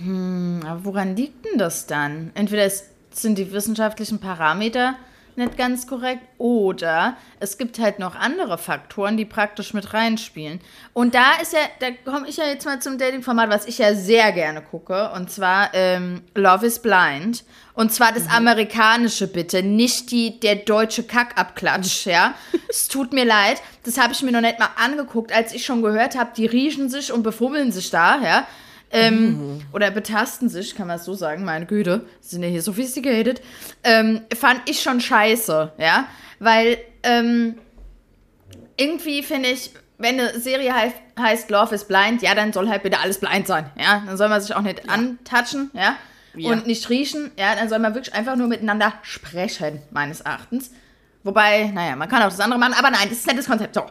Aber 0.00 0.84
woran 0.84 1.14
liegt 1.16 1.44
denn 1.44 1.58
das 1.58 1.86
dann? 1.86 2.32
Entweder 2.34 2.66
ist 2.66 2.86
sind 3.22 3.36
die 3.36 3.52
wissenschaftlichen 3.52 4.20
Parameter 4.20 4.94
nicht 5.36 5.56
ganz 5.56 5.86
korrekt. 5.86 6.22
Oder 6.38 7.16
es 7.40 7.58
gibt 7.58 7.78
halt 7.78 7.98
noch 7.98 8.14
andere 8.14 8.58
Faktoren, 8.58 9.16
die 9.16 9.24
praktisch 9.24 9.74
mit 9.74 9.92
reinspielen. 9.92 10.60
Und 10.92 11.14
da 11.14 11.32
ist 11.40 11.52
ja, 11.52 11.60
da 11.80 11.88
komme 12.10 12.28
ich 12.28 12.36
ja 12.36 12.46
jetzt 12.46 12.64
mal 12.64 12.80
zum 12.80 12.98
Dating-Format, 12.98 13.50
was 13.50 13.66
ich 13.66 13.78
ja 13.78 13.94
sehr 13.94 14.32
gerne 14.32 14.62
gucke. 14.62 15.10
Und 15.12 15.30
zwar 15.30 15.70
ähm, 15.74 16.22
Love 16.34 16.66
is 16.66 16.78
Blind. 16.78 17.44
Und 17.74 17.92
zwar 17.92 18.12
das 18.12 18.28
amerikanische 18.28 19.26
bitte, 19.26 19.62
nicht 19.62 20.10
die, 20.12 20.38
der 20.38 20.56
deutsche 20.56 21.02
Kackabklatsch, 21.02 22.06
ja. 22.06 22.34
es 22.68 22.86
tut 22.86 23.12
mir 23.12 23.24
leid, 23.24 23.60
das 23.82 23.98
habe 23.98 24.12
ich 24.12 24.22
mir 24.22 24.30
noch 24.30 24.40
nicht 24.40 24.60
mal 24.60 24.70
angeguckt, 24.76 25.32
als 25.32 25.52
ich 25.52 25.64
schon 25.64 25.82
gehört 25.82 26.16
habe, 26.16 26.30
die 26.36 26.46
riechen 26.46 26.88
sich 26.88 27.12
und 27.12 27.24
befummeln 27.24 27.72
sich 27.72 27.90
da, 27.90 28.20
ja. 28.22 28.46
Ähm, 28.90 29.54
mhm. 29.54 29.62
Oder 29.72 29.90
betasten 29.90 30.48
sich, 30.48 30.74
kann 30.76 30.86
man 30.86 30.96
es 30.96 31.04
so 31.04 31.14
sagen, 31.14 31.44
meine 31.44 31.66
Güte, 31.66 32.06
sind 32.20 32.42
ja 32.42 32.48
hier 32.48 32.62
sophisticated. 32.62 33.42
Ähm, 33.82 34.20
fand 34.36 34.62
ich 34.68 34.80
schon 34.80 35.00
scheiße, 35.00 35.72
ja. 35.78 36.06
Weil 36.38 36.78
ähm, 37.02 37.56
irgendwie 38.76 39.22
finde 39.22 39.50
ich, 39.50 39.70
wenn 39.98 40.20
eine 40.20 40.38
Serie 40.38 40.74
heißt, 40.74 40.96
heißt 41.18 41.50
Love 41.50 41.74
is 41.74 41.84
Blind, 41.84 42.22
ja, 42.22 42.34
dann 42.34 42.52
soll 42.52 42.68
halt 42.68 42.82
bitte 42.82 42.98
alles 42.98 43.18
blind 43.18 43.46
sein, 43.46 43.70
ja. 43.76 44.02
Dann 44.06 44.16
soll 44.16 44.28
man 44.28 44.40
sich 44.40 44.54
auch 44.54 44.62
nicht 44.62 44.84
ja. 44.84 44.92
antatschen, 44.92 45.70
ja. 45.74 45.96
ja. 46.34 46.50
Und 46.50 46.66
nicht 46.66 46.88
riechen, 46.88 47.30
ja. 47.36 47.54
Dann 47.54 47.68
soll 47.68 47.78
man 47.78 47.94
wirklich 47.94 48.14
einfach 48.14 48.36
nur 48.36 48.48
miteinander 48.48 48.92
sprechen, 49.02 49.82
meines 49.90 50.20
Erachtens. 50.20 50.70
Wobei, 51.24 51.70
naja, 51.74 51.96
man 51.96 52.08
kann 52.08 52.22
auch 52.22 52.28
das 52.28 52.40
andere 52.40 52.60
machen, 52.60 52.74
aber 52.78 52.90
nein, 52.90 53.08
das 53.08 53.18
ist 53.18 53.28
ein 53.28 53.34
nettes 53.34 53.48
Konzept. 53.48 53.74
So. 53.74 53.86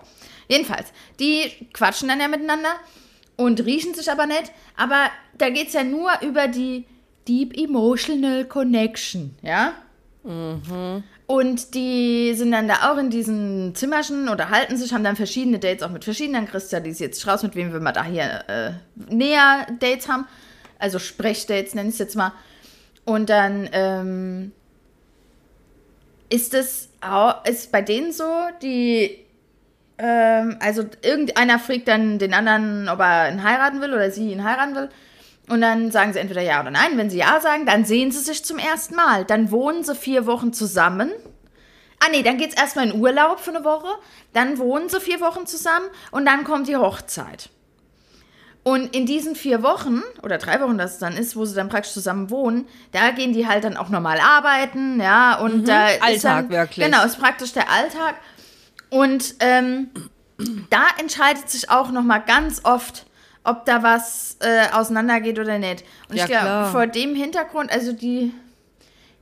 Jedenfalls, 0.47 0.89
die 1.19 1.69
quatschen 1.73 2.07
dann 2.07 2.19
ja 2.19 2.27
miteinander 2.27 2.75
und 3.35 3.65
riechen 3.65 3.93
sich 3.93 4.11
aber 4.11 4.25
nicht. 4.25 4.51
Aber 4.77 5.09
da 5.37 5.49
geht 5.49 5.67
es 5.67 5.73
ja 5.73 5.83
nur 5.83 6.11
über 6.21 6.47
die 6.47 6.85
Deep 7.27 7.57
Emotional 7.57 8.45
Connection, 8.45 9.35
ja? 9.41 9.73
Mhm. 10.23 11.03
Und 11.25 11.73
die 11.73 12.33
sind 12.35 12.51
dann 12.51 12.67
da 12.67 12.91
auch 12.91 12.97
in 12.97 13.09
diesen 13.09 13.75
Zimmerchen 13.75 14.29
oder 14.29 14.49
halten 14.49 14.77
sich, 14.77 14.93
haben 14.93 15.03
dann 15.03 15.15
verschiedene 15.15 15.59
Dates 15.59 15.83
auch 15.83 15.89
mit 15.89 16.03
verschiedenen. 16.03 16.47
kristallisiert 16.47 17.15
sich 17.15 17.25
raus, 17.27 17.43
mit 17.43 17.55
wem 17.55 17.71
wir 17.71 17.79
mal 17.79 17.91
da 17.91 18.03
hier 18.03 18.43
äh, 18.47 18.71
näher 19.13 19.67
Dates 19.79 20.07
haben. 20.07 20.25
Also 20.79 20.99
Sprechdates 20.99 21.75
nenne 21.75 21.89
ich 21.89 21.95
es 21.95 21.99
jetzt 21.99 22.15
mal. 22.15 22.33
Und 23.05 23.29
dann 23.29 23.69
ähm, 23.71 24.51
ist 26.29 26.53
es 26.53 26.89
auch, 27.01 27.45
ist 27.45 27.71
bei 27.71 27.81
denen 27.81 28.11
so, 28.11 28.29
die 28.61 29.22
ähm, 30.03 30.57
also 30.59 30.83
irgendeiner 31.01 31.59
fragt 31.59 31.87
dann 31.87 32.19
den 32.19 32.33
anderen, 32.33 32.89
ob 32.89 32.99
er 32.99 33.31
ihn 33.31 33.41
heiraten 33.41 33.79
will 33.79 33.93
oder 33.93 34.11
sie 34.11 34.31
ihn 34.31 34.43
heiraten 34.43 34.75
will. 34.75 34.89
Und 35.47 35.61
dann 35.61 35.91
sagen 35.91 36.11
sie 36.11 36.19
entweder 36.19 36.41
ja 36.41 36.59
oder 36.59 36.71
nein. 36.71 36.97
Wenn 36.97 37.09
sie 37.09 37.19
ja 37.19 37.39
sagen, 37.39 37.65
dann 37.65 37.85
sehen 37.85 38.11
sie 38.11 38.19
sich 38.19 38.43
zum 38.43 38.57
ersten 38.57 38.95
Mal. 38.95 39.23
Dann 39.23 39.49
wohnen 39.49 39.83
sie 39.85 39.95
vier 39.95 40.25
Wochen 40.25 40.51
zusammen. 40.51 41.09
Ah 41.99 42.09
nee, 42.11 42.21
dann 42.21 42.37
geht 42.37 42.49
es 42.49 42.57
erstmal 42.59 42.89
in 42.89 42.99
Urlaub 42.99 43.39
für 43.39 43.55
eine 43.55 43.63
Woche. 43.63 43.87
Dann 44.33 44.57
wohnen 44.57 44.89
sie 44.89 44.99
vier 44.99 45.21
Wochen 45.21 45.45
zusammen 45.45 45.85
und 46.11 46.25
dann 46.25 46.43
kommt 46.43 46.67
die 46.67 46.75
Hochzeit. 46.75 47.49
Und 48.63 48.95
in 48.95 49.05
diesen 49.05 49.35
vier 49.35 49.63
Wochen 49.63 50.01
oder 50.21 50.37
drei 50.37 50.59
Wochen, 50.61 50.77
das 50.77 50.97
dann 50.97 51.15
ist, 51.17 51.35
wo 51.35 51.45
sie 51.45 51.55
dann 51.55 51.67
praktisch 51.69 51.93
zusammen 51.93 52.29
wohnen, 52.29 52.65
da 52.91 53.11
gehen 53.11 53.33
die 53.33 53.47
halt 53.47 53.65
dann 53.65 53.75
auch 53.75 53.89
normal 53.89 54.19
arbeiten, 54.19 55.01
ja, 55.01 55.35
und 55.35 55.61
mhm, 55.61 55.65
da 55.65 55.85
Alltag 55.85 56.09
ist 56.13 56.23
dann, 56.23 56.49
wirklich. 56.49 56.85
Genau, 56.85 57.03
ist 57.05 57.19
praktisch 57.19 57.51
der 57.51 57.69
Alltag. 57.69 58.15
Und 58.93 59.35
ähm, 59.39 59.89
da 60.69 60.85
entscheidet 60.99 61.49
sich 61.49 61.69
auch 61.71 61.89
noch 61.89 62.03
mal 62.03 62.19
ganz 62.19 62.61
oft, 62.63 63.07
ob 63.43 63.65
da 63.65 63.81
was 63.81 64.37
äh, 64.39 64.67
auseinandergeht 64.71 65.39
oder 65.39 65.57
nicht. 65.57 65.83
Und 66.09 66.15
ja, 66.15 66.25
ich 66.25 66.29
glaube, 66.29 66.71
vor 66.71 66.85
dem 66.85 67.15
Hintergrund, 67.15 67.71
also 67.71 67.91
die 67.91 68.33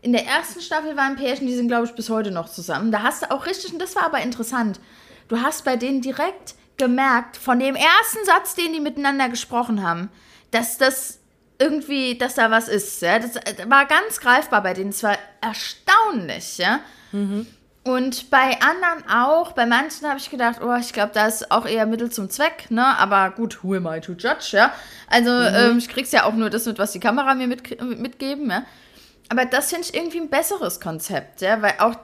in 0.01 0.11
der 0.11 0.25
ersten 0.25 0.59
Staffel 0.61 0.97
waren 0.97 1.15
Pärchen, 1.15 1.47
die 1.47 1.55
sind, 1.55 1.69
glaube 1.69 1.85
ich, 1.85 1.93
bis 1.93 2.09
heute 2.09 2.31
noch 2.31 2.49
zusammen. 2.49 2.91
Da 2.91 3.03
hast 3.03 3.21
du 3.21 3.31
auch 3.31 3.45
richtig, 3.45 3.71
und 3.71 3.79
das 3.79 3.95
war 3.95 4.03
aber 4.03 4.19
interessant, 4.19 4.79
du 5.29 5.41
hast 5.41 5.63
bei 5.63 5.77
denen 5.77 6.01
direkt 6.01 6.55
gemerkt, 6.77 7.37
von 7.37 7.59
dem 7.59 7.75
ersten 7.75 8.25
Satz, 8.25 8.55
den 8.55 8.73
die 8.73 8.79
miteinander 8.81 9.29
gesprochen 9.29 9.83
haben, 9.83 10.09
dass 10.49 10.77
das 10.77 11.19
irgendwie, 11.59 12.17
dass 12.17 12.33
da 12.33 12.51
was 12.51 12.67
ist. 12.67 13.01
Ja? 13.01 13.19
Das 13.19 13.37
äh, 13.37 13.69
war 13.69 13.85
ganz 13.85 14.19
greifbar 14.19 14.63
bei 14.63 14.73
denen. 14.73 14.89
Es 14.89 15.03
war 15.03 15.17
erstaunlich, 15.39 16.57
ja. 16.57 16.81
Mhm. 17.13 17.47
Und 17.83 18.29
bei 18.29 18.59
anderen 18.61 19.09
auch, 19.09 19.53
bei 19.53 19.65
manchen 19.65 20.07
habe 20.07 20.19
ich 20.19 20.29
gedacht, 20.29 20.59
oh, 20.63 20.75
ich 20.75 20.93
glaube, 20.93 21.11
da 21.15 21.25
ist 21.25 21.51
auch 21.51 21.65
eher 21.65 21.87
Mittel 21.87 22.11
zum 22.11 22.29
Zweck, 22.29 22.69
ne? 22.69 22.85
Aber 22.99 23.31
gut, 23.31 23.63
who 23.63 23.73
am 23.73 23.87
I 23.87 23.99
to 23.99 24.11
judge, 24.11 24.51
ja? 24.51 24.71
Also, 25.07 25.31
mhm. 25.31 25.71
ähm, 25.71 25.77
ich 25.79 25.89
krieg's 25.89 26.11
ja 26.11 26.25
auch 26.25 26.33
nur 26.33 26.51
das 26.51 26.67
mit, 26.67 26.77
was 26.77 26.91
die 26.91 26.99
Kamera 26.99 27.33
mir 27.33 27.47
mit, 27.47 27.81
mitgeben, 27.99 28.51
ja? 28.51 28.63
Aber 29.29 29.45
das 29.45 29.69
finde 29.69 29.87
ich 29.87 29.95
irgendwie 29.95 30.19
ein 30.19 30.29
besseres 30.29 30.79
Konzept, 30.79 31.41
ja? 31.41 31.59
Weil 31.63 31.73
auch 31.79 31.95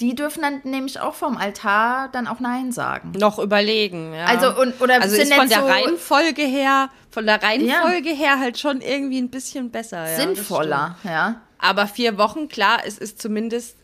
die 0.00 0.14
dürfen 0.14 0.42
dann 0.42 0.60
nämlich 0.64 1.00
auch 1.00 1.14
vom 1.14 1.38
Altar 1.38 2.10
dann 2.12 2.26
auch 2.26 2.40
Nein 2.40 2.70
sagen. 2.70 3.12
Noch 3.12 3.38
überlegen, 3.38 4.12
ja. 4.12 4.26
Also, 4.26 4.60
und, 4.60 4.78
oder 4.82 5.00
also 5.00 5.16
ist 5.16 5.32
von 5.32 5.48
der 5.48 5.60
so 5.60 5.66
Reihenfolge 5.66 6.42
her, 6.42 6.90
von 7.10 7.24
der 7.24 7.42
Reihenfolge 7.42 8.10
ja. 8.10 8.16
her 8.16 8.38
halt 8.38 8.58
schon 8.58 8.82
irgendwie 8.82 9.18
ein 9.18 9.30
bisschen 9.30 9.70
besser, 9.70 10.10
ja. 10.10 10.16
Sinnvoller, 10.16 10.96
ja. 11.04 11.40
Aber 11.58 11.86
vier 11.86 12.18
Wochen, 12.18 12.48
klar, 12.48 12.80
es 12.84 12.98
ist 12.98 13.22
zumindest 13.22 13.78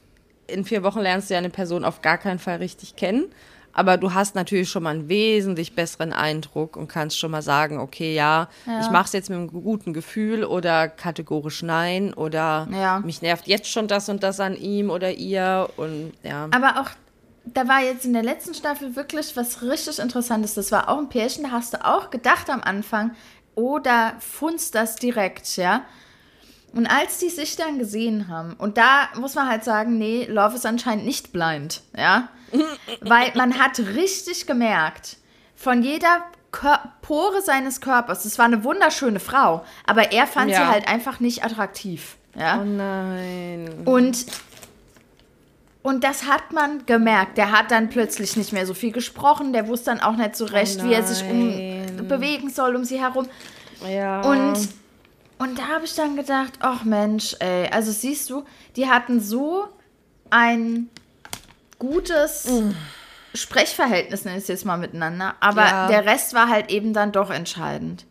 in 0.52 0.64
vier 0.64 0.82
Wochen 0.82 1.00
lernst 1.00 1.30
du 1.30 1.34
ja 1.34 1.38
eine 1.38 1.50
Person 1.50 1.84
auf 1.84 2.02
gar 2.02 2.18
keinen 2.18 2.38
Fall 2.38 2.58
richtig 2.58 2.96
kennen. 2.96 3.26
Aber 3.74 3.96
du 3.96 4.12
hast 4.12 4.34
natürlich 4.34 4.68
schon 4.68 4.82
mal 4.82 4.90
einen 4.90 5.08
wesentlich 5.08 5.74
besseren 5.74 6.12
Eindruck 6.12 6.76
und 6.76 6.88
kannst 6.88 7.18
schon 7.18 7.30
mal 7.30 7.42
sagen, 7.42 7.78
okay, 7.78 8.14
ja, 8.14 8.48
ja. 8.66 8.80
ich 8.80 8.90
mache 8.90 9.06
es 9.06 9.12
jetzt 9.12 9.30
mit 9.30 9.38
einem 9.38 9.48
guten 9.48 9.94
Gefühl 9.94 10.44
oder 10.44 10.88
kategorisch 10.88 11.62
nein 11.62 12.12
oder 12.12 12.68
ja. 12.70 13.00
mich 13.00 13.22
nervt 13.22 13.48
jetzt 13.48 13.68
schon 13.68 13.88
das 13.88 14.08
und 14.08 14.22
das 14.22 14.40
an 14.40 14.56
ihm 14.56 14.90
oder 14.90 15.12
ihr 15.12 15.70
und 15.76 16.12
ja. 16.22 16.48
Aber 16.50 16.80
auch 16.80 16.90
da 17.44 17.66
war 17.66 17.80
jetzt 17.80 18.04
in 18.04 18.12
der 18.12 18.22
letzten 18.22 18.54
Staffel 18.54 18.94
wirklich 18.94 19.36
was 19.36 19.62
richtig 19.62 19.98
Interessantes. 19.98 20.54
Das 20.54 20.70
war 20.70 20.88
auch 20.88 20.98
ein 20.98 21.08
Pärchen, 21.08 21.44
da 21.44 21.50
hast 21.50 21.74
du 21.74 21.84
auch 21.84 22.10
gedacht 22.10 22.50
am 22.50 22.60
Anfang, 22.60 23.12
oh, 23.54 23.78
da 23.78 24.12
funzt 24.20 24.74
das 24.74 24.96
direkt, 24.96 25.56
ja. 25.56 25.82
Und 26.74 26.86
als 26.86 27.18
die 27.18 27.28
sich 27.28 27.56
dann 27.56 27.78
gesehen 27.78 28.28
haben, 28.28 28.54
und 28.54 28.78
da 28.78 29.08
muss 29.18 29.34
man 29.34 29.48
halt 29.48 29.62
sagen, 29.64 29.98
nee, 29.98 30.26
Love 30.28 30.56
ist 30.56 30.66
anscheinend 30.66 31.04
nicht 31.04 31.32
blind, 31.32 31.82
ja. 31.96 32.28
Weil 33.00 33.32
man 33.34 33.58
hat 33.58 33.78
richtig 33.78 34.46
gemerkt, 34.46 35.18
von 35.54 35.82
jeder 35.82 36.24
Kör 36.50 36.80
Pore 37.00 37.40
seines 37.42 37.80
Körpers, 37.80 38.24
es 38.24 38.38
war 38.38 38.46
eine 38.46 38.64
wunderschöne 38.64 39.20
Frau, 39.20 39.64
aber 39.86 40.12
er 40.12 40.26
fand 40.26 40.50
ja. 40.50 40.58
sie 40.58 40.66
halt 40.66 40.88
einfach 40.88 41.20
nicht 41.20 41.44
attraktiv, 41.44 42.16
ja. 42.34 42.60
Oh 42.60 42.64
nein. 42.64 43.82
Und 43.84 44.26
und 45.82 46.04
das 46.04 46.26
hat 46.26 46.52
man 46.52 46.86
gemerkt. 46.86 47.36
Der 47.38 47.50
hat 47.50 47.72
dann 47.72 47.88
plötzlich 47.88 48.36
nicht 48.36 48.52
mehr 48.52 48.66
so 48.66 48.74
viel 48.74 48.92
gesprochen. 48.92 49.52
Der 49.52 49.66
wusste 49.66 49.86
dann 49.86 50.00
auch 50.00 50.16
nicht 50.16 50.36
so 50.36 50.44
recht, 50.44 50.78
oh 50.80 50.84
wie 50.84 50.92
er 50.94 51.02
sich 51.02 51.28
um 51.28 52.06
bewegen 52.06 52.50
soll 52.50 52.76
um 52.76 52.84
sie 52.84 53.00
herum. 53.00 53.26
Ja. 53.88 54.20
Und 54.20 54.68
und 55.42 55.58
da 55.58 55.68
habe 55.68 55.84
ich 55.84 55.94
dann 55.94 56.14
gedacht, 56.14 56.52
ach 56.60 56.84
Mensch, 56.84 57.34
ey, 57.40 57.66
also 57.68 57.90
siehst 57.90 58.30
du, 58.30 58.44
die 58.76 58.88
hatten 58.88 59.20
so 59.20 59.66
ein 60.30 60.88
gutes 61.80 62.44
mm. 62.48 62.70
Sprechverhältnis, 63.34 64.24
nenne 64.24 64.36
ich 64.36 64.44
es 64.44 64.48
jetzt 64.48 64.64
mal 64.64 64.76
miteinander, 64.76 65.34
aber 65.40 65.64
ja. 65.64 65.88
der 65.88 66.06
Rest 66.06 66.32
war 66.34 66.48
halt 66.48 66.70
eben 66.70 66.92
dann 66.92 67.10
doch 67.10 67.30
entscheidend. 67.30 68.04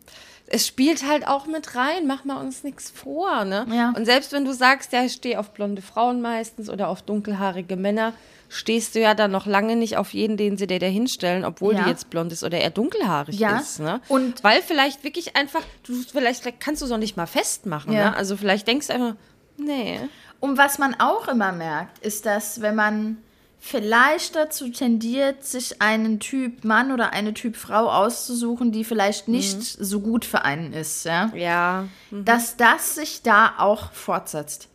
Es 0.46 0.66
spielt 0.66 1.08
halt 1.08 1.26
auch 1.26 1.46
mit 1.46 1.74
rein, 1.74 2.06
mach 2.06 2.24
mal 2.24 2.36
uns 2.36 2.64
nichts 2.64 2.90
vor, 2.90 3.46
ne? 3.46 3.66
Ja. 3.70 3.94
Und 3.96 4.04
selbst 4.04 4.32
wenn 4.32 4.44
du 4.44 4.52
sagst, 4.52 4.92
ja, 4.92 5.02
ich 5.02 5.14
stehe 5.14 5.40
auf 5.40 5.52
blonde 5.52 5.80
Frauen 5.80 6.20
meistens 6.20 6.68
oder 6.68 6.88
auf 6.88 7.00
dunkelhaarige 7.00 7.76
Männer, 7.76 8.12
stehst 8.52 8.94
du 8.94 9.00
ja 9.00 9.14
dann 9.14 9.30
noch 9.30 9.46
lange 9.46 9.76
nicht 9.76 9.96
auf 9.96 10.12
jeden, 10.12 10.36
den 10.36 10.58
sie 10.58 10.66
dir 10.66 10.78
da 10.78 10.86
hinstellen, 10.86 11.44
obwohl 11.44 11.74
ja. 11.74 11.84
die 11.84 11.90
jetzt 11.90 12.10
blond 12.10 12.30
ist 12.32 12.44
oder 12.44 12.58
er 12.58 12.70
dunkelhaarig 12.70 13.38
ja. 13.38 13.58
ist. 13.58 13.80
Ne? 13.80 14.00
Und 14.08 14.44
Weil 14.44 14.60
vielleicht 14.60 15.04
wirklich 15.04 15.36
einfach, 15.36 15.62
du 15.84 15.94
vielleicht, 15.94 16.42
vielleicht 16.42 16.60
kannst 16.60 16.82
du 16.82 16.86
es 16.86 16.92
auch 16.92 16.98
nicht 16.98 17.16
mal 17.16 17.26
festmachen. 17.26 17.92
Ja. 17.92 18.10
Ne? 18.10 18.16
Also 18.16 18.36
vielleicht 18.36 18.66
denkst 18.66 18.88
du 18.88 18.92
einfach, 18.92 19.14
nee. 19.56 20.00
Und 20.38 20.58
was 20.58 20.78
man 20.78 20.94
auch 21.00 21.28
immer 21.28 21.52
merkt, 21.52 21.98
ist, 22.00 22.26
dass 22.26 22.60
wenn 22.60 22.74
man 22.74 23.16
vielleicht 23.58 24.36
dazu 24.36 24.68
tendiert, 24.70 25.44
sich 25.44 25.80
einen 25.80 26.20
Typ 26.20 26.62
Mann 26.62 26.92
oder 26.92 27.14
eine 27.14 27.32
Typ 27.32 27.56
Frau 27.56 27.90
auszusuchen, 27.90 28.70
die 28.70 28.84
vielleicht 28.84 29.28
nicht 29.28 29.56
mhm. 29.56 29.84
so 29.84 30.00
gut 30.00 30.26
für 30.26 30.44
einen 30.44 30.74
ist, 30.74 31.04
ja, 31.06 31.30
ja. 31.34 31.88
Mhm. 32.10 32.26
dass 32.26 32.58
das 32.58 32.96
sich 32.96 33.22
da 33.22 33.54
auch 33.56 33.92
fortsetzt. 33.92 34.68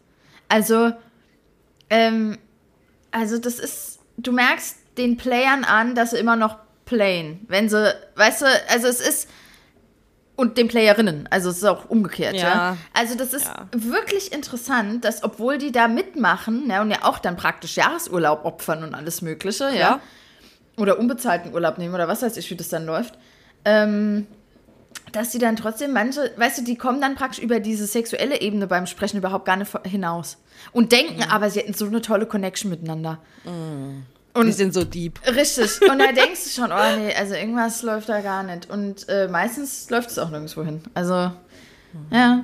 Also 0.50 0.94
ähm, 1.90 2.38
also 3.12 3.38
das 3.38 3.60
ist, 3.60 4.00
du 4.18 4.32
merkst 4.32 4.78
den 4.98 5.18
Playern 5.18 5.64
an, 5.64 5.96
dass 5.96 6.12
sie 6.12 6.18
immer 6.18 6.36
noch 6.36 6.58
playen. 6.86 7.46
Wenn 7.48 7.70
sie, 7.70 7.94
weißt 8.16 8.42
du, 8.42 8.46
also 8.70 8.88
es 8.88 9.00
ist, 9.00 9.30
und 10.36 10.58
den 10.58 10.68
Playerinnen, 10.68 11.28
also 11.32 11.50
es 11.50 11.58
ist 11.58 11.64
auch 11.64 11.90
umgekehrt, 11.90 12.36
ja. 12.36 12.42
ja? 12.42 12.78
Also 12.94 13.16
das 13.16 13.34
ist 13.34 13.46
ja. 13.46 13.68
wirklich 13.72 14.32
interessant, 14.32 15.04
dass 15.04 15.24
obwohl 15.24 15.58
die 15.58 15.72
da 15.72 15.88
mitmachen, 15.88 16.70
ja, 16.70 16.82
und 16.82 16.92
ja 16.92 17.00
auch 17.04 17.20
dann 17.20 17.38
praktisch 17.38 17.76
Jahresurlaub 17.76 18.46
opfern 18.46 18.84
und 18.84 18.94
alles 18.94 19.22
mögliche, 19.22 19.66
ja, 19.66 19.74
ja 19.74 20.02
oder 20.78 21.00
unbezahlten 21.00 21.54
Urlaub 21.54 21.78
nehmen 21.78 21.94
oder 21.94 22.08
was 22.08 22.22
weiß 22.22 22.38
ich, 22.38 22.50
wie 22.50 22.56
das 22.56 22.70
dann 22.70 22.86
läuft, 22.86 23.16
ähm, 23.66 24.28
dass 25.12 25.30
die 25.30 25.40
dann 25.40 25.56
trotzdem 25.56 25.94
manche, 25.94 26.32
weißt 26.36 26.60
du, 26.60 26.64
die 26.64 26.76
kommen 26.76 27.02
dann 27.02 27.16
praktisch 27.16 27.44
über 27.44 27.60
diese 27.60 27.86
sexuelle 27.86 28.42
Ebene 28.42 28.68
beim 28.68 28.86
Sprechen 28.86 29.18
überhaupt 29.18 29.46
gar 29.46 29.56
nicht 29.56 29.72
hinaus. 29.86 30.38
Und 30.72 30.92
denken 30.92 31.24
aber, 31.24 31.50
sie 31.50 31.60
hätten 31.60 31.74
so 31.74 31.86
eine 31.86 32.02
tolle 32.02 32.26
Connection 32.26 32.70
miteinander. 32.70 33.20
Und 34.34 34.46
die 34.46 34.52
sind 34.52 34.74
so 34.74 34.84
deep. 34.84 35.20
Richtig. 35.28 35.82
Und 35.90 36.00
da 36.00 36.12
denkst 36.12 36.44
du 36.44 36.50
schon, 36.50 36.72
oh 36.72 36.98
nee, 36.98 37.14
also 37.14 37.34
irgendwas 37.34 37.82
läuft 37.82 38.10
da 38.10 38.22
gar 38.22 38.44
nicht. 38.44 38.70
Und 38.70 39.08
äh, 39.10 39.28
meistens 39.28 39.90
läuft 39.90 40.12
es 40.12 40.20
auch 40.20 40.30
nirgendwo 40.30 40.64
hin. 40.64 40.82
Also, 40.94 41.32
ja. 42.12 42.44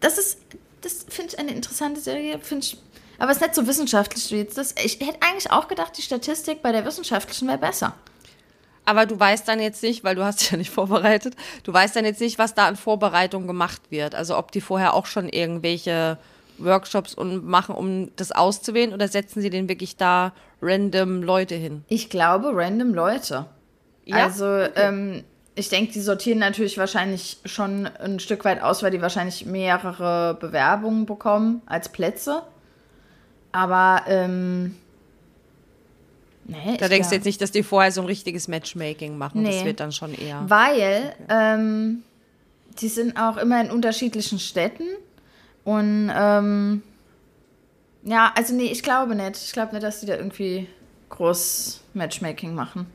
Das 0.00 0.18
ist, 0.18 0.38
das 0.82 1.06
finde 1.08 1.32
ich 1.32 1.38
eine 1.38 1.52
interessante 1.52 2.00
Serie. 2.00 2.38
Finde 2.40 2.64
ich, 2.64 2.78
aber 3.18 3.30
es 3.30 3.38
ist 3.38 3.42
nicht 3.42 3.54
so 3.54 3.66
wissenschaftlich 3.66 4.30
wie 4.30 4.36
jetzt 4.36 4.58
das. 4.58 4.74
Ich 4.84 5.00
hätte 5.00 5.18
eigentlich 5.20 5.50
auch 5.50 5.68
gedacht, 5.68 5.96
die 5.96 6.02
Statistik 6.02 6.62
bei 6.62 6.70
der 6.70 6.84
wissenschaftlichen 6.84 7.48
wäre 7.48 7.58
besser. 7.58 7.94
Aber 8.86 9.04
du 9.04 9.18
weißt 9.18 9.46
dann 9.46 9.60
jetzt 9.60 9.82
nicht, 9.82 10.04
weil 10.04 10.14
du 10.14 10.24
hast 10.24 10.50
ja 10.50 10.56
nicht 10.56 10.70
vorbereitet, 10.74 11.34
du 11.64 11.72
weißt 11.72 11.94
dann 11.94 12.06
jetzt 12.06 12.20
nicht, 12.20 12.38
was 12.38 12.54
da 12.54 12.66
an 12.66 12.76
Vorbereitung 12.76 13.46
gemacht 13.46 13.82
wird. 13.90 14.14
Also 14.14 14.38
ob 14.38 14.52
die 14.52 14.62
vorher 14.62 14.94
auch 14.94 15.06
schon 15.06 15.28
irgendwelche 15.28 16.18
Workshops 16.58 17.14
und 17.14 17.44
machen, 17.44 17.74
um 17.74 18.14
das 18.16 18.32
auszuwählen 18.32 18.94
oder 18.94 19.08
setzen 19.08 19.42
sie 19.42 19.50
den 19.50 19.68
wirklich 19.68 19.96
da 19.96 20.32
random 20.62 21.22
Leute 21.22 21.54
hin? 21.54 21.84
Ich 21.88 22.08
glaube, 22.08 22.52
random 22.54 22.94
Leute. 22.94 23.46
Ja? 24.04 24.24
Also, 24.24 24.46
ähm, 24.46 25.24
ich 25.54 25.68
denke, 25.68 25.92
die 25.92 26.00
sortieren 26.00 26.38
natürlich 26.38 26.78
wahrscheinlich 26.78 27.38
schon 27.44 27.86
ein 27.86 28.20
Stück 28.20 28.44
weit 28.44 28.62
aus, 28.62 28.82
weil 28.82 28.90
die 28.90 29.02
wahrscheinlich 29.02 29.46
mehrere 29.46 30.34
Bewerbungen 30.34 31.06
bekommen 31.06 31.62
als 31.66 31.88
Plätze. 31.90 32.42
Aber, 33.52 34.02
ähm, 34.06 34.76
nee, 36.46 36.76
Da 36.78 36.88
denkst 36.88 37.08
glaub- 37.08 37.10
du 37.10 37.14
jetzt 37.16 37.24
nicht, 37.24 37.40
dass 37.40 37.50
die 37.52 37.62
vorher 37.62 37.92
so 37.92 38.00
ein 38.00 38.06
richtiges 38.06 38.48
Matchmaking 38.48 39.18
machen. 39.18 39.44
Das 39.44 39.54
Nee. 39.56 39.64
wird 39.64 39.80
dann 39.80 39.92
schon 39.92 40.14
eher. 40.14 40.44
Weil 40.48 41.14
ähm, 41.28 42.02
die 42.80 42.88
sind 42.88 43.16
auch 43.18 43.36
immer 43.36 43.60
in 43.60 43.70
unterschiedlichen 43.70 44.38
Städten. 44.38 44.84
Und 45.64 46.10
ähm, 46.14 46.82
ja, 48.04 48.32
also 48.36 48.54
nee, 48.54 48.66
ich 48.66 48.82
glaube 48.82 49.14
nicht. 49.14 49.36
Ich 49.44 49.52
glaube 49.52 49.72
nicht, 49.72 49.82
dass 49.82 50.00
die 50.00 50.06
da 50.06 50.14
irgendwie 50.16 50.68
groß 51.08 51.80
Matchmaking 51.94 52.54
machen. 52.54 52.86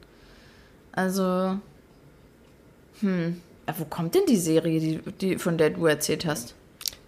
Also, 0.94 1.57
hm. 2.99 3.41
Ja, 3.68 3.76
wo 3.78 3.86
kommt 3.86 4.15
denn 4.15 4.26
die 4.28 4.38
Serie, 4.38 4.80
die, 4.80 4.99
die, 5.19 5.38
von 5.38 5.57
der 5.57 5.69
du 5.72 5.86
erzählt 5.86 6.26
hast? 6.26 6.56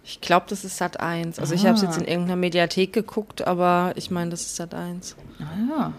Ich 0.04 0.20
glaube, 0.20 0.46
das 0.48 0.64
ist 0.64 0.76
Sat 0.76 1.00
1. 1.00 1.38
Also 1.38 1.54
ich 1.54 1.66
habe 1.66 1.76
es 1.76 1.82
Ah. 1.82 1.86
jetzt 1.86 1.96
in 1.98 2.04
irgendeiner 2.06 2.36
Mediathek 2.36 2.92
geguckt, 2.92 3.46
aber 3.46 3.92
ich 3.96 4.10
meine, 4.10 4.30
das 4.30 4.42
ist 4.42 4.56
Sat 4.56 4.74
1. 4.74 5.16
Ah 5.40 5.44
ja. 5.68 5.92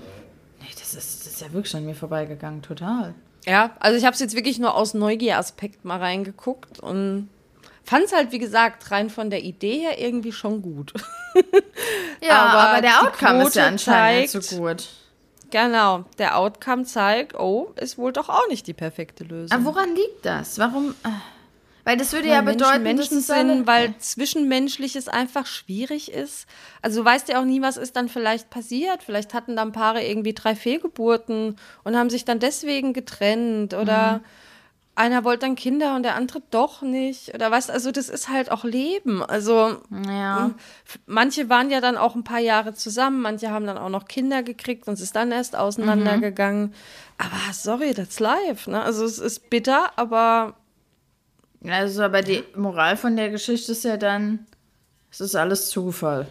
Das 0.93 1.03
ist, 1.03 1.25
das 1.25 1.33
ist 1.33 1.41
ja 1.41 1.51
wirklich 1.53 1.75
an 1.75 1.85
mir 1.85 1.95
vorbeigegangen, 1.95 2.61
total. 2.61 3.15
Ja, 3.45 3.71
also 3.79 3.97
ich 3.97 4.05
habe 4.05 4.13
es 4.13 4.19
jetzt 4.19 4.35
wirklich 4.35 4.59
nur 4.59 4.75
aus 4.75 4.93
Neugier-Aspekt 4.93 5.83
mal 5.85 5.99
reingeguckt 5.99 6.79
und 6.79 7.29
fand 7.83 8.05
es 8.05 8.13
halt, 8.13 8.31
wie 8.31 8.39
gesagt, 8.39 8.89
rein 8.91 9.09
von 9.09 9.29
der 9.29 9.43
Idee 9.43 9.79
her 9.79 9.99
irgendwie 9.99 10.31
schon 10.31 10.61
gut. 10.61 10.93
Ja, 12.21 12.43
aber, 12.45 12.69
Aber 12.69 12.81
der 12.81 13.01
Outcome 13.01 13.43
ist 13.43 13.55
ja 13.55 13.67
anscheinend 13.67 14.29
zeigt- 14.31 14.35
nicht 14.35 14.49
so 14.49 14.57
gut. 14.61 14.87
genau, 15.51 16.05
der 16.17 16.37
Outcome 16.37 16.85
zeigt, 16.85 17.35
oh, 17.37 17.73
ist 17.75 17.97
wohl 17.97 18.13
doch 18.13 18.29
auch 18.29 18.47
nicht 18.47 18.65
die 18.67 18.73
perfekte 18.73 19.23
Lösung. 19.25 19.51
Aber 19.55 19.75
woran 19.75 19.93
liegt 19.95 20.25
das? 20.25 20.57
Warum? 20.57 20.95
äh, 21.03 21.09
Weil 21.85 21.95
das 21.97 22.11
würde 22.11 22.27
Weil 22.27 22.33
ja 22.35 22.41
Menschen 22.41 22.57
bedeuten, 22.59 22.83
Menschen 22.83 23.23
alle- 23.31 23.53
sind, 23.55 23.67
weil 23.67 23.95
Zwischenmenschliches 23.99 25.07
einfach 25.07 25.45
schwierig 25.45 26.11
ist. 26.11 26.47
Also 26.81 26.99
du 27.01 27.05
weißt 27.05 27.29
ja 27.29 27.39
auch 27.39 27.45
nie, 27.45 27.61
was 27.61 27.77
ist 27.77 27.95
dann 27.95 28.09
vielleicht 28.09 28.49
passiert. 28.49 29.03
Vielleicht 29.03 29.33
hatten 29.33 29.55
dann 29.55 29.71
Paare 29.71 30.03
irgendwie 30.03 30.33
drei 30.33 30.55
Fehlgeburten 30.55 31.55
und 31.83 31.95
haben 31.95 32.09
sich 32.09 32.25
dann 32.25 32.39
deswegen 32.39 32.93
getrennt 32.93 33.73
oder 33.75 34.13
Mhm. 34.17 34.21
einer 34.95 35.23
wollte 35.25 35.41
dann 35.45 35.55
Kinder 35.55 35.95
und 35.95 36.03
der 36.03 36.15
andere 36.15 36.41
doch 36.51 36.81
nicht. 36.81 37.33
Oder 37.35 37.51
weißt 37.51 37.69
also 37.69 37.91
das 37.91 38.09
ist 38.09 38.29
halt 38.29 38.49
auch 38.49 38.63
Leben. 38.63 39.21
Also 39.23 39.77
Ja. 40.07 40.51
manche 41.05 41.49
waren 41.49 41.69
ja 41.69 41.81
dann 41.81 41.97
auch 41.97 42.15
ein 42.15 42.23
paar 42.23 42.39
Jahre 42.39 42.73
zusammen, 42.73 43.21
manche 43.21 43.51
haben 43.51 43.67
dann 43.67 43.77
auch 43.77 43.89
noch 43.89 44.05
Kinder 44.07 44.41
gekriegt 44.41 44.87
und 44.87 44.93
es 44.95 45.01
ist 45.01 45.15
dann 45.15 45.31
erst 45.31 45.55
auseinandergegangen. 45.55 46.73
Aber 47.19 47.53
sorry, 47.53 47.93
that's 47.93 48.19
life. 48.19 48.71
Ne? 48.71 48.81
Also 48.81 49.05
es 49.05 49.19
ist 49.19 49.49
bitter, 49.51 49.91
aber 49.97 50.55
Also, 51.69 52.03
aber 52.03 52.21
die 52.21 52.43
Moral 52.55 52.97
von 52.97 53.15
der 53.15 53.29
Geschichte 53.29 53.71
ist 53.71 53.83
ja 53.83 53.97
dann, 53.97 54.45
es 55.11 55.21
ist 55.21 55.35
alles 55.35 55.69
Zufall. 55.69 56.27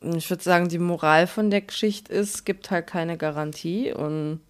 Ich 0.00 0.28
würde 0.30 0.42
sagen, 0.42 0.68
die 0.68 0.78
Moral 0.78 1.26
von 1.26 1.50
der 1.50 1.62
Geschichte 1.62 2.12
ist, 2.12 2.44
gibt 2.44 2.70
halt 2.70 2.86
keine 2.86 3.16
Garantie 3.16 3.92
und 3.92 4.40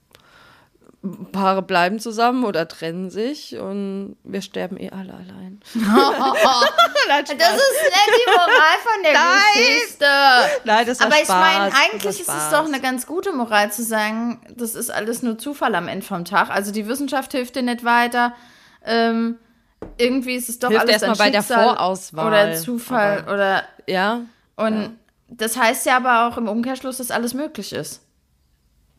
Paare 1.33 1.63
bleiben 1.63 2.01
zusammen 2.01 2.45
oder 2.45 2.67
trennen 2.67 3.11
sich 3.11 3.57
und 3.57 4.17
wir 4.25 4.43
sterben 4.43 4.77
eh 4.79 4.91
alle 4.91 5.15
allein. 5.15 5.61
Das 7.09 7.31
ist 7.31 7.37
nicht 7.37 7.39
die 7.39 8.31
Moral 8.31 8.79
von 8.83 9.03
der 9.03 9.13
Geschichte. 9.13 10.07
Nein, 10.65 10.87
das 10.87 10.99
war 10.99 11.07
Aber 11.07 11.23
ich 11.23 11.29
meine, 11.29 11.71
Spaß, 11.71 11.81
eigentlich 11.85 12.21
ist 12.21 12.29
es 12.29 12.35
Spaß. 12.35 12.51
doch 12.51 12.65
eine 12.65 12.81
ganz 12.81 13.07
gute 13.07 13.33
Moral 13.33 13.71
zu 13.73 13.85
sagen, 13.85 14.41
das 14.57 14.75
ist 14.75 14.91
alles 14.91 15.23
nur 15.23 15.39
Zufall 15.39 15.75
am 15.77 15.87
Ende 15.87 16.05
vom 16.05 16.25
Tag. 16.25 16.51
Also 16.51 16.73
die 16.73 16.89
Wissenschaft 16.89 17.33
hilft 17.33 17.55
dir 17.55 17.63
nicht 17.63 17.85
weiter. 17.85 18.35
Ähm, 18.87 19.37
irgendwie 19.99 20.35
ist 20.35 20.49
es 20.49 20.59
doch 20.59 20.69
Hilft 20.69 20.83
alles 20.83 21.03
erst 21.03 21.03
mal 21.07 21.09
dann 21.15 21.19
bei 21.19 21.31
der 21.31 21.43
Vorauswahl, 21.43 22.27
Oder 22.27 22.55
Zufall 22.57 23.19
aber- 23.21 23.35
oder 23.35 23.63
Ja, 23.87 24.21
und 24.57 24.97
das 25.29 25.57
heißt 25.57 25.85
ja 25.87 25.97
aber 25.97 26.27
auch 26.29 26.39
im 26.39 26.49
Umkehrschluss, 26.49 26.99
dass 26.99 27.11
alles 27.11 27.35
möglich 27.35 27.73
ist. 27.73 28.03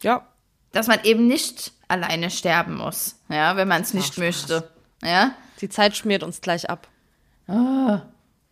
ja. 0.02 0.26
Dass 0.74 0.88
man 0.88 1.00
eben 1.04 1.26
nicht 1.28 1.72
alleine 1.88 2.30
sterben 2.30 2.76
muss, 2.76 3.16
ja, 3.30 3.56
wenn 3.56 3.68
man 3.70 3.82
es 3.82 3.94
nicht 3.94 4.08
Spaß. 4.14 4.18
möchte. 4.18 4.70
Ja? 5.02 5.32
Die 5.62 5.70
Zeit 5.70 5.96
schmiert 5.96 6.22
uns 6.24 6.42
gleich 6.42 6.70
ab. 6.70 6.88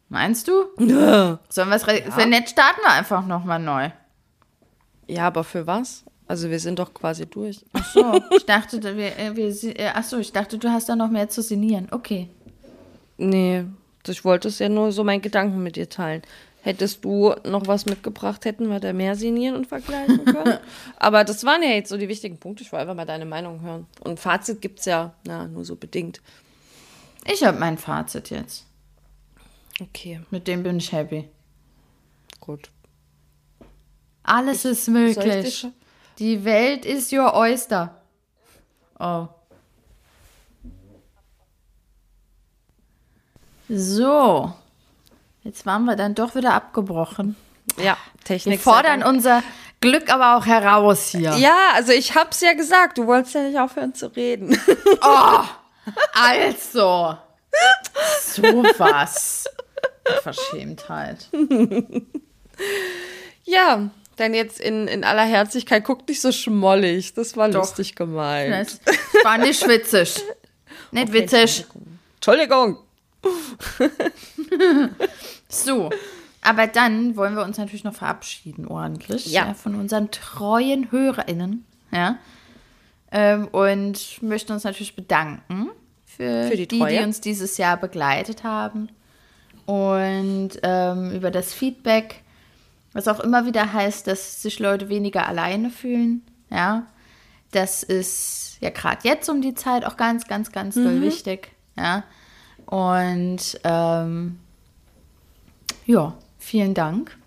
Meinst 0.10 0.48
du? 0.48 0.66
Sollen 0.78 1.70
wir 1.70 1.76
es 1.76 1.86
re- 1.88 2.04
Wenn 2.16 2.30
nicht, 2.30 2.50
starten 2.50 2.80
wir 2.84 2.94
einfach 2.94 3.26
nochmal 3.26 3.60
neu. 3.60 3.90
Ja, 5.08 5.28
aber 5.28 5.44
für 5.44 5.68
was? 5.68 6.04
Also 6.28 6.50
wir 6.50 6.60
sind 6.60 6.80
doch 6.80 6.94
quasi 6.94 7.28
durch. 7.28 7.64
Ach 7.74 7.94
so, 7.94 8.22
ich 8.36 8.46
dachte, 8.46 8.80
da 8.80 8.96
wir, 8.98 9.18
äh, 9.18 9.36
wir, 9.36 9.80
äh, 9.80 9.92
ach 9.94 10.04
so, 10.04 10.18
ich 10.18 10.32
dachte, 10.32 10.58
du 10.58 10.70
hast 10.70 10.90
da 10.90 10.96
noch 10.96 11.12
mehr 11.12 11.30
zu 11.30 11.42
sinnieren. 11.42 11.88
Okay. 11.92 12.30
Nee, 13.18 13.66
ich 14.08 14.26
wollte 14.26 14.48
es 14.48 14.60
ja 14.60 14.70
nur 14.70 14.92
so 14.92 15.04
meinen 15.04 15.22
Gedanken 15.22 15.62
mit 15.62 15.76
dir 15.76 15.88
teilen. 15.88 16.24
Hättest 16.62 17.06
du 17.06 17.36
noch 17.46 17.68
was 17.68 17.86
mitgebracht, 17.86 18.44
hätten 18.44 18.70
wir 18.70 18.80
da 18.80 18.92
mehr 18.92 19.16
sinnieren 19.16 19.56
und 19.56 19.68
vergleichen 19.68 20.26
können. 20.26 20.58
Aber 20.98 21.24
das 21.24 21.44
waren 21.44 21.62
ja 21.62 21.70
jetzt 21.70 21.90
so 21.90 21.98
die 21.98 22.08
wichtigen 22.08 22.40
Punkte. 22.40 22.64
Ich 22.64 22.72
wollte 22.72 22.82
einfach 22.82 22.96
mal 22.96 23.06
deine 23.06 23.26
Meinung 23.26 23.62
hören. 23.62 23.86
Und 24.00 24.20
Fazit 24.20 24.62
gibt 24.62 24.80
es 24.80 24.86
ja, 24.86 25.14
na, 25.28 25.48
nur 25.48 25.64
so 25.64 25.76
bedingt. 25.76 26.22
Ich 27.32 27.44
habe 27.44 27.60
mein 27.60 27.78
Fazit 27.78 28.32
jetzt. 28.32 28.66
Okay, 29.80 30.22
Mit 30.32 30.48
dem 30.48 30.64
bin 30.64 30.78
ich 30.78 30.92
happy. 30.92 31.30
gut. 32.40 32.72
Alles 34.24 34.66
ist 34.66 34.88
ich 34.88 34.94
dir 34.94 35.00
möglich. 35.00 35.68
Die 36.20 36.46
Welt 36.46 36.86
ist 36.86 37.12
your 37.12 37.36
oyster. 37.36 38.02
Oh. 39.00 39.28
So. 43.68 44.54
Jetzt 45.44 45.66
waren 45.66 45.86
wir 45.86 45.96
dann 45.96 46.16
doch 46.16 46.36
wieder 46.36 46.54
abgebrochen. 46.54 47.36
Ja, 47.78 47.98
Technik. 48.24 48.60
Wir 48.60 48.60
fordern 48.60 49.04
unser 49.04 49.44
Glück 49.82 50.12
aber 50.12 50.38
auch 50.38 50.46
heraus 50.46 51.10
hier. 51.10 51.36
Ja, 51.36 51.58
also 51.74 51.92
ich 51.92 52.16
hab's 52.16 52.42
ja 52.42 52.54
gesagt, 52.54 52.98
du 52.98 53.06
wolltest 53.06 53.36
ja 53.36 53.42
nicht 53.42 53.60
aufhören 53.60 53.94
zu 53.94 54.08
reden. 54.16 54.58
Also. 56.14 57.18
So 58.22 58.44
was. 58.78 59.46
Verschämtheit. 60.24 61.30
ja, 63.44 63.90
dann 64.16 64.34
jetzt 64.34 64.60
in, 64.60 64.88
in 64.88 65.04
aller 65.04 65.26
Herzlichkeit, 65.26 65.84
guck 65.84 66.08
nicht 66.08 66.22
so 66.22 66.32
schmollig. 66.32 67.14
Das 67.14 67.36
war 67.38 67.50
Doch. 67.50 67.60
lustig 67.60 67.96
gemeint. 67.96 68.80
Das 68.86 69.24
war 69.24 69.38
nicht 69.38 69.68
witzig. 69.68 70.22
Nicht 70.92 71.12
witzig. 71.14 71.66
Entschuldigung. 72.16 72.78
So. 75.50 75.90
Aber 76.42 76.68
dann 76.68 77.16
wollen 77.16 77.36
wir 77.36 77.44
uns 77.44 77.58
natürlich 77.58 77.84
noch 77.84 77.96
verabschieden, 77.96 78.68
ordentlich. 78.68 79.26
Ja. 79.28 79.54
von 79.56 79.76
unseren 79.76 80.12
treuen 80.12 80.92
HörerInnen. 80.92 81.66
Ja. 81.92 82.20
Ähm, 83.12 83.48
und 83.48 84.22
möchten 84.22 84.52
uns 84.52 84.64
natürlich 84.64 84.96
bedanken 84.96 85.70
für, 86.06 86.48
Für 86.50 86.56
die 86.56 86.68
die, 86.68 86.84
die 86.86 87.00
uns 87.00 87.22
dieses 87.22 87.58
Jahr 87.58 87.78
begleitet 87.78 88.44
haben. 88.44 88.90
Und 89.66 90.52
ähm, 90.62 91.12
über 91.12 91.32
das 91.32 91.54
Feedback, 91.54 92.22
was 92.96 93.10
auch 93.10 93.20
immer 93.20 93.46
wieder 93.46 93.74
heißt, 93.74 94.08
dass 94.08 94.42
sich 94.42 94.58
Leute 94.58 94.88
weniger 94.88 95.28
alleine 95.28 95.70
fühlen. 95.70 96.24
Ja. 96.50 96.88
Das 97.52 97.84
ist 97.84 98.58
ja 98.62 98.70
gerade 98.70 99.08
jetzt 99.08 99.30
um 99.30 99.42
die 99.42 99.54
Zeit 99.54 99.86
auch 99.86 99.98
ganz, 99.98 100.28
ganz, 100.28 100.52
ganz 100.52 100.76
doll 100.76 101.02
wichtig. 101.02 101.52
Ja. 101.78 102.06
Und 102.66 103.60
ähm, 103.66 104.40
ja, 105.86 106.18
vielen 106.40 106.74
Dank. 106.74 107.18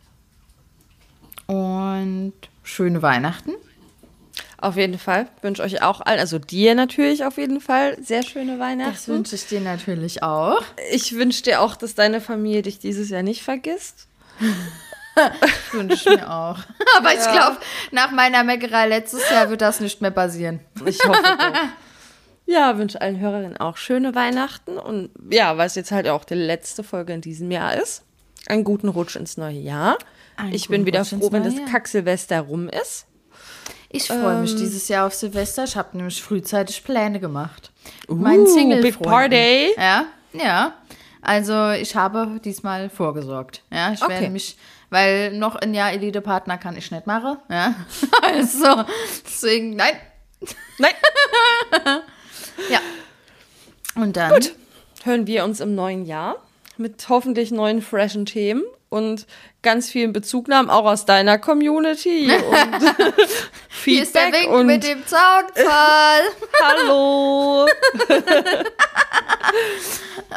Und 1.47 2.33
schöne 2.63 3.03
Weihnachten. 3.03 3.53
Auf 4.57 4.77
jeden 4.77 4.99
Fall. 4.99 5.29
Wünsche 5.43 5.63
euch 5.63 5.83
auch 5.83 6.01
allen, 6.01 6.19
also 6.19 6.39
dir 6.39 6.75
natürlich 6.75 7.25
auf 7.25 7.37
jeden 7.37 7.61
Fall, 7.61 8.03
sehr 8.03 8.23
schöne 8.23 8.59
Weihnachten. 8.59 8.93
Das 8.93 9.07
wünsche 9.07 9.37
ich 9.37 9.47
dir 9.47 9.61
natürlich 9.61 10.23
auch. 10.23 10.63
Ich 10.93 11.15
wünsche 11.15 11.43
dir 11.43 11.61
auch, 11.61 11.77
dass 11.77 11.95
deine 11.95 12.23
Familie 12.23 12.63
dich 12.63 12.79
dieses 12.79 13.11
Jahr 13.11 13.23
nicht 13.23 13.43
vergisst. 13.43 14.09
Wünsche 15.73 15.95
ich 15.95 16.05
mir 16.07 16.31
auch. 16.31 16.59
Aber 16.99 17.13
ich 17.13 17.23
glaube, 17.23 17.57
nach 17.91 18.11
meiner 18.11 18.45
Meckerei 18.45 18.87
letztes 18.89 19.29
Jahr 19.31 19.51
wird 19.51 19.61
das 19.61 19.81
nicht 19.81 20.01
mehr 20.01 20.11
passieren. 20.11 20.61
Ich 20.85 20.99
hoffe 21.05 21.23
doch. 21.23 21.53
Ja, 22.51 22.79
wünsche 22.79 22.99
allen 23.03 23.21
Hörerinnen 23.21 23.59
auch 23.59 23.77
schöne 23.77 24.15
Weihnachten 24.15 24.79
und 24.79 25.11
ja, 25.31 25.59
weil 25.59 25.67
es 25.67 25.75
jetzt 25.75 25.91
halt 25.93 26.09
auch 26.09 26.25
die 26.25 26.33
letzte 26.33 26.83
Folge 26.83 27.13
in 27.13 27.21
diesem 27.21 27.51
Jahr 27.51 27.75
ist, 27.75 28.05
einen 28.47 28.65
guten 28.65 28.89
Rutsch 28.89 29.17
ins 29.17 29.37
neue 29.37 29.59
Jahr. 29.59 29.99
Einen 30.39 30.55
ich 30.55 30.67
bin 30.69 30.87
wieder 30.87 31.01
Rutsch 31.01 31.11
froh, 31.11 31.31
wenn 31.31 31.43
das. 31.45 31.53
Kack-Silvester 31.71 32.41
rum 32.41 32.71
ist. 32.71 33.05
Ich 33.91 34.07
freue 34.07 34.37
Ähm. 34.37 34.41
mich 34.41 34.57
dieses 34.57 34.89
Jahr 34.89 35.07
auf 35.07 35.13
Silvester. 35.15 35.65
Ich 35.65 35.77
habe 35.77 35.95
nämlich 35.95 36.23
frühzeitig 36.23 36.83
Pläne 36.85 37.21
gemacht. 37.21 37.71
Uh, 38.09 38.47
single 38.47 38.81
Big 38.81 38.99
Party. 38.99 39.73
Ja, 39.77 40.07
ja. 40.33 40.73
Also 41.21 41.71
ich 41.73 41.95
habe 41.97 42.41
diesmal 42.43 42.89
vorgesorgt. 42.89 43.63
Ja, 43.71 43.93
ich 43.93 44.01
Okay. 44.03 44.13
werde 44.13 44.31
mich, 44.31 44.57
weil 44.91 45.33
noch 45.33 45.57
ein 45.57 45.75
Jahr 45.75 45.93
Elite-Partner 45.93 46.59
kann 46.59 46.77
ich 46.77 46.91
nicht 46.91 47.07
machen. 47.07 47.39
Ja, 47.51 47.75
also 48.23 48.85
deswegen, 49.25 49.77
nein. 49.77 49.95
Nein. 50.79 50.93
Ja. 52.71 52.81
Und 53.95 54.17
dann 54.17 54.43
Hören 55.05 55.27
wir 55.27 55.45
uns 55.45 55.61
im 55.61 55.75
neuen 55.75 56.05
Jahr 56.07 56.37
mit 56.77 57.09
hoffentlich 57.09 57.51
neuen, 57.51 57.83
freshen 57.83 58.27
Themen 58.27 58.63
und 58.89 59.27
ganz 59.63 59.91
vielen 59.91 60.13
Bezugnahmen 60.13 60.71
auch 60.71 60.85
aus 60.85 61.05
deiner 61.05 61.39
Community 61.39 62.31
und 62.31 62.95
hier 63.85 64.03
ist 64.03 64.15
der 64.15 64.33
Wink 64.33 64.67
mit 64.67 64.85
dem 64.85 65.07
Zaunpfahl. 65.07 66.23
Hallo. 66.63 67.67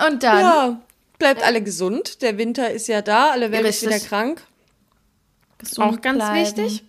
Und 0.07 0.23
dann 0.23 0.39
Ja, 0.39 0.81
bleibt 1.21 1.43
alle 1.43 1.61
gesund. 1.61 2.21
Der 2.21 2.37
Winter 2.37 2.71
ist 2.71 2.87
ja 2.87 3.01
da, 3.01 3.29
alle 3.31 3.51
werden 3.51 3.65
Richtig. 3.65 3.87
wieder 3.89 3.99
krank. 3.99 4.41
gesund 5.59 5.87
Auch 5.87 6.01
ganz 6.01 6.17
bleiben. 6.17 6.41
wichtig. 6.41 6.83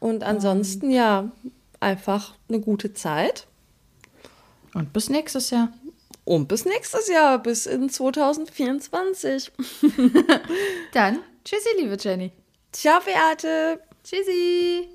Und 0.00 0.24
ansonsten, 0.24 0.90
ja, 0.90 1.30
einfach 1.80 2.34
eine 2.48 2.60
gute 2.60 2.92
Zeit. 2.92 3.46
Und 4.74 4.92
bis 4.92 5.08
nächstes 5.08 5.50
Jahr. 5.50 5.72
Und 6.24 6.48
bis 6.48 6.64
nächstes 6.64 7.08
Jahr, 7.08 7.38
bis 7.38 7.66
in 7.66 7.88
2024. 7.88 9.52
Dann, 10.92 11.20
tschüssi, 11.44 11.68
liebe 11.78 11.96
Jenny. 11.98 12.32
Ciao, 12.72 13.00
Beate. 13.00 13.80
Tschüssi. 14.04 14.88